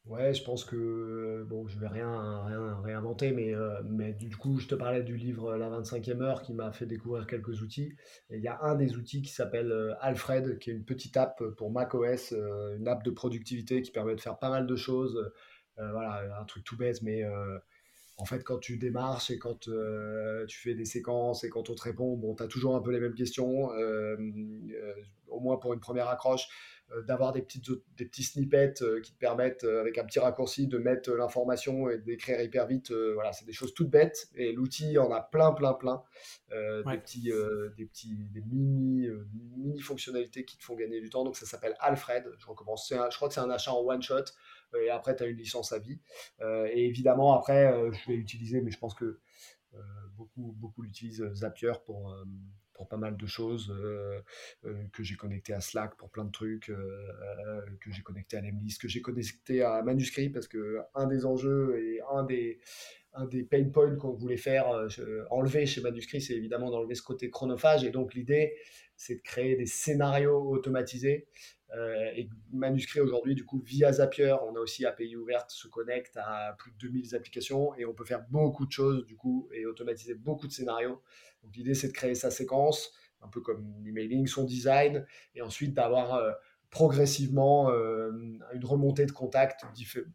Ouais, 0.06 0.32
je 0.34 0.44
pense 0.44 0.64
que, 0.64 1.44
bon, 1.48 1.66
je 1.66 1.78
vais 1.80 1.88
rien, 1.88 2.44
rien 2.44 2.80
réinventer, 2.80 3.32
mais, 3.32 3.52
euh, 3.54 3.82
mais 3.84 4.12
du 4.12 4.36
coup, 4.36 4.60
je 4.60 4.68
te 4.68 4.76
parlais 4.76 5.02
du 5.02 5.16
livre 5.16 5.56
La 5.56 5.68
25e 5.68 6.22
heure 6.22 6.42
qui 6.42 6.54
m'a 6.54 6.70
fait 6.72 6.86
découvrir 6.86 7.26
quelques 7.26 7.60
outils. 7.60 7.92
il 8.30 8.40
y 8.40 8.46
a 8.46 8.60
un 8.62 8.76
des 8.76 8.94
outils 8.96 9.20
qui 9.20 9.32
s'appelle 9.32 9.96
Alfred, 10.00 10.58
qui 10.58 10.70
est 10.70 10.74
une 10.74 10.84
petite 10.84 11.16
app 11.16 11.42
pour 11.56 11.72
macOS, 11.72 12.32
une 12.78 12.86
app 12.86 13.02
de 13.02 13.10
productivité 13.10 13.82
qui 13.82 13.90
permet 13.90 14.14
de 14.14 14.20
faire 14.20 14.38
pas 14.38 14.50
mal 14.50 14.66
de 14.66 14.76
choses. 14.76 15.32
voilà, 15.76 16.40
un 16.40 16.44
truc 16.44 16.62
tout 16.64 16.76
bête, 16.76 17.02
mais 17.02 17.24
en 18.18 18.24
fait, 18.24 18.42
quand 18.42 18.58
tu 18.58 18.78
démarches 18.78 19.30
et 19.30 19.38
quand 19.38 19.68
euh, 19.68 20.46
tu 20.46 20.58
fais 20.58 20.74
des 20.74 20.86
séquences 20.86 21.44
et 21.44 21.50
quand 21.50 21.68
on 21.68 21.74
te 21.74 21.82
répond, 21.82 22.16
bon, 22.16 22.34
tu 22.34 22.42
as 22.42 22.46
toujours 22.46 22.74
un 22.74 22.80
peu 22.80 22.90
les 22.90 23.00
mêmes 23.00 23.14
questions, 23.14 23.70
euh, 23.72 24.16
euh, 24.18 24.94
au 25.28 25.40
moins 25.40 25.58
pour 25.58 25.74
une 25.74 25.80
première 25.80 26.08
accroche, 26.08 26.48
d'avoir 27.06 27.32
des, 27.32 27.42
petites, 27.42 27.68
des 27.96 28.06
petits 28.06 28.22
snippets 28.22 28.74
qui 29.02 29.12
te 29.12 29.18
permettent, 29.18 29.64
avec 29.64 29.98
un 29.98 30.04
petit 30.04 30.18
raccourci, 30.18 30.68
de 30.68 30.78
mettre 30.78 31.12
l'information 31.12 31.90
et 31.90 31.98
d'écrire 31.98 32.40
hyper 32.40 32.66
vite. 32.66 32.92
voilà, 32.92 33.32
c'est 33.32 33.44
des 33.44 33.52
choses 33.52 33.74
toutes 33.74 33.90
bêtes 33.90 34.28
et 34.36 34.52
l'outil 34.52 34.96
en 34.98 35.10
a 35.10 35.20
plein, 35.20 35.52
plein, 35.52 35.74
plein. 35.74 36.02
Des 36.50 36.98
petits, 36.98 37.32
des 37.76 37.86
petits, 37.86 38.28
des 38.32 38.40
mini, 38.42 39.08
mini 39.56 39.80
fonctionnalités 39.80 40.44
qui 40.44 40.56
te 40.58 40.64
font 40.64 40.76
gagner 40.76 41.00
du 41.00 41.10
temps. 41.10 41.24
Donc 41.24 41.36
ça 41.36 41.46
s'appelle 41.46 41.74
Alfred. 41.80 42.30
Je 42.38 42.46
recommence. 42.46 42.88
je 42.88 43.16
crois 43.16 43.28
que 43.28 43.34
c'est 43.34 43.40
un 43.40 43.50
achat 43.50 43.72
en 43.72 43.80
one 43.80 44.02
shot 44.02 44.24
et 44.74 44.90
après 44.90 45.16
tu 45.16 45.22
as 45.22 45.26
une 45.26 45.36
licence 45.36 45.72
à 45.72 45.78
vie. 45.78 45.98
Euh, 46.40 46.68
et 46.72 46.86
évidemment, 46.86 47.34
après, 47.34 47.72
euh, 47.72 47.92
je 47.92 48.10
vais 48.10 48.16
utiliser, 48.16 48.60
mais 48.60 48.70
je 48.70 48.78
pense 48.78 48.94
que 48.94 49.20
euh, 49.74 49.78
beaucoup, 50.16 50.54
beaucoup 50.58 50.82
l'utilisent 50.82 51.24
Zapier 51.34 51.72
pour 51.84 52.14
pour 52.76 52.88
pas 52.88 52.96
mal 52.96 53.16
de 53.16 53.26
choses, 53.26 53.74
que 54.92 55.02
j'ai 55.02 55.16
connecté 55.16 55.52
à 55.52 55.60
Slack 55.60 55.96
pour 55.96 56.10
plein 56.10 56.24
de 56.24 56.30
trucs, 56.30 56.66
que 56.66 57.90
j'ai 57.90 58.02
connecté 58.02 58.36
à 58.36 58.42
Lemlist, 58.42 58.80
que 58.80 58.88
j'ai 58.88 59.00
connecté 59.00 59.62
à 59.62 59.82
Manuscrit, 59.82 60.28
parce 60.28 60.46
que 60.46 60.80
un 60.94 61.06
des 61.06 61.24
enjeux 61.24 61.78
et 61.82 62.00
un 62.12 62.24
des, 62.24 62.58
un 63.14 63.26
des 63.26 63.42
pain 63.42 63.64
points 63.64 63.96
qu'on 63.96 64.12
voulait 64.12 64.36
faire 64.36 64.66
enlever 65.30 65.66
chez 65.66 65.80
Manuscrit, 65.80 66.20
c'est 66.20 66.34
évidemment 66.34 66.70
d'enlever 66.70 66.94
ce 66.94 67.02
côté 67.02 67.30
chronophage. 67.30 67.84
Et 67.84 67.90
donc 67.90 68.14
l'idée, 68.14 68.54
c'est 68.96 69.16
de 69.16 69.22
créer 69.22 69.56
des 69.56 69.66
scénarios 69.66 70.50
automatisés 70.50 71.26
euh, 71.74 72.10
et 72.14 72.28
Manuscrit 72.52 73.00
aujourd'hui, 73.00 73.34
du 73.34 73.44
coup, 73.44 73.58
via 73.58 73.92
Zapier, 73.92 74.36
on 74.46 74.54
a 74.54 74.60
aussi 74.60 74.86
API 74.86 75.16
ouverte, 75.16 75.50
se 75.50 75.66
connecte 75.68 76.16
à 76.16 76.54
plus 76.58 76.70
de 76.72 76.76
2000 76.78 77.14
applications 77.14 77.74
et 77.74 77.84
on 77.84 77.92
peut 77.92 78.04
faire 78.04 78.24
beaucoup 78.30 78.66
de 78.66 78.72
choses, 78.72 79.04
du 79.04 79.16
coup, 79.16 79.48
et 79.52 79.66
automatiser 79.66 80.14
beaucoup 80.14 80.46
de 80.46 80.52
scénarios. 80.52 81.02
L'idée, 81.54 81.74
c'est 81.74 81.88
de 81.88 81.92
créer 81.92 82.14
sa 82.14 82.30
séquence, 82.30 82.92
un 83.22 83.28
peu 83.28 83.40
comme 83.40 83.74
l'emailing, 83.84 84.26
son 84.26 84.44
design, 84.44 85.06
et 85.34 85.42
ensuite 85.42 85.74
d'avoir 85.74 86.14
euh, 86.14 86.32
progressivement 86.70 87.70
euh, 87.70 88.10
une 88.52 88.64
remontée 88.64 89.06
de 89.06 89.12
contact 89.12 89.64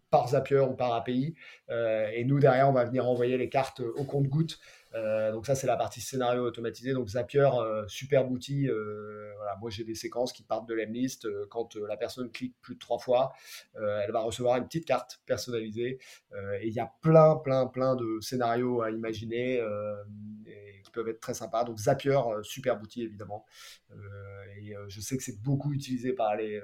par 0.09 0.29
Zapier 0.29 0.59
ou 0.59 0.75
par 0.75 0.93
API. 0.93 1.35
et 1.69 2.23
nous, 2.25 2.39
derrière, 2.39 2.69
on 2.69 2.73
va 2.73 2.85
venir 2.85 3.07
envoyer 3.07 3.37
les 3.37 3.49
cartes 3.49 3.79
au 3.79 4.03
compte-goutte 4.03 4.59
euh, 4.93 5.31
donc 5.31 5.45
ça, 5.45 5.55
c'est 5.55 5.67
la 5.67 5.77
partie 5.77 6.01
scénario 6.01 6.43
automatisé. 6.43 6.93
Donc 6.93 7.09
Zapier, 7.09 7.49
euh, 7.53 7.87
super 7.87 8.29
outil. 8.29 8.69
Euh, 8.69 9.31
voilà, 9.37 9.55
moi, 9.57 9.69
j'ai 9.69 9.83
des 9.83 9.95
séquences 9.95 10.33
qui 10.33 10.43
partent 10.43 10.67
de 10.67 10.73
l'Emlist. 10.73 11.27
quand 11.49 11.75
la 11.75 11.97
personne 11.97 12.31
clique 12.31 12.55
plus 12.61 12.75
de 12.75 12.79
trois 12.79 12.99
fois, 12.99 13.33
elle 13.75 14.11
va 14.11 14.21
recevoir 14.21 14.57
une 14.57 14.65
petite 14.65 14.85
carte 14.85 15.21
personnalisée. 15.25 15.99
et 16.61 16.67
il 16.67 16.73
y 16.73 16.79
a 16.79 16.91
plein, 17.01 17.35
plein, 17.37 17.67
plein 17.67 17.95
de 17.95 18.19
scénarios 18.21 18.81
à 18.81 18.91
imaginer 18.91 19.61
qui 20.83 20.91
peuvent 20.91 21.07
être 21.09 21.21
très 21.21 21.33
sympas. 21.33 21.63
Donc 21.63 21.77
Zapier, 21.77 22.19
super 22.43 22.81
outil 22.81 23.03
évidemment. 23.03 23.45
et 24.57 24.73
je 24.87 25.01
sais 25.01 25.17
que 25.17 25.23
c'est 25.23 25.41
beaucoup 25.41 25.73
utilisé 25.73 26.13
par 26.13 26.35
les 26.35 26.61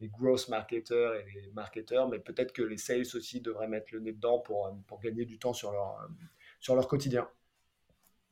les 0.00 0.08
growth 0.08 0.48
marketers 0.48 1.14
et 1.14 1.24
les 1.32 1.52
marketeurs, 1.52 2.08
mais 2.08 2.18
peut-être 2.18 2.52
que 2.52 2.62
les 2.62 2.76
sales 2.76 3.06
aussi 3.14 3.40
devraient 3.40 3.68
mettre 3.68 3.94
le 3.94 4.00
nez 4.00 4.12
dedans 4.12 4.40
pour, 4.40 4.68
pour 4.88 4.98
gagner 4.98 5.24
du 5.24 5.38
temps 5.38 5.52
sur 5.52 5.70
leur, 5.70 6.08
sur 6.58 6.74
leur 6.74 6.88
quotidien. 6.88 7.28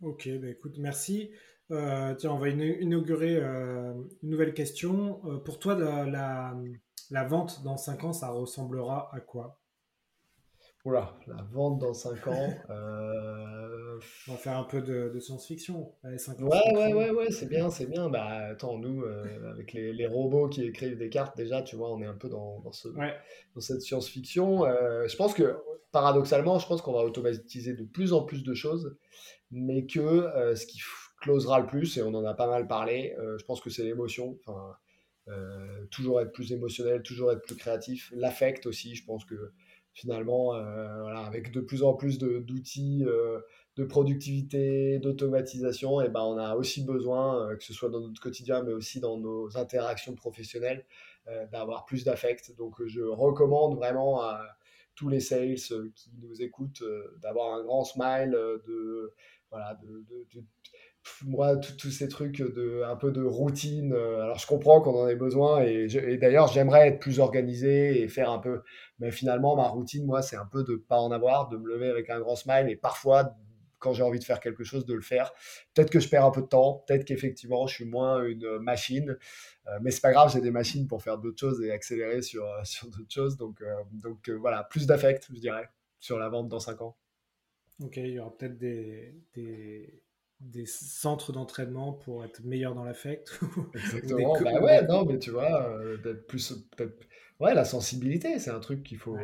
Ok, 0.03 0.31
bah 0.41 0.49
écoute, 0.49 0.77
merci. 0.79 1.31
Euh, 1.71 2.15
tiens, 2.15 2.33
on 2.33 2.39
va 2.39 2.49
inaugurer 2.49 3.37
euh, 3.37 3.93
une 4.23 4.31
nouvelle 4.31 4.55
question. 4.55 5.21
Euh, 5.27 5.39
pour 5.39 5.59
toi, 5.59 5.75
la, 5.75 6.55
la, 7.11 7.25
vente 7.25 7.63
dans 7.63 7.77
5 7.77 8.05
ans, 8.05 8.13
ça 8.15 8.31
ressemblera 8.31 9.11
à 9.13 9.21
quoi? 9.21 9.61
Oula, 10.87 11.15
la 11.27 11.43
vente 11.53 11.79
dans 11.79 11.93
5 11.93 12.29
ans. 12.29 12.55
On 14.29 14.33
va 14.33 14.39
faire 14.39 14.57
un 14.57 14.65
peu 14.65 14.81
de, 14.81 15.21
science-fiction. 15.21 15.93
Ouais, 16.03 16.17
ouais, 16.75 16.95
ouais, 16.95 17.11
ouais, 17.11 17.31
c'est 17.31 17.47
bien, 17.47 17.69
c'est 17.69 17.85
bien. 17.85 18.09
Bah, 18.09 18.25
attends, 18.53 18.79
nous, 18.79 19.05
avec 19.05 19.75
les, 19.75 19.93
les, 19.93 20.07
robots 20.07 20.49
qui 20.49 20.65
écrivent 20.65 20.97
des 20.97 21.11
cartes, 21.11 21.37
déjà, 21.37 21.61
tu 21.61 21.77
vois, 21.77 21.93
on 21.93 22.01
est 22.01 22.07
un 22.07 22.15
peu 22.15 22.31
dans, 22.31 22.61
dans, 22.61 22.73
ce, 22.73 22.89
dans 22.89 23.61
cette 23.61 23.83
science-fiction. 23.83 24.65
je 24.65 25.17
pense 25.17 25.35
que, 25.35 25.55
paradoxalement, 25.93 26.59
je 26.59 26.67
pense 26.67 26.83
qu'on 26.83 26.93
va 26.93 27.05
automatiser 27.05 27.75
de 27.75 27.85
plus 27.85 28.13
en 28.13 28.25
plus 28.25 28.43
de 28.43 28.55
choses 28.55 28.97
mais 29.51 29.87
que 29.87 30.01
euh, 30.01 30.55
ce 30.55 30.67
qui 30.67 30.81
closera 31.21 31.61
le 31.61 31.67
plus, 31.67 31.97
et 31.99 32.03
on 32.03 32.15
en 32.15 32.25
a 32.25 32.35
pas 32.35 32.47
mal 32.47 32.67
parlé, 32.67 33.15
euh, 33.19 33.37
je 33.39 33.45
pense 33.45 33.61
que 33.61 33.71
c'est 33.71 33.83
l'émotion. 33.83 34.39
Enfin, 34.47 34.75
euh, 35.29 35.87
toujours 35.91 36.21
être 36.21 36.33
plus 36.33 36.53
émotionnel, 36.53 37.03
toujours 37.03 37.31
être 37.33 37.43
plus 37.43 37.57
créatif. 37.57 38.11
L'affect 38.15 38.67
aussi, 38.67 38.95
je 38.95 39.05
pense 39.05 39.25
que 39.25 39.53
finalement, 39.93 40.53
voilà, 41.03 41.21
avec 41.27 41.51
de 41.51 41.61
plus 41.61 41.83
en 41.83 41.95
plus 41.95 42.19
d'outils 42.19 43.05
de, 43.77 43.85
productivité, 43.85 44.99
d'automatisation, 44.99 46.01
et 46.01 46.09
ben, 46.09 46.21
on 46.21 46.39
a 46.39 46.55
aussi 46.55 46.85
besoin, 46.85 47.55
que 47.57 47.65
ce 47.65 47.73
soit 47.73 47.91
dans 47.91 48.01
notre 48.01 48.21
quotidien, 48.21 48.63
mais 48.63 48.73
aussi 48.73 49.01
dans 49.01 49.19
nos 49.19 49.57
interactions 49.59 50.15
professionnelles, 50.15 50.87
d'avoir 51.53 51.85
plus 51.85 52.05
d'affect. 52.05 52.57
Donc 52.57 52.77
je 52.87 53.03
recommande 53.03 53.77
vraiment 53.77 54.23
à 54.23 54.47
tous 55.01 55.09
les 55.09 55.21
sales 55.21 55.55
qui 55.95 56.13
nous 56.21 56.43
écoutent 56.43 56.85
d'avoir 57.23 57.55
un 57.55 57.65
grand 57.65 57.85
smile, 57.85 58.33
de 58.33 59.15
voilà, 59.51 59.79
de, 59.83 60.05
moi, 61.25 61.57
tous 61.57 61.91
ces 61.91 62.09
trucs 62.09 62.43
de 62.43 62.83
un 62.87 62.97
peu 62.97 63.11
de 63.11 63.23
routine. 63.23 63.95
alors, 63.95 64.39
je 64.39 64.47
comprends 64.47 64.83
qu'on 64.83 64.95
en 64.95 65.09
ait 65.09 65.17
besoin 65.17 65.65
et, 65.65 65.87
et 65.97 66.19
d'ailleurs, 66.19 66.49
j'aimerais 66.49 66.89
être 66.89 67.01
plus 67.01 67.19
organisé 67.19 68.03
et 68.03 68.09
faire 68.09 68.31
un 68.31 68.41
peu. 68.41 68.61
Mais 68.99 69.11
finalement, 69.11 69.57
ma 69.57 69.69
routine, 69.69 70.05
moi, 70.05 70.21
c'est 70.21 70.37
un 70.37 70.45
peu 70.45 70.63
de 70.63 70.77
pas 70.77 70.99
en 71.01 71.11
avoir, 71.11 71.49
de 71.49 71.57
me 71.57 71.67
lever 71.67 71.89
avec 71.89 72.11
un 72.11 72.21
grand 72.21 72.37
smile 72.37 72.67
et 72.69 72.77
parfois 72.77 73.35
quand 73.81 73.93
j'ai 73.93 74.03
envie 74.03 74.21
de 74.21 74.25
faire 74.25 74.39
quelque 74.39 74.63
chose, 74.63 74.87
de 74.87 74.95
le 74.95 75.01
faire. 75.01 75.33
Peut-être 75.75 75.91
que 75.91 75.99
je 75.99 76.09
perds 76.09 76.25
un 76.25 76.31
peu 76.31 76.43
de 76.43 76.47
temps, 76.47 76.85
peut-être 76.87 77.05
qu'effectivement 77.05 77.67
je 77.67 77.75
suis 77.75 77.85
moins 77.85 78.23
une 78.25 78.59
machine, 78.59 79.17
euh, 79.67 79.79
mais 79.83 79.91
c'est 79.91 80.01
pas 80.01 80.13
grave, 80.13 80.31
j'ai 80.33 80.41
des 80.41 80.51
machines 80.51 80.87
pour 80.87 81.03
faire 81.03 81.19
d'autres 81.19 81.39
choses 81.39 81.63
et 81.63 81.71
accélérer 81.71 82.23
sur, 82.23 82.45
euh, 82.45 82.61
sur 82.65 82.89
d'autres 82.89 83.13
choses. 83.13 83.37
Donc, 83.37 83.61
euh, 83.63 83.75
donc 83.93 84.29
voilà, 84.31 84.65
plus 84.65 84.87
d'affect, 84.87 85.29
je 85.33 85.41
dirais, 85.41 85.69
sur 85.99 86.19
la 86.19 86.29
vente 86.29 86.49
dans 86.49 86.61
5 86.61 86.81
ans. 86.83 86.97
Ok, 87.83 87.97
il 87.97 88.11
y 88.11 88.19
aura 88.19 88.37
peut-être 88.37 88.59
des, 88.59 89.15
des, 89.35 90.03
des, 90.41 90.67
centres 90.67 91.33
d'entraînement 91.33 91.95
pour 91.95 92.25
être 92.25 92.43
meilleur 92.45 92.75
dans 92.75 92.85
l'affect. 92.85 93.41
Exactement, 93.75 94.39
bah 94.39 94.61
ouais, 94.61 94.87
non, 94.87 95.07
mais 95.07 95.19
tu 95.19 95.31
vois, 95.31 95.81
peut-être 96.03 96.27
plus. 96.27 96.53
Ouais, 97.39 97.55
la 97.55 97.65
sensibilité, 97.65 98.39
c'est 98.39 98.51
un 98.51 98.61
truc 98.61 98.83
qu'il 98.83 98.99
faut 98.99 99.17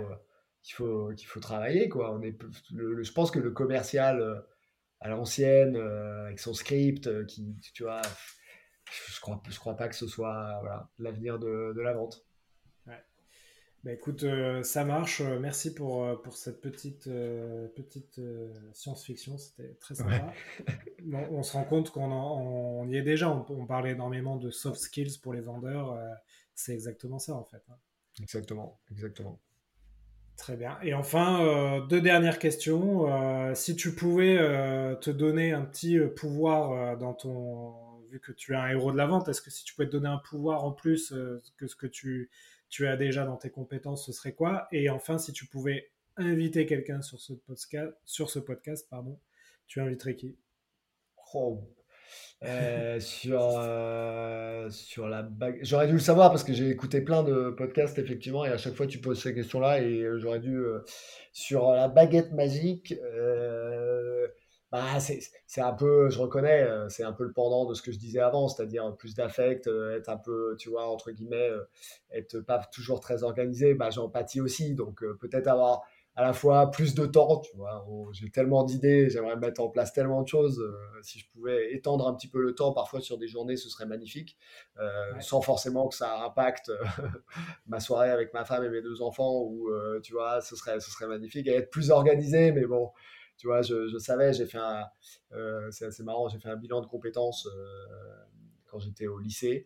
qu'il 0.66 0.74
faut, 0.74 1.12
qu'il 1.16 1.28
faut 1.28 1.38
travailler. 1.38 1.88
Quoi. 1.88 2.12
On 2.12 2.20
est, 2.22 2.36
je 2.72 3.12
pense 3.12 3.30
que 3.30 3.38
le 3.38 3.52
commercial 3.52 4.20
euh, 4.20 4.40
à 5.00 5.08
l'ancienne, 5.08 5.76
euh, 5.76 6.26
avec 6.26 6.40
son 6.40 6.54
script, 6.54 7.06
euh, 7.06 7.24
qui, 7.24 7.54
tu 7.72 7.84
vois, 7.84 8.02
je 9.12 9.20
crois, 9.20 9.40
je 9.48 9.58
crois 9.60 9.76
pas 9.76 9.88
que 9.88 9.94
ce 9.94 10.08
soit 10.08 10.58
voilà, 10.60 10.90
l'avenir 10.98 11.38
de, 11.38 11.72
de, 11.72 11.80
la 11.80 11.94
vente. 11.94 12.26
Bah 13.84 13.92
écoute, 13.92 14.24
ça 14.64 14.84
marche. 14.84 15.20
Merci 15.20 15.72
pour, 15.72 16.20
pour 16.22 16.36
cette 16.36 16.60
petite, 16.60 17.04
petite 17.04 18.20
science-fiction. 18.72 19.38
C'était 19.38 19.74
très 19.74 19.94
sympa. 19.94 20.32
on 21.30 21.44
se 21.44 21.52
rend 21.52 21.62
compte 21.62 21.90
qu'on 21.92 22.10
on 22.10 22.88
y 22.88 22.96
est 22.96 23.02
déjà. 23.02 23.30
On, 23.30 23.46
on, 23.48 23.64
parlait 23.64 23.92
énormément 23.92 24.38
de 24.38 24.50
soft 24.50 24.80
skills 24.80 25.18
pour 25.22 25.32
les 25.34 25.40
vendeurs. 25.40 25.96
c'est 26.56 26.72
exactement 26.72 27.20
ça 27.20 27.34
en 27.34 27.44
fait. 27.44 27.62
Hein. 27.68 27.76
Exactement, 28.20 28.80
exactement. 28.90 29.40
Très 30.36 30.56
bien. 30.56 30.78
Et 30.82 30.92
enfin, 30.92 31.42
euh, 31.44 31.80
deux 31.86 32.00
dernières 32.00 32.38
questions. 32.38 33.10
Euh, 33.10 33.54
si 33.54 33.74
tu 33.74 33.94
pouvais 33.94 34.36
euh, 34.38 34.94
te 34.94 35.10
donner 35.10 35.52
un 35.52 35.62
petit 35.62 35.98
pouvoir 35.98 36.96
dans 36.98 37.14
ton... 37.14 37.74
Vu 38.10 38.20
que 38.20 38.32
tu 38.32 38.52
es 38.52 38.56
un 38.56 38.68
héros 38.68 38.92
de 38.92 38.96
la 38.96 39.06
vente, 39.06 39.28
est-ce 39.28 39.42
que 39.42 39.50
si 39.50 39.64
tu 39.64 39.74
pouvais 39.74 39.88
te 39.88 39.92
donner 39.92 40.08
un 40.08 40.18
pouvoir 40.18 40.64
en 40.64 40.70
plus 40.70 41.12
que 41.56 41.66
ce 41.66 41.74
que 41.74 41.88
tu, 41.88 42.30
tu 42.68 42.86
as 42.86 42.96
déjà 42.96 43.24
dans 43.24 43.36
tes 43.36 43.50
compétences, 43.50 44.06
ce 44.06 44.12
serait 44.12 44.32
quoi? 44.32 44.68
Et 44.70 44.88
enfin, 44.90 45.18
si 45.18 45.32
tu 45.32 45.46
pouvais 45.46 45.90
inviter 46.16 46.66
quelqu'un 46.66 47.02
sur 47.02 47.20
ce 47.20 47.32
podcast, 47.32 47.92
sur 48.04 48.30
ce 48.30 48.38
podcast 48.38 48.86
pardon, 48.88 49.18
tu 49.66 49.80
inviterais 49.80 50.14
qui? 50.14 50.36
Oh, 51.34 51.60
euh, 52.44 53.00
sur, 53.00 53.40
euh, 53.58 54.68
sur 54.68 55.08
la 55.08 55.22
bague. 55.22 55.58
J'aurais 55.62 55.86
dû 55.86 55.94
le 55.94 55.98
savoir 55.98 56.30
parce 56.30 56.44
que 56.44 56.52
j'ai 56.52 56.68
écouté 56.68 57.00
plein 57.00 57.22
de 57.22 57.50
podcasts, 57.50 57.98
effectivement, 57.98 58.44
et 58.44 58.50
à 58.50 58.58
chaque 58.58 58.74
fois 58.74 58.86
tu 58.86 58.98
poses 58.98 59.22
ces 59.22 59.34
questions-là, 59.34 59.80
et 59.80 60.02
euh, 60.02 60.18
j'aurais 60.18 60.40
dû. 60.40 60.62
sur 61.32 61.72
la 61.72 61.88
baguette 61.88 62.32
magique, 62.32 62.94
bah, 64.70 64.98
c'est 65.00 65.60
un 65.62 65.72
peu, 65.72 66.10
je 66.10 66.18
reconnais, 66.18 66.66
c'est 66.90 67.04
un 67.04 67.12
peu 67.12 67.24
le 67.24 67.32
pendant 67.32 67.64
de 67.64 67.72
ce 67.72 67.80
que 67.80 67.90
je 67.90 67.98
disais 67.98 68.20
avant, 68.20 68.48
c'est-à-dire 68.48 68.94
plus 68.96 69.14
d'affect, 69.14 69.66
être 69.68 70.08
un 70.10 70.18
peu, 70.18 70.56
tu 70.58 70.68
vois, 70.68 70.88
entre 70.88 71.12
guillemets, 71.12 71.50
être 72.12 72.40
pas 72.40 72.58
toujours 72.70 73.00
très 73.00 73.22
organisé, 73.22 73.74
bah, 73.74 73.88
j'empathie 73.90 74.42
aussi, 74.42 74.74
donc 74.74 75.02
peut-être 75.20 75.46
avoir 75.46 75.84
à 76.16 76.22
la 76.22 76.32
fois 76.32 76.70
plus 76.70 76.94
de 76.94 77.04
temps, 77.04 77.40
tu 77.40 77.54
vois. 77.56 77.86
J'ai 78.12 78.30
tellement 78.30 78.64
d'idées, 78.64 79.10
j'aimerais 79.10 79.36
mettre 79.36 79.60
en 79.60 79.68
place 79.68 79.92
tellement 79.92 80.22
de 80.22 80.28
choses. 80.28 80.58
Euh, 80.58 81.02
si 81.02 81.18
je 81.18 81.28
pouvais 81.30 81.74
étendre 81.74 82.08
un 82.08 82.14
petit 82.14 82.28
peu 82.28 82.40
le 82.40 82.54
temps, 82.54 82.72
parfois 82.72 83.02
sur 83.02 83.18
des 83.18 83.28
journées, 83.28 83.58
ce 83.58 83.68
serait 83.68 83.84
magnifique, 83.84 84.38
euh, 84.78 85.12
sans 85.20 85.42
forcément 85.42 85.88
que 85.88 85.94
ça 85.94 86.24
impacte 86.24 86.70
euh, 86.70 86.76
ma 87.66 87.80
soirée 87.80 88.10
avec 88.10 88.32
ma 88.32 88.46
femme 88.46 88.64
et 88.64 88.70
mes 88.70 88.80
deux 88.80 89.02
enfants, 89.02 89.42
ou 89.42 89.70
tu 90.02 90.14
vois, 90.14 90.40
ce 90.40 90.56
serait, 90.56 90.80
ce 90.80 90.90
serait 90.90 91.06
magnifique. 91.06 91.46
Et 91.48 91.54
être 91.54 91.70
plus 91.70 91.90
organisé, 91.90 92.50
mais 92.50 92.64
bon, 92.64 92.92
tu 93.36 93.46
vois, 93.46 93.60
je, 93.60 93.86
je 93.88 93.98
savais, 93.98 94.32
j'ai 94.32 94.46
fait 94.46 94.58
un, 94.58 94.86
c'est 95.70 95.84
assez 95.84 96.02
marrant, 96.02 96.28
j'ai 96.28 96.38
fait 96.38 96.48
un 96.48 96.56
bilan 96.56 96.80
de 96.80 96.86
compétences 96.86 97.46
quand 98.76 98.80
j'étais 98.80 99.06
au 99.06 99.18
lycée. 99.18 99.64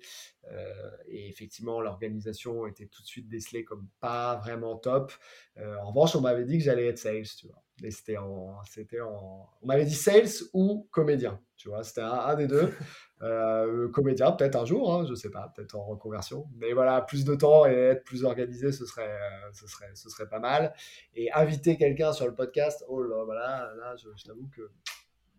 Euh, 0.51 0.91
et 1.09 1.29
effectivement, 1.29 1.81
l'organisation 1.81 2.67
était 2.67 2.87
tout 2.87 3.03
de 3.03 3.07
suite 3.07 3.29
décelée 3.29 3.65
comme 3.65 3.89
pas 4.01 4.37
vraiment 4.37 4.77
top. 4.77 5.13
Euh, 5.59 5.77
en 5.79 5.89
revanche, 5.89 6.15
on 6.17 6.21
m'avait 6.21 6.45
dit 6.45 6.59
que 6.59 6.65
j'allais 6.65 6.87
être 6.87 6.99
sales, 6.99 7.27
tu 7.37 7.47
vois. 7.47 7.63
Et 7.83 7.91
c'était 7.91 8.19
en, 8.19 8.63
c'était 8.65 9.01
en, 9.01 9.49
on 9.63 9.67
m'avait 9.67 9.85
dit 9.85 9.95
sales 9.95 10.29
ou 10.53 10.87
comédien, 10.91 11.41
tu 11.57 11.69
vois. 11.69 11.83
C'était 11.83 12.03
un, 12.03 12.35
des 12.35 12.47
deux. 12.47 12.73
Euh, 13.23 13.91
comédien, 13.91 14.33
peut-être 14.33 14.57
un 14.57 14.65
jour, 14.65 14.95
hein, 14.95 15.05
je 15.07 15.15
sais 15.15 15.29
pas, 15.29 15.53
peut-être 15.55 15.77
en 15.77 15.85
reconversion. 15.85 16.49
Mais 16.57 16.73
voilà, 16.73 17.03
plus 17.03 17.27
de 17.27 17.35
temps 17.35 17.67
et 17.67 17.75
être 17.75 18.03
plus 18.03 18.25
organisé, 18.25 18.73
ce 18.73 18.87
serait, 18.87 19.15
ce 19.53 19.67
serait, 19.67 19.91
ce 19.93 20.09
serait 20.09 20.27
pas 20.27 20.39
mal. 20.39 20.73
Et 21.13 21.31
inviter 21.33 21.77
quelqu'un 21.77 22.15
sur 22.15 22.27
le 22.27 22.35
podcast, 22.35 22.83
oh 22.89 23.03
là, 23.03 23.23
voilà, 23.25 23.75
là, 23.77 23.95
je, 23.97 24.09
t'avoue 24.25 24.49
que 24.57 24.71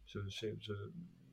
je, 0.05 0.19
je 0.30 0.74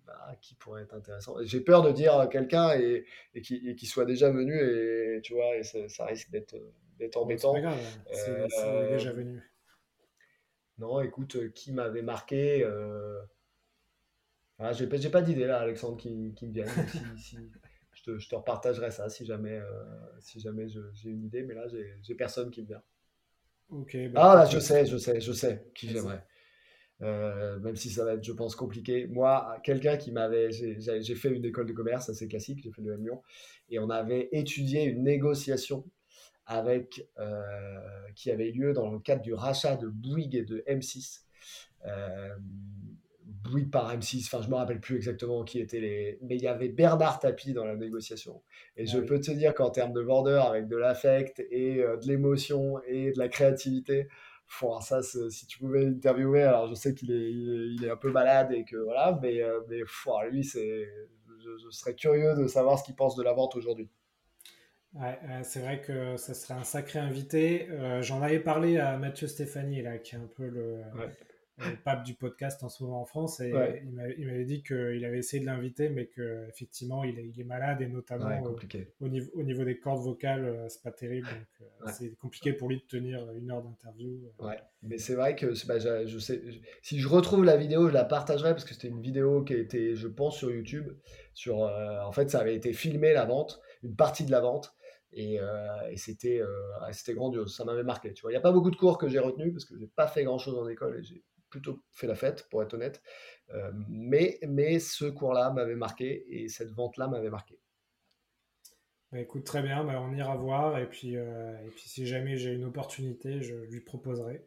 bah, 0.09 0.35
qui 0.41 0.55
pourrait 0.55 0.83
être 0.85 0.95
intéressant. 0.95 1.37
J'ai 1.43 1.61
peur 1.61 1.83
de 1.83 1.93
dire 1.93 2.29
quelqu'un 2.31 2.73
et, 2.73 3.05
et 3.35 3.43
qui, 3.43 3.87
soit 3.87 4.07
déjà 4.07 4.31
venu 4.31 4.59
et 4.59 5.21
tu 5.23 5.35
vois, 5.35 5.55
et 5.57 5.63
ça, 5.63 6.07
risque 6.07 6.31
d'être 6.31 7.17
embêtant. 7.17 7.55
C'est 7.55 7.61
grave, 7.61 7.79
c'est 8.11 8.89
déjà 8.89 9.13
venu. 9.13 9.43
Non, 10.79 11.03
écoute, 11.03 11.37
euh, 11.37 11.49
qui 11.51 11.73
m'avait 11.73 12.03
marqué 12.03 12.65
euh... 12.65 13.21
ah, 14.59 14.73
J'ai 14.73 14.87
pas, 14.87 14.97
pas 15.11 15.23
d'idée 15.23 15.47
là, 15.47 15.61
Alexandre, 15.61 15.99
qui, 15.99 16.33
qui 16.35 16.47
me 16.47 16.53
vient. 16.53 16.67
si, 17.19 17.37
je, 17.93 18.03
te, 18.03 18.19
je, 18.19 18.29
te, 18.29 18.35
repartagerai 18.35 18.91
ça 18.91 19.11
si 19.11 19.27
jamais, 19.27 19.59
euh, 19.59 19.85
si 20.21 20.41
jamais 20.41 20.69
j'ai 20.69 21.11
une 21.11 21.25
idée, 21.25 21.43
mais 21.43 21.55
là, 21.55 21.67
j'ai 21.69 22.15
personne 22.15 22.51
qui 22.51 22.63
me 22.63 22.69
vient. 22.69 22.83
Ok. 23.69 23.95
Bah, 24.13 24.31
ah, 24.31 24.35
là, 24.37 24.47
je 24.47 24.59
sais, 24.59 24.87
je 24.87 24.97
sais, 24.97 25.21
je 25.21 25.33
sais 25.33 25.67
qui 25.75 25.89
j'aimerais. 25.89 26.25
Euh, 27.03 27.61
même 27.61 27.77
si 27.77 27.91
ça 27.91 28.05
va 28.05 28.15
être, 28.15 28.25
je 28.25 28.33
pense, 28.33 28.57
compliqué. 28.57 29.07
Moi, 29.07 29.59
quelqu'un 29.63 29.97
qui 29.97 30.11
m'avait, 30.11 30.51
j'ai 30.51 31.15
fait 31.15 31.31
une 31.31 31.45
école 31.45 31.67
de 31.67 31.73
commerce 31.73 32.09
assez 32.09 32.27
classique, 32.27 32.61
j'ai 32.63 32.73
fait 32.73 32.83
le 32.83 32.97
Lyon, 32.97 33.23
et 33.71 33.79
on 33.79 33.89
avait 33.89 34.29
étudié 34.33 34.85
une 34.85 35.05
négociation 35.05 35.85
avec 36.47 37.07
euh, 37.19 37.79
qui 38.17 38.31
avait 38.31 38.51
lieu 38.51 38.73
dans 38.73 38.91
le 38.91 38.99
cadre 38.99 39.23
du 39.23 39.35
rachat 39.35 39.77
de 39.77 39.87
Bouygues 39.87 40.35
et 40.35 40.45
de 40.45 40.65
M6. 40.67 41.21
Euh, 41.87 42.35
Bouygues 43.45 43.71
par 43.71 43.95
M6, 43.95 44.25
enfin 44.27 44.43
je 44.43 44.49
me 44.49 44.55
rappelle 44.55 44.81
plus 44.81 44.97
exactement 44.97 45.45
qui 45.45 45.61
étaient 45.61 45.81
les, 45.81 46.19
mais 46.23 46.37
il 46.37 46.43
y 46.43 46.49
avait 46.49 46.71
Bernard 46.71 47.21
Tapie 47.21 47.53
dans 47.53 47.67
la 47.67 47.77
négociation. 47.77 48.43
Et 48.77 48.87
je 48.87 48.99
ah 48.99 49.03
peux 49.03 49.21
te 49.21 49.31
dire 49.31 49.55
qu'en 49.55 49.71
termes 49.71 49.93
de 49.93 50.01
vendeur, 50.01 50.47
avec 50.47 50.67
de 50.67 50.77
l'affect 50.77 51.39
et 51.51 51.77
de 51.77 52.07
l'émotion 52.07 52.81
et 52.89 53.13
de 53.13 53.19
la 53.19 53.29
créativité, 53.29 54.09
ça, 54.81 55.03
si 55.03 55.47
tu 55.47 55.59
pouvais 55.59 55.85
l'interviewer, 55.85 56.43
alors 56.43 56.69
je 56.69 56.75
sais 56.75 56.95
qu'il 56.95 57.13
est, 57.13 57.31
il 57.31 57.85
est, 57.85 57.91
un 57.91 57.97
peu 57.97 58.11
malade 58.11 58.53
et 58.53 58.65
que 58.65 58.77
voilà, 58.77 59.19
mais, 59.23 59.43
euh, 59.43 59.61
mais 59.69 59.81
lui, 60.31 60.45
c'est, 60.45 60.89
je, 61.39 61.71
serais 61.71 61.95
curieux 61.95 62.35
de 62.35 62.47
savoir 62.47 62.79
ce 62.79 62.85
qu'il 62.85 62.95
pense 62.95 63.17
de 63.17 63.23
la 63.23 63.33
vente 63.33 63.57
aujourd'hui. 63.57 63.89
Ouais, 64.95 65.19
c'est 65.43 65.61
vrai 65.61 65.81
que 65.81 66.17
ça 66.17 66.33
serait 66.35 66.55
un 66.55 66.65
sacré 66.65 66.99
invité. 66.99 67.69
Euh, 67.71 68.01
j'en 68.01 68.23
avais 68.23 68.41
parlé 68.41 68.79
à 68.79 68.97
Mathieu 68.97 69.29
Stéphanie, 69.29 69.83
là, 69.83 69.99
qui 69.99 70.15
est 70.15 70.19
un 70.19 70.29
peu 70.35 70.49
le, 70.49 70.83
le 71.59 71.77
pape 71.83 72.05
du 72.05 72.15
podcast 72.15 72.63
en 72.63 72.69
ce 72.69 72.83
moment 72.83 73.03
en 73.03 73.05
France. 73.05 73.41
Et 73.41 73.53
il 73.83 74.27
m'avait 74.27 74.45
dit 74.45 74.63
qu'il 74.63 75.05
avait 75.05 75.19
essayé 75.19 75.41
de 75.41 75.47
l'inviter, 75.47 75.89
mais 75.89 76.07
qu'effectivement, 76.07 77.05
il 77.05 77.19
est, 77.19 77.27
il 77.27 77.41
est 77.41 77.45
malade 77.45 77.81
et 77.81 77.89
notamment 77.89 78.29
euh, 78.29 78.85
au, 79.01 79.09
niveau, 79.09 79.31
au 79.35 79.43
niveau 79.43 79.65
des 79.65 79.79
cordes 79.79 80.03
vocales, 80.03 80.45
euh, 80.45 80.69
c'est 80.69 80.83
pas 80.83 80.93
terrible. 80.93 81.27
Donc, 81.27 81.69
euh, 81.69 81.91
c'est 81.93 82.15
compliqué 82.17 82.53
pour 82.53 82.69
lui 82.69 82.77
de 82.77 82.87
tenir 82.87 83.31
une 83.33 83.51
heure 83.51 83.63
d'interview. 83.63 84.33
Ouais, 84.39 84.59
mais 84.83 84.99
c'est 84.99 85.15
vrai 85.15 85.35
que 85.37 85.47
bah, 85.67 85.79
je 85.79 86.19
sais, 86.19 86.43
si 86.83 87.01
je 87.01 87.09
retrouve 87.09 87.45
la 87.45 87.57
vidéo, 87.57 87.89
je 87.89 87.95
la 87.95 88.05
partagerai 88.05 88.51
parce 88.51 88.65
que 88.65 88.75
c'était 88.75 88.89
une 88.89 89.03
vidéo 89.03 89.43
qui 89.43 89.55
a 89.55 89.59
été, 89.59 89.95
je 89.95 90.09
pense, 90.09 90.37
sur 90.37 90.51
YouTube. 90.51 90.93
Sur, 91.35 91.59
en 91.59 92.13
fait, 92.13 92.31
ça 92.31 92.41
avait 92.41 92.57
été 92.57 92.73
filmé 92.73 93.13
la 93.13 93.25
vente, 93.25 93.61
une 93.83 93.95
partie 93.95 94.25
de 94.25 94.31
la 94.31 94.41
vente. 94.41 94.75
Et, 95.13 95.37
et 95.91 95.97
c'était 95.97 96.43
c'était 96.93 97.15
grandiose, 97.15 97.57
ça 97.57 97.65
m'avait 97.65 97.85
marqué. 97.85 98.13
Tu 98.13 98.23
vois, 98.23 98.31
il 98.31 98.35
n'y 98.35 98.39
a 98.39 98.43
pas 98.43 98.53
beaucoup 98.53 98.71
de 98.71 98.77
cours 98.77 98.99
que 98.99 99.09
j'ai 99.09 99.21
retenus 99.21 99.53
parce 99.53 99.65
que 99.65 99.79
j'ai 99.79 99.87
pas 99.87 100.07
fait 100.07 100.25
grand 100.25 100.39
chose 100.39 100.59
en 100.59 100.69
école 100.69 100.99
et 100.99 101.03
j'ai 101.03 101.25
plutôt 101.51 101.83
fait 101.93 102.07
la 102.07 102.15
fête, 102.15 102.49
pour 102.51 102.63
être 102.63 102.75
honnête. 102.75 103.03
Euh, 103.55 103.71
mais, 103.89 104.39
mais 104.47 104.79
ce 104.79 105.07
cours-là 105.07 105.51
m'avait 105.51 105.77
marqué 105.77 106.25
et 106.29 106.49
cette 106.49 106.71
vente-là 106.71 107.09
m'avait 107.09 107.31
marqué. 107.31 107.59
Bah, 109.13 109.21
écoute, 109.21 109.45
très 109.45 109.63
bien, 109.63 109.85
bah, 109.85 110.01
on 110.03 110.15
ira 110.15 110.37
voir. 110.37 110.79
Et 110.79 110.89
puis, 110.89 111.17
euh, 111.17 111.57
et 111.67 111.71
puis 111.71 111.89
si 111.89 112.07
jamais 112.07 112.37
j'ai 112.37 112.53
une 112.53 112.65
opportunité, 112.65 113.41
je 113.41 113.55
lui 113.55 113.81
proposerai. 113.81 114.45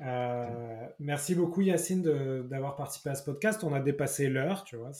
Euh, 0.00 0.86
merci 0.98 1.34
beaucoup 1.34 1.62
Yacine 1.62 2.02
d'avoir 2.48 2.76
participé 2.76 3.10
à 3.10 3.14
ce 3.14 3.24
podcast. 3.24 3.64
On 3.64 3.72
a 3.72 3.80
dépassé 3.80 4.28
l'heure, 4.28 4.64
tu 4.64 4.76
vois. 4.76 4.90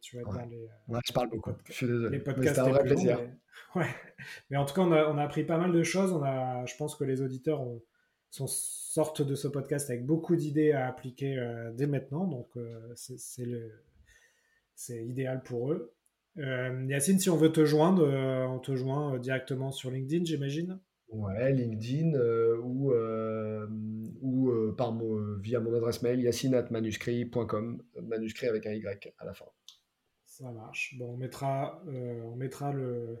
Tu 0.00 0.16
vas 0.16 0.24
dans 0.24 0.44
les. 0.44 0.68
je 1.06 1.12
parle 1.12 1.30
beaucoup. 1.30 1.52
Je 1.68 1.72
suis 1.72 1.86
désolé. 1.86 2.18
Les 2.18 2.22
podcasts. 2.22 2.58
Un 2.58 2.68
vrai 2.68 2.82
plaisir. 2.82 3.18
Mais... 3.20 3.30
Ouais. 3.74 3.88
Mais 4.50 4.56
en 4.56 4.64
tout 4.64 4.74
cas, 4.74 4.80
on 4.80 4.92
a, 4.92 5.04
on 5.08 5.18
a, 5.18 5.22
appris 5.22 5.44
pas 5.44 5.58
mal 5.58 5.72
de 5.72 5.82
choses. 5.82 6.12
On 6.12 6.22
a, 6.22 6.64
je 6.66 6.74
pense 6.76 6.96
que 6.96 7.04
les 7.04 7.20
auditeurs 7.20 7.60
ont, 7.60 7.82
sortent 8.32 9.22
de 9.22 9.34
ce 9.34 9.48
podcast 9.48 9.90
avec 9.90 10.06
beaucoup 10.06 10.36
d'idées 10.36 10.72
à 10.72 10.88
appliquer 10.88 11.36
dès 11.74 11.86
maintenant. 11.86 12.26
Donc, 12.26 12.50
c'est 12.94 15.04
idéal 15.04 15.42
pour 15.42 15.72
eux. 15.72 15.94
Yacine, 16.36 17.18
si 17.18 17.30
on 17.30 17.36
veut 17.36 17.52
te 17.52 17.64
joindre, 17.64 18.06
on 18.48 18.58
te 18.58 18.74
joint 18.74 19.18
directement 19.18 19.70
sur 19.70 19.90
LinkedIn, 19.90 20.24
j'imagine 20.24 20.80
Ouais, 21.08 21.52
LinkedIn 21.52 22.18
ou, 22.62 22.94
ou 24.22 24.72
par 24.72 24.98
via 25.40 25.60
mon 25.60 25.74
adresse 25.74 26.02
mail 26.02 26.22
yacinatmanuscrit.com, 26.22 27.82
manuscrit 28.02 28.46
avec 28.46 28.66
un 28.66 28.72
Y 28.72 29.14
à 29.18 29.26
la 29.26 29.34
fin. 29.34 29.44
Ça 30.24 30.50
marche. 30.50 30.96
Bon, 30.98 31.12
on 31.12 31.16
mettra, 31.18 31.82
on 31.86 32.34
mettra 32.36 32.72
le, 32.72 33.18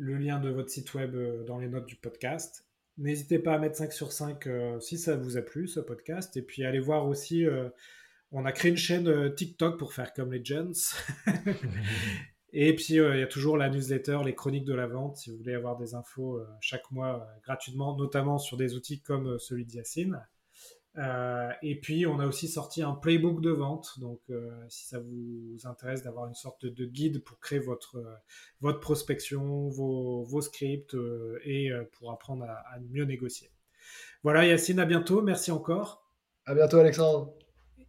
le 0.00 0.16
lien 0.16 0.40
de 0.40 0.48
votre 0.48 0.70
site 0.70 0.94
web 0.94 1.14
euh, 1.14 1.44
dans 1.44 1.58
les 1.58 1.68
notes 1.68 1.86
du 1.86 1.96
podcast. 1.96 2.66
N'hésitez 3.00 3.38
pas 3.38 3.54
à 3.54 3.58
mettre 3.58 3.76
5 3.76 3.92
sur 3.92 4.12
5 4.12 4.46
euh, 4.46 4.78
si 4.78 4.98
ça 4.98 5.16
vous 5.16 5.38
a 5.38 5.42
plu, 5.42 5.66
ce 5.66 5.80
podcast. 5.80 6.36
Et 6.36 6.42
puis 6.42 6.64
allez 6.64 6.80
voir 6.80 7.06
aussi, 7.06 7.46
euh, 7.46 7.68
on 8.30 8.44
a 8.44 8.52
créé 8.52 8.70
une 8.70 8.76
chaîne 8.76 9.34
TikTok 9.34 9.78
pour 9.78 9.94
faire 9.94 10.12
comme 10.12 10.32
les 10.32 10.44
gens. 10.44 10.70
Et 12.52 12.74
puis, 12.74 12.94
il 12.94 12.96
y 12.96 13.22
a 13.22 13.28
toujours 13.28 13.56
la 13.56 13.70
newsletter, 13.70 14.18
les 14.24 14.34
chroniques 14.34 14.64
de 14.64 14.74
la 14.74 14.88
vente, 14.88 15.18
si 15.18 15.30
vous 15.30 15.36
voulez 15.36 15.54
avoir 15.54 15.76
des 15.76 15.94
infos 15.94 16.42
chaque 16.60 16.90
mois 16.90 17.28
gratuitement, 17.44 17.96
notamment 17.96 18.38
sur 18.38 18.56
des 18.56 18.74
outils 18.74 19.00
comme 19.00 19.38
celui 19.38 19.64
de 19.64 19.70
euh, 20.98 21.50
et 21.62 21.78
puis, 21.80 22.06
on 22.06 22.18
a 22.18 22.26
aussi 22.26 22.48
sorti 22.48 22.82
un 22.82 22.92
playbook 22.92 23.40
de 23.40 23.50
vente. 23.50 23.98
Donc, 24.00 24.20
euh, 24.30 24.50
si 24.68 24.86
ça 24.86 24.98
vous 24.98 25.56
intéresse 25.64 26.02
d'avoir 26.02 26.26
une 26.26 26.34
sorte 26.34 26.66
de 26.66 26.84
guide 26.84 27.22
pour 27.22 27.38
créer 27.38 27.58
votre, 27.58 27.96
euh, 27.96 28.14
votre 28.60 28.80
prospection, 28.80 29.68
vos, 29.68 30.24
vos 30.24 30.40
scripts 30.40 30.96
et 31.44 31.70
pour 31.92 32.12
apprendre 32.12 32.44
à, 32.44 32.58
à, 32.74 32.80
mieux 32.90 33.04
négocier. 33.04 33.50
Voilà, 34.22 34.46
Yacine, 34.46 34.80
à 34.80 34.86
bientôt. 34.86 35.22
Merci 35.22 35.50
encore. 35.50 36.10
À 36.46 36.54
bientôt, 36.54 36.78
Alexandre. 36.78 37.32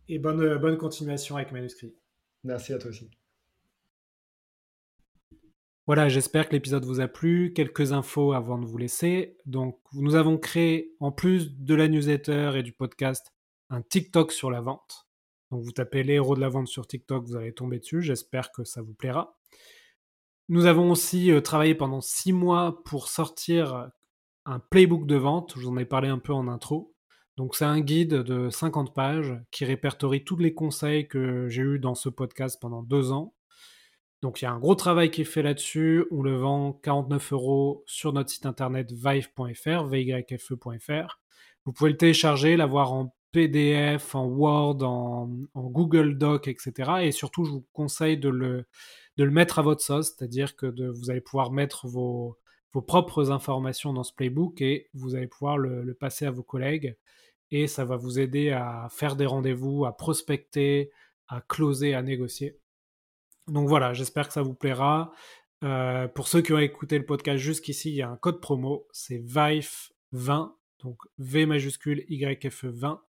Et 0.07 0.19
bonne, 0.19 0.57
bonne 0.57 0.77
continuation 0.77 1.37
avec 1.37 1.51
Manuscrit. 1.51 1.95
Merci 2.43 2.73
à 2.73 2.77
toi 2.77 2.89
aussi. 2.89 3.09
Voilà, 5.93 6.07
j'espère 6.07 6.47
que 6.47 6.53
l'épisode 6.53 6.85
vous 6.85 7.01
a 7.01 7.09
plu. 7.09 7.51
Quelques 7.51 7.91
infos 7.91 8.31
avant 8.31 8.57
de 8.57 8.65
vous 8.65 8.77
laisser. 8.77 9.35
Donc, 9.45 9.77
nous 9.91 10.15
avons 10.15 10.37
créé, 10.37 10.95
en 11.01 11.11
plus 11.11 11.53
de 11.53 11.75
la 11.75 11.89
newsletter 11.89 12.53
et 12.55 12.63
du 12.63 12.71
podcast, 12.71 13.33
un 13.69 13.81
TikTok 13.81 14.31
sur 14.31 14.49
la 14.49 14.61
vente. 14.61 15.09
Donc, 15.51 15.63
vous 15.63 15.73
tapez 15.73 16.03
les 16.03 16.13
héros 16.13 16.33
de 16.33 16.39
la 16.39 16.47
vente 16.47 16.69
sur 16.69 16.87
TikTok, 16.87 17.25
vous 17.25 17.35
allez 17.35 17.53
tomber 17.53 17.79
dessus. 17.79 18.01
J'espère 18.01 18.53
que 18.53 18.63
ça 18.63 18.81
vous 18.81 18.93
plaira. 18.93 19.37
Nous 20.47 20.65
avons 20.65 20.91
aussi 20.91 21.29
euh, 21.29 21.41
travaillé 21.41 21.75
pendant 21.75 21.99
six 21.99 22.31
mois 22.31 22.81
pour 22.85 23.09
sortir 23.09 23.89
un 24.45 24.59
playbook 24.59 25.05
de 25.05 25.17
vente. 25.17 25.55
Je 25.57 25.59
vous 25.59 25.71
en 25.71 25.77
ai 25.77 25.83
parlé 25.83 26.07
un 26.07 26.19
peu 26.19 26.31
en 26.31 26.47
intro. 26.47 26.95
Donc, 27.35 27.53
c'est 27.53 27.65
un 27.65 27.81
guide 27.81 28.13
de 28.13 28.49
50 28.49 28.93
pages 28.93 29.37
qui 29.51 29.65
répertorie 29.65 30.23
tous 30.23 30.37
les 30.37 30.53
conseils 30.53 31.09
que 31.09 31.49
j'ai 31.49 31.63
eus 31.63 31.79
dans 31.79 31.95
ce 31.95 32.07
podcast 32.07 32.61
pendant 32.61 32.81
deux 32.81 33.11
ans 33.11 33.33
donc 34.21 34.41
il 34.41 34.45
y 34.45 34.47
a 34.47 34.51
un 34.51 34.59
gros 34.59 34.75
travail 34.75 35.09
qui 35.09 35.21
est 35.21 35.25
fait 35.25 35.41
là-dessus. 35.41 36.05
On 36.11 36.21
le 36.21 36.35
vend 36.37 36.73
49 36.83 37.33
euros 37.33 37.83
sur 37.87 38.13
notre 38.13 38.29
site 38.29 38.45
internet 38.45 38.91
vive.fr, 38.91 39.85
vyfe.fr. 39.87 41.19
Vous 41.65 41.73
pouvez 41.73 41.91
le 41.91 41.97
télécharger, 41.97 42.55
l'avoir 42.55 42.93
en 42.93 43.15
PDF, 43.31 44.13
en 44.13 44.25
Word, 44.25 44.83
en, 44.83 45.29
Google 45.55 46.17
Doc, 46.17 46.47
etc. 46.47 46.91
Et 47.01 47.11
surtout, 47.11 47.45
je 47.45 47.51
vous 47.51 47.65
conseille 47.73 48.17
de 48.17 48.29
le, 48.29 48.65
mettre 49.17 49.59
à 49.59 49.61
votre 49.61 49.81
sauce, 49.81 50.13
c'est-à-dire 50.15 50.55
que 50.55 50.67
vous 50.91 51.09
allez 51.09 51.21
pouvoir 51.21 51.51
mettre 51.51 51.87
vos, 51.87 52.37
propres 52.87 53.31
informations 53.31 53.93
dans 53.93 54.03
ce 54.03 54.13
playbook 54.13 54.61
et 54.61 54.89
vous 54.93 55.15
allez 55.15 55.27
pouvoir 55.27 55.57
le 55.57 55.93
passer 55.93 56.25
à 56.25 56.31
vos 56.31 56.43
collègues. 56.43 56.95
Et 57.51 57.67
ça 57.67 57.85
va 57.85 57.97
vous 57.97 58.19
aider 58.19 58.51
à 58.51 58.87
faire 58.89 59.15
des 59.15 59.25
rendez-vous, 59.25 59.85
à 59.85 59.95
prospecter, 59.95 60.91
à 61.27 61.41
closer, 61.41 61.93
à 61.93 62.01
négocier. 62.01 62.60
Donc 63.51 63.67
voilà, 63.67 63.93
j'espère 63.93 64.27
que 64.27 64.33
ça 64.33 64.41
vous 64.41 64.53
plaira. 64.53 65.11
Euh, 65.63 66.07
pour 66.07 66.29
ceux 66.29 66.41
qui 66.41 66.53
ont 66.53 66.57
écouté 66.57 66.97
le 66.97 67.05
podcast 67.05 67.37
jusqu'ici, 67.37 67.89
il 67.89 67.95
y 67.95 68.01
a 68.01 68.09
un 68.09 68.15
code 68.15 68.39
promo, 68.39 68.87
c'est 68.93 69.19
VIFE20, 69.19 70.53
donc 70.79 70.97
V 71.17 71.45
majuscule 71.45 72.05
YFE 72.07 72.65
20, 72.65 73.03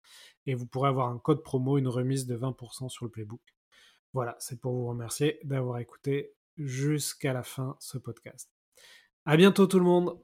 et 0.46 0.54
vous 0.54 0.64
pourrez 0.64 0.90
avoir 0.90 1.08
un 1.08 1.18
code 1.18 1.42
promo, 1.42 1.76
une 1.76 1.88
remise 1.88 2.26
de 2.26 2.36
20% 2.36 2.88
sur 2.88 3.04
le 3.04 3.10
playbook. 3.10 3.42
Voilà, 4.12 4.36
c'est 4.38 4.60
pour 4.60 4.72
vous 4.72 4.86
remercier 4.86 5.40
d'avoir 5.42 5.78
écouté 5.78 6.32
jusqu'à 6.56 7.32
la 7.32 7.42
fin 7.42 7.76
ce 7.80 7.98
podcast. 7.98 8.48
À 9.26 9.36
bientôt 9.36 9.66
tout 9.66 9.80
le 9.80 9.84
monde! 9.84 10.18